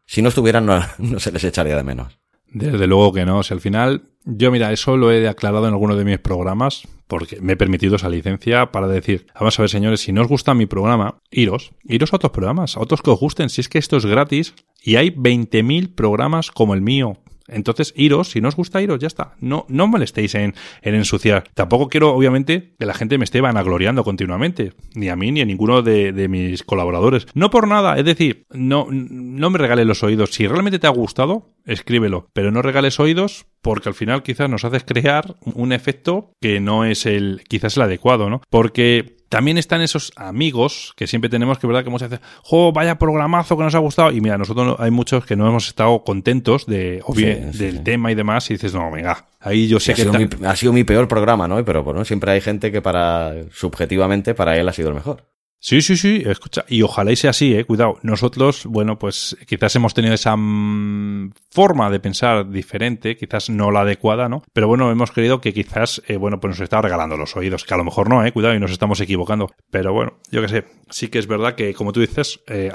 si 0.06 0.22
no 0.22 0.28
estuvieran 0.28 0.66
no, 0.66 0.80
no 0.98 1.20
se 1.20 1.32
les 1.32 1.44
echaría 1.44 1.76
de 1.76 1.82
menos. 1.82 2.21
Desde 2.52 2.86
luego 2.86 3.12
que 3.12 3.24
no. 3.24 3.38
O 3.38 3.42
sea, 3.42 3.54
al 3.54 3.60
final, 3.60 4.02
yo 4.24 4.50
mira, 4.50 4.72
eso 4.72 4.96
lo 4.96 5.10
he 5.10 5.28
aclarado 5.28 5.66
en 5.66 5.72
alguno 5.72 5.96
de 5.96 6.04
mis 6.04 6.18
programas, 6.18 6.86
porque 7.08 7.40
me 7.40 7.54
he 7.54 7.56
permitido 7.56 7.96
esa 7.96 8.08
licencia 8.08 8.72
para 8.72 8.88
decir, 8.88 9.26
vamos 9.34 9.58
a 9.58 9.62
ver 9.62 9.70
señores, 9.70 10.00
si 10.00 10.12
no 10.12 10.22
os 10.22 10.28
gusta 10.28 10.54
mi 10.54 10.66
programa, 10.66 11.18
iros, 11.30 11.72
iros 11.84 12.12
a 12.12 12.16
otros 12.16 12.32
programas, 12.32 12.76
a 12.76 12.80
otros 12.80 13.02
que 13.02 13.10
os 13.10 13.20
gusten, 13.20 13.48
si 13.48 13.60
es 13.60 13.68
que 13.68 13.78
esto 13.78 13.96
es 13.96 14.06
gratis 14.06 14.54
y 14.82 14.96
hay 14.96 15.10
20.000 15.10 15.94
programas 15.94 16.50
como 16.50 16.74
el 16.74 16.82
mío. 16.82 17.18
Entonces, 17.48 17.92
iros, 17.96 18.30
si 18.30 18.40
no 18.40 18.48
os 18.48 18.56
gusta 18.56 18.82
iros, 18.82 18.98
ya 18.98 19.06
está. 19.06 19.34
No, 19.40 19.66
no 19.68 19.86
molestéis 19.86 20.34
en, 20.34 20.54
en 20.82 20.94
ensuciar. 20.94 21.44
Tampoco 21.54 21.88
quiero, 21.88 22.14
obviamente, 22.14 22.74
que 22.78 22.86
la 22.86 22.94
gente 22.94 23.18
me 23.18 23.24
esté 23.24 23.40
vanagloriando 23.40 24.04
continuamente. 24.04 24.72
Ni 24.94 25.08
a 25.08 25.16
mí, 25.16 25.32
ni 25.32 25.40
a 25.40 25.44
ninguno 25.44 25.82
de, 25.82 26.28
mis 26.28 26.62
colaboradores. 26.62 27.26
No 27.34 27.50
por 27.50 27.68
nada. 27.68 27.98
Es 27.98 28.04
decir, 28.04 28.46
no, 28.50 28.86
no 28.90 29.50
me 29.50 29.58
regales 29.58 29.86
los 29.86 30.02
oídos. 30.02 30.30
Si 30.30 30.46
realmente 30.46 30.78
te 30.78 30.86
ha 30.86 30.90
gustado, 30.90 31.50
escríbelo. 31.64 32.28
Pero 32.32 32.50
no 32.50 32.62
regales 32.62 33.00
oídos 33.00 33.46
porque 33.60 33.88
al 33.88 33.94
final 33.94 34.22
quizás 34.22 34.50
nos 34.50 34.64
haces 34.64 34.84
crear 34.84 35.36
un 35.44 35.72
efecto 35.72 36.32
que 36.40 36.60
no 36.60 36.84
es 36.84 37.06
el, 37.06 37.42
quizás 37.48 37.76
el 37.76 37.84
adecuado, 37.84 38.28
¿no? 38.28 38.42
Porque 38.50 39.16
también 39.32 39.56
están 39.56 39.80
esos 39.80 40.12
amigos 40.14 40.92
que 40.94 41.06
siempre 41.06 41.30
tenemos 41.30 41.58
que, 41.58 41.66
¿verdad? 41.66 41.82
Que 41.84 41.88
muchas 41.88 42.10
veces, 42.10 42.24
¡jo, 42.42 42.70
vaya 42.70 42.98
programazo 42.98 43.56
que 43.56 43.62
nos 43.64 43.74
ha 43.74 43.78
gustado! 43.78 44.10
Y 44.12 44.20
mira, 44.20 44.36
nosotros 44.36 44.66
no- 44.66 44.76
hay 44.78 44.90
muchos 44.90 45.24
que 45.24 45.36
no 45.36 45.48
hemos 45.48 45.66
estado 45.68 46.04
contentos 46.04 46.66
de, 46.66 47.00
o 47.06 47.14
Sí, 47.14 47.24
bien, 47.24 47.52
sí, 47.54 47.58
del 47.64 47.78
sí. 47.78 47.82
tema 47.82 48.12
y 48.12 48.14
demás, 48.14 48.50
y 48.50 48.54
dices, 48.54 48.74
no, 48.74 48.90
venga, 48.90 49.26
ahí 49.40 49.68
yo 49.68 49.80
sé 49.80 49.92
ha, 49.92 49.94
que... 49.94 50.02
sido 50.02 50.12
mi, 50.12 50.28
ha 50.46 50.54
sido 50.54 50.72
mi 50.74 50.84
peor 50.84 51.08
programa, 51.08 51.48
¿no? 51.48 51.64
Pero 51.64 51.82
bueno, 51.82 52.04
siempre 52.04 52.30
hay 52.32 52.42
gente 52.42 52.70
que 52.70 52.82
para, 52.82 53.32
subjetivamente, 53.52 54.34
para 54.34 54.58
él 54.58 54.68
ha 54.68 54.72
sido 54.74 54.90
el 54.90 54.94
mejor. 54.96 55.24
Sí, 55.64 55.80
sí, 55.80 55.96
sí, 55.96 56.24
escucha, 56.26 56.64
y 56.68 56.82
ojalá 56.82 57.12
y 57.12 57.16
sea 57.16 57.30
así, 57.30 57.54
eh, 57.54 57.64
cuidado. 57.64 57.96
Nosotros, 58.02 58.66
bueno, 58.66 58.98
pues 58.98 59.36
quizás 59.46 59.76
hemos 59.76 59.94
tenido 59.94 60.12
esa 60.12 60.34
mm, 60.36 61.30
forma 61.52 61.88
de 61.88 62.00
pensar 62.00 62.50
diferente, 62.50 63.16
quizás 63.16 63.48
no 63.48 63.70
la 63.70 63.82
adecuada, 63.82 64.28
¿no? 64.28 64.42
Pero 64.52 64.66
bueno, 64.66 64.90
hemos 64.90 65.12
creído 65.12 65.40
que 65.40 65.54
quizás, 65.54 66.02
eh, 66.08 66.16
bueno, 66.16 66.40
pues 66.40 66.50
nos 66.50 66.60
está 66.60 66.82
regalando 66.82 67.16
los 67.16 67.36
oídos, 67.36 67.62
que 67.62 67.74
a 67.74 67.76
lo 67.76 67.84
mejor 67.84 68.10
no, 68.10 68.26
eh, 68.26 68.32
cuidado, 68.32 68.56
y 68.56 68.58
nos 68.58 68.72
estamos 68.72 69.00
equivocando. 69.00 69.52
Pero 69.70 69.92
bueno, 69.92 70.14
yo 70.32 70.42
qué 70.42 70.48
sé, 70.48 70.64
sí 70.90 71.06
que 71.06 71.20
es 71.20 71.28
verdad 71.28 71.54
que, 71.54 71.74
como 71.74 71.92
tú 71.92 72.00
dices, 72.00 72.40
eh, 72.48 72.72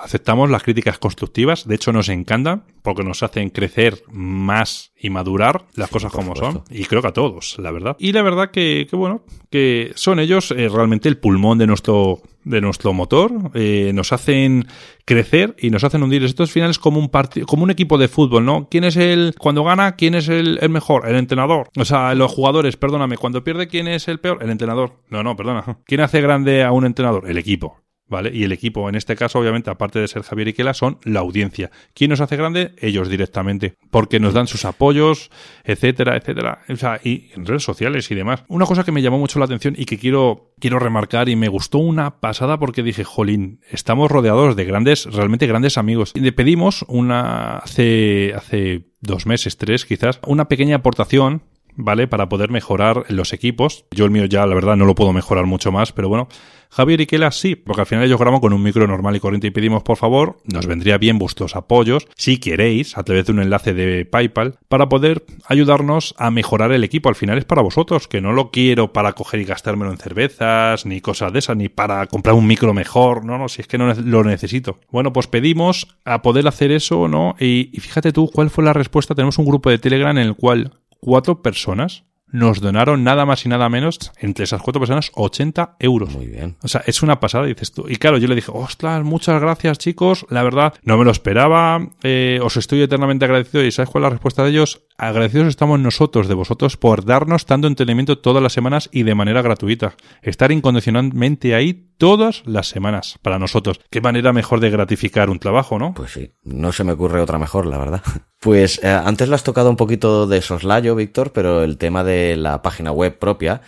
aceptamos 0.00 0.48
las 0.48 0.62
críticas 0.62 0.98
constructivas, 0.98 1.68
de 1.68 1.74
hecho 1.74 1.92
nos 1.92 2.08
encantan, 2.08 2.64
porque 2.82 3.04
nos 3.04 3.22
hacen 3.22 3.50
crecer 3.50 4.02
más 4.08 4.92
y 4.98 5.10
madurar 5.10 5.66
las 5.74 5.90
cosas 5.90 6.12
como 6.12 6.34
supuesto. 6.34 6.64
son. 6.66 6.76
Y 6.76 6.84
creo 6.84 7.02
que 7.02 7.08
a 7.08 7.12
todos, 7.12 7.56
la 7.58 7.70
verdad. 7.70 7.96
Y 7.98 8.12
la 8.12 8.22
verdad 8.22 8.50
que, 8.50 8.86
que 8.88 8.96
bueno, 8.96 9.22
que 9.50 9.92
son 9.94 10.20
ellos 10.20 10.50
eh, 10.50 10.68
realmente 10.68 11.08
el 11.08 11.18
pulmón 11.18 11.58
de 11.58 11.66
nuestro, 11.66 12.20
de 12.44 12.60
nuestro 12.60 12.92
motor. 12.92 13.32
eh, 13.54 13.92
nos 13.94 14.12
hacen 14.12 14.66
crecer 15.04 15.56
y 15.58 15.70
nos 15.70 15.84
hacen 15.84 16.02
hundir. 16.02 16.22
Esto 16.24 16.42
al 16.42 16.48
final 16.48 16.70
es 16.70 16.78
como 16.78 16.98
un 16.98 17.08
partido, 17.08 17.46
como 17.46 17.64
un 17.64 17.70
equipo 17.70 17.98
de 17.98 18.08
fútbol, 18.08 18.44
¿no? 18.44 18.68
¿Quién 18.70 18.84
es 18.84 18.96
el, 18.96 19.34
cuando 19.38 19.64
gana, 19.64 19.96
quién 19.96 20.14
es 20.14 20.28
el 20.28 20.58
mejor? 20.70 21.08
El 21.08 21.16
entrenador. 21.16 21.68
O 21.76 21.84
sea, 21.84 22.14
los 22.14 22.32
jugadores, 22.32 22.76
perdóname, 22.76 23.16
cuando 23.16 23.44
pierde, 23.44 23.68
¿quién 23.68 23.88
es 23.88 24.08
el 24.08 24.20
peor? 24.20 24.38
El 24.42 24.50
entrenador. 24.50 25.00
No, 25.08 25.22
no, 25.22 25.36
perdona. 25.36 25.78
¿Quién 25.84 26.00
hace 26.00 26.20
grande 26.20 26.62
a 26.62 26.72
un 26.72 26.86
entrenador? 26.86 27.28
El 27.28 27.38
equipo. 27.38 27.80
¿Vale? 28.10 28.32
Y 28.34 28.42
el 28.42 28.50
equipo, 28.50 28.88
en 28.88 28.96
este 28.96 29.14
caso, 29.14 29.38
obviamente, 29.38 29.70
aparte 29.70 30.00
de 30.00 30.08
ser 30.08 30.22
Javier 30.22 30.48
y 30.48 30.52
Kela, 30.52 30.74
son 30.74 30.98
la 31.04 31.20
audiencia. 31.20 31.70
¿Quién 31.94 32.10
nos 32.10 32.20
hace 32.20 32.36
grande? 32.36 32.74
Ellos 32.80 33.08
directamente. 33.08 33.76
Porque 33.92 34.18
nos 34.18 34.34
dan 34.34 34.48
sus 34.48 34.64
apoyos, 34.64 35.30
etcétera, 35.62 36.16
etcétera. 36.16 36.62
O 36.68 36.74
sea, 36.74 37.00
y 37.04 37.30
en 37.36 37.46
redes 37.46 37.62
sociales 37.62 38.10
y 38.10 38.16
demás. 38.16 38.42
Una 38.48 38.66
cosa 38.66 38.82
que 38.82 38.90
me 38.90 39.00
llamó 39.00 39.18
mucho 39.18 39.38
la 39.38 39.44
atención 39.44 39.76
y 39.78 39.84
que 39.84 39.96
quiero, 39.96 40.52
quiero 40.58 40.80
remarcar 40.80 41.28
y 41.28 41.36
me 41.36 41.46
gustó 41.46 41.78
una 41.78 42.18
pasada 42.18 42.58
porque 42.58 42.82
dije, 42.82 43.04
jolín, 43.04 43.60
estamos 43.70 44.10
rodeados 44.10 44.56
de 44.56 44.64
grandes, 44.64 45.06
realmente 45.06 45.46
grandes 45.46 45.78
amigos. 45.78 46.10
Y 46.16 46.20
le 46.20 46.32
pedimos 46.32 46.84
una, 46.88 47.58
hace, 47.58 48.34
hace 48.34 48.88
dos 49.00 49.26
meses, 49.26 49.56
tres 49.56 49.84
quizás, 49.84 50.18
una 50.26 50.48
pequeña 50.48 50.76
aportación 50.76 51.42
¿vale? 51.76 52.08
Para 52.08 52.28
poder 52.28 52.50
mejorar 52.50 53.04
los 53.08 53.32
equipos. 53.32 53.84
Yo 53.90 54.04
el 54.04 54.10
mío 54.10 54.24
ya, 54.26 54.46
la 54.46 54.54
verdad, 54.54 54.76
no 54.76 54.84
lo 54.84 54.94
puedo 54.94 55.12
mejorar 55.12 55.46
mucho 55.46 55.72
más, 55.72 55.92
pero 55.92 56.08
bueno. 56.08 56.28
Javier 56.70 57.00
y 57.00 57.06
Kela 57.06 57.30
sí, 57.32 57.56
porque 57.56 57.82
al 57.82 57.86
final 57.86 58.04
ellos 58.04 58.18
graban 58.18 58.40
con 58.40 58.52
un 58.52 58.62
micro 58.62 58.86
normal 58.86 59.16
y 59.16 59.20
corriente 59.20 59.48
y 59.48 59.50
pedimos, 59.50 59.82
por 59.82 59.96
favor, 59.96 60.38
nos 60.44 60.66
vendría 60.66 60.98
bien 60.98 61.18
vuestros 61.18 61.56
apoyos, 61.56 62.06
si 62.16 62.38
queréis, 62.38 62.96
a 62.96 63.02
través 63.02 63.26
de 63.26 63.32
un 63.32 63.40
enlace 63.40 63.74
de 63.74 64.04
PayPal, 64.04 64.58
para 64.68 64.88
poder 64.88 65.24
ayudarnos 65.46 66.14
a 66.16 66.30
mejorar 66.30 66.72
el 66.72 66.84
equipo. 66.84 67.08
Al 67.08 67.16
final 67.16 67.38
es 67.38 67.44
para 67.44 67.62
vosotros, 67.62 68.06
que 68.06 68.20
no 68.20 68.32
lo 68.32 68.50
quiero 68.50 68.92
para 68.92 69.12
coger 69.14 69.40
y 69.40 69.44
gastármelo 69.44 69.90
en 69.90 69.98
cervezas, 69.98 70.86
ni 70.86 71.00
cosas 71.00 71.32
de 71.32 71.40
esas, 71.40 71.56
ni 71.56 71.68
para 71.68 72.06
comprar 72.06 72.34
un 72.36 72.46
micro 72.46 72.72
mejor, 72.72 73.24
no, 73.24 73.36
no, 73.36 73.48
si 73.48 73.62
es 73.62 73.66
que 73.66 73.78
no 73.78 73.92
lo 73.92 74.24
necesito. 74.24 74.78
Bueno, 74.90 75.12
pues 75.12 75.26
pedimos 75.26 75.88
a 76.04 76.22
poder 76.22 76.46
hacer 76.46 76.70
eso, 76.70 77.08
¿no? 77.08 77.34
Y, 77.40 77.70
y 77.72 77.80
fíjate 77.80 78.12
tú 78.12 78.30
cuál 78.32 78.50
fue 78.50 78.64
la 78.64 78.72
respuesta. 78.72 79.14
Tenemos 79.14 79.38
un 79.38 79.46
grupo 79.46 79.70
de 79.70 79.78
Telegram 79.78 80.16
en 80.16 80.26
el 80.26 80.36
cual 80.36 80.72
cuatro 81.00 81.42
personas 81.42 82.04
nos 82.32 82.60
donaron 82.60 83.04
nada 83.04 83.26
más 83.26 83.44
y 83.44 83.48
nada 83.48 83.68
menos, 83.68 83.98
entre 84.18 84.44
esas 84.44 84.62
cuatro 84.62 84.80
personas, 84.80 85.10
80 85.14 85.76
euros. 85.78 86.10
Muy 86.14 86.26
bien. 86.26 86.56
O 86.62 86.68
sea, 86.68 86.82
es 86.86 87.02
una 87.02 87.20
pasada, 87.20 87.46
dices 87.46 87.72
tú. 87.72 87.86
Y 87.88 87.96
claro, 87.96 88.18
yo 88.18 88.28
le 88.28 88.34
dije, 88.34 88.50
ostras, 88.54 89.04
muchas 89.04 89.40
gracias, 89.40 89.78
chicos. 89.78 90.26
La 90.30 90.42
verdad, 90.42 90.74
no 90.82 90.96
me 90.98 91.04
lo 91.04 91.10
esperaba. 91.10 91.88
Eh, 92.02 92.40
os 92.42 92.56
estoy 92.56 92.82
eternamente 92.82 93.24
agradecido. 93.24 93.64
¿Y 93.64 93.72
sabes 93.72 93.90
cuál 93.90 94.04
es 94.04 94.06
la 94.06 94.10
respuesta 94.10 94.44
de 94.44 94.50
ellos? 94.50 94.82
Agradecidos 94.98 95.48
estamos 95.48 95.80
nosotros, 95.80 96.28
de 96.28 96.34
vosotros, 96.34 96.76
por 96.76 97.04
darnos 97.04 97.46
tanto 97.46 97.66
entretenimiento 97.66 98.18
todas 98.18 98.42
las 98.42 98.52
semanas 98.52 98.88
y 98.92 99.02
de 99.02 99.14
manera 99.14 99.42
gratuita. 99.42 99.94
Estar 100.22 100.52
incondicionalmente 100.52 101.54
ahí 101.54 101.90
todas 101.96 102.42
las 102.46 102.68
semanas 102.68 103.18
para 103.22 103.38
nosotros. 103.38 103.80
Qué 103.90 104.00
manera 104.00 104.32
mejor 104.32 104.60
de 104.60 104.70
gratificar 104.70 105.30
un 105.30 105.38
trabajo, 105.38 105.78
¿no? 105.78 105.94
Pues 105.94 106.12
sí, 106.12 106.32
no 106.42 106.72
se 106.72 106.84
me 106.84 106.92
ocurre 106.92 107.20
otra 107.20 107.38
mejor, 107.38 107.66
la 107.66 107.78
verdad. 107.78 108.02
Pues 108.40 108.82
eh, 108.82 108.88
antes 108.88 109.28
lo 109.28 109.34
has 109.34 109.44
tocado 109.44 109.68
un 109.68 109.76
poquito 109.76 110.26
de 110.26 110.40
soslayo, 110.40 110.94
Víctor, 110.94 111.30
pero 111.30 111.62
el 111.62 111.76
tema 111.76 112.04
de 112.04 112.19
la 112.36 112.62
página 112.62 112.92
web 112.92 113.18
propia. 113.18 113.60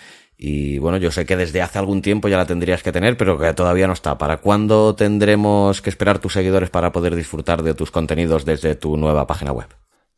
Y 0.44 0.78
bueno, 0.78 0.96
yo 0.98 1.12
sé 1.12 1.24
que 1.24 1.36
desde 1.36 1.62
hace 1.62 1.78
algún 1.78 2.02
tiempo 2.02 2.26
ya 2.28 2.36
la 2.36 2.46
tendrías 2.46 2.82
que 2.82 2.90
tener, 2.90 3.16
pero 3.16 3.38
que 3.38 3.52
todavía 3.54 3.86
no 3.86 3.92
está. 3.92 4.18
¿Para 4.18 4.38
cuándo 4.38 4.94
tendremos 4.96 5.80
que 5.80 5.88
esperar 5.90 6.18
tus 6.18 6.32
seguidores 6.32 6.68
para 6.68 6.90
poder 6.90 7.14
disfrutar 7.14 7.62
de 7.62 7.74
tus 7.74 7.90
contenidos 7.92 8.44
desde 8.44 8.74
tu 8.74 8.96
nueva 8.96 9.26
página 9.26 9.52
web? 9.52 9.68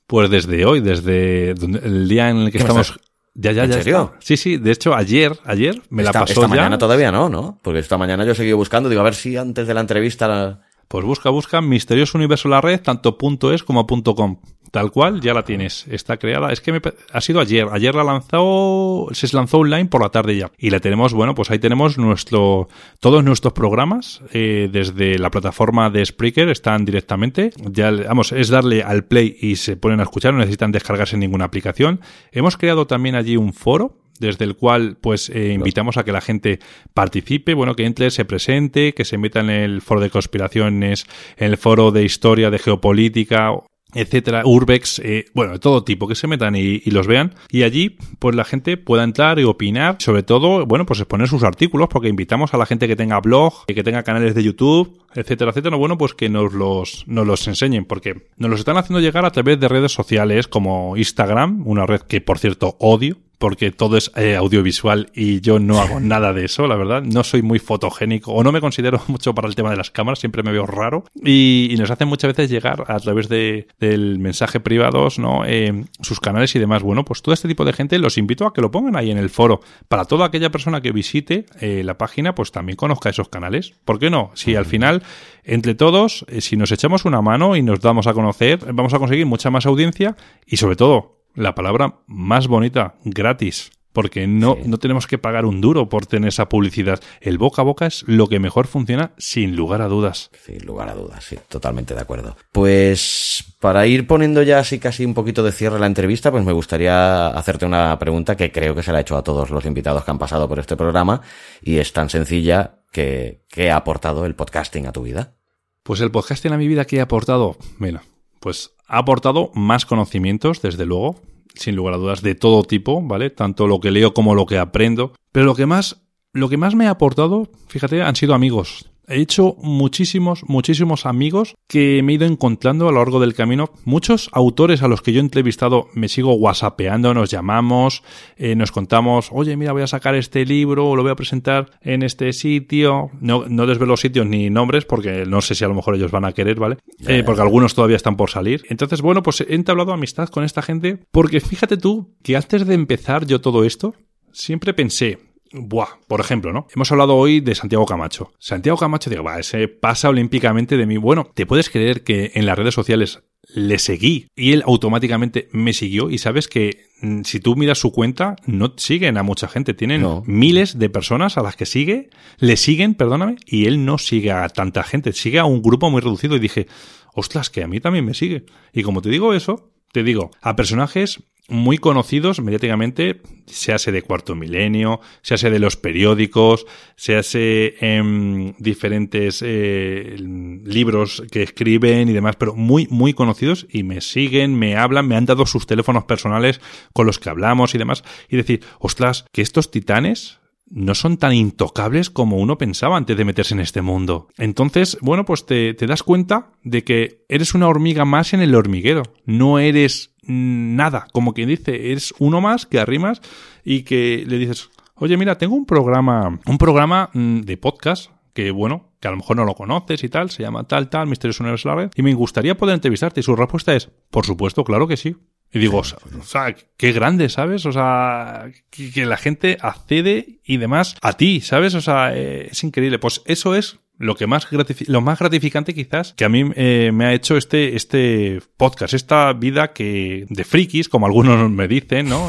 Pues 0.07 0.30
desde 0.30 0.64
hoy, 0.64 0.80
desde 0.80 1.51
el 1.51 2.09
día 2.09 2.30
en 2.30 2.39
el 2.39 2.47
que 2.47 2.59
¿Qué 2.59 2.64
me 2.64 2.68
estamos... 2.70 2.99
Ya, 3.35 3.51
ya, 3.53 3.64
¿En 3.64 3.70
ya. 3.70 3.76
serio? 3.78 4.03
está. 4.14 4.16
Sí, 4.20 4.37
sí. 4.37 4.57
De 4.59 4.70
hecho, 4.70 4.95
ayer, 4.95 5.32
ayer 5.45 5.82
me 5.91 6.03
esta, 6.05 6.20
la 6.20 6.20
pasó 6.20 6.32
esta 6.35 6.43
ya. 6.43 6.49
mañana 6.49 6.78
todavía 6.78 7.11
no, 7.11 7.28
¿no? 7.28 7.59
Porque 7.62 7.80
esta 7.80 7.99
mañana 7.99 8.24
yo 8.24 8.32
he 8.32 8.35
seguido 8.35 8.57
buscando, 8.57 8.89
digo, 8.89 9.01
a 9.01 9.05
ver 9.05 9.14
si 9.14 9.37
antes 9.37 9.66
de 9.66 9.74
la 9.74 9.80
entrevista... 9.80 10.28
la- 10.28 10.61
Pues 10.89 11.05
busca, 11.05 11.30
busca 11.30 11.61
Misterioso 11.61 12.16
Universo 12.16 12.49
la 12.49 12.61
red, 12.61 12.80
tanto 12.80 13.18
punto 13.18 13.53
.es 13.53 13.62
como 13.64 13.87
punto 13.87 14.14
.com. 14.14 14.41
tal 14.75 14.91
cual, 14.91 15.20
ya 15.20 15.33
la 15.35 15.45
tienes. 15.45 15.87
Está 15.87 16.16
creada. 16.16 16.53
Es 16.53 16.61
que 16.61 16.72
me, 16.72 16.81
ha 17.12 17.20
sido 17.20 17.39
ayer. 17.39 17.68
Ayer 17.70 17.95
la 17.95 18.03
lanzó, 18.03 19.07
se 19.12 19.29
lanzó 19.33 19.59
online 19.59 19.85
por 19.85 20.03
la 20.03 20.09
tarde 20.09 20.37
ya. 20.37 20.51
Y 20.59 20.70
la 20.70 20.81
tenemos, 20.81 21.14
bueno, 21.14 21.37
pues 21.37 21.49
ahí 21.53 21.61
tenemos 21.61 21.97
nuestro, 21.97 22.66
todos 22.99 23.22
nuestros 23.22 23.53
programas 23.53 24.20
eh, 24.33 24.68
desde 24.72 25.16
la 25.20 25.31
plataforma 25.31 25.91
de 25.91 26.05
Spreaker 26.05 26.49
están 26.49 26.85
directamente. 26.85 27.53
Ya, 27.70 27.93
vamos, 27.93 28.33
es 28.33 28.49
darle 28.49 28.83
al 28.83 29.05
play 29.05 29.37
y 29.41 29.55
se 29.55 29.77
ponen 29.77 30.01
a 30.01 30.03
escuchar. 30.03 30.33
No 30.33 30.41
necesitan 30.41 30.72
descargarse 30.72 31.16
ninguna 31.16 31.45
aplicación. 31.45 32.01
Hemos 32.33 32.57
creado 32.57 32.89
también 32.89 33.14
allí 33.14 33.37
un 33.37 33.53
foro 33.53 34.01
desde 34.18 34.45
el 34.45 34.57
cual 34.57 34.97
pues 35.01 35.31
eh, 35.31 35.53
invitamos 35.53 35.99
a 35.99 36.05
que 36.05 36.12
la 36.12 36.20
gente 36.20 36.59
participe, 36.95 37.55
bueno, 37.55 37.77
que 37.77 37.85
entre, 37.85 38.11
se 38.11 38.25
presente, 38.25 38.93
que 38.93 39.05
se 39.05 39.18
meta 39.18 39.39
en 39.39 39.51
el 39.51 39.83
foro 39.83 40.01
de 40.01 40.11
conspiraciones, 40.11 41.07
en 41.37 41.53
el 41.53 41.59
foro 41.59 41.93
de 41.93 42.05
historia, 42.05 42.51
de 42.51 42.59
geopolítica, 42.59 43.53
etcétera, 43.95 44.43
urbex, 44.45 44.99
eh, 45.01 45.27
bueno, 45.35 45.53
de 45.53 45.59
todo 45.59 45.85
tipo, 45.85 46.09
que 46.09 46.15
se 46.15 46.27
metan 46.27 46.55
y, 46.57 46.81
los 46.91 47.07
vean. 47.07 47.35
Y 47.51 47.63
allí, 47.63 47.97
pues 48.19 48.37
la 48.37 48.45
gente 48.45 48.77
pueda 48.77 49.05
entrar 49.05 49.39
y 49.39 49.45
opinar, 49.45 49.97
sobre 49.99 50.23
todo, 50.23 50.67
bueno, 50.67 50.87
pues 50.87 51.01
exponer 51.01 51.29
sus 51.29 51.43
artículos, 51.43 51.89
porque 51.89 52.09
invitamos 52.09 52.55
a 52.55 52.57
la 52.57 52.67
gente 52.67 52.87
que 52.87 52.97
tenga 52.97 53.21
blog, 53.21 53.67
que 53.67 53.83
tenga 53.83 54.03
canales 54.03 54.35
de 54.35 54.43
YouTube, 54.43 55.01
etcétera, 55.15 55.51
etcétera, 55.51 55.77
bueno, 55.77 55.99
pues 55.99 56.15
que 56.15 56.29
nos 56.29 56.53
los, 56.53 57.05
nos 57.07 57.27
los 57.27 57.47
enseñen, 57.49 57.85
porque 57.85 58.29
nos 58.37 58.51
los 58.51 58.61
están 58.61 58.77
haciendo 58.77 59.01
llegar 59.01 59.25
a 59.25 59.31
través 59.31 59.59
de 59.59 59.69
redes 59.69 59.93
sociales 59.93 60.49
como 60.49 60.97
Instagram, 60.97 61.67
una 61.67 61.87
red 61.87 62.03
que, 62.03 62.21
por 62.21 62.39
cierto, 62.39 62.77
odio, 62.79 63.17
porque 63.45 63.71
todo 63.71 63.99
es 63.99 64.11
eh, 64.17 64.37
audiovisual 64.37 65.11
y 65.13 65.43
yo 65.43 65.59
no 65.59 65.79
hago 65.79 66.01
nada 66.01 66.33
de 66.33 66.47
eso, 66.47 66.67
la 66.67 66.77
verdad. 66.77 67.03
No 67.03 67.23
soy 67.25 67.43
muy 67.43 67.59
fotogénico 67.59 68.33
o 68.33 68.43
no 68.43 68.53
me 68.53 68.63
considero 68.63 69.03
mucho 69.09 69.35
para 69.35 69.49
el 69.49 69.55
tema 69.55 69.69
de 69.69 69.77
las 69.77 69.91
cámaras, 69.91 70.19
siempre 70.19 70.43
me 70.43 70.51
veo 70.51 70.65
raro. 70.65 71.05
Y, 71.23 71.75
nos 71.79 71.91
hacen 71.91 72.09
muchas 72.09 72.29
veces 72.29 72.49
llegar 72.49 72.85
a 72.89 72.99
través 73.01 73.29
de, 73.29 73.67
del 73.79 74.19
mensaje 74.19 74.61
privados, 74.61 75.19
¿no? 75.19 75.45
Eh, 75.45 75.85
sus 76.01 76.21
canales 76.21 76.57
y 76.57 76.59
demás. 76.59 76.83
Bueno, 76.83 77.05
pues 77.05 77.21
todo 77.21 77.35
este 77.35 77.47
tipo 77.47 77.67
de 77.67 77.75
gente 77.75 77.99
los 77.99 78.17
invito 78.17 78.47
a 78.47 78.55
que 78.55 78.63
lo 78.63 78.71
pongan 78.71 78.97
ahí 78.97 79.11
en 79.11 79.19
el 79.19 79.29
foro. 79.29 79.61
Para 79.89 80.07
toda 80.07 80.25
aquella 80.25 80.51
persona 80.51 80.81
que 80.81 80.93
visite 80.93 81.45
eh, 81.61 81.83
la 81.85 81.99
página, 81.99 82.35
pues 82.35 82.51
también 82.51 82.77
conozca 82.77 83.11
esos 83.11 83.29
canales. 83.29 83.75
¿Por 83.85 83.99
qué 83.99 84.09
no? 84.09 84.31
Si 84.33 84.57
al 84.57 84.65
final, 84.65 85.03
entre 85.43 85.75
todos, 85.75 86.25
si 86.39 86.57
nos 86.57 86.73
echamos 86.73 87.05
una 87.05 87.21
mano 87.21 87.57
y 87.57 87.63
nos 87.63 87.81
damos 87.81 88.07
a 88.07 88.15
conocer, 88.15 88.73
vamos 88.73 88.95
a 88.95 88.99
conseguir 88.99 89.27
mucha 89.27 89.51
más 89.51 89.67
audiencia 89.67 90.17
y 90.47 90.57
sobre 90.57 90.77
todo 90.77 91.24
la 91.35 91.55
palabra 91.55 92.01
más 92.07 92.49
bonita, 92.49 92.95
gratis. 93.05 93.70
Porque 93.93 94.26
no, 94.26 94.59
no 94.66 94.78
tenemos 94.78 95.07
que 95.07 95.18
pagar 95.18 95.45
un 95.47 95.61
duro 95.61 95.89
por 95.89 96.05
tener 96.05 96.30
esa 96.30 96.49
publicidad. 96.49 97.01
El 97.20 97.39
boca 97.39 97.62
a 97.62 97.64
boca 97.64 97.87
es 97.87 98.03
lo 98.09 98.26
que 98.26 98.41
mejor 98.41 98.66
funciona 98.66 99.12
sin 99.18 99.55
lugar 99.55 99.82
a 99.82 99.87
dudas. 99.87 100.32
Sin 100.45 100.66
lugar 100.66 100.89
a 100.89 100.95
dudas, 100.95 101.22
sí, 101.22 101.39
totalmente 101.49 101.95
de 101.95 102.01
acuerdo. 102.01 102.37
Pues 102.51 103.55
para 103.61 103.87
ir 103.87 104.09
poniendo 104.09 104.43
ya 104.43 104.59
así 104.59 104.80
casi 104.80 105.05
un 105.05 105.14
poquito 105.14 105.45
de 105.45 105.53
cierre 105.53 105.76
a 105.76 105.78
la 105.78 105.87
entrevista, 105.87 106.32
pues 106.32 106.45
me 106.45 106.53
gustaría 106.53 107.28
hacerte 107.28 107.66
una 107.66 107.97
pregunta 108.01 108.37
que 108.37 108.51
creo 108.51 108.74
que 108.74 108.82
se 108.82 108.91
la 108.91 108.99
he 108.99 109.03
hecho 109.03 109.16
a 109.16 109.22
todos 109.22 109.51
los 109.51 109.64
invitados 109.64 110.05
que 110.05 110.11
han 110.11 110.18
pasado 110.18 110.49
por 110.49 110.59
este 110.59 110.76
programa 110.76 111.20
y 111.62 111.76
es 111.76 111.93
tan 111.93 112.11
sencilla 112.11 112.80
que 112.91 113.45
¿qué 113.49 113.70
ha 113.70 113.76
aportado 113.76 114.26
el 114.26 114.35
podcasting 114.35 114.89
a 114.89 114.93
tu 114.93 115.03
vida? 115.03 115.37
Pues 115.85 116.01
el 116.01 116.11
podcasting 116.11 116.53
a 116.53 116.57
mi 116.57 116.66
vida, 116.66 116.85
¿qué 116.85 116.99
ha 116.99 117.05
aportado? 117.05 117.57
Bueno, 117.78 118.01
pues 118.41 118.74
ha 118.87 118.99
aportado 118.99 119.51
más 119.55 119.87
conocimientos, 119.87 120.62
desde 120.62 120.87
luego, 120.87 121.16
sin 121.55 121.76
lugar 121.76 121.95
a 121.95 121.99
dudas, 121.99 122.22
de 122.22 122.35
todo 122.35 122.62
tipo, 122.62 123.03
¿vale? 123.03 123.30
Tanto 123.30 123.66
lo 123.66 123.80
que 123.80 123.91
leo 123.91 124.14
como 124.14 124.35
lo 124.35 124.47
que 124.47 124.59
aprendo. 124.59 125.12
Pero 125.32 125.47
lo 125.47 125.55
que 125.55 125.66
más, 125.66 126.03
lo 126.32 126.49
que 126.49 126.57
más 126.57 126.74
me 126.74 126.87
ha 126.87 126.91
aportado, 126.91 127.49
fíjate, 127.68 128.03
han 128.03 128.16
sido 128.16 128.35
amigos. 128.35 128.91
He 129.09 129.21
hecho 129.21 129.57
muchísimos, 129.59 130.45
muchísimos 130.47 131.07
amigos 131.07 131.55
que 131.69 132.03
me 132.03 132.13
he 132.13 132.15
ido 132.17 132.27
encontrando 132.27 132.89
a 132.89 132.93
lo 132.93 132.99
largo 132.99 133.21
del 133.21 133.35
camino. 133.35 133.71
Muchos 133.85 134.31
autores 134.33 134.83
a 134.83 134.89
los 134.89 135.03
que 135.03 135.13
yo 135.13 135.21
he 135.21 135.23
entrevistado 135.23 135.89
me 135.95 136.09
sigo 136.09 136.35
whatsappeando, 136.35 137.13
nos 137.15 137.31
llamamos, 137.31 138.03
eh, 138.37 138.55
nos 138.55 138.73
contamos, 138.73 139.29
oye, 139.33 139.57
mira, 139.57 139.73
voy 139.73 139.83
a 139.83 139.87
sacar 139.87 140.15
este 140.15 140.45
libro, 140.45 140.89
o 140.89 140.97
lo 140.97 141.03
voy 141.03 141.13
a 141.13 141.17
presentar 141.17 141.71
en 141.81 142.03
este 142.03 142.33
sitio. 142.33 143.11
No, 143.21 143.45
no 143.49 143.67
desvelo 143.67 143.97
sitios 143.97 144.27
ni 144.27 144.51
nombres 144.51 144.85
porque 144.85 145.25
no 145.27 145.41
sé 145.41 145.55
si 145.55 145.65
a 145.65 145.69
lo 145.69 145.75
mejor 145.75 145.95
ellos 145.97 146.11
van 146.11 146.25
a 146.25 146.33
querer, 146.33 146.59
¿vale? 146.59 146.79
Eh, 147.07 147.23
porque 147.25 147.43
algunos 147.43 147.75
todavía 147.75 147.97
están 147.97 148.17
por 148.17 148.31
salir. 148.31 148.63
Entonces, 148.69 149.03
bueno, 149.03 149.23
pues 149.23 149.41
he 149.43 149.55
entablado 149.55 149.93
amistad 149.93 150.29
con 150.29 150.45
esta 150.45 150.63
gente 150.63 150.99
porque 151.11 151.41
fíjate 151.41 151.77
tú 151.77 152.15
que 152.23 152.37
antes 152.37 152.67
de 152.67 152.75
empezar 152.75 153.27
yo 153.27 153.41
todo 153.41 153.65
esto, 153.65 153.95
siempre 154.33 154.75
pensé, 154.75 155.19
Buah, 155.53 155.99
por 156.09 156.21
ejemplo, 156.21 156.53
¿no? 156.53 156.67
Hemos 156.75 156.91
hablado 156.91 157.17
hoy 157.17 157.41
de 157.41 157.55
Santiago 157.55 157.87
Camacho. 157.87 158.33
Santiago 158.39 158.79
Camacho, 158.79 159.11
digo, 159.11 159.23
va, 159.23 159.39
ese 159.39 159.69
pasa 159.69 160.09
olímpicamente 160.09 160.77
de 160.77 160.87
mí. 160.87 160.97
Bueno, 160.97 161.31
¿te 161.33 161.47
puedes 161.47 161.71
creer 161.71 162.03
que 162.03 162.33
en 162.35 162.47
las 162.47 162.59
redes 162.59 162.75
sociales 162.75 163.23
le 163.47 163.79
seguí 163.79 164.29
y 164.35 164.53
él 164.53 164.63
automáticamente 164.67 165.49
me 165.53 165.73
siguió? 165.73 166.11
Y 166.11 166.19
sabes 166.19 166.49
que 166.49 166.87
mm, 167.03 167.23
si 167.23 167.39
tú 167.39 167.55
miras 167.57 167.79
su 167.79 167.93
cuenta, 167.93 168.37
no 168.47 168.75
siguen 168.77 169.17
a 169.17 169.23
mucha 169.23 169.47
gente. 169.47 169.75
Tienen 169.75 170.05
miles 170.27 170.79
de 170.79 170.91
personas 170.91 171.39
a 171.39 171.43
las 171.43 171.55
que 171.55 171.67
sigue, 171.67 172.11
le 172.39 172.57
siguen, 172.57 172.95
perdóname, 172.95 173.37
y 173.47 173.67
él 173.67 173.85
no 173.85 173.99
sigue 173.99 174.33
a 174.33 174.49
tanta 174.49 174.83
gente, 174.83 175.13
sigue 175.13 175.39
a 175.39 175.45
un 175.45 175.63
grupo 175.63 175.89
muy 175.91 176.01
reducido. 176.01 176.35
Y 176.35 176.41
dije, 176.41 176.67
ostras, 177.15 177.51
que 177.51 177.63
a 177.63 177.69
mí 177.69 177.79
también 177.81 178.05
me 178.05 178.15
sigue. 178.15 178.45
Y 178.73 178.83
como 178.83 179.03
te 179.03 179.09
digo 179.09 179.35
eso, 179.35 179.71
te 179.93 180.03
digo, 180.03 180.33
a 180.43 180.57
personajes 180.57 181.23
muy 181.49 181.79
conocidos 181.79 182.41
mediáticamente, 182.41 183.21
se 183.47 183.73
hace 183.73 183.93
de 183.93 184.03
Cuarto 184.03 184.35
Milenio, 184.35 185.01
se 185.23 185.35
hace 185.35 185.51
de 185.51 185.59
los 185.59 185.77
periódicos, 185.77 186.67
se 186.97 187.17
hace 187.17 187.75
en 187.81 188.55
diferentes 188.59 189.43
eh, 189.45 190.17
libros 190.19 191.23
que 191.31 191.43
escriben 191.43 192.09
y 192.09 192.13
demás, 192.13 192.37
pero 192.37 192.55
muy, 192.55 192.87
muy 192.91 193.13
conocidos 193.13 193.67
y 193.71 193.83
me 193.83 194.01
siguen, 194.01 194.59
me 194.59 194.77
hablan, 194.77 195.07
me 195.07 195.17
han 195.17 195.27
dado 195.27 195.45
sus 195.45 195.67
teléfonos 195.67 196.05
personales 196.05 196.61
con 196.93 197.07
los 197.07 197.19
que 197.19 197.29
hablamos 197.29 197.75
y 197.75 197.79
demás. 197.79 198.05
Y 198.29 198.37
decir, 198.37 198.61
ostras, 198.79 199.27
que 199.31 199.43
estos 199.43 199.71
titanes 199.71 200.41
no 200.67 200.95
son 200.95 201.19
tan 201.19 201.35
intocables 201.35 202.09
como 202.09 202.39
uno 202.39 202.57
pensaba 202.57 202.97
antes 202.97 203.17
de 203.17 203.25
meterse 203.25 203.55
en 203.55 203.61
este 203.61 203.83
mundo. 203.83 204.29
Entonces, 204.39 204.97
bueno, 205.03 205.27
pues 205.27 205.45
te, 205.45 205.75
te 205.75 205.87
das 205.87 206.03
cuenta 206.03 206.53
de 206.63 206.85
que 206.85 207.25
eres 207.29 207.55
una 207.55 207.69
hormiga 207.69 208.07
más 208.07 208.33
en 208.33 208.41
el 208.41 208.55
hormiguero. 208.55 209.03
No 209.27 209.59
eres 209.59 210.14
nada, 210.27 211.07
como 211.12 211.35
quien 211.35 211.49
dice, 211.49 211.93
es 211.93 212.14
uno 212.18 212.41
más 212.41 212.66
que 212.66 212.79
arrimas 212.79 213.20
y 213.64 213.83
que 213.83 214.25
le 214.27 214.39
dices, 214.39 214.70
oye, 214.97 215.16
mira, 215.16 215.39
tengo 215.39 215.55
un 215.55 215.66
programa, 215.66 216.39
un 216.47 216.59
programa 216.59 217.11
mm, 217.12 217.41
de 217.41 217.57
podcast 217.57 218.11
que, 218.33 218.51
bueno, 218.51 218.93
que 219.01 219.09
a 219.09 219.11
lo 219.12 219.16
mejor 219.16 219.37
no 219.37 219.45
lo 219.45 219.55
conoces 219.55 220.03
y 220.03 220.09
tal, 220.09 220.31
se 220.31 220.43
llama 220.43 220.64
tal, 220.64 220.91
tal, 220.91 221.07
Misterios 221.07 221.39
Red, 221.39 221.91
y 221.95 222.03
me 222.03 222.12
gustaría 222.14 222.57
poder 222.57 222.75
entrevistarte. 222.75 223.20
Y 223.20 223.22
su 223.22 223.37
respuesta 223.37 223.75
es, 223.75 223.91
por 224.11 224.27
supuesto, 224.27 224.64
claro 224.64 224.89
que 224.89 224.97
sí. 224.97 225.16
Y 225.53 225.61
digo, 225.61 225.79
o 225.79 225.85
sea, 226.25 226.57
qué 226.77 226.93
grande, 226.93 227.29
¿sabes? 227.29 227.64
O 227.64 227.70
sea, 227.70 228.51
que, 228.70 229.07
la 229.07 229.16
gente 229.16 229.57
accede 229.61 230.41
y 230.45 230.57
demás 230.57 230.97
a 231.01 231.12
ti, 231.12 231.41
¿sabes? 231.43 231.75
O 231.75 231.81
sea, 231.81 232.12
eh, 232.12 232.49
es 232.51 232.64
increíble. 232.64 232.99
Pues 232.99 233.22
eso 233.27 233.55
es 233.55 233.79
lo 233.99 234.15
que 234.17 234.27
más 234.27 234.49
lo 234.87 235.01
más 235.01 235.19
gratificante 235.19 235.75
quizás 235.75 236.15
que 236.15 236.25
a 236.25 236.29
mí 236.29 236.51
eh, 236.57 236.91
me 236.93 237.07
ha 237.07 237.13
hecho 237.13 237.37
este 237.37 237.77
este 237.77 238.41
podcast 238.57 238.95
esta 238.95 239.33
vida 239.33 239.73
que 239.73 240.27
de 240.29 240.45
frikis 240.45 240.89
como 240.89 241.07
algunos 241.07 241.51
me 241.51 241.69
dicen 241.69 242.09
no 242.09 242.29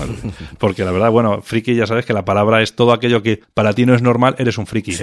porque 0.60 0.84
la 0.84 0.92
verdad 0.92 1.12
bueno 1.12 1.42
friki 1.42 1.76
ya 1.76 1.88
sabes 1.88 2.06
que 2.06 2.14
la 2.14 2.26
palabra 2.26 2.62
es 2.62 2.76
todo 2.76 2.94
aquello 2.94 3.24
que 3.24 3.42
para 3.54 3.74
ti 3.74 3.86
no 3.86 3.96
es 3.96 4.02
normal 4.02 4.36
eres 4.38 4.58
un 4.58 4.68
friki. 4.68 4.96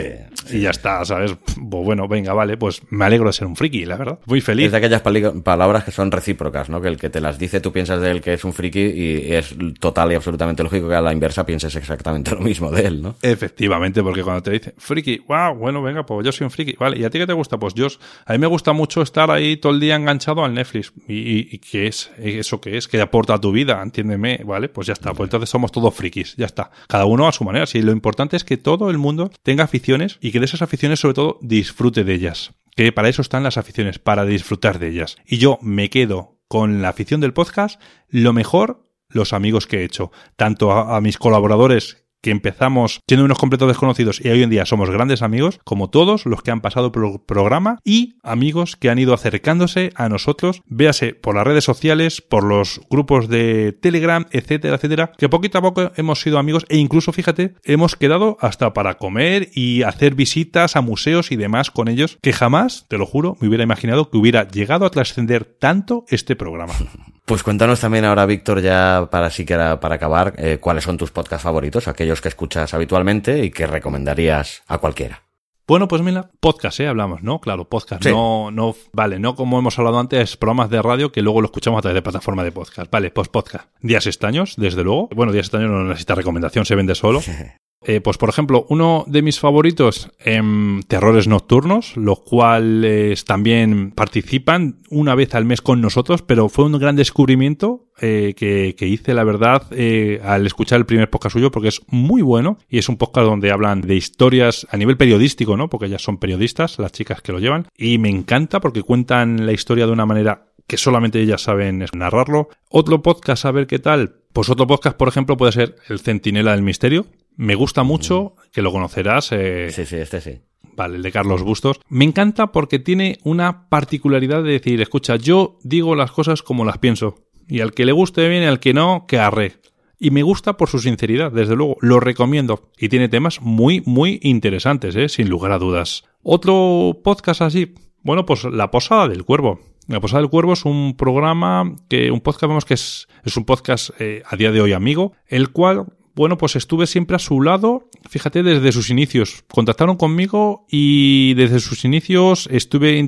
Y 0.51 0.61
ya 0.61 0.71
está 0.71 1.05
sabes 1.05 1.37
pues 1.55 1.85
bueno 1.85 2.09
venga 2.09 2.33
vale 2.33 2.57
pues 2.57 2.83
me 2.91 3.05
alegro 3.05 3.29
de 3.29 3.33
ser 3.33 3.47
un 3.47 3.57
friki 3.57 3.85
la 3.85 3.97
verdad. 3.97 4.19
Muy 4.27 4.41
feliz. 4.41 4.67
Es 4.67 4.73
de 4.73 4.79
aquellas 4.79 5.03
palabras 5.43 5.85
que 5.85 5.91
son 5.91 6.11
recíprocas 6.11 6.69
no 6.69 6.81
que 6.81 6.89
el 6.89 6.97
que 6.97 7.11
te 7.11 7.21
las 7.21 7.39
dice 7.39 7.61
tú 7.61 7.73
piensas 7.73 8.01
de 8.01 8.11
él 8.11 8.21
que 8.21 8.35
es 8.35 8.45
un 8.45 8.53
friki 8.53 8.81
y 8.81 9.33
es 9.35 9.55
total 9.81 10.13
y 10.13 10.15
absolutamente 10.15 10.63
lógico 10.63 10.89
que 10.89 10.95
a 10.95 11.01
la 11.01 11.13
inversa 11.13 11.45
pienses 11.45 11.75
exactamente 11.75 12.31
lo 12.35 12.41
mismo 12.41 12.71
de 12.71 12.87
él 12.87 13.03
no 13.03 13.17
efectivamente 13.23 14.03
porque 14.03 14.23
cuando 14.23 14.43
te 14.43 14.53
dice 14.53 14.75
friki 14.79 15.23
wow 15.27 15.55
bueno 15.55 15.83
venga 15.83 16.05
pues 16.05 16.25
yo 16.25 16.33
soy 16.33 16.45
un 16.45 16.51
friki. 16.53 16.75
Vale, 16.79 16.99
¿y 16.99 17.05
a 17.05 17.11
ti 17.11 17.19
qué 17.19 17.27
te 17.27 17.33
gusta? 17.33 17.59
Pues 17.59 17.75
yo, 17.75 17.89
a 18.27 18.33
mí 18.33 18.39
me 18.39 18.47
gusta 18.47 18.73
mucho 18.73 19.03
estar 19.03 19.31
ahí 19.31 19.57
todo 19.57 19.73
el 19.73 19.81
día 19.81 19.97
enganchado 19.97 20.45
al 20.45 20.55
Netflix. 20.55 20.93
¿Y, 21.09 21.59
qué 21.59 21.87
es? 21.87 22.11
¿Eso 22.19 22.61
qué 22.61 22.77
es? 22.77 22.89
¿Qué 22.89 23.01
aporta 23.01 23.35
a 23.35 23.41
tu 23.41 23.53
vida? 23.53 23.83
Entiéndeme, 23.83 24.43
¿vale? 24.45 24.69
Pues 24.69 24.87
ya 24.87 24.93
está. 24.93 25.13
Pues 25.13 25.29
entonces 25.29 25.51
somos 25.51 25.73
todos 25.73 25.95
frikis, 25.95 26.37
ya 26.37 26.47
está. 26.47 26.71
Cada 26.89 27.07
uno 27.07 27.27
a 27.27 27.33
su 27.33 27.45
manera. 27.45 27.67
Sí, 27.67 27.83
lo 27.83 27.93
importante 27.93 28.37
es 28.37 28.45
que 28.45 28.57
todo 28.57 28.91
el 28.91 28.99
mundo 28.99 29.31
tenga 29.43 29.65
aficiones 29.65 30.19
y 30.21 30.33
que 30.33 30.39
de 30.39 30.47
esas 30.47 30.63
aficiones, 30.63 31.01
sobre 31.01 31.15
todo, 31.15 31.39
disfrute 31.43 32.05
de 32.05 32.15
ellas. 32.15 32.53
Que 32.75 32.93
para 32.93 33.09
eso 33.09 33.23
están 33.23 33.43
las 33.43 33.59
aficiones, 33.59 33.99
para 33.99 34.25
disfrutar 34.25 34.79
de 34.79 34.89
ellas. 34.89 35.17
Y 35.27 35.39
yo 35.39 35.59
me 35.61 35.91
quedo 35.91 36.39
con 36.49 36.83
la 36.83 36.91
afición 36.91 37.21
del 37.21 37.33
podcast, 37.33 37.81
lo 38.09 38.33
mejor 38.33 38.83
los 39.13 39.33
amigos 39.33 39.67
que 39.67 39.79
he 39.79 39.85
hecho, 39.85 40.11
tanto 40.37 40.73
a, 40.73 41.01
mis 41.01 41.19
colaboradores 41.19 42.02
que 42.23 42.31
empezamos 42.31 43.01
siendo 43.07 43.25
unos 43.25 43.39
completos 43.39 43.69
desconocidos 43.69 44.21
y 44.25 44.29
hoy 44.29 44.43
en 44.43 44.51
día 44.51 44.65
somos 44.65 44.91
grandes 44.91 45.23
amigos, 45.23 45.61
como 45.65 45.91
todos 45.91 46.25
los 46.25 46.43
que 46.43 46.51
han 46.51 46.61
pasado 46.61 46.93
por 46.93 47.05
el 47.05 47.21
programa 47.21 47.79
y 47.85 48.17
amigos 48.23 48.77
que 48.77 48.91
han 48.91 48.99
ido 48.99 49.13
acercándose 49.13 49.91
a 49.95 50.09
nosotros, 50.09 50.63
véase 50.67 51.15
por 51.15 51.35
las 51.35 51.47
redes 51.47 51.65
sociales, 51.65 52.23
por 52.23 52.45
los 52.45 52.81
grupos 52.89 53.29
de 53.29 53.73
Telegram, 53.73 54.27
etcétera, 54.31 54.77
etcétera, 54.77 55.13
que 55.19 55.29
poquito 55.29 55.59
a 55.59 55.63
poco 55.63 55.93
hemos 55.97 56.21
sido 56.21 56.39
amigos 56.39 56.65
e 56.69 56.77
incluso, 56.77 57.13
fíjate, 57.13 57.55
hemos 57.65 57.97
quedado 57.97 58.37
hasta 58.41 58.73
para 58.73 58.99
comer 58.99 59.51
y 59.55 59.83
hacer 59.83 60.15
visitas 60.15 60.77
a 60.77 60.81
museos 60.81 61.33
y 61.33 61.37
demás 61.37 61.71
con 61.71 61.89
ellos, 61.89 62.19
que 62.23 62.33
jamás, 62.33 62.87
te 62.89 62.99
lo 62.99 63.07
juro, 63.07 63.37
me 63.41 63.49
hubiera 63.49 63.65
imaginado 63.65 64.11
que 64.11 64.17
hubiera 64.17 64.47
llegado 64.49 64.87
a 64.87 64.91
trascender 64.91 65.45
tanto 65.45 66.05
este 66.09 66.37
programa. 66.37 66.75
Pues 67.33 67.45
cuéntanos 67.45 67.81
también 67.81 68.05
ahora, 68.05 68.27
Víctor, 68.27 68.61
ya 68.61 69.09
para 69.11 69.31
siquiera 69.31 69.81
para 69.81 69.95
acabar, 69.95 70.35
eh, 70.37 70.59
cuáles 70.61 70.85
son 70.85 70.99
tus 70.99 71.13
podcasts 71.13 71.45
favoritos, 71.45 71.89
aquellos 71.89 72.21
que 72.21 72.29
escuchas 72.29 72.75
habitualmente 72.75 73.43
y 73.43 73.51
que 73.51 73.67
recomendarías 73.67 74.63
a 74.69 74.77
cualquiera. 74.77 75.23
Bueno, 75.67 75.89
pues 75.89 76.03
mira, 76.03 76.29
podcast, 76.41 76.81
¿eh? 76.81 76.89
Hablamos, 76.89 77.23
¿no? 77.23 77.41
Claro, 77.41 77.65
podcast. 77.65 78.05
No, 78.05 78.51
no, 78.51 78.77
vale, 78.93 79.19
no 79.19 79.35
como 79.35 79.59
hemos 79.59 79.79
hablado 79.79 79.99
antes, 79.99 80.37
programas 80.37 80.69
de 80.69 80.83
radio 80.83 81.11
que 81.11 81.23
luego 81.23 81.41
lo 81.41 81.47
escuchamos 81.47 81.79
a 81.79 81.81
través 81.81 81.95
de 81.95 82.03
plataforma 82.03 82.45
de 82.45 82.53
podcast. 82.53 82.93
Vale, 82.93 83.11
pues 83.11 83.29
podcast. 83.29 83.67
Días 83.81 84.07
estaños, 84.07 84.57
desde 84.59 84.85
luego. 84.85 85.09
Bueno, 85.15 85.33
Días 85.33 85.47
estaños 85.47 85.71
no 85.71 85.85
necesita 85.85 86.15
recomendación, 86.15 86.67
se 86.67 86.75
vende 86.75 86.95
solo. 86.95 87.23
Eh, 87.85 88.01
pues 88.01 88.17
por 88.17 88.29
ejemplo, 88.29 88.67
uno 88.69 89.05
de 89.07 89.23
mis 89.23 89.41
favoritos, 89.41 90.11
en 90.21 90.83
Terrores 90.87 91.27
Nocturnos, 91.27 91.97
los 91.97 92.21
cuales 92.21 93.25
también 93.25 93.91
participan 93.91 94.81
una 94.91 95.15
vez 95.15 95.35
al 95.35 95.45
mes 95.45 95.61
con 95.61 95.81
nosotros, 95.81 96.23
pero 96.23 96.49
fue 96.49 96.67
un 96.67 96.79
gran 96.79 96.97
descubrimiento 96.97 97.89
eh, 98.01 98.35
que, 98.37 98.87
hice, 98.87 99.15
la 99.15 99.25
verdad, 99.25 99.67
eh, 99.71 100.21
al 100.25 100.47
escuchar 100.47 100.79
el 100.79 100.87
primer 100.87 101.11
podcast 101.11 101.35
suyo, 101.35 101.51
porque 101.51 101.69
es 101.69 101.81
muy 101.89 102.23
bueno 102.23 102.59
y 102.69 102.79
es 102.79 102.89
un 102.89 102.97
podcast 102.97 103.27
donde 103.27 103.51
hablan 103.51 103.81
de 103.81 103.97
historias 103.97 104.67
a 104.71 104.77
nivel 104.77 104.97
periodístico, 104.97 105.57
¿no? 105.57 105.69
Porque 105.69 105.87
ellas 105.87 106.03
son 106.03 106.19
periodistas, 106.19 106.79
las 106.79 106.93
chicas 106.93 107.21
que 107.21 107.33
lo 107.33 107.39
llevan, 107.39 107.67
y 107.77 107.99
me 107.99 108.09
encanta 108.09 108.61
porque 108.61 108.83
cuentan 108.83 109.45
la 109.47 109.53
historia 109.53 109.87
de 109.87 109.93
una 109.93 110.07
manera 110.07 110.47
que 110.67 110.77
solamente 110.77 111.21
ellas 111.21 111.43
saben 111.43 111.85
narrarlo. 111.93 112.49
Otro 112.71 113.03
podcast, 113.03 113.45
a 113.45 113.53
ver 113.53 113.67
qué 113.67 113.79
tal. 113.79 114.17
Pues 114.33 114.49
otro 114.49 114.67
podcast, 114.67 114.97
por 114.97 115.09
ejemplo, 115.09 115.37
puede 115.37 115.53
ser 115.53 115.77
El 115.89 116.01
Centinela 116.01 116.53
del 116.53 116.63
Misterio, 116.63 117.07
me 117.37 117.55
gusta 117.55 117.83
mucho, 117.83 118.35
que 118.53 118.63
lo 118.63 118.73
conocerás. 118.73 119.31
Eh, 119.33 119.71
sí, 119.71 119.87
sí, 119.87 119.97
este 119.97 120.21
sí. 120.21 120.41
Vale, 120.75 120.97
el 120.97 121.03
de 121.03 121.13
Carlos 121.13 121.43
Bustos. 121.43 121.81
Me 121.89 122.05
encanta 122.05 122.53
porque 122.53 122.79
tiene 122.79 123.19
una 123.25 123.69
particularidad 123.69 124.43
de 124.43 124.53
decir, 124.53 124.81
escucha, 124.81 125.17
yo 125.17 125.59
digo 125.63 125.95
las 125.95 126.13
cosas 126.13 126.43
como 126.43 126.65
las 126.65 126.79
pienso. 126.79 127.17
Y 127.49 127.61
al 127.61 127.73
que 127.73 127.85
le 127.85 127.93
guste 127.93 128.29
bien 128.29 128.43
y 128.43 128.47
al 128.47 128.61
que 128.61 128.73
no, 128.73 129.05
que 129.07 129.19
arre. 129.19 129.55
Y 129.99 130.11
me 130.11 130.23
gusta 130.23 130.57
por 130.57 130.69
su 130.69 130.79
sinceridad, 130.79 131.31
desde 131.31 131.55
luego. 131.55 131.77
Lo 131.81 132.01
recomiendo. 132.01 132.71
Y 132.79 132.89
tiene 132.89 133.09
temas 133.09 133.41
muy, 133.41 133.83
muy 133.87 134.19
interesantes, 134.23 134.97
¿eh? 134.97 135.09
sin 135.09 135.29
lugar 135.29 135.53
a 135.53 135.59
dudas. 135.59 136.05
Otro 136.23 137.01
podcast 137.05 137.43
así. 137.43 137.75
Bueno, 138.03 138.27
pues 138.27 138.45
La 138.45 138.71
Posada 138.71 139.09
del 139.09 139.25
Cuervo. 139.25 139.61
La 139.87 140.01
Posada 140.01 140.23
del 140.23 140.31
Cuervo 140.31 140.55
es 140.55 140.65
un 140.65 140.97
programa 140.97 141.77
que, 141.89 142.11
un 142.11 142.21
podcast, 142.21 142.43
vemos 142.49 142.65
que 142.65 142.75
es, 142.75 143.09
es 143.25 143.37
un 143.37 143.45
podcast 143.45 143.91
eh, 144.01 144.23
a 144.29 144.37
día 144.37 144.51
de 144.51 144.61
hoy 144.61 144.73
amigo, 144.73 145.13
el 145.27 145.51
cual 145.51 145.87
bueno, 146.15 146.37
pues 146.37 146.57
estuve 146.57 146.87
siempre 146.87 147.17
a 147.17 147.19
su 147.19 147.41
lado, 147.41 147.89
fíjate, 148.09 148.43
desde 148.43 148.73
sus 148.73 148.91
inicios. 148.91 149.45
Contactaron 149.51 149.97
conmigo 149.97 150.67
y 150.71 151.35
desde 151.35 151.61
sus 151.61 151.85
inicios 151.85 152.49
estuve 152.51 152.99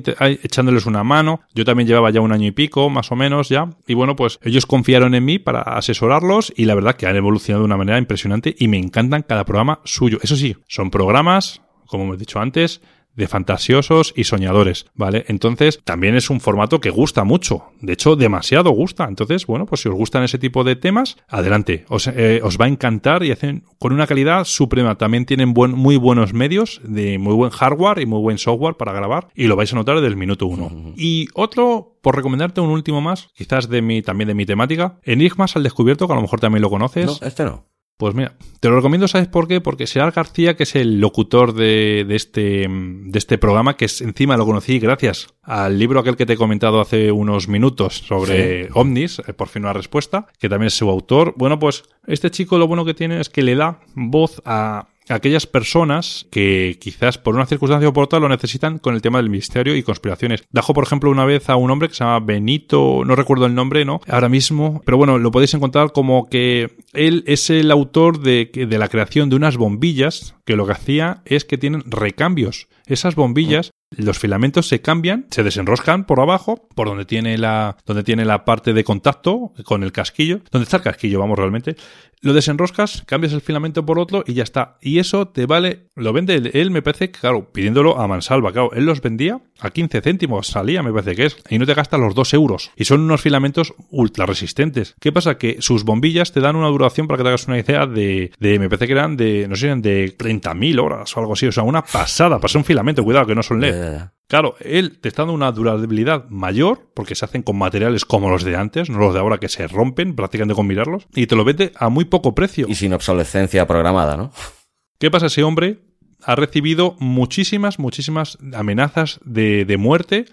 echándoles 0.43 0.85
una 0.85 1.03
mano. 1.03 1.41
Yo 1.53 1.65
también 1.65 1.87
llevaba 1.87 2.09
ya 2.09 2.21
un 2.21 2.31
año 2.31 2.47
y 2.47 2.51
pico, 2.51 2.89
más 2.89 3.11
o 3.11 3.15
menos 3.15 3.49
ya. 3.49 3.69
Y 3.87 3.93
bueno, 3.93 4.15
pues 4.15 4.39
ellos 4.41 4.65
confiaron 4.65 5.13
en 5.13 5.25
mí 5.25 5.39
para 5.39 5.61
asesorarlos 5.61 6.51
y 6.55 6.65
la 6.65 6.75
verdad 6.75 6.95
que 6.95 7.07
han 7.07 7.15
evolucionado 7.15 7.63
de 7.63 7.65
una 7.65 7.77
manera 7.77 7.99
impresionante 7.99 8.55
y 8.57 8.67
me 8.67 8.77
encantan 8.77 9.23
cada 9.23 9.45
programa 9.45 9.79
suyo. 9.83 10.17
Eso 10.21 10.35
sí, 10.35 10.55
son 10.67 10.89
programas, 10.89 11.61
como 11.85 12.13
he 12.13 12.17
dicho 12.17 12.39
antes, 12.39 12.81
de 13.15 13.27
fantasiosos 13.27 14.13
y 14.15 14.25
soñadores, 14.25 14.85
¿vale? 14.93 15.25
Entonces, 15.27 15.79
también 15.83 16.15
es 16.15 16.29
un 16.29 16.39
formato 16.39 16.79
que 16.79 16.89
gusta 16.89 17.23
mucho, 17.23 17.65
de 17.81 17.93
hecho, 17.93 18.15
demasiado 18.15 18.71
gusta. 18.71 19.05
Entonces, 19.05 19.45
bueno, 19.45 19.65
pues 19.65 19.81
si 19.81 19.89
os 19.89 19.95
gustan 19.95 20.23
ese 20.23 20.37
tipo 20.37 20.63
de 20.63 20.75
temas, 20.75 21.17
adelante, 21.27 21.85
os, 21.89 22.07
eh, 22.07 22.41
os 22.43 22.57
va 22.59 22.65
a 22.65 22.69
encantar 22.69 23.23
y 23.23 23.31
hacen 23.31 23.63
con 23.79 23.93
una 23.93 24.07
calidad 24.07 24.43
suprema. 24.45 24.95
También 24.95 25.25
tienen 25.25 25.53
buen, 25.53 25.71
muy 25.71 25.97
buenos 25.97 26.33
medios, 26.33 26.81
de 26.83 27.17
muy 27.17 27.33
buen 27.33 27.51
hardware 27.51 27.99
y 27.99 28.05
muy 28.05 28.19
buen 28.19 28.37
software 28.37 28.75
para 28.75 28.93
grabar, 28.93 29.29
y 29.35 29.47
lo 29.47 29.55
vais 29.55 29.71
a 29.71 29.75
notar 29.75 29.95
desde 29.95 30.07
el 30.07 30.17
minuto 30.17 30.47
uno. 30.47 30.93
Y 30.95 31.27
otro, 31.33 31.97
por 32.01 32.15
recomendarte 32.15 32.61
un 32.61 32.69
último 32.69 33.01
más, 33.01 33.29
quizás 33.33 33.69
de 33.69 33.81
mi, 33.81 34.01
también 34.01 34.27
de 34.27 34.33
mi 34.33 34.45
temática, 34.45 34.99
Enigmas 35.03 35.55
al 35.55 35.63
descubierto, 35.63 36.07
que 36.07 36.13
a 36.13 36.15
lo 36.15 36.21
mejor 36.21 36.39
también 36.39 36.61
lo 36.61 36.69
conoces. 36.69 37.05
No, 37.05 37.27
este 37.27 37.43
no. 37.43 37.65
Pues 37.97 38.13
mira, 38.13 38.35
te 38.59 38.67
lo 38.67 38.75
recomiendo, 38.75 39.07
¿sabes 39.07 39.29
por 39.29 39.47
qué? 39.47 39.61
Porque 39.61 39.87
Gerard 39.87 40.13
García, 40.13 40.57
que 40.57 40.63
es 40.63 40.75
el 40.75 40.99
locutor 40.99 41.53
de, 41.53 42.05
este, 42.09 42.67
de 42.67 43.17
este 43.17 43.37
programa, 43.37 43.77
que 43.77 43.85
es, 43.85 44.01
encima 44.01 44.35
lo 44.35 44.45
conocí 44.45 44.79
gracias 44.79 45.27
al 45.43 45.79
libro 45.79 46.01
aquel 46.01 46.17
que 46.17 46.25
te 46.25 46.33
he 46.33 46.37
comentado 46.37 46.81
hace 46.81 47.13
unos 47.13 47.47
minutos 47.47 47.99
sobre 47.99 48.67
ovnis, 48.73 49.19
eh, 49.19 49.33
por 49.33 49.47
fin 49.47 49.63
una 49.63 49.71
respuesta, 49.71 50.27
que 50.39 50.49
también 50.49 50.67
es 50.67 50.73
su 50.73 50.89
autor. 50.89 51.35
Bueno, 51.37 51.57
pues 51.57 51.83
este 52.05 52.31
chico 52.31 52.57
lo 52.57 52.67
bueno 52.67 52.83
que 52.83 52.93
tiene 52.93 53.21
es 53.21 53.29
que 53.29 53.43
le 53.43 53.55
da 53.55 53.79
voz 53.93 54.41
a 54.43 54.89
aquellas 55.09 55.47
personas 55.47 56.27
que 56.31 56.77
quizás 56.79 57.17
por 57.17 57.35
una 57.35 57.45
circunstancia 57.45 57.89
o 57.89 57.93
por 57.93 58.05
otra 58.05 58.19
lo 58.19 58.29
necesitan 58.29 58.79
con 58.79 58.95
el 58.95 59.01
tema 59.01 59.19
del 59.19 59.29
misterio 59.29 59.75
y 59.75 59.83
conspiraciones. 59.83 60.43
Dajo, 60.51 60.73
por 60.73 60.83
ejemplo, 60.83 61.11
una 61.11 61.25
vez 61.25 61.49
a 61.49 61.55
un 61.55 61.71
hombre 61.71 61.89
que 61.89 61.95
se 61.95 62.03
llama 62.03 62.19
Benito, 62.19 63.03
no 63.05 63.15
recuerdo 63.15 63.45
el 63.45 63.55
nombre, 63.55 63.85
¿no? 63.85 64.01
Ahora 64.07 64.29
mismo, 64.29 64.81
pero 64.85 64.97
bueno, 64.97 65.17
lo 65.17 65.31
podéis 65.31 65.53
encontrar 65.53 65.91
como 65.91 66.27
que 66.29 66.71
él 66.93 67.23
es 67.27 67.49
el 67.49 67.71
autor 67.71 68.19
de, 68.19 68.49
de 68.53 68.77
la 68.77 68.87
creación 68.87 69.29
de 69.29 69.35
unas 69.35 69.57
bombillas 69.57 70.35
que 70.45 70.55
lo 70.55 70.65
que 70.65 70.73
hacía 70.73 71.21
es 71.25 71.45
que 71.45 71.57
tienen 71.57 71.83
recambios. 71.85 72.67
Esas 72.87 73.15
bombillas 73.15 73.71
los 73.97 74.19
filamentos 74.19 74.67
se 74.67 74.81
cambian, 74.81 75.25
se 75.29 75.43
desenroscan 75.43 76.05
por 76.05 76.19
abajo, 76.19 76.67
por 76.75 76.87
donde 76.87 77.05
tiene 77.05 77.37
la, 77.37 77.77
donde 77.85 78.03
tiene 78.03 78.25
la 78.25 78.45
parte 78.45 78.73
de 78.73 78.83
contacto 78.83 79.53
con 79.63 79.83
el 79.83 79.91
casquillo, 79.91 80.41
donde 80.51 80.63
está 80.63 80.77
el 80.77 80.83
casquillo, 80.83 81.19
vamos 81.19 81.37
realmente. 81.37 81.75
Lo 82.21 82.33
desenroscas, 82.33 83.03
cambias 83.05 83.33
el 83.33 83.41
filamento 83.41 83.85
por 83.85 83.99
otro 83.99 84.23
y 84.25 84.33
ya 84.33 84.41
está. 84.41 84.77
Y 84.81 84.97
eso 84.97 85.27
te 85.27 85.45
vale, 85.45 85.89
lo 85.95 86.11
vende 86.11 86.49
él, 86.53 86.71
me 86.71 86.81
parece, 86.81 87.11
claro, 87.11 87.51
pidiéndolo 87.51 87.99
a 87.99 88.07
mansalva, 88.07 88.51
claro, 88.51 88.71
él 88.73 88.85
los 88.85 89.01
vendía 89.01 89.41
a 89.59 89.69
15 89.69 90.01
céntimos, 90.01 90.47
salía, 90.47 90.81
me 90.81 90.91
parece 90.91 91.15
que 91.15 91.25
es, 91.25 91.37
y 91.49 91.59
no 91.59 91.65
te 91.65 91.75
gasta 91.75 91.97
los 91.97 92.15
2 92.15 92.33
euros. 92.33 92.71
Y 92.75 92.85
son 92.85 93.01
unos 93.01 93.21
filamentos 93.21 93.75
ultra 93.91 94.25
resistentes. 94.25 94.95
¿Qué 94.99 95.11
pasa? 95.11 95.37
Que 95.37 95.57
sus 95.59 95.83
bombillas 95.83 96.31
te 96.31 96.39
dan 96.39 96.55
una 96.55 96.67
duración, 96.67 97.07
para 97.07 97.17
que 97.17 97.23
te 97.23 97.29
hagas 97.29 97.47
una 97.47 97.59
idea, 97.59 97.85
de, 97.85 98.31
de 98.39 98.59
me 98.59 98.69
parece 98.69 98.87
que 98.87 98.93
eran 98.93 99.17
de, 99.17 99.47
no 99.47 99.55
sé, 99.55 99.67
de 99.75 100.17
30.000 100.17 100.81
horas 100.81 101.15
o 101.15 101.19
algo 101.19 101.33
así. 101.33 101.45
O 101.45 101.51
sea, 101.51 101.63
una 101.63 101.83
pasada 101.83 102.39
ser 102.47 102.59
un 102.59 102.65
filamento, 102.65 103.03
cuidado 103.03 103.27
que 103.27 103.35
no 103.35 103.43
son 103.43 103.61
LED. 103.61 103.84
Claro, 104.27 104.55
él 104.59 104.99
te 104.99 105.07
está 105.07 105.21
dando 105.21 105.33
una 105.33 105.51
durabilidad 105.51 106.27
mayor, 106.29 106.89
porque 106.95 107.13
se 107.13 107.25
hacen 107.25 107.43
con 107.43 107.57
materiales 107.57 108.05
como 108.05 108.29
los 108.29 108.43
de 108.43 108.55
antes, 108.55 108.89
no 108.89 108.97
los 108.97 109.13
de 109.13 109.19
ahora 109.19 109.37
que 109.37 109.49
se 109.49 109.67
rompen 109.67 110.15
prácticamente 110.15 110.55
con 110.55 110.65
mirarlos, 110.65 111.07
y 111.13 111.27
te 111.27 111.35
lo 111.35 111.43
vende 111.43 111.71
a 111.75 111.89
muy 111.89 112.05
poco 112.05 112.33
precio. 112.33 112.65
Y 112.67 112.75
sin 112.75 112.93
obsolescencia 112.93 113.67
programada, 113.67 114.17
¿no? 114.17 114.31
¿Qué 114.99 115.11
pasa? 115.11 115.27
Ese 115.27 115.43
hombre 115.43 115.79
ha 116.23 116.35
recibido 116.35 116.95
muchísimas, 116.99 117.77
muchísimas 117.77 118.39
amenazas 118.53 119.19
de, 119.23 119.63
de 119.65 119.77
muerte, 119.77 120.25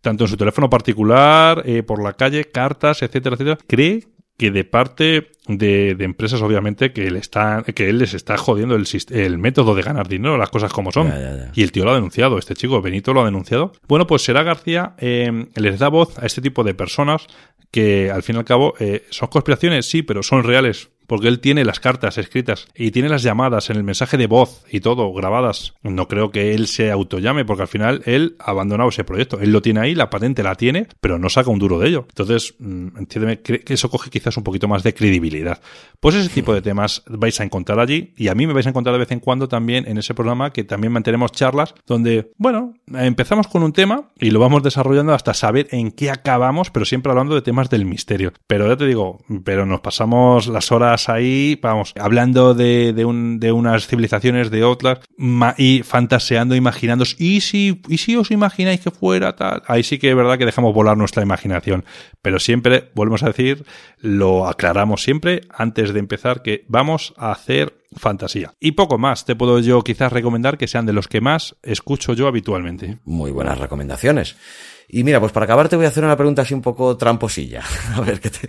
tanto 0.00 0.24
en 0.24 0.30
su 0.30 0.36
teléfono 0.36 0.70
particular, 0.70 1.62
eh, 1.66 1.82
por 1.82 2.02
la 2.02 2.12
calle, 2.12 2.44
cartas, 2.44 3.02
etcétera, 3.02 3.34
etcétera. 3.34 3.58
Cree 3.66 4.06
que 4.40 4.50
de 4.50 4.64
parte 4.64 5.32
de, 5.48 5.94
empresas, 6.00 6.40
obviamente, 6.40 6.94
que, 6.94 7.10
le 7.10 7.20
que 7.74 7.90
él 7.90 7.98
les 7.98 8.14
está 8.14 8.38
jodiendo 8.38 8.74
el, 8.74 8.86
el, 9.10 9.36
método 9.36 9.74
de 9.74 9.82
ganar 9.82 10.08
dinero, 10.08 10.38
las 10.38 10.48
cosas 10.48 10.72
como 10.72 10.92
son. 10.92 11.12
Y 11.52 11.62
el 11.62 11.72
tío 11.72 11.84
lo 11.84 11.90
ha 11.90 11.94
denunciado, 11.94 12.38
este 12.38 12.54
chico, 12.54 12.80
Benito 12.80 13.12
lo 13.12 13.20
ha 13.20 13.26
denunciado. 13.26 13.72
Bueno, 13.86 14.06
pues 14.06 14.22
será 14.22 14.42
García 14.42 14.94
eh, 14.96 15.46
les 15.56 15.78
da 15.78 15.88
voz 15.88 16.18
a 16.18 16.24
este 16.24 16.40
tipo 16.40 16.64
de 16.64 16.72
personas 16.72 17.26
que, 17.70 18.10
al 18.10 18.22
fin 18.22 18.36
y 18.36 18.38
al 18.38 18.46
cabo, 18.46 18.72
eh, 18.80 19.04
son 19.10 19.28
conspiraciones, 19.28 19.90
sí, 19.90 20.00
pero 20.00 20.22
son 20.22 20.42
reales 20.42 20.88
porque 21.10 21.26
él 21.26 21.40
tiene 21.40 21.64
las 21.64 21.80
cartas 21.80 22.18
escritas 22.18 22.68
y 22.72 22.92
tiene 22.92 23.08
las 23.08 23.24
llamadas 23.24 23.68
en 23.68 23.76
el 23.76 23.82
mensaje 23.82 24.16
de 24.16 24.28
voz 24.28 24.62
y 24.70 24.78
todo 24.78 25.12
grabadas. 25.12 25.74
No 25.82 26.06
creo 26.06 26.30
que 26.30 26.54
él 26.54 26.68
se 26.68 26.92
autollame, 26.92 27.44
porque 27.44 27.62
al 27.62 27.68
final 27.68 28.02
él 28.06 28.36
ha 28.38 28.52
abandonado 28.52 28.90
ese 28.90 29.02
proyecto. 29.02 29.40
Él 29.40 29.50
lo 29.50 29.60
tiene 29.60 29.80
ahí, 29.80 29.96
la 29.96 30.08
patente 30.08 30.44
la 30.44 30.54
tiene, 30.54 30.86
pero 31.00 31.18
no 31.18 31.28
saca 31.28 31.50
un 31.50 31.58
duro 31.58 31.80
de 31.80 31.88
ello. 31.88 32.06
Entonces, 32.10 32.54
mm, 32.60 32.96
entiéndeme, 32.96 33.40
que 33.40 33.64
eso 33.66 33.90
coge 33.90 34.08
quizás 34.08 34.36
un 34.36 34.44
poquito 34.44 34.68
más 34.68 34.84
de 34.84 34.94
credibilidad. 34.94 35.60
Pues 35.98 36.14
ese 36.14 36.28
tipo 36.28 36.54
de 36.54 36.62
temas 36.62 37.02
vais 37.08 37.40
a 37.40 37.42
encontrar 37.42 37.80
allí 37.80 38.14
y 38.16 38.28
a 38.28 38.36
mí 38.36 38.46
me 38.46 38.52
vais 38.52 38.66
a 38.66 38.68
encontrar 38.68 38.92
de 38.92 39.00
vez 39.00 39.10
en 39.10 39.18
cuando 39.18 39.48
también 39.48 39.88
en 39.88 39.98
ese 39.98 40.14
programa 40.14 40.52
que 40.52 40.62
también 40.62 40.92
mantenemos 40.92 41.32
charlas 41.32 41.74
donde, 41.88 42.30
bueno, 42.36 42.74
empezamos 42.94 43.48
con 43.48 43.64
un 43.64 43.72
tema 43.72 44.12
y 44.20 44.30
lo 44.30 44.38
vamos 44.38 44.62
desarrollando 44.62 45.12
hasta 45.12 45.34
saber 45.34 45.66
en 45.72 45.90
qué 45.90 46.08
acabamos, 46.08 46.70
pero 46.70 46.86
siempre 46.86 47.10
hablando 47.10 47.34
de 47.34 47.42
temas 47.42 47.68
del 47.68 47.84
misterio. 47.84 48.32
Pero 48.46 48.68
ya 48.68 48.76
te 48.76 48.86
digo, 48.86 49.18
pero 49.44 49.66
nos 49.66 49.80
pasamos 49.80 50.46
las 50.46 50.70
horas 50.70 50.99
ahí, 51.08 51.58
vamos, 51.60 51.94
hablando 51.98 52.54
de, 52.54 52.92
de, 52.92 53.04
un, 53.04 53.40
de 53.40 53.52
unas 53.52 53.86
civilizaciones, 53.86 54.50
de 54.50 54.64
otras, 54.64 55.00
y 55.56 55.82
fantaseando, 55.82 56.54
imaginando, 56.54 57.04
¿y 57.18 57.40
si, 57.40 57.80
¿y 57.88 57.98
si 57.98 58.16
os 58.16 58.30
imagináis 58.30 58.80
que 58.80 58.90
fuera 58.90 59.36
tal? 59.36 59.62
Ahí 59.66 59.82
sí 59.82 59.98
que 59.98 60.10
es 60.10 60.16
verdad 60.16 60.38
que 60.38 60.46
dejamos 60.46 60.74
volar 60.74 60.96
nuestra 60.96 61.22
imaginación. 61.22 61.84
Pero 62.22 62.38
siempre, 62.38 62.90
volvemos 62.94 63.22
a 63.22 63.28
decir, 63.28 63.64
lo 63.98 64.46
aclaramos 64.48 65.02
siempre 65.02 65.42
antes 65.50 65.92
de 65.92 66.00
empezar 66.00 66.42
que 66.42 66.64
vamos 66.68 67.14
a 67.16 67.32
hacer 67.32 67.79
fantasía. 67.96 68.54
Y 68.60 68.72
poco 68.72 68.98
más 68.98 69.24
te 69.24 69.36
puedo 69.36 69.58
yo 69.60 69.82
quizás 69.82 70.12
recomendar 70.12 70.58
que 70.58 70.66
sean 70.66 70.86
de 70.86 70.92
los 70.92 71.08
que 71.08 71.20
más 71.20 71.56
escucho 71.62 72.12
yo 72.12 72.26
habitualmente. 72.26 72.98
Muy 73.04 73.30
buenas 73.30 73.58
recomendaciones. 73.58 74.36
Y 74.88 75.04
mira, 75.04 75.20
pues 75.20 75.32
para 75.32 75.44
acabar 75.44 75.68
te 75.68 75.76
voy 75.76 75.84
a 75.84 75.88
hacer 75.88 76.04
una 76.04 76.16
pregunta 76.16 76.42
así 76.42 76.54
un 76.54 76.62
poco 76.62 76.96
tramposilla. 76.96 77.62
A 77.94 78.00
ver, 78.00 78.20
¿qué 78.20 78.30
te... 78.30 78.48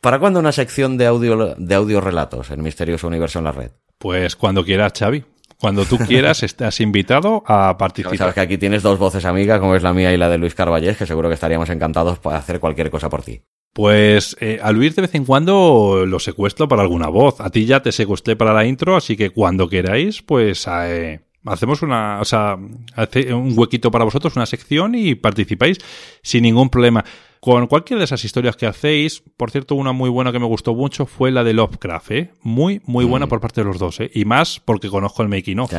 ¿para 0.00 0.18
cuándo 0.18 0.40
una 0.40 0.52
sección 0.52 0.96
de 0.96 1.06
audio, 1.06 1.54
de 1.56 1.74
audio 1.74 2.00
relatos 2.00 2.50
en 2.50 2.62
Misterioso 2.62 3.06
Universo 3.06 3.38
en 3.38 3.44
la 3.44 3.52
Red? 3.52 3.72
Pues 3.98 4.36
cuando 4.36 4.64
quieras, 4.64 4.92
Xavi. 4.98 5.24
Cuando 5.60 5.84
tú 5.84 5.98
quieras, 5.98 6.42
estás 6.42 6.80
invitado 6.80 7.42
a 7.46 7.76
participar. 7.76 8.16
Sabes 8.16 8.34
que 8.34 8.40
aquí 8.40 8.58
tienes 8.58 8.82
dos 8.82 8.98
voces 8.98 9.24
amigas, 9.24 9.60
como 9.60 9.74
es 9.74 9.82
la 9.82 9.92
mía 9.92 10.12
y 10.12 10.16
la 10.16 10.28
de 10.28 10.38
Luis 10.38 10.54
Carballés, 10.54 10.96
que 10.96 11.06
seguro 11.06 11.28
que 11.28 11.34
estaríamos 11.34 11.68
encantados 11.68 12.18
para 12.18 12.38
hacer 12.38 12.60
cualquier 12.60 12.90
cosa 12.90 13.10
por 13.10 13.22
ti. 13.22 13.42
Pues 13.72 14.36
eh, 14.40 14.58
a 14.62 14.72
Luis 14.72 14.96
de 14.96 15.02
vez 15.02 15.14
en 15.14 15.24
cuando 15.24 16.04
lo 16.06 16.18
secuestro 16.18 16.66
para 16.66 16.82
alguna 16.82 17.08
voz. 17.08 17.40
A 17.40 17.50
ti 17.50 17.66
ya 17.66 17.80
te 17.82 17.92
secuestré 17.92 18.36
para 18.36 18.52
la 18.52 18.66
intro, 18.66 18.96
así 18.96 19.16
que 19.16 19.30
cuando 19.30 19.68
queráis, 19.68 20.22
pues 20.22 20.66
eh, 20.68 21.20
hacemos 21.44 21.82
una, 21.82 22.20
o 22.20 22.24
sea, 22.24 22.58
hace 22.96 23.32
un 23.32 23.56
huequito 23.56 23.90
para 23.90 24.04
vosotros, 24.04 24.36
una 24.36 24.46
sección 24.46 24.94
y 24.94 25.14
participáis 25.14 25.78
sin 26.22 26.42
ningún 26.42 26.68
problema. 26.68 27.04
Con 27.40 27.68
cualquiera 27.68 28.00
de 28.00 28.04
esas 28.04 28.22
historias 28.22 28.54
que 28.54 28.66
hacéis, 28.66 29.22
por 29.38 29.50
cierto, 29.50 29.74
una 29.74 29.92
muy 29.92 30.10
buena 30.10 30.30
que 30.30 30.38
me 30.38 30.44
gustó 30.44 30.74
mucho 30.74 31.06
fue 31.06 31.30
la 31.30 31.42
de 31.42 31.54
Lovecraft, 31.54 32.10
¿eh? 32.10 32.30
Muy, 32.42 32.82
muy 32.84 33.06
buena 33.06 33.24
mm. 33.24 33.28
por 33.30 33.40
parte 33.40 33.62
de 33.62 33.64
los 33.64 33.78
dos, 33.78 33.98
¿eh? 34.00 34.10
Y 34.12 34.26
más 34.26 34.60
porque 34.62 34.90
conozco 34.90 35.22
el 35.22 35.30
making 35.30 35.60
of. 35.60 35.72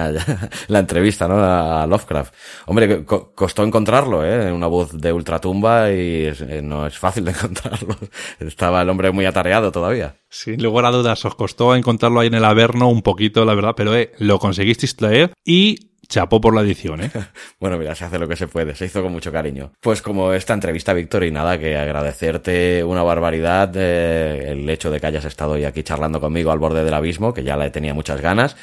La 0.68 0.80
entrevista, 0.80 1.28
¿no? 1.28 1.36
A 1.36 1.86
Lovecraft. 1.86 2.34
Hombre, 2.66 3.06
costó 3.06 3.64
encontrarlo, 3.64 4.26
¿eh? 4.26 4.52
Una 4.52 4.66
voz 4.66 5.00
de 5.00 5.14
ultratumba 5.14 5.92
y 5.92 6.26
eh, 6.26 6.62
no 6.64 6.88
es 6.88 6.98
fácil 6.98 7.26
de 7.26 7.32
encontrarlo. 7.38 7.96
Estaba 8.40 8.82
el 8.82 8.90
hombre 8.90 9.12
muy 9.12 9.26
atareado 9.26 9.72
todavía. 9.72 10.16
Sin 10.30 10.64
lugar 10.64 10.86
a 10.86 10.92
dudas, 10.92 11.24
os 11.26 11.36
costó 11.36 11.76
encontrarlo 11.76 12.22
ahí 12.22 12.28
en 12.28 12.34
el 12.34 12.46
Averno 12.46 12.90
un 12.90 13.04
poquito, 13.04 13.46
la 13.46 13.54
verdad, 13.54 13.74
pero 13.78 13.96
eh, 13.96 14.14
lo 14.18 14.40
conseguisteis 14.40 14.96
traer 14.96 15.34
y 15.46 15.91
Chapo 16.12 16.42
por 16.42 16.54
la 16.54 16.60
edición, 16.60 17.02
¿eh? 17.02 17.10
bueno, 17.62 17.78
mira, 17.78 17.96
se 17.96 18.04
hace 18.04 18.20
lo 18.20 18.28
que 18.28 18.36
se 18.36 18.46
puede, 18.50 18.76
se 18.76 18.84
hizo 18.84 19.02
con 19.02 19.14
mucho 19.14 19.32
cariño. 19.32 19.72
Pues 19.80 20.02
como 20.02 20.34
esta 20.34 20.54
entrevista, 20.54 20.92
Víctor, 20.92 21.24
y 21.24 21.32
nada, 21.32 21.58
que 21.58 21.78
agradecerte 21.78 22.84
una 22.84 23.02
barbaridad 23.02 23.72
eh, 23.78 24.52
el 24.52 24.70
hecho 24.70 24.92
de 24.92 25.00
que 25.00 25.08
hayas 25.08 25.24
estado 25.24 25.54
hoy 25.54 25.64
aquí 25.64 25.84
charlando 25.84 26.20
conmigo 26.20 26.52
al 26.52 26.60
borde 26.60 26.84
del 26.84 26.94
abismo, 26.94 27.34
que 27.34 27.46
ya 27.46 27.56
le 27.56 27.70
tenía 27.70 27.94
muchas 27.94 28.20
ganas 28.20 28.58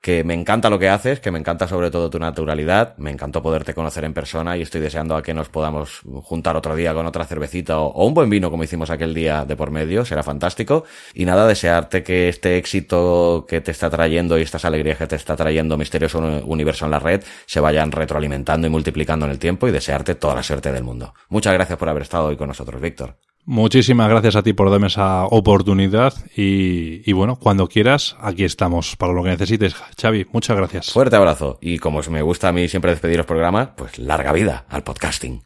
que 0.00 0.22
me 0.22 0.34
encanta 0.34 0.70
lo 0.70 0.78
que 0.78 0.88
haces, 0.88 1.20
que 1.20 1.30
me 1.30 1.38
encanta 1.38 1.66
sobre 1.66 1.90
todo 1.90 2.08
tu 2.08 2.18
naturalidad, 2.18 2.96
me 2.98 3.10
encantó 3.10 3.42
poderte 3.42 3.74
conocer 3.74 4.04
en 4.04 4.14
persona 4.14 4.56
y 4.56 4.62
estoy 4.62 4.80
deseando 4.80 5.16
a 5.16 5.22
que 5.22 5.34
nos 5.34 5.48
podamos 5.48 6.02
juntar 6.22 6.56
otro 6.56 6.76
día 6.76 6.94
con 6.94 7.06
otra 7.06 7.24
cervecita 7.24 7.78
o, 7.80 8.06
un 8.06 8.14
buen 8.14 8.30
vino 8.30 8.50
como 8.50 8.62
hicimos 8.64 8.90
aquel 8.90 9.12
día 9.12 9.44
de 9.44 9.56
por 9.56 9.70
medio, 9.70 10.04
será 10.04 10.22
fantástico. 10.22 10.84
Y 11.14 11.24
nada, 11.24 11.46
desearte 11.46 12.02
que 12.02 12.28
este 12.28 12.56
éxito 12.56 13.44
que 13.48 13.60
te 13.60 13.72
está 13.72 13.90
trayendo 13.90 14.38
y 14.38 14.42
estas 14.42 14.64
alegrías 14.64 14.98
que 14.98 15.06
te 15.06 15.16
está 15.16 15.36
trayendo 15.36 15.76
Misterioso 15.76 16.18
Universo 16.18 16.84
en 16.84 16.92
la 16.92 17.00
red 17.00 17.22
se 17.46 17.60
vayan 17.60 17.90
retroalimentando 17.90 18.66
y 18.66 18.70
multiplicando 18.70 19.26
en 19.26 19.32
el 19.32 19.38
tiempo 19.38 19.66
y 19.66 19.72
desearte 19.72 20.14
toda 20.14 20.34
la 20.36 20.42
suerte 20.42 20.72
del 20.72 20.84
mundo. 20.84 21.14
Muchas 21.28 21.54
gracias 21.54 21.78
por 21.78 21.88
haber 21.88 22.02
estado 22.02 22.26
hoy 22.26 22.36
con 22.36 22.48
nosotros, 22.48 22.80
Víctor. 22.80 23.27
Muchísimas 23.50 24.10
gracias 24.10 24.36
a 24.36 24.42
ti 24.42 24.52
por 24.52 24.70
darme 24.70 24.88
esa 24.88 25.24
oportunidad 25.24 26.12
y, 26.36 27.10
bueno, 27.14 27.36
cuando 27.36 27.66
quieras, 27.66 28.14
aquí 28.20 28.44
estamos 28.44 28.94
para 28.94 29.14
lo 29.14 29.22
que 29.22 29.30
necesites. 29.30 29.74
Xavi, 29.98 30.26
muchas 30.32 30.54
gracias. 30.54 30.92
Fuerte 30.92 31.16
abrazo 31.16 31.56
y 31.62 31.78
como 31.78 32.02
me 32.10 32.20
gusta 32.20 32.48
a 32.48 32.52
mí 32.52 32.68
siempre 32.68 32.90
despedir 32.90 33.16
los 33.16 33.24
programas, 33.24 33.70
pues 33.74 33.98
larga 33.98 34.32
vida 34.32 34.66
al 34.68 34.82
podcasting. 34.82 35.44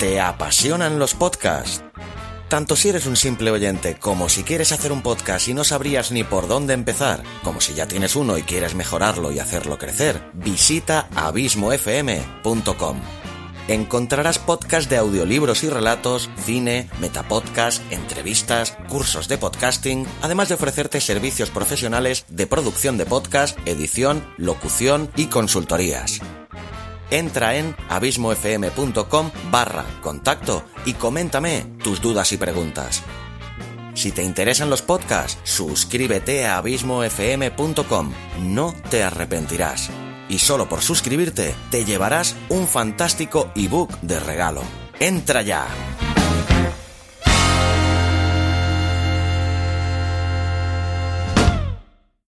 ¿Te 0.00 0.20
apasionan 0.20 0.98
los 0.98 1.14
podcasts? 1.14 1.84
Tanto 2.48 2.74
si 2.74 2.88
eres 2.88 3.06
un 3.06 3.14
simple 3.14 3.52
oyente 3.52 3.94
como 3.94 4.28
si 4.28 4.42
quieres 4.42 4.72
hacer 4.72 4.90
un 4.90 5.02
podcast 5.02 5.46
y 5.46 5.54
no 5.54 5.62
sabrías 5.62 6.10
ni 6.10 6.24
por 6.24 6.48
dónde 6.48 6.74
empezar, 6.74 7.22
como 7.44 7.60
si 7.60 7.74
ya 7.74 7.86
tienes 7.86 8.16
uno 8.16 8.36
y 8.38 8.42
quieres 8.42 8.74
mejorarlo 8.74 9.30
y 9.30 9.38
hacerlo 9.38 9.78
crecer, 9.78 10.20
visita 10.34 11.06
abismofm.com 11.14 12.96
encontrarás 13.68 14.38
podcasts 14.38 14.88
de 14.88 14.96
audiolibros 14.96 15.64
y 15.64 15.68
relatos, 15.68 16.30
cine, 16.36 16.88
metapodcast, 17.00 17.82
entrevistas, 17.92 18.76
cursos 18.88 19.28
de 19.28 19.38
podcasting, 19.38 20.06
además 20.22 20.48
de 20.48 20.54
ofrecerte 20.54 21.00
servicios 21.00 21.50
profesionales 21.50 22.24
de 22.28 22.46
producción 22.46 22.98
de 22.98 23.06
podcast, 23.06 23.58
edición, 23.66 24.24
locución 24.36 25.10
y 25.16 25.26
consultorías. 25.26 26.20
Entra 27.10 27.56
en 27.56 27.76
abismofm.com 27.88 29.30
barra 29.50 29.84
contacto 30.02 30.64
y 30.84 30.94
coméntame 30.94 31.64
tus 31.82 32.00
dudas 32.00 32.32
y 32.32 32.36
preguntas. 32.36 33.02
Si 33.94 34.12
te 34.12 34.22
interesan 34.22 34.68
los 34.68 34.82
podcasts, 34.82 35.38
suscríbete 35.44 36.44
a 36.46 36.58
abismofm.com. 36.58 38.12
No 38.40 38.74
te 38.90 39.02
arrepentirás 39.04 39.90
y 40.28 40.38
solo 40.38 40.68
por 40.68 40.82
suscribirte 40.82 41.54
te 41.70 41.84
llevarás 41.84 42.36
un 42.48 42.66
fantástico 42.66 43.50
ebook 43.54 44.00
de 44.00 44.20
regalo. 44.20 44.62
¡Entra 44.98 45.42
ya! 45.42 45.66